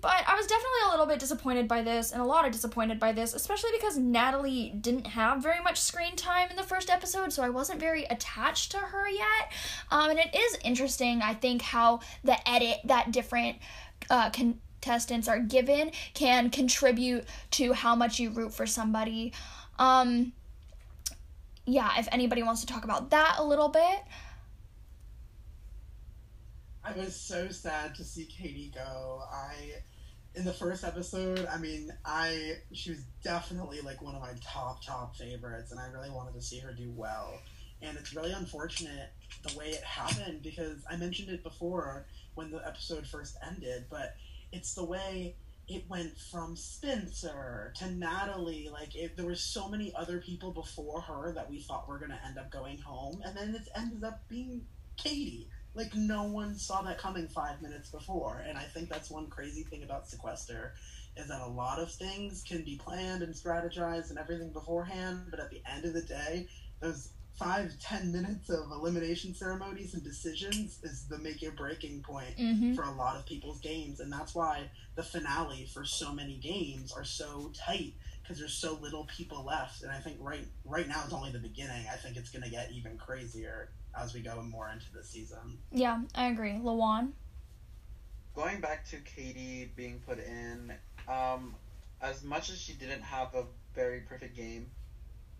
but 0.02 0.23
I 0.28 0.36
was 0.36 0.48
definitely 0.48 0.88
a 0.88 0.90
little 0.90 1.06
bit 1.06 1.19
disappointed 1.19 1.68
by 1.68 1.84
this, 1.84 2.11
and 2.11 2.22
a 2.22 2.26
lot 2.26 2.45
of 2.45 2.52
disappointed 2.52 2.99
by 2.99 3.11
this, 3.11 3.34
especially 3.36 3.69
because 3.73 3.98
Natalie 3.98 4.73
didn't 4.82 5.06
have 5.07 5.44
very 5.44 5.61
much 5.61 5.80
screen 5.80 6.15
time 6.15 6.49
in 6.49 6.56
the 6.56 6.64
first 6.64 6.90
episode, 6.90 7.32
so 7.32 7.44
I 7.44 7.49
wasn't 7.49 7.80
very 7.80 8.06
attached 8.06 8.72
to 8.72 8.78
her 8.78 9.07
yet. 9.07 9.52
Um, 9.91 10.10
and 10.10 10.19
it 10.19 10.36
is 10.36 10.57
interesting, 10.64 11.22
I 11.22 11.36
think, 11.36 11.61
how 11.61 11.99
the 12.23 12.36
edit 12.49 12.80
that 12.86 13.11
different 13.11 13.57
uh, 14.10 14.32
contestants 14.32 15.28
are 15.28 15.40
given 15.40 15.91
can 16.15 16.49
contribute 16.49 17.26
to 17.52 17.73
how 17.73 17.95
much 17.95 18.19
you 18.19 18.32
root 18.32 18.53
for 18.53 18.65
somebody. 18.65 19.34
Um, 19.78 20.34
yeah, 21.65 21.91
if 21.99 22.07
anybody 22.11 22.41
wants 22.41 22.61
to 22.61 22.68
talk 22.68 22.84
about 22.84 23.11
that 23.11 23.36
a 23.38 23.44
little 23.44 23.69
bit. 23.69 24.03
I 26.84 26.94
was 26.94 27.15
so 27.15 27.49
sad 27.49 27.94
to 27.95 28.03
see 28.03 28.26
Katie 28.26 28.72
go. 28.73 29.22
I 29.32 29.53
in 30.36 30.45
the 30.45 30.53
first 30.53 30.84
episode, 30.84 31.45
I 31.45 31.58
mean, 31.58 31.91
I 32.06 32.53
she 32.72 32.91
was 32.91 33.03
definitely 33.24 33.82
like 33.82 34.02
one 34.02 34.16
of 34.16 34.22
my 34.22 34.32
top 34.41 34.84
top 34.84 35.16
favorites, 35.16 35.72
and 35.72 35.80
I 35.80 35.88
really 35.88 36.10
wanted 36.10 36.34
to 36.36 36.41
see 36.41 36.60
her 36.60 36.74
do 36.74 36.91
well. 36.95 37.34
And 37.82 37.98
it's 37.98 38.16
really 38.16 38.32
unfortunate 38.32 39.12
the 39.44 39.58
way 39.58 39.70
it 39.70 39.84
happened 39.84 40.44
because 40.44 40.84
I 40.90 40.95
mentioned 40.98 41.30
it 41.30 41.44
before 41.44 42.06
when 42.36 42.52
the 42.52 42.66
episode 42.66 43.08
first 43.08 43.36
ended, 43.45 43.86
but 43.90 44.16
it's 44.52 44.76
the 44.76 44.86
way 44.86 45.36
it 45.68 45.84
went 45.90 46.18
from 46.18 46.56
Spencer 46.56 47.74
to 47.78 47.90
Natalie. 47.91 48.70
Like, 48.72 48.95
it, 48.95 49.18
there 49.18 49.26
were 49.26 49.36
so 49.36 49.68
many 49.68 49.94
other 49.95 50.20
people 50.20 50.52
before 50.52 51.02
her 51.02 51.32
that 51.34 51.49
we 51.49 51.60
thought 51.60 51.88
were 51.88 51.98
going 51.98 52.12
to 52.12 52.26
end 52.26 52.38
up 52.38 52.52
going 52.52 52.78
home, 52.78 53.22
and 53.26 53.36
then 53.36 53.56
it 53.56 53.68
ended 53.76 54.03
up 54.03 54.22
being 54.30 54.62
Katie. 54.98 55.48
Like, 55.73 55.95
no 55.95 56.23
one 56.23 56.57
saw 56.57 56.81
that 56.81 56.98
coming 56.98 57.27
five 57.27 57.61
minutes 57.61 57.89
before, 57.89 58.43
and 58.48 58.57
I 58.57 58.64
think 58.64 58.89
that's 58.89 59.10
one 59.10 59.27
crazy 59.27 59.64
thing 59.64 59.84
about 59.84 60.07
Sequester 60.07 60.73
is 61.18 61.27
that 61.27 61.41
a 61.41 61.48
lot 61.48 61.80
of 61.80 61.91
things 61.91 62.43
can 62.48 62.64
be 62.64 62.77
planned 62.77 63.22
and 63.22 63.34
strategized 63.34 64.10
and 64.10 64.19
everything 64.19 64.49
beforehand, 64.52 65.27
but 65.30 65.39
at 65.39 65.49
the 65.49 65.61
end 65.69 65.85
of 65.85 65.93
the 65.93 66.02
day, 66.02 66.48
those 66.80 67.10
five 67.38 67.73
ten 67.80 68.11
minutes 68.11 68.49
of 68.49 68.69
elimination 68.72 69.34
ceremonies 69.34 69.93
and 69.93 70.03
decisions 70.03 70.80
is 70.84 71.07
the 71.07 71.18
make 71.18 71.41
or 71.43 71.52
breaking 71.52 72.02
point 72.02 72.38
Mm-hmm. 72.38 72.76
for 72.76 72.84
a 72.84 72.91
lot 72.91 73.15
of 73.15 73.26
people's 73.26 73.60
games, 73.61 73.99
and 73.99 74.11
that's 74.11 74.35
why 74.35 74.69
the 74.95 75.03
finale 75.03 75.65
for 75.73 75.84
so 75.85 76.14
many 76.14 76.38
games 76.38 76.91
are 76.91 77.03
so 77.03 77.52
tight 77.56 77.93
because 78.22 78.38
there's 78.39 78.53
so 78.53 78.77
little 78.81 79.06
people 79.06 79.43
left. 79.45 79.84
And 79.84 79.91
I 79.91 79.99
think 79.99 80.18
right 80.19 80.45
right 80.65 80.88
now 80.88 81.02
it's 81.03 81.14
only 81.14 81.31
the 81.31 81.39
beginning. 81.39 81.85
I 81.91 81.95
think 81.95 82.18
it's 82.18 82.30
going 82.30 82.43
to 82.43 82.49
get 82.49 82.72
even 82.72 82.98
crazier 82.98 83.69
as 83.99 84.13
we 84.13 84.22
go 84.22 84.41
more 84.41 84.69
into 84.69 84.91
the 84.93 85.03
season. 85.03 85.57
Yeah, 85.72 86.01
I 86.15 86.27
agree. 86.27 86.53
Lawan. 86.53 87.11
Going 88.35 88.61
back 88.61 88.85
to 88.89 88.97
Katie 88.97 89.72
being 89.76 90.01
put 90.07 90.19
in, 90.19 90.73
um, 91.07 91.55
as 92.01 92.23
much 92.23 92.49
as 92.49 92.59
she 92.59 92.73
didn't 92.73 93.01
have 93.01 93.34
a 93.35 93.43
very 93.76 94.01
perfect 94.01 94.35
game, 94.35 94.72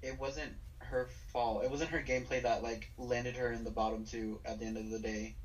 it 0.02 0.20
wasn't 0.20 0.52
her 0.80 1.08
fault. 1.32 1.64
It 1.64 1.72
wasn't 1.72 1.92
her 1.92 2.02
gameplay 2.02 2.44
that 2.44 2.64
like 2.64 2.90
landed 2.98 3.36
her 3.36 3.52
in 3.52 3.64
the 3.64 3.72
bottom 3.72 4.06
two 4.06 4.40
at 4.46 4.60
the 4.60 4.66
end 4.66 4.78
of 4.78 4.90
the 4.90 5.00
day, 5.00 5.36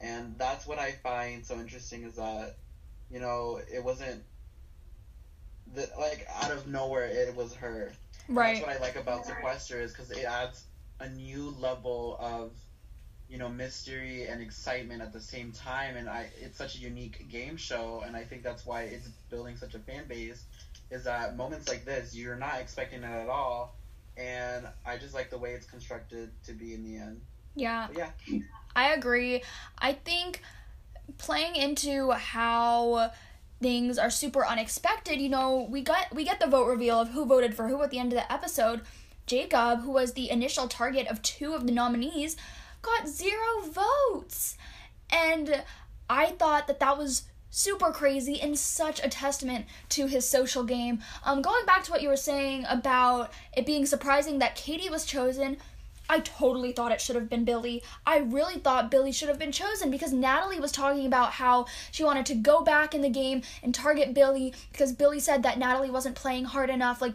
and 0.00 0.34
that's 0.38 0.66
what 0.66 0.78
I 0.78 0.92
find 0.92 1.44
so 1.44 1.54
interesting 1.54 2.02
is 2.04 2.16
that, 2.16 2.56
you 3.10 3.20
know, 3.20 3.60
it 3.72 3.82
wasn't. 3.82 4.22
The, 5.74 5.88
like 5.98 6.26
out 6.42 6.52
of 6.52 6.68
nowhere, 6.68 7.06
it 7.06 7.34
was 7.34 7.52
her. 7.54 7.92
Right. 8.28 8.54
That's 8.56 8.66
what 8.66 8.76
I 8.76 8.80
like 8.80 8.96
about 8.96 9.26
Sequester 9.26 9.80
is 9.80 9.92
because 9.92 10.10
it 10.10 10.24
adds 10.24 10.64
a 11.00 11.08
new 11.10 11.54
level 11.58 12.16
of, 12.20 12.52
you 13.28 13.38
know, 13.38 13.48
mystery 13.48 14.26
and 14.26 14.40
excitement 14.40 15.02
at 15.02 15.12
the 15.12 15.20
same 15.20 15.52
time, 15.52 15.96
and 15.96 16.08
I 16.08 16.28
it's 16.40 16.56
such 16.58 16.76
a 16.76 16.78
unique 16.78 17.28
game 17.28 17.56
show, 17.56 18.02
and 18.06 18.16
I 18.16 18.24
think 18.24 18.42
that's 18.42 18.64
why 18.64 18.82
it's 18.82 19.08
building 19.30 19.56
such 19.56 19.74
a 19.74 19.78
fan 19.80 20.04
base. 20.08 20.44
Is 20.90 21.04
that 21.04 21.36
moments 21.36 21.68
like 21.68 21.84
this 21.84 22.14
you're 22.14 22.36
not 22.36 22.60
expecting 22.60 23.02
it 23.02 23.06
at 23.06 23.28
all, 23.28 23.76
and 24.16 24.66
I 24.84 24.96
just 24.96 25.14
like 25.14 25.30
the 25.30 25.38
way 25.38 25.52
it's 25.52 25.66
constructed 25.66 26.30
to 26.44 26.52
be 26.52 26.74
in 26.74 26.84
the 26.84 26.96
end. 26.96 27.20
Yeah, 27.54 27.88
But 27.88 27.96
yeah, 27.96 28.10
I 28.76 28.92
agree. 28.92 29.42
I 29.78 29.92
think 29.92 30.42
playing 31.18 31.56
into 31.56 32.10
how 32.12 33.10
things 33.60 33.98
are 33.98 34.10
super 34.10 34.46
unexpected, 34.46 35.20
you 35.20 35.28
know, 35.28 35.66
we 35.70 35.82
got 35.82 36.14
we 36.14 36.24
get 36.24 36.40
the 36.40 36.46
vote 36.46 36.66
reveal 36.66 37.00
of 37.00 37.10
who 37.10 37.24
voted 37.24 37.54
for 37.54 37.68
who 37.68 37.82
at 37.82 37.90
the 37.90 37.98
end 37.98 38.12
of 38.12 38.18
the 38.18 38.32
episode. 38.32 38.82
Jacob, 39.26 39.82
who 39.82 39.90
was 39.90 40.12
the 40.12 40.30
initial 40.30 40.68
target 40.68 41.06
of 41.08 41.22
two 41.22 41.54
of 41.54 41.66
the 41.66 41.72
nominees, 41.72 42.36
got 42.82 43.08
zero 43.08 43.62
votes. 43.62 44.56
And 45.10 45.64
I 46.08 46.26
thought 46.26 46.66
that 46.66 46.80
that 46.80 46.98
was 46.98 47.24
super 47.50 47.90
crazy 47.90 48.40
and 48.40 48.58
such 48.58 49.02
a 49.02 49.08
testament 49.08 49.66
to 49.88 50.06
his 50.06 50.28
social 50.28 50.62
game. 50.62 51.00
Um 51.24 51.42
going 51.42 51.64
back 51.64 51.84
to 51.84 51.90
what 51.90 52.02
you 52.02 52.08
were 52.08 52.16
saying 52.16 52.66
about 52.68 53.32
it 53.56 53.64
being 53.64 53.86
surprising 53.86 54.38
that 54.38 54.56
Katie 54.56 54.90
was 54.90 55.06
chosen, 55.06 55.56
I 56.08 56.20
totally 56.20 56.72
thought 56.72 56.92
it 56.92 57.00
should 57.00 57.16
have 57.16 57.28
been 57.28 57.44
Billy. 57.44 57.82
I 58.06 58.18
really 58.18 58.58
thought 58.58 58.90
Billy 58.90 59.10
should 59.10 59.28
have 59.28 59.38
been 59.38 59.52
chosen 59.52 59.90
because 59.90 60.12
Natalie 60.12 60.60
was 60.60 60.70
talking 60.70 61.06
about 61.06 61.32
how 61.32 61.66
she 61.90 62.04
wanted 62.04 62.26
to 62.26 62.34
go 62.34 62.62
back 62.62 62.94
in 62.94 63.00
the 63.00 63.08
game 63.08 63.42
and 63.62 63.74
target 63.74 64.14
Billy 64.14 64.54
because 64.70 64.92
Billy 64.92 65.18
said 65.18 65.42
that 65.42 65.58
Natalie 65.58 65.90
wasn't 65.90 66.14
playing 66.14 66.44
hard 66.44 66.70
enough. 66.70 67.02
Like, 67.02 67.14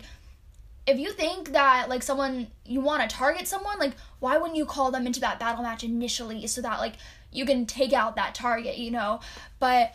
if 0.91 0.99
you 0.99 1.11
think 1.11 1.53
that, 1.53 1.89
like, 1.89 2.03
someone, 2.03 2.47
you 2.65 2.81
want 2.81 3.01
to 3.01 3.15
target 3.15 3.47
someone, 3.47 3.79
like, 3.79 3.93
why 4.19 4.37
wouldn't 4.37 4.57
you 4.57 4.65
call 4.65 4.91
them 4.91 5.07
into 5.07 5.19
that 5.21 5.39
battle 5.39 5.63
match 5.63 5.83
initially 5.83 6.45
so 6.47 6.61
that, 6.61 6.79
like, 6.79 6.93
you 7.31 7.45
can 7.45 7.65
take 7.65 7.93
out 7.93 8.15
that 8.17 8.35
target, 8.35 8.77
you 8.77 8.91
know? 8.91 9.19
But 9.59 9.93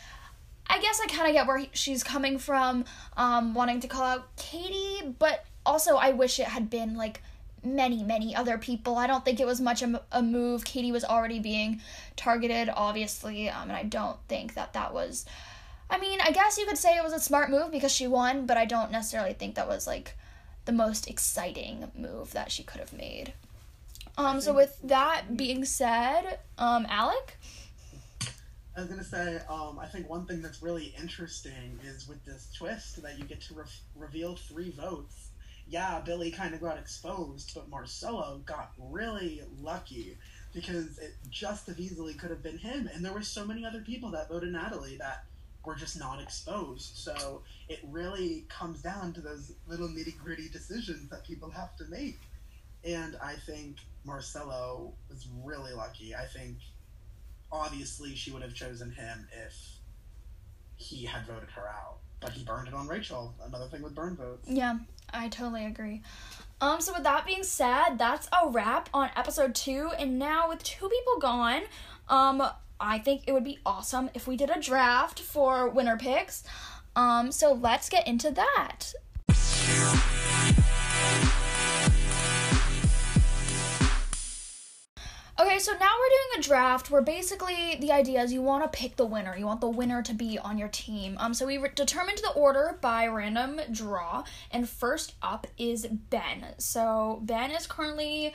I 0.66 0.80
guess 0.80 1.00
I 1.00 1.06
kind 1.06 1.28
of 1.28 1.34
get 1.34 1.46
where 1.46 1.58
he- 1.58 1.70
she's 1.72 2.02
coming 2.02 2.38
from, 2.38 2.84
um, 3.16 3.54
wanting 3.54 3.80
to 3.80 3.88
call 3.88 4.02
out 4.02 4.36
Katie, 4.36 5.14
but 5.18 5.44
also 5.64 5.96
I 5.96 6.10
wish 6.10 6.40
it 6.40 6.48
had 6.48 6.70
been, 6.70 6.96
like, 6.96 7.22
many, 7.62 8.02
many 8.02 8.34
other 8.34 8.58
people. 8.58 8.96
I 8.96 9.06
don't 9.06 9.24
think 9.24 9.40
it 9.40 9.46
was 9.46 9.60
much 9.60 9.82
a, 9.82 10.02
a 10.12 10.22
move. 10.22 10.64
Katie 10.64 10.92
was 10.92 11.04
already 11.04 11.40
being 11.40 11.80
targeted, 12.16 12.70
obviously, 12.74 13.48
um, 13.48 13.68
and 13.68 13.76
I 13.76 13.82
don't 13.82 14.18
think 14.28 14.54
that 14.54 14.72
that 14.72 14.94
was. 14.94 15.26
I 15.90 15.98
mean, 15.98 16.20
I 16.20 16.30
guess 16.32 16.58
you 16.58 16.66
could 16.66 16.78
say 16.78 16.96
it 16.96 17.04
was 17.04 17.12
a 17.12 17.20
smart 17.20 17.50
move 17.50 17.70
because 17.70 17.92
she 17.92 18.06
won, 18.06 18.46
but 18.46 18.56
I 18.56 18.64
don't 18.64 18.90
necessarily 18.90 19.34
think 19.34 19.54
that 19.54 19.68
was 19.68 19.86
like 19.86 20.16
the 20.66 20.72
most 20.72 21.08
exciting 21.08 21.90
move 21.96 22.32
that 22.32 22.52
she 22.52 22.62
could 22.62 22.80
have 22.80 22.92
made. 22.92 23.32
Um, 24.18 24.40
so 24.40 24.54
with 24.54 24.78
that 24.82 25.36
being 25.36 25.64
said, 25.64 26.38
um, 26.58 26.86
Alec, 26.88 27.38
I 28.76 28.80
was 28.80 28.90
gonna 28.90 29.04
say, 29.04 29.40
um, 29.48 29.78
I 29.78 29.86
think 29.86 30.08
one 30.08 30.26
thing 30.26 30.42
that's 30.42 30.62
really 30.62 30.94
interesting 31.00 31.78
is 31.82 32.06
with 32.06 32.22
this 32.26 32.48
twist 32.54 33.00
that 33.02 33.18
you 33.18 33.24
get 33.24 33.40
to 33.42 33.54
re- 33.54 33.64
reveal 33.94 34.36
three 34.36 34.70
votes. 34.70 35.30
Yeah, 35.68 36.00
Billy 36.00 36.30
kind 36.30 36.54
of 36.54 36.60
got 36.60 36.78
exposed, 36.78 37.52
but 37.54 37.68
Marcelo 37.68 38.42
got 38.44 38.72
really 38.78 39.42
lucky 39.60 40.18
because 40.52 40.98
it 40.98 41.14
just 41.30 41.68
as 41.68 41.78
easily 41.80 42.14
could 42.14 42.30
have 42.30 42.42
been 42.42 42.58
him, 42.58 42.88
and 42.92 43.04
there 43.04 43.12
were 43.12 43.22
so 43.22 43.46
many 43.46 43.64
other 43.64 43.80
people 43.80 44.10
that 44.10 44.28
voted 44.28 44.52
Natalie 44.52 44.96
that 44.98 45.24
were 45.66 45.74
just 45.74 45.98
not 45.98 46.22
exposed. 46.22 46.96
So 46.96 47.42
it 47.68 47.80
really 47.90 48.46
comes 48.48 48.80
down 48.80 49.12
to 49.14 49.20
those 49.20 49.52
little 49.66 49.88
nitty 49.88 50.16
gritty 50.16 50.48
decisions 50.48 51.10
that 51.10 51.26
people 51.26 51.50
have 51.50 51.76
to 51.76 51.84
make. 51.86 52.20
And 52.84 53.16
I 53.22 53.34
think 53.34 53.78
Marcelo 54.04 54.94
was 55.10 55.26
really 55.44 55.72
lucky. 55.72 56.14
I 56.14 56.24
think 56.26 56.56
obviously 57.50 58.14
she 58.14 58.30
would 58.30 58.42
have 58.42 58.54
chosen 58.54 58.92
him 58.92 59.26
if 59.46 59.54
he 60.76 61.04
had 61.04 61.26
voted 61.26 61.50
her 61.50 61.68
out. 61.68 61.98
But 62.20 62.30
he 62.30 62.44
burned 62.44 62.68
it 62.68 62.74
on 62.74 62.86
Rachel. 62.86 63.34
Another 63.44 63.66
thing 63.66 63.82
with 63.82 63.94
burn 63.94 64.16
votes. 64.16 64.48
yeah, 64.48 64.78
I 65.12 65.28
totally 65.28 65.66
agree. 65.66 66.02
Um, 66.60 66.80
so 66.80 66.94
with 66.94 67.02
that 67.02 67.26
being 67.26 67.42
said, 67.42 67.96
that's 67.98 68.28
a 68.32 68.48
wrap 68.48 68.88
on 68.94 69.10
episode 69.16 69.54
two, 69.54 69.90
and 69.98 70.18
now 70.18 70.48
with 70.48 70.62
two 70.62 70.88
people 70.88 71.18
gone, 71.20 71.62
um, 72.08 72.42
I 72.80 72.98
think 72.98 73.22
it 73.26 73.32
would 73.32 73.44
be 73.44 73.58
awesome 73.64 74.10
if 74.14 74.26
we 74.26 74.36
did 74.36 74.50
a 74.50 74.60
draft 74.60 75.20
for 75.20 75.68
winner 75.68 75.96
picks. 75.96 76.44
Um, 76.94 77.32
so 77.32 77.52
let's 77.52 77.88
get 77.88 78.06
into 78.06 78.30
that. 78.30 78.92
Okay, 85.38 85.58
so 85.58 85.72
now 85.72 85.90
we're 85.98 86.08
doing 86.08 86.38
a 86.38 86.42
draft 86.42 86.90
where 86.90 87.02
basically 87.02 87.76
the 87.78 87.92
idea 87.92 88.22
is 88.22 88.32
you 88.32 88.40
want 88.40 88.64
to 88.64 88.78
pick 88.78 88.96
the 88.96 89.04
winner. 89.04 89.36
You 89.36 89.44
want 89.44 89.60
the 89.60 89.68
winner 89.68 90.00
to 90.00 90.14
be 90.14 90.38
on 90.38 90.56
your 90.56 90.68
team. 90.68 91.14
Um, 91.20 91.34
so 91.34 91.46
we 91.46 91.58
re- 91.58 91.68
determined 91.74 92.18
the 92.18 92.30
order 92.30 92.78
by 92.80 93.06
random 93.06 93.60
draw, 93.70 94.24
and 94.50 94.66
first 94.66 95.14
up 95.20 95.46
is 95.58 95.86
Ben. 95.86 96.54
So 96.56 97.20
Ben 97.22 97.50
is 97.50 97.66
currently 97.66 98.32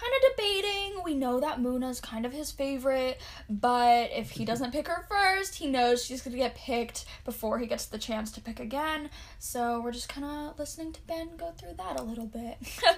kind 0.00 0.12
of 0.16 0.36
debating. 0.36 1.02
We 1.04 1.14
know 1.14 1.40
that 1.40 1.60
Muna's 1.60 2.00
kind 2.00 2.26
of 2.26 2.32
his 2.32 2.50
favorite, 2.50 3.20
but 3.48 4.10
if 4.12 4.30
he 4.30 4.44
doesn't 4.44 4.72
pick 4.72 4.88
her 4.88 5.06
first, 5.08 5.56
he 5.56 5.66
knows 5.66 6.04
she's 6.04 6.22
gonna 6.22 6.36
get 6.36 6.54
picked 6.54 7.04
before 7.24 7.58
he 7.58 7.66
gets 7.66 7.86
the 7.86 7.98
chance 7.98 8.30
to 8.32 8.40
pick 8.40 8.60
again. 8.60 9.10
So 9.38 9.80
we're 9.80 9.92
just 9.92 10.08
kind 10.08 10.26
of 10.26 10.58
listening 10.58 10.92
to 10.92 11.00
Ben 11.06 11.36
go 11.36 11.52
through 11.52 11.74
that 11.78 11.98
a 11.98 12.02
little 12.02 12.26
bit. 12.26 12.58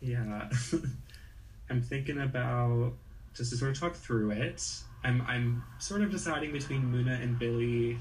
Yeah. 0.00 0.48
I'm 1.70 1.82
thinking 1.82 2.20
about 2.20 2.94
just 3.34 3.50
to 3.50 3.56
sort 3.56 3.72
of 3.72 3.78
talk 3.78 3.94
through 3.94 4.30
it. 4.30 4.66
I'm 5.04 5.22
I'm 5.22 5.62
sort 5.78 6.02
of 6.02 6.10
deciding 6.10 6.52
between 6.52 6.82
Muna 6.82 7.22
and 7.22 7.38
Billy 7.38 7.98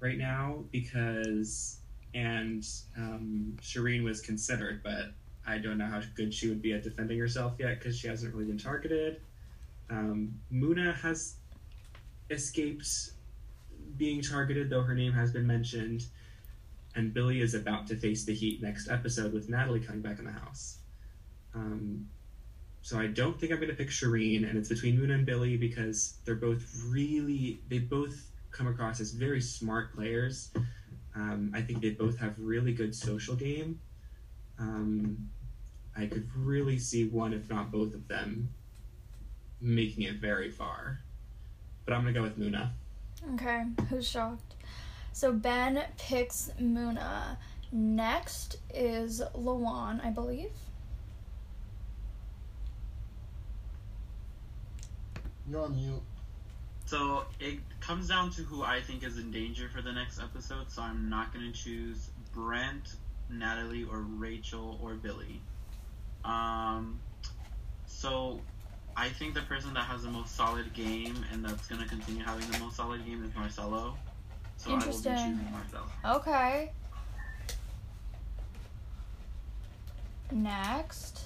right 0.00 0.18
now 0.18 0.64
because 0.70 1.78
and 2.14 2.64
um, 2.96 3.56
Shireen 3.60 4.04
was 4.04 4.20
considered, 4.20 4.82
but 4.84 5.06
I 5.46 5.58
don't 5.58 5.78
know 5.78 5.86
how 5.86 6.00
good 6.14 6.32
she 6.32 6.48
would 6.48 6.62
be 6.62 6.72
at 6.72 6.82
defending 6.82 7.18
herself 7.18 7.54
yet 7.58 7.78
because 7.78 7.98
she 7.98 8.08
hasn't 8.08 8.34
really 8.34 8.46
been 8.46 8.58
targeted. 8.58 9.20
Um, 9.90 10.34
Muna 10.52 10.94
has 10.96 11.36
escaped 12.30 13.10
being 13.96 14.22
targeted, 14.22 14.70
though 14.70 14.82
her 14.82 14.94
name 14.94 15.12
has 15.12 15.32
been 15.32 15.46
mentioned, 15.46 16.06
and 16.96 17.12
Billy 17.12 17.40
is 17.40 17.54
about 17.54 17.86
to 17.88 17.96
face 17.96 18.24
the 18.24 18.34
heat 18.34 18.62
next 18.62 18.88
episode 18.88 19.32
with 19.32 19.48
Natalie 19.48 19.80
coming 19.80 20.00
back 20.00 20.18
in 20.18 20.24
the 20.24 20.32
house. 20.32 20.78
Um, 21.54 22.08
so 22.82 22.98
I 22.98 23.06
don't 23.06 23.38
think 23.38 23.52
I'm 23.52 23.58
going 23.58 23.70
to 23.70 23.76
pick 23.76 23.88
Shireen, 23.88 24.48
and 24.48 24.58
it's 24.58 24.68
between 24.68 24.98
Muna 24.98 25.14
and 25.14 25.26
Billy 25.26 25.56
because 25.56 26.18
they're 26.24 26.34
both 26.34 26.64
really, 26.88 27.60
they 27.68 27.78
both 27.78 28.30
come 28.50 28.66
across 28.66 29.00
as 29.00 29.12
very 29.12 29.40
smart 29.40 29.94
players. 29.94 30.50
Um, 31.14 31.52
I 31.54 31.60
think 31.60 31.80
they 31.80 31.90
both 31.90 32.18
have 32.18 32.34
really 32.38 32.72
good 32.72 32.94
social 32.94 33.36
game. 33.36 33.80
Um, 34.58 35.30
I 35.96 36.06
could 36.06 36.28
really 36.36 36.78
see 36.78 37.06
one, 37.06 37.32
if 37.32 37.48
not 37.48 37.70
both 37.70 37.94
of 37.94 38.08
them, 38.08 38.48
making 39.60 40.04
it 40.04 40.16
very 40.16 40.50
far. 40.50 41.00
But 41.84 41.94
I'm 41.94 42.02
going 42.02 42.14
to 42.14 42.20
go 42.20 42.24
with 42.24 42.38
Muna. 42.38 42.70
Okay, 43.34 43.64
who's 43.88 44.08
shocked? 44.08 44.54
So 45.12 45.32
Ben 45.32 45.82
picks 45.96 46.50
Muna. 46.60 47.36
Next 47.70 48.58
is 48.72 49.22
Lawan, 49.34 50.04
I 50.04 50.10
believe. 50.10 50.52
You're 55.48 55.62
on 55.62 55.76
mute. 55.76 56.02
So 56.86 57.24
it 57.40 57.58
comes 57.80 58.08
down 58.08 58.30
to 58.32 58.42
who 58.42 58.62
I 58.62 58.80
think 58.80 59.04
is 59.04 59.18
in 59.18 59.30
danger 59.30 59.68
for 59.74 59.82
the 59.82 59.92
next 59.92 60.20
episode. 60.20 60.70
So 60.70 60.82
I'm 60.82 61.08
not 61.08 61.32
going 61.32 61.50
to 61.50 61.52
choose 61.52 62.10
Brent, 62.32 62.96
Natalie, 63.30 63.84
or 63.84 64.00
Rachel 64.00 64.78
or 64.82 64.94
Billy. 64.94 65.40
Um, 66.24 66.98
so 67.86 68.40
I 68.96 69.08
think 69.08 69.34
the 69.34 69.42
person 69.42 69.74
that 69.74 69.84
has 69.84 70.02
the 70.02 70.10
most 70.10 70.36
solid 70.36 70.72
game 70.72 71.24
and 71.32 71.44
that's 71.44 71.66
gonna 71.66 71.86
continue 71.86 72.22
having 72.22 72.48
the 72.50 72.58
most 72.58 72.76
solid 72.76 73.04
game 73.04 73.24
is 73.24 73.34
Marcelo. 73.34 73.96
So 74.56 74.70
I 74.70 74.74
will 74.74 74.80
be 74.80 74.86
Interesting. 74.86 75.12
choosing 75.14 75.52
Marcelo. 75.52 76.16
Okay. 76.16 76.72
Next 80.32 81.24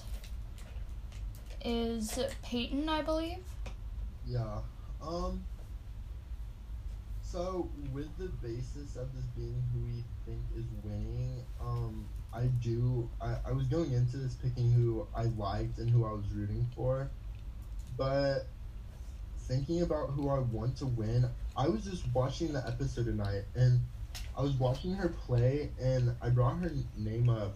is 1.63 2.19
Peyton, 2.43 2.87
I 2.89 3.01
believe. 3.01 3.37
Yeah. 4.27 4.59
Um. 5.01 5.43
So, 7.21 7.69
with 7.93 8.09
the 8.17 8.27
basis 8.41 8.95
of 8.95 9.13
this 9.13 9.25
being 9.35 9.63
who 9.71 9.81
we 9.81 10.03
think 10.25 10.41
is 10.57 10.65
winning, 10.83 11.43
um, 11.61 12.05
I 12.33 12.43
do. 12.61 13.09
I, 13.21 13.35
I 13.47 13.51
was 13.51 13.65
going 13.65 13.93
into 13.93 14.17
this 14.17 14.35
picking 14.35 14.71
who 14.71 15.07
I 15.15 15.23
liked 15.23 15.79
and 15.79 15.89
who 15.89 16.05
I 16.05 16.11
was 16.11 16.25
rooting 16.33 16.67
for, 16.75 17.09
but 17.97 18.47
thinking 19.37 19.81
about 19.81 20.11
who 20.11 20.29
I 20.29 20.39
want 20.39 20.77
to 20.77 20.85
win, 20.85 21.27
I 21.57 21.67
was 21.67 21.83
just 21.83 22.03
watching 22.13 22.53
the 22.53 22.65
episode 22.67 23.05
tonight 23.05 23.45
and 23.55 23.79
I 24.37 24.41
was 24.43 24.53
watching 24.53 24.93
her 24.93 25.09
play 25.09 25.71
and 25.81 26.15
I 26.21 26.29
brought 26.29 26.59
her 26.59 26.71
name 26.97 27.29
up 27.29 27.55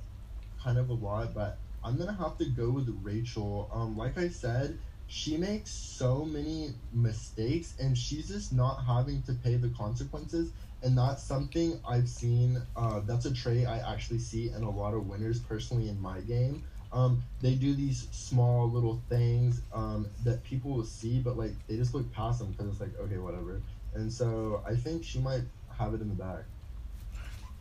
kind 0.62 0.78
of 0.78 0.90
a 0.90 0.94
lot, 0.94 1.34
but 1.34 1.60
I'm 1.84 1.98
gonna 1.98 2.14
have 2.14 2.38
to 2.40 2.46
go 2.46 2.70
with 2.70 2.90
Rachel. 3.04 3.70
Um, 3.72 3.96
like 3.98 4.18
I 4.18 4.30
said, 4.30 4.80
she 5.08 5.38
makes 5.38 5.70
so 5.70 6.26
many 6.26 6.72
mistakes 6.92 7.76
and 7.80 7.98
she's 7.98 8.28
just 8.30 8.54
not 8.54 8.84
having 8.86 9.22
to 9.24 9.34
pay 9.34 9.56
the 9.56 9.70
consequences 9.70 10.52
and 10.84 10.98
that's 10.98 11.24
something 11.24 11.80
i've 11.88 12.10
seen 12.10 12.62
uh, 12.76 13.00
that's 13.02 13.26
a 13.26 13.34
trait 13.34 13.66
i 13.68 13.78
actually 13.80 14.20
see 14.20 14.50
in 14.50 14.64
a 14.64 14.70
lot 14.70 14.94
of 14.94 15.08
winners 15.08 15.40
personally 15.40 15.90
in 15.90 16.00
my 16.02 16.20
game 16.22 16.64
um, 16.92 17.24
they 17.42 17.56
do 17.56 17.74
these 17.74 18.08
small 18.12 18.70
little 18.70 19.02
things 19.10 19.62
um, 19.74 20.06
that 20.24 20.44
people 20.44 20.72
will 20.72 20.86
see 20.86 21.20
but 21.20 21.38
like 21.38 21.54
they 21.68 21.76
just 21.76 21.94
look 21.96 22.12
past 22.14 22.40
them 22.40 22.52
because 22.52 22.68
it's 22.68 22.80
like 22.80 22.98
okay 23.00 23.18
whatever 23.18 23.62
and 23.96 24.12
so 24.12 24.62
i 24.68 24.76
think 24.76 25.04
she 25.04 25.20
might 25.20 25.42
have 25.78 25.94
it 25.94 26.02
in 26.02 26.10
the 26.10 26.16
bag 26.16 26.44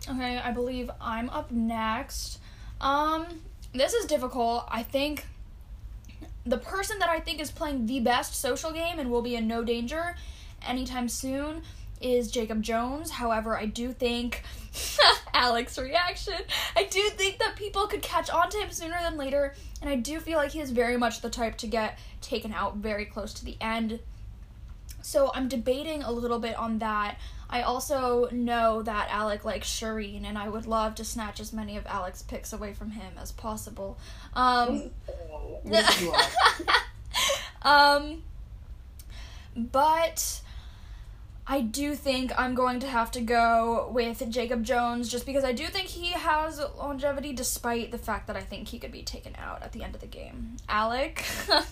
Okay, 0.08 0.38
I 0.38 0.50
believe 0.50 0.90
I'm 1.00 1.30
up 1.30 1.50
next. 1.52 2.40
Um, 2.80 3.26
this 3.72 3.94
is 3.94 4.06
difficult. 4.06 4.64
I 4.68 4.82
think 4.82 5.26
the 6.44 6.58
person 6.58 6.98
that 6.98 7.08
I 7.08 7.20
think 7.20 7.40
is 7.40 7.52
playing 7.52 7.86
the 7.86 8.00
best 8.00 8.34
social 8.34 8.72
game 8.72 8.98
and 8.98 9.10
will 9.10 9.22
be 9.22 9.36
in 9.36 9.46
no 9.46 9.62
danger 9.62 10.16
anytime 10.66 11.08
soon 11.08 11.62
is 12.04 12.30
Jacob 12.30 12.62
Jones. 12.62 13.10
However, 13.10 13.56
I 13.56 13.66
do 13.66 13.92
think 13.92 14.42
Alex's 15.34 15.78
reaction. 15.78 16.34
I 16.76 16.84
do 16.84 17.00
think 17.10 17.38
that 17.38 17.56
people 17.56 17.86
could 17.86 18.02
catch 18.02 18.30
on 18.30 18.50
to 18.50 18.58
him 18.58 18.70
sooner 18.70 18.98
than 19.02 19.16
later, 19.16 19.54
and 19.80 19.88
I 19.90 19.96
do 19.96 20.20
feel 20.20 20.38
like 20.38 20.50
he 20.52 20.60
is 20.60 20.70
very 20.70 20.96
much 20.96 21.20
the 21.20 21.30
type 21.30 21.56
to 21.58 21.66
get 21.66 21.98
taken 22.20 22.52
out 22.52 22.76
very 22.76 23.04
close 23.04 23.32
to 23.34 23.44
the 23.44 23.56
end. 23.60 24.00
So 25.02 25.32
I'm 25.34 25.48
debating 25.48 26.02
a 26.02 26.12
little 26.12 26.38
bit 26.38 26.56
on 26.56 26.78
that. 26.78 27.18
I 27.50 27.62
also 27.62 28.28
know 28.30 28.82
that 28.82 29.08
Alec 29.10 29.44
likes 29.44 29.68
Shireen, 29.68 30.24
and 30.24 30.38
I 30.38 30.48
would 30.48 30.64
love 30.66 30.94
to 30.94 31.04
snatch 31.04 31.38
as 31.40 31.52
many 31.52 31.76
of 31.76 31.84
Alec's 31.86 32.22
picks 32.22 32.52
away 32.52 32.72
from 32.72 32.92
him 32.92 33.12
as 33.20 33.32
possible. 33.32 33.98
Um, 34.34 34.90
What 35.64 35.86
do 35.98 36.04
you 36.04 36.10
want? 36.12 36.30
um, 37.62 38.22
but 39.56 40.40
I 41.46 41.60
do 41.60 41.94
think 41.96 42.32
I'm 42.38 42.54
going 42.54 42.78
to 42.80 42.86
have 42.86 43.10
to 43.12 43.20
go 43.20 43.90
with 43.92 44.22
Jacob 44.30 44.62
Jones 44.64 45.08
just 45.10 45.26
because 45.26 45.42
I 45.44 45.52
do 45.52 45.66
think 45.66 45.88
he 45.88 46.12
has 46.12 46.60
longevity, 46.78 47.32
despite 47.32 47.90
the 47.90 47.98
fact 47.98 48.28
that 48.28 48.36
I 48.36 48.42
think 48.42 48.68
he 48.68 48.78
could 48.78 48.92
be 48.92 49.02
taken 49.02 49.34
out 49.36 49.62
at 49.62 49.72
the 49.72 49.82
end 49.82 49.94
of 49.94 50.00
the 50.00 50.06
game. 50.06 50.56
Alec. 50.68 51.24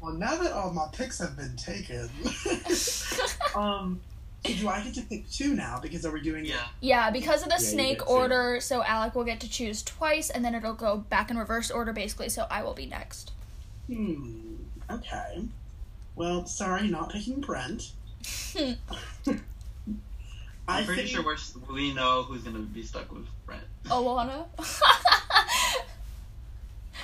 Well, 0.00 0.12
now 0.14 0.36
that 0.36 0.52
all 0.52 0.70
my 0.72 0.86
picks 0.92 1.18
have 1.18 1.36
been 1.36 1.56
taken, 1.56 2.08
um, 3.56 4.00
so 4.46 4.52
do 4.52 4.68
I 4.68 4.80
get 4.84 4.94
to 4.94 5.02
pick 5.02 5.28
two 5.28 5.54
now? 5.54 5.80
Because 5.82 6.06
are 6.06 6.12
we 6.12 6.20
doing 6.20 6.44
Yeah. 6.44 6.68
Yeah, 6.80 7.10
because 7.10 7.42
of 7.42 7.48
the 7.48 7.56
Yeah, 7.56 7.70
snake 7.70 7.98
get 7.98 8.06
to. 8.06 8.12
order, 8.12 8.60
so 8.60 8.84
Alec 8.84 9.16
will 9.16 9.24
get 9.24 9.40
to 9.40 9.50
choose 9.50 9.82
twice, 9.82 10.30
and 10.30 10.44
then 10.44 10.54
it'll 10.54 10.72
go 10.74 10.98
back 10.98 11.32
in 11.32 11.36
reverse 11.36 11.68
order, 11.70 11.92
basically. 11.92 12.28
So 12.28 12.46
I 12.48 12.62
will 12.62 12.74
be 12.74 12.86
next. 12.86 13.32
Hmm. 13.88 14.54
Okay. 14.88 15.42
Well, 16.14 16.46
sorry, 16.46 16.86
not 16.86 17.10
picking 17.10 17.40
Brent. 17.40 17.90
I'm 20.68 20.84
pretty 20.84 21.06
sure 21.06 21.24
we're, 21.24 21.36
we 21.72 21.94
know 21.94 22.24
who's 22.24 22.42
gonna 22.42 22.58
be 22.58 22.82
stuck 22.82 23.10
with 23.12 23.26
Brent. 23.46 23.62
Alana. 23.86 24.46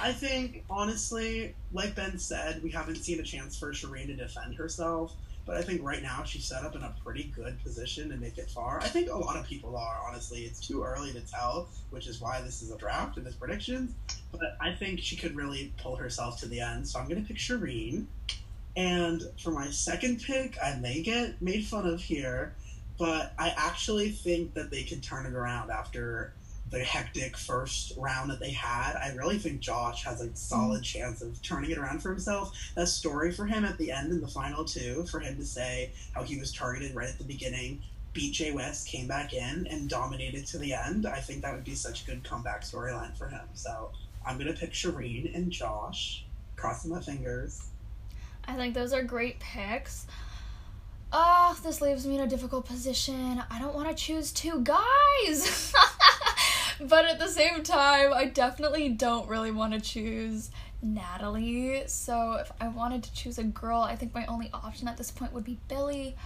I 0.02 0.12
think 0.12 0.64
honestly, 0.68 1.54
like 1.72 1.94
Ben 1.94 2.18
said, 2.18 2.62
we 2.62 2.70
haven't 2.70 2.96
seen 2.96 3.20
a 3.20 3.22
chance 3.22 3.58
for 3.58 3.72
Shireen 3.72 4.06
to 4.08 4.14
defend 4.14 4.54
herself. 4.56 5.14
But 5.46 5.58
I 5.58 5.62
think 5.62 5.82
right 5.82 6.02
now 6.02 6.24
she's 6.24 6.44
set 6.46 6.64
up 6.64 6.74
in 6.74 6.82
a 6.82 6.94
pretty 7.04 7.24
good 7.36 7.62
position 7.62 8.08
to 8.10 8.16
make 8.16 8.38
it 8.38 8.50
far. 8.50 8.80
I 8.80 8.88
think 8.88 9.10
a 9.10 9.16
lot 9.16 9.36
of 9.36 9.46
people 9.46 9.76
are, 9.76 10.00
honestly. 10.06 10.40
It's 10.40 10.66
too 10.66 10.82
early 10.82 11.12
to 11.12 11.20
tell, 11.20 11.68
which 11.90 12.06
is 12.06 12.20
why 12.20 12.40
this 12.40 12.62
is 12.62 12.70
a 12.70 12.78
draft 12.78 13.18
and 13.18 13.26
this 13.26 13.34
predictions. 13.34 13.92
But 14.32 14.56
I 14.60 14.72
think 14.72 15.00
she 15.00 15.16
could 15.16 15.36
really 15.36 15.72
pull 15.76 15.96
herself 15.96 16.40
to 16.40 16.48
the 16.48 16.60
end. 16.60 16.88
So 16.88 16.98
I'm 16.98 17.08
going 17.08 17.20
to 17.20 17.28
pick 17.28 17.36
Shireen. 17.36 18.06
And 18.76 19.22
for 19.38 19.50
my 19.50 19.70
second 19.70 20.22
pick, 20.22 20.56
I 20.62 20.76
may 20.76 21.02
get 21.02 21.40
made 21.40 21.64
fun 21.64 21.86
of 21.86 22.00
here, 22.00 22.54
but 22.98 23.32
I 23.38 23.54
actually 23.56 24.10
think 24.10 24.54
that 24.54 24.70
they 24.70 24.82
can 24.82 25.00
turn 25.00 25.26
it 25.26 25.32
around 25.32 25.70
after 25.70 26.32
the 26.70 26.80
hectic 26.80 27.36
first 27.36 27.92
round 27.96 28.30
that 28.30 28.40
they 28.40 28.50
had. 28.50 28.96
I 28.96 29.14
really 29.14 29.38
think 29.38 29.60
Josh 29.60 30.04
has 30.04 30.20
a 30.20 30.34
solid 30.34 30.80
mm. 30.80 30.84
chance 30.84 31.22
of 31.22 31.40
turning 31.42 31.70
it 31.70 31.78
around 31.78 32.02
for 32.02 32.10
himself. 32.10 32.52
That 32.74 32.88
story 32.88 33.32
for 33.32 33.46
him 33.46 33.64
at 33.64 33.78
the 33.78 33.92
end 33.92 34.10
in 34.10 34.20
the 34.20 34.28
final 34.28 34.64
two, 34.64 35.04
for 35.04 35.20
him 35.20 35.36
to 35.36 35.44
say 35.44 35.92
how 36.14 36.24
he 36.24 36.38
was 36.38 36.52
targeted 36.52 36.94
right 36.94 37.08
at 37.08 37.18
the 37.18 37.24
beginning, 37.24 37.82
beat 38.12 38.32
Jay 38.32 38.52
West, 38.52 38.88
came 38.88 39.06
back 39.06 39.32
in, 39.32 39.66
and 39.70 39.88
dominated 39.88 40.46
to 40.46 40.58
the 40.58 40.72
end. 40.72 41.06
I 41.06 41.20
think 41.20 41.42
that 41.42 41.54
would 41.54 41.64
be 41.64 41.74
such 41.74 42.02
a 42.02 42.06
good 42.06 42.24
comeback 42.24 42.62
storyline 42.62 43.16
for 43.16 43.28
him. 43.28 43.46
So 43.54 43.90
I'm 44.26 44.38
gonna 44.38 44.52
pick 44.52 44.72
Shireen 44.72 45.34
and 45.34 45.50
Josh. 45.50 46.24
Crossing 46.56 46.92
my 46.92 47.00
fingers. 47.00 47.68
I 48.46 48.54
think 48.54 48.74
those 48.74 48.92
are 48.92 49.02
great 49.02 49.40
picks. 49.40 50.06
Oh, 51.12 51.56
this 51.62 51.80
leaves 51.80 52.06
me 52.06 52.16
in 52.16 52.20
a 52.22 52.26
difficult 52.26 52.66
position. 52.66 53.42
I 53.50 53.58
don't 53.58 53.74
want 53.74 53.88
to 53.88 53.94
choose 53.94 54.32
two 54.32 54.62
guys. 54.62 55.72
but 56.80 57.04
at 57.04 57.18
the 57.18 57.28
same 57.28 57.62
time, 57.62 58.12
I 58.12 58.24
definitely 58.26 58.88
don't 58.88 59.28
really 59.28 59.52
want 59.52 59.74
to 59.74 59.80
choose 59.80 60.50
Natalie. 60.82 61.84
So 61.86 62.32
if 62.34 62.50
I 62.60 62.68
wanted 62.68 63.04
to 63.04 63.14
choose 63.14 63.38
a 63.38 63.44
girl, 63.44 63.80
I 63.80 63.96
think 63.96 64.12
my 64.12 64.26
only 64.26 64.50
option 64.52 64.88
at 64.88 64.96
this 64.96 65.10
point 65.10 65.32
would 65.32 65.44
be 65.44 65.58
Billy, 65.68 66.16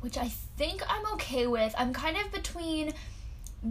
which 0.00 0.18
I 0.18 0.28
think 0.28 0.82
I'm 0.88 1.06
okay 1.14 1.46
with. 1.46 1.74
I'm 1.78 1.92
kind 1.92 2.16
of 2.18 2.30
between 2.32 2.92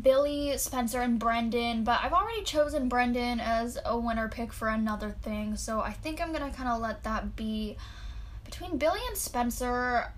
Billy, 0.02 0.57
Spencer, 0.57 1.02
and 1.02 1.20
Brendan, 1.20 1.84
but 1.84 1.99
I've 2.03 2.14
already 2.14 2.44
chosen 2.44 2.90
Brendan 2.90 3.40
as 3.40 3.78
a 3.86 3.98
winner 3.98 4.28
pick 4.28 4.52
for 4.52 4.68
another 4.68 5.11
thing, 5.11 5.56
so 5.56 5.82
I 5.82 5.91
think 5.91 6.20
I'm 6.20 6.32
gonna 6.32 6.52
kind 6.52 6.70
of 6.70 6.82
let 6.82 7.03
that 7.03 7.36
be. 7.36 7.78
Between 8.44 8.78
Billy 8.78 8.99
and 9.07 9.18
Spencer, 9.18 10.11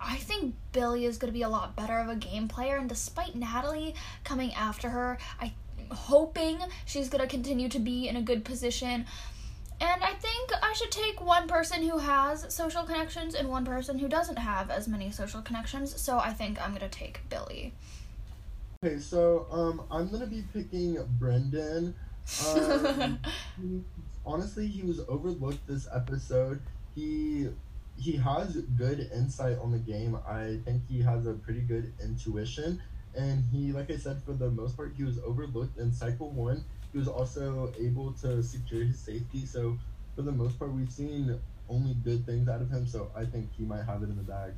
I 0.00 0.16
think 0.16 0.54
Billy 0.72 1.06
is 1.06 1.18
gonna 1.18 1.32
be 1.32 1.42
a 1.42 1.48
lot 1.48 1.74
better 1.74 1.98
of 1.98 2.08
a 2.08 2.14
game 2.14 2.46
player, 2.46 2.76
and 2.76 2.88
despite 2.88 3.34
Natalie 3.34 3.94
coming 4.22 4.54
after 4.54 4.90
her, 4.90 5.18
I'm 5.40 5.52
hoping 5.90 6.58
she's 6.84 7.08
gonna 7.08 7.26
continue 7.26 7.68
to 7.70 7.78
be 7.78 8.08
in 8.08 8.16
a 8.16 8.22
good 8.22 8.44
position. 8.44 9.06
And 9.80 10.02
I 10.02 10.14
think 10.14 10.50
I 10.62 10.72
should 10.72 10.90
take 10.90 11.20
one 11.20 11.48
person 11.48 11.82
who 11.82 11.98
has 11.98 12.54
social 12.54 12.84
connections 12.84 13.34
and 13.34 13.48
one 13.48 13.64
person 13.64 13.98
who 13.98 14.08
doesn't 14.08 14.38
have 14.38 14.70
as 14.70 14.88
many 14.88 15.10
social 15.10 15.42
connections, 15.42 16.00
so 16.00 16.18
I 16.18 16.32
think 16.32 16.62
I'm 16.62 16.72
gonna 16.72 16.88
take 16.88 17.28
Billy. 17.28 17.74
Okay, 18.84 18.98
so 18.98 19.46
um, 19.50 19.82
I'm 19.90 20.08
gonna 20.10 20.26
be 20.26 20.42
picking 20.52 20.98
Brendan. 21.18 21.94
Um, 22.44 23.20
he- 23.56 23.84
honestly, 24.24 24.66
he 24.66 24.82
was 24.82 25.00
overlooked 25.08 25.64
this 25.68 25.86
episode. 25.94 26.60
He 26.94 27.48
he 27.96 28.16
has 28.16 28.56
good 28.76 29.08
insight 29.14 29.58
on 29.58 29.70
the 29.70 29.78
game. 29.78 30.18
I 30.28 30.58
think 30.64 30.82
he 30.88 31.00
has 31.02 31.26
a 31.26 31.34
pretty 31.34 31.60
good 31.60 31.94
intuition, 32.02 32.82
and 33.14 33.44
he, 33.52 33.72
like 33.72 33.92
I 33.92 33.96
said, 33.96 34.22
for 34.24 34.32
the 34.32 34.50
most 34.50 34.76
part, 34.76 34.94
he 34.96 35.04
was 35.04 35.20
overlooked 35.24 35.78
in 35.78 35.92
cycle 35.92 36.32
one. 36.32 36.64
He 36.92 36.98
was 36.98 37.06
also 37.08 37.72
able 37.78 38.12
to 38.22 38.42
secure 38.42 38.82
his 38.84 38.98
safety. 38.98 39.46
So 39.46 39.78
for 40.16 40.22
the 40.22 40.32
most 40.32 40.58
part, 40.58 40.72
we've 40.72 40.90
seen 40.90 41.38
only 41.68 41.94
good 41.94 42.26
things 42.26 42.48
out 42.48 42.60
of 42.60 42.70
him. 42.70 42.86
So 42.88 43.12
I 43.14 43.24
think 43.24 43.52
he 43.56 43.64
might 43.64 43.84
have 43.84 44.02
it 44.02 44.10
in 44.10 44.16
the 44.16 44.22
bag. 44.24 44.54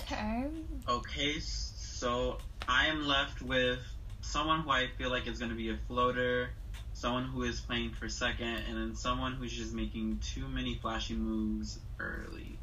Okay. 0.00 0.44
Okay, 0.88 1.38
so 1.40 2.38
I 2.68 2.86
am 2.86 3.06
left 3.06 3.42
with 3.42 3.80
someone 4.20 4.60
who 4.60 4.70
I 4.70 4.88
feel 4.98 5.10
like 5.10 5.26
is 5.26 5.38
going 5.38 5.50
to 5.50 5.56
be 5.56 5.70
a 5.70 5.78
floater, 5.88 6.50
someone 6.94 7.24
who 7.24 7.42
is 7.42 7.60
playing 7.60 7.90
for 7.90 8.08
second, 8.08 8.62
and 8.68 8.76
then 8.76 8.94
someone 8.94 9.34
who's 9.34 9.52
just 9.52 9.72
making 9.72 10.18
too 10.18 10.48
many 10.48 10.76
flashy 10.76 11.14
moves 11.14 11.78
early. 11.98 12.58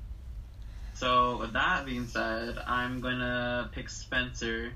So, 0.96 1.38
with 1.38 1.54
that 1.54 1.86
being 1.86 2.08
said, 2.08 2.58
I'm 2.68 3.02
going 3.02 3.20
to 3.20 3.70
pick 3.74 3.90
Spencer 3.90 4.74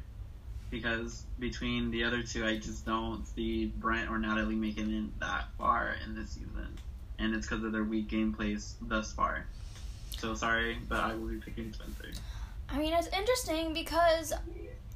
because 0.69 1.23
between 1.39 1.91
the 1.91 2.03
other 2.03 2.23
two, 2.23 2.45
I 2.45 2.57
just 2.57 2.85
don't 2.85 3.25
see 3.27 3.67
Brent 3.67 4.09
or 4.09 4.17
Natalie 4.17 4.55
making 4.55 4.91
it 4.91 5.19
that 5.19 5.45
far 5.57 5.95
in 6.05 6.15
this 6.15 6.31
season, 6.31 6.77
and 7.19 7.35
it's 7.35 7.47
because 7.47 7.63
of 7.63 7.71
their 7.71 7.83
weak 7.83 8.09
gameplays 8.09 8.73
thus 8.81 9.13
far. 9.13 9.45
So 10.17 10.33
sorry, 10.33 10.77
but 10.89 10.99
I 10.99 11.13
will 11.13 11.27
be 11.27 11.37
picking 11.37 11.71
Spencer. 11.73 12.11
I 12.69 12.79
mean, 12.79 12.93
it's 12.93 13.07
interesting 13.07 13.73
because 13.73 14.33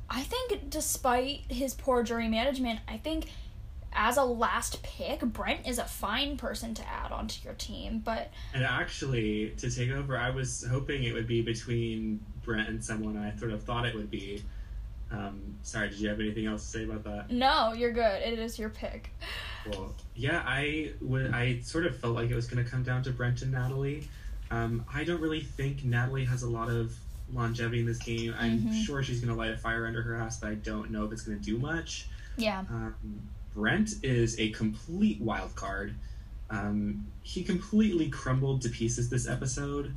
I 0.09 0.21
think 0.21 0.69
despite 0.69 1.43
his 1.49 1.73
poor 1.73 2.03
jury 2.03 2.27
management, 2.27 2.79
I 2.87 2.97
think 2.97 3.27
as 3.93 4.17
a 4.17 4.23
last 4.23 4.81
pick, 4.83 5.21
Brent 5.21 5.67
is 5.67 5.77
a 5.77 5.85
fine 5.85 6.37
person 6.37 6.73
to 6.75 6.87
add 6.87 7.11
onto 7.11 7.43
your 7.43 7.53
team. 7.53 8.01
But 8.03 8.31
And 8.53 8.63
actually, 8.63 9.53
to 9.57 9.69
take 9.69 9.89
over, 9.91 10.17
I 10.17 10.29
was 10.29 10.65
hoping 10.69 11.03
it 11.03 11.13
would 11.13 11.27
be 11.27 11.41
between 11.41 12.19
Brent 12.43 12.69
and 12.69 12.83
someone 12.83 13.17
I 13.17 13.37
sort 13.37 13.51
of 13.51 13.63
thought 13.63 13.85
it 13.85 13.95
would 13.95 14.09
be. 14.11 14.43
Um, 15.11 15.41
sorry, 15.61 15.89
did 15.89 15.99
you 15.99 16.07
have 16.07 16.21
anything 16.21 16.45
else 16.45 16.63
to 16.63 16.77
say 16.77 16.83
about 16.85 17.03
that? 17.03 17.31
no, 17.31 17.73
you're 17.73 17.91
good. 17.91 18.21
It 18.21 18.39
is 18.39 18.57
your 18.57 18.69
pick. 18.69 19.09
Well, 19.69 19.93
yeah, 20.15 20.41
I 20.45 20.93
would. 21.01 21.33
I 21.33 21.59
sort 21.59 21.85
of 21.85 21.97
felt 21.97 22.15
like 22.15 22.29
it 22.29 22.35
was 22.35 22.47
going 22.47 22.63
to 22.63 22.69
come 22.69 22.83
down 22.83 23.03
to 23.03 23.11
Brent 23.11 23.41
and 23.41 23.51
Natalie. 23.51 24.07
Um, 24.49 24.85
I 24.93 25.03
don't 25.03 25.21
really 25.21 25.41
think 25.41 25.83
Natalie 25.83 26.25
has 26.25 26.43
a 26.43 26.49
lot 26.49 26.69
of 26.69 26.93
longevity 27.33 27.79
in 27.81 27.85
this 27.85 27.97
game. 27.99 28.33
I'm 28.37 28.59
Mhm. 28.61 28.85
sure 28.85 29.03
she's 29.03 29.19
going 29.19 29.29
to 29.33 29.37
light 29.37 29.51
a 29.51 29.57
fire 29.57 29.85
under 29.87 30.01
her 30.01 30.15
ass, 30.15 30.39
but 30.39 30.49
I 30.49 30.55
don't 30.55 30.91
know 30.91 31.05
if 31.05 31.11
it's 31.11 31.21
going 31.21 31.37
to 31.39 31.43
do 31.43 31.57
much. 31.57 32.07
Yeah. 32.37 32.63
Um, 32.69 32.95
Brent 33.53 33.95
is 34.03 34.39
a 34.39 34.49
complete 34.51 35.19
wild 35.21 35.55
card. 35.55 35.93
Um, 36.49 37.07
he 37.23 37.43
completely 37.43 38.09
crumbled 38.09 38.61
to 38.63 38.69
pieces 38.69 39.09
this 39.09 39.27
episode, 39.27 39.93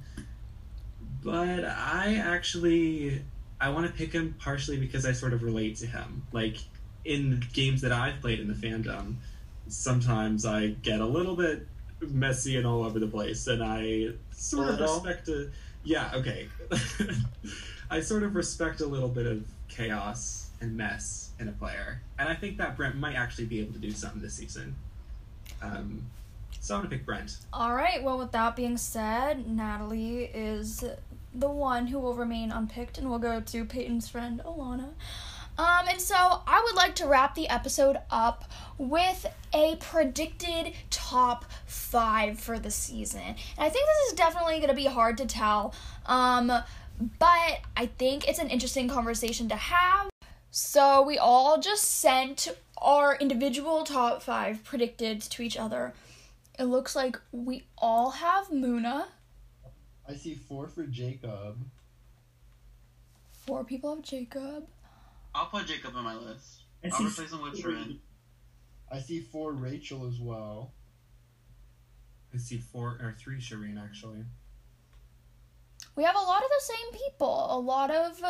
but 1.23 1.65
I 1.65 2.16
actually 2.16 3.23
I 3.61 3.70
want 3.70 3.86
to 3.86 3.93
pick 3.93 4.12
him 4.12 4.35
partially 4.39 4.77
because 4.77 5.06
I 5.06 5.12
sort 5.12 5.32
of 5.32 5.43
relate 5.43 5.77
to 5.77 5.86
him. 5.86 6.23
Like 6.32 6.59
in 7.05 7.43
games 7.52 7.81
that 7.82 7.93
I've 7.93 8.20
played 8.20 8.40
in 8.40 8.48
the 8.48 8.55
fandom, 8.55 9.15
sometimes 9.69 10.44
I 10.44 10.69
get 10.82 11.01
a 11.01 11.06
little 11.06 11.36
bit 11.36 11.66
messy 12.01 12.56
and 12.56 12.66
all 12.66 12.85
over 12.85 12.98
the 12.98 13.06
place, 13.06 13.47
and 13.47 13.62
I 13.62 14.09
sort 14.32 14.69
of 14.69 14.81
Little? 14.81 14.94
respect 14.97 15.28
a 15.28 15.51
yeah 15.85 16.11
okay. 16.15 16.48
I 17.90 18.01
sort 18.01 18.23
of 18.23 18.35
respect 18.35 18.81
a 18.81 18.86
little 18.86 19.09
bit 19.09 19.27
of 19.27 19.44
chaos 19.69 20.51
and 20.61 20.77
mess 20.77 21.31
in 21.39 21.48
a 21.48 21.52
player, 21.52 22.01
and 22.19 22.28
I 22.28 22.35
think 22.35 22.59
that 22.59 22.77
Brent 22.77 22.97
might 22.97 23.15
actually 23.15 23.47
be 23.47 23.61
able 23.61 23.73
to 23.74 23.78
do 23.78 23.90
something 23.90 24.20
this 24.20 24.35
season. 24.35 24.74
Um, 25.62 26.06
so 26.61 26.74
I'm 26.74 26.81
gonna 26.81 26.90
pick 26.90 27.05
Brent. 27.05 27.36
All 27.52 27.74
right. 27.74 28.02
Well, 28.02 28.19
with 28.19 28.32
that 28.32 28.56
being 28.56 28.77
said, 28.78 29.47
Natalie 29.47 30.24
is 30.24 30.82
the 31.35 31.48
one 31.51 31.89
who 31.89 31.98
will 31.98 32.15
remain 32.15 32.51
unpicked, 32.52 32.97
and 32.98 33.11
we'll 33.11 33.19
go 33.19 33.40
to 33.40 33.65
Peyton's 33.65 34.09
friend 34.09 34.40
Alana. 34.44 34.90
Um, 35.56 35.86
and 35.89 36.01
so 36.01 36.16
I 36.16 36.62
would 36.64 36.74
like 36.74 36.97
to 36.97 37.06
wrap 37.06 37.35
the 37.35 37.48
episode 37.48 37.98
up 38.10 38.51
with 38.76 39.26
a 39.52 39.76
predicted 39.76 40.72
top 40.90 41.44
five 41.66 42.40
for 42.40 42.59
the 42.59 42.70
season. 42.70 43.20
And 43.22 43.36
I 43.59 43.68
think 43.68 43.86
this 43.86 44.12
is 44.12 44.16
definitely 44.16 44.56
going 44.56 44.68
to 44.68 44.74
be 44.74 44.86
hard 44.86 45.16
to 45.18 45.26
tell, 45.26 45.74
um, 46.06 46.48
but 46.48 47.60
I 47.76 47.86
think 47.98 48.28
it's 48.28 48.40
an 48.40 48.48
interesting 48.48 48.89
conversation 48.89 49.48
to 49.48 49.56
have. 49.56 50.10
So 50.51 51.02
we 51.02 51.18
all 51.18 51.60
just 51.60 51.85
sent 51.85 52.48
our 52.78 53.16
individual 53.16 53.85
top 53.85 54.22
five 54.22 54.64
predicted 54.64 55.20
to 55.22 55.43
each 55.43 55.56
other. 55.56 55.94
It 56.59 56.64
looks 56.64 56.94
like 56.94 57.16
we 57.32 57.64
all 57.78 58.10
have 58.10 58.48
Muna. 58.48 59.06
I 60.09 60.14
see 60.14 60.35
four 60.35 60.68
for 60.68 60.85
Jacob. 60.85 61.59
Four 63.32 63.64
people 63.64 63.94
have 63.97 64.05
Jacob. 64.05 64.66
I'll 65.35 65.47
put 65.47 65.66
Jacob 65.66 65.94
on 65.97 66.05
my 66.05 66.15
list. 66.15 66.62
I 66.85 66.89
I'll 66.93 67.05
replace 67.06 67.32
him 67.32 67.43
with 67.43 67.59
Sharon. 67.59 68.01
I 68.93 69.01
see 69.01 69.20
four 69.20 69.52
Rachel 69.52 70.06
as 70.06 70.20
well. 70.20 70.74
I 72.32 72.39
see 72.39 72.59
four 72.59 72.89
or 73.01 73.15
three 73.19 73.39
Shireen 73.39 73.82
actually. 73.82 74.24
We 75.97 76.02
have 76.05 76.16
a 76.16 76.20
lot 76.20 76.43
of 76.43 76.48
the 76.48 76.61
same 76.65 76.93
people. 77.05 77.47
A 77.51 77.59
lot 77.59 77.90
of, 77.90 78.20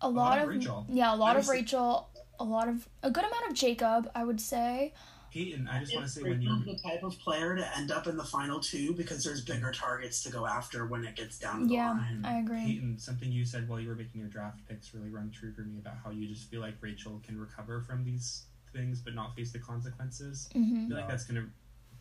a 0.00 0.08
lot, 0.08 0.14
lot 0.14 0.38
of 0.38 0.44
of 0.44 0.50
Rachel. 0.50 0.86
Yeah, 0.88 1.14
a 1.14 1.16
lot 1.16 1.36
I 1.36 1.40
of 1.40 1.46
was- 1.46 1.48
Rachel. 1.48 2.08
A 2.40 2.44
lot 2.44 2.68
of 2.68 2.88
a 3.04 3.10
good 3.10 3.24
amount 3.24 3.46
of 3.48 3.54
Jacob, 3.54 4.10
I 4.16 4.24
would 4.24 4.40
say. 4.40 4.94
Peyton, 5.32 5.66
I 5.66 5.80
just 5.80 5.94
want 5.94 6.06
to 6.06 6.12
say 6.12 6.22
when 6.22 6.42
you're 6.42 6.58
the 6.58 6.76
type 6.76 7.02
of 7.02 7.18
player 7.18 7.56
to 7.56 7.78
end 7.78 7.90
up 7.90 8.06
in 8.06 8.16
the 8.18 8.24
final 8.24 8.60
two 8.60 8.94
because 8.94 9.24
there's 9.24 9.40
bigger 9.42 9.72
targets 9.72 10.22
to 10.24 10.30
go 10.30 10.46
after 10.46 10.86
when 10.86 11.04
it 11.04 11.16
gets 11.16 11.38
down 11.38 11.60
to 11.60 11.66
the 11.66 11.74
Yeah, 11.74 11.90
line. 11.90 12.22
I 12.24 12.38
agree. 12.40 12.62
Peyton, 12.64 12.98
something 12.98 13.32
you 13.32 13.44
said 13.44 13.66
while 13.68 13.80
you 13.80 13.88
were 13.88 13.94
making 13.94 14.20
your 14.20 14.28
draft 14.28 14.58
picks 14.68 14.92
really 14.92 15.08
rung 15.08 15.30
true 15.30 15.52
for 15.52 15.62
me 15.62 15.78
about 15.78 15.94
how 16.04 16.10
you 16.10 16.28
just 16.28 16.50
feel 16.50 16.60
like 16.60 16.74
Rachel 16.82 17.20
can 17.24 17.40
recover 17.40 17.80
from 17.80 18.04
these 18.04 18.44
things 18.74 19.00
but 19.00 19.14
not 19.14 19.34
face 19.34 19.52
the 19.52 19.58
consequences. 19.58 20.50
I 20.54 20.58
hmm 20.58 20.86
feel 20.88 20.96
like 20.96 21.08
that's 21.08 21.24
gonna 21.24 21.46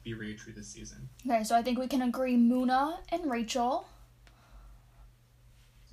be 0.04 0.14
really 0.14 0.36
true 0.36 0.52
this 0.54 0.68
season. 0.68 1.08
Okay, 1.26 1.44
so 1.44 1.56
I 1.56 1.62
think 1.62 1.80
we 1.80 1.88
can 1.88 2.02
agree 2.02 2.36
Muna 2.36 2.98
and 3.10 3.30
Rachel. 3.32 3.86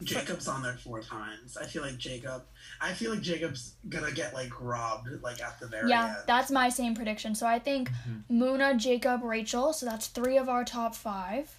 Jacob's 0.02 0.46
on 0.46 0.62
there 0.62 0.74
four 0.74 1.00
times. 1.02 1.56
I 1.56 1.64
feel 1.66 1.82
like 1.82 1.98
Jacob. 1.98 2.44
I 2.80 2.92
feel 2.92 3.10
like 3.10 3.20
Jacob's 3.20 3.74
gonna 3.88 4.12
get 4.12 4.32
like 4.34 4.60
robbed 4.60 5.08
like 5.22 5.42
at 5.42 5.58
the 5.58 5.66
very 5.66 5.90
Yeah, 5.90 6.06
end. 6.06 6.16
that's 6.26 6.50
my 6.50 6.68
same 6.68 6.94
prediction. 6.94 7.34
So 7.34 7.46
I 7.46 7.58
think 7.58 7.90
mm-hmm. 7.90 8.42
Muna, 8.42 8.76
Jacob, 8.76 9.22
Rachel. 9.24 9.72
So 9.72 9.86
that's 9.86 10.06
three 10.06 10.38
of 10.38 10.48
our 10.48 10.64
top 10.64 10.94
five. 10.94 11.50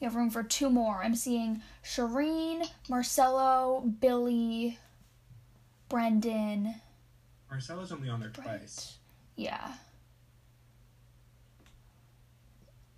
We 0.00 0.06
have 0.06 0.14
room 0.16 0.30
for 0.30 0.42
two 0.42 0.70
more. 0.70 1.02
I'm 1.02 1.14
seeing 1.14 1.60
Shireen, 1.84 2.66
Marcelo, 2.88 3.82
Billy, 4.00 4.78
Brendan, 5.90 6.76
Marcelo's 7.50 7.90
only 7.92 8.08
on 8.08 8.20
there 8.20 8.30
Brent. 8.30 8.60
twice. 8.60 8.96
Yeah. 9.36 9.72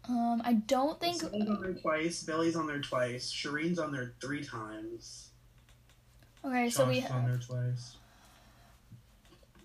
Um, 0.09 0.43
I 0.45 0.55
don't 0.55 0.99
think. 0.99 1.23
Marcelo's 1.23 1.49
on 1.49 1.63
there 1.63 1.75
twice. 1.75 2.23
Billy's 2.25 2.57
on 2.57 2.67
there 2.67 2.81
twice. 2.81 3.33
Shireen's 3.33 3.79
on 3.79 3.93
there 3.93 4.13
three 4.21 4.43
times. 4.45 5.29
Okay, 6.45 6.71
so 6.71 6.87
we 6.89 7.01
Josh's 7.01 7.11
on 7.13 7.25
there 7.27 7.39
twice. 7.39 7.97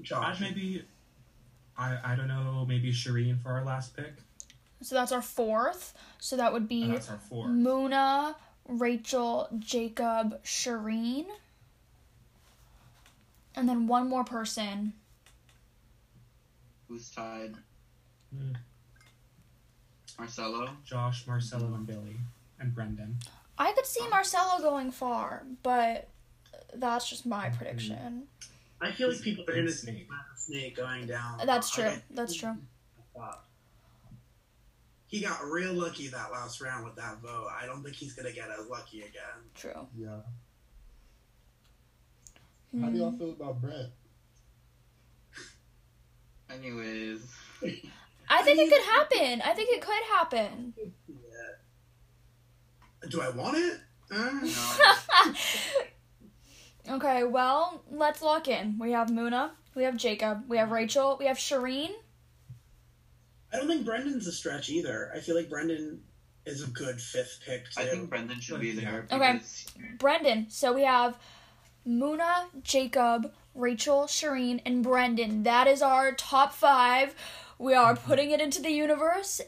Josh. 0.02 0.36
I'd 0.36 0.42
maybe 0.42 0.84
I 1.78 1.98
I 2.04 2.16
don't 2.16 2.28
know, 2.28 2.66
maybe 2.68 2.92
Shireen 2.92 3.42
for 3.42 3.50
our 3.52 3.64
last 3.66 3.96
pick. 3.96 4.14
so 4.82 4.94
that's 4.94 5.12
our 5.12 5.24
fourth. 5.24 5.96
So 6.20 6.38
that 6.38 6.54
would 6.54 6.64
And 6.64 6.70
be 6.70 6.88
that's 6.92 7.10
our 7.10 7.18
four. 7.18 7.48
Muna, 7.48 8.36
Rachel, 8.68 9.50
Jacob, 9.58 10.44
Shireen, 10.44 11.26
and 13.56 13.68
then 13.68 13.88
one 13.88 14.08
more 14.08 14.24
person. 14.24 14.94
Who's 16.88 17.10
tied? 17.10 17.56
Hmm. 18.32 18.52
Marcelo. 20.18 20.70
Josh, 20.86 21.26
Marcelo, 21.28 21.74
and 21.74 21.86
Billy. 21.86 22.18
And 22.60 22.74
Brendan. 22.74 23.18
I 23.58 23.72
could 23.74 23.86
see 23.86 24.08
Marcelo 24.10 24.62
going 24.62 24.92
far, 24.92 25.44
but 25.64 26.10
that's 26.74 27.10
just 27.10 27.26
my 27.26 27.46
mm-hmm. 27.48 27.58
prediction. 27.58 28.24
I 28.82 28.92
feel 28.92 29.10
like 29.10 29.22
people 29.22 29.44
are 29.48 29.56
gonna 29.56 29.72
Snake. 29.72 30.08
see 30.36 30.54
Snake 30.54 30.76
going 30.76 31.08
down. 31.08 31.42
That's 31.46 31.70
true. 31.70 31.86
I- 31.86 32.02
That's 32.12 32.36
true. 32.36 32.56
He 35.08 35.22
got 35.22 35.42
real 35.46 35.74
lucky 35.74 36.10
that 36.10 36.32
last 36.34 36.60
round 36.60 36.84
with 36.84 36.96
that 36.98 37.20
vote. 37.22 37.48
I 37.50 37.66
don't 37.66 37.82
think 37.82 37.96
he's 37.96 38.14
gonna 38.14 38.34
get 38.34 38.50
as 38.52 38.68
lucky 38.68 39.00
again. 39.00 39.40
True. 39.56 39.88
Yeah. 39.98 40.18
Hmm. 42.72 42.84
How 42.84 42.90
do 42.90 42.98
y'all 42.98 43.12
feel 43.18 43.30
about 43.32 43.62
Brent? 43.62 43.90
Anyways, 46.50 47.22
I 48.30 48.44
think 48.44 48.60
it 48.60 48.70
could 48.70 48.84
happen. 48.84 49.42
I 49.42 49.54
think 49.54 49.70
it 49.72 49.82
could 49.82 50.04
happen. 50.14 50.74
Yeah. 51.08 51.16
Do 53.10 53.22
I 53.22 53.30
want 53.30 53.58
it? 53.58 53.80
Uh, 54.12 54.40
no. 56.88 56.90
okay, 56.96 57.24
well, 57.24 57.84
let's 57.92 58.22
lock 58.22 58.48
in. 58.48 58.78
We 58.80 58.92
have 58.92 59.10
Muna, 59.10 59.52
we 59.76 59.84
have 59.84 59.98
Jacob, 59.98 60.44
we 60.48 60.58
have 60.58 60.72
Rachel, 60.72 61.18
we 61.20 61.26
have 61.26 61.38
Shireen. 61.38 61.90
I 63.52 63.58
don't 63.58 63.68
think 63.68 63.86
Brendan's 63.86 64.28
a 64.28 64.32
stretch 64.32 64.70
either. 64.70 65.12
I 65.16 65.20
feel 65.20 65.36
like 65.36 65.50
Brendan 65.50 66.02
is 66.46 66.64
a 66.64 66.68
good 66.68 67.02
fifth 67.02 67.42
pick 67.46 67.66
too. 67.72 67.82
I 67.82 67.86
think 67.86 68.10
Brendan 68.10 68.40
should 68.40 68.62
be 68.62 68.72
there. 68.72 69.06
Okay. 69.12 69.34
because- 69.34 69.66
Brendan. 70.00 70.50
So 70.50 70.74
we 70.74 70.84
have 70.84 71.18
Muna, 71.88 72.46
Jacob, 72.64 73.34
Rachel, 73.56 74.04
Shireen, 74.04 74.62
and 74.66 74.84
Brendan. 74.84 75.44
That 75.44 75.68
is 75.68 75.82
our 75.82 76.12
top 76.14 76.54
five. 76.54 77.16
We 77.60 77.74
are 77.74 77.96
putting 77.96 78.32
it 78.32 78.40
into 78.40 78.62
the 78.62 78.70
universe, 78.70 79.42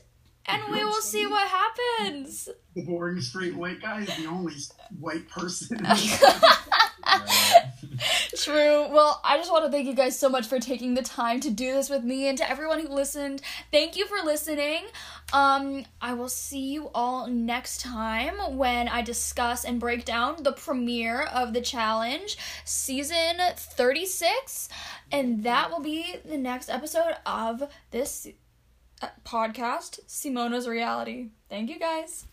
and 0.46 0.64
we 0.72 0.84
will 0.84 1.02
see 1.02 1.28
what 1.28 1.48
happens. 1.48 2.50
the 2.76 2.84
boring 2.84 3.22
straight 3.22 3.56
white 3.56 3.82
guy 3.82 4.02
is 4.02 4.18
the 4.18 4.26
only 4.26 4.54
white 5.00 5.28
person. 5.30 5.78
True. 8.36 8.88
Well, 8.90 9.22
I 9.24 9.38
just 9.38 9.52
want 9.52 9.66
to 9.66 9.72
thank 9.72 9.88
you 9.88 9.94
guys 9.94 10.18
so 10.18 10.30
much 10.30 10.48
for 10.48 10.60
taking 10.60 10.94
the 10.94 11.02
time 11.02 11.40
to 11.42 11.50
do 11.50 11.74
this 11.74 11.90
with 11.90 12.04
me 12.04 12.28
and 12.28 12.38
to 12.38 12.50
everyone 12.50 12.80
who 12.80 12.88
listened. 12.88 13.42
Thank 13.72 13.98
you 13.98 14.08
for 14.08 14.26
listening. 14.26 14.84
Um, 15.34 15.86
I 16.02 16.14
will 16.14 16.30
see 16.30 16.72
you 16.72 16.90
all 16.94 17.28
next 17.28 17.82
time 17.82 18.58
when 18.58 18.88
I 18.88 19.02
discuss 19.02 19.66
and 19.66 19.80
break 19.80 20.06
down 20.06 20.44
the 20.44 20.54
premiere 20.54 21.24
of 21.24 21.54
the 21.54 21.62
challenge, 21.62 22.38
season 22.66 23.38
36, 23.56 24.70
and 25.12 25.44
that 25.44 25.70
will 25.70 25.82
be 25.82 26.16
the 26.26 26.38
next 26.38 26.70
episode 26.70 27.16
of 27.26 27.64
this 27.92 28.28
uh, 29.02 29.08
podcast, 29.26 30.00
Simona's 30.08 30.68
Reality. 30.68 31.30
Thank 31.50 31.70
you 31.70 31.80
guys. 31.80 32.26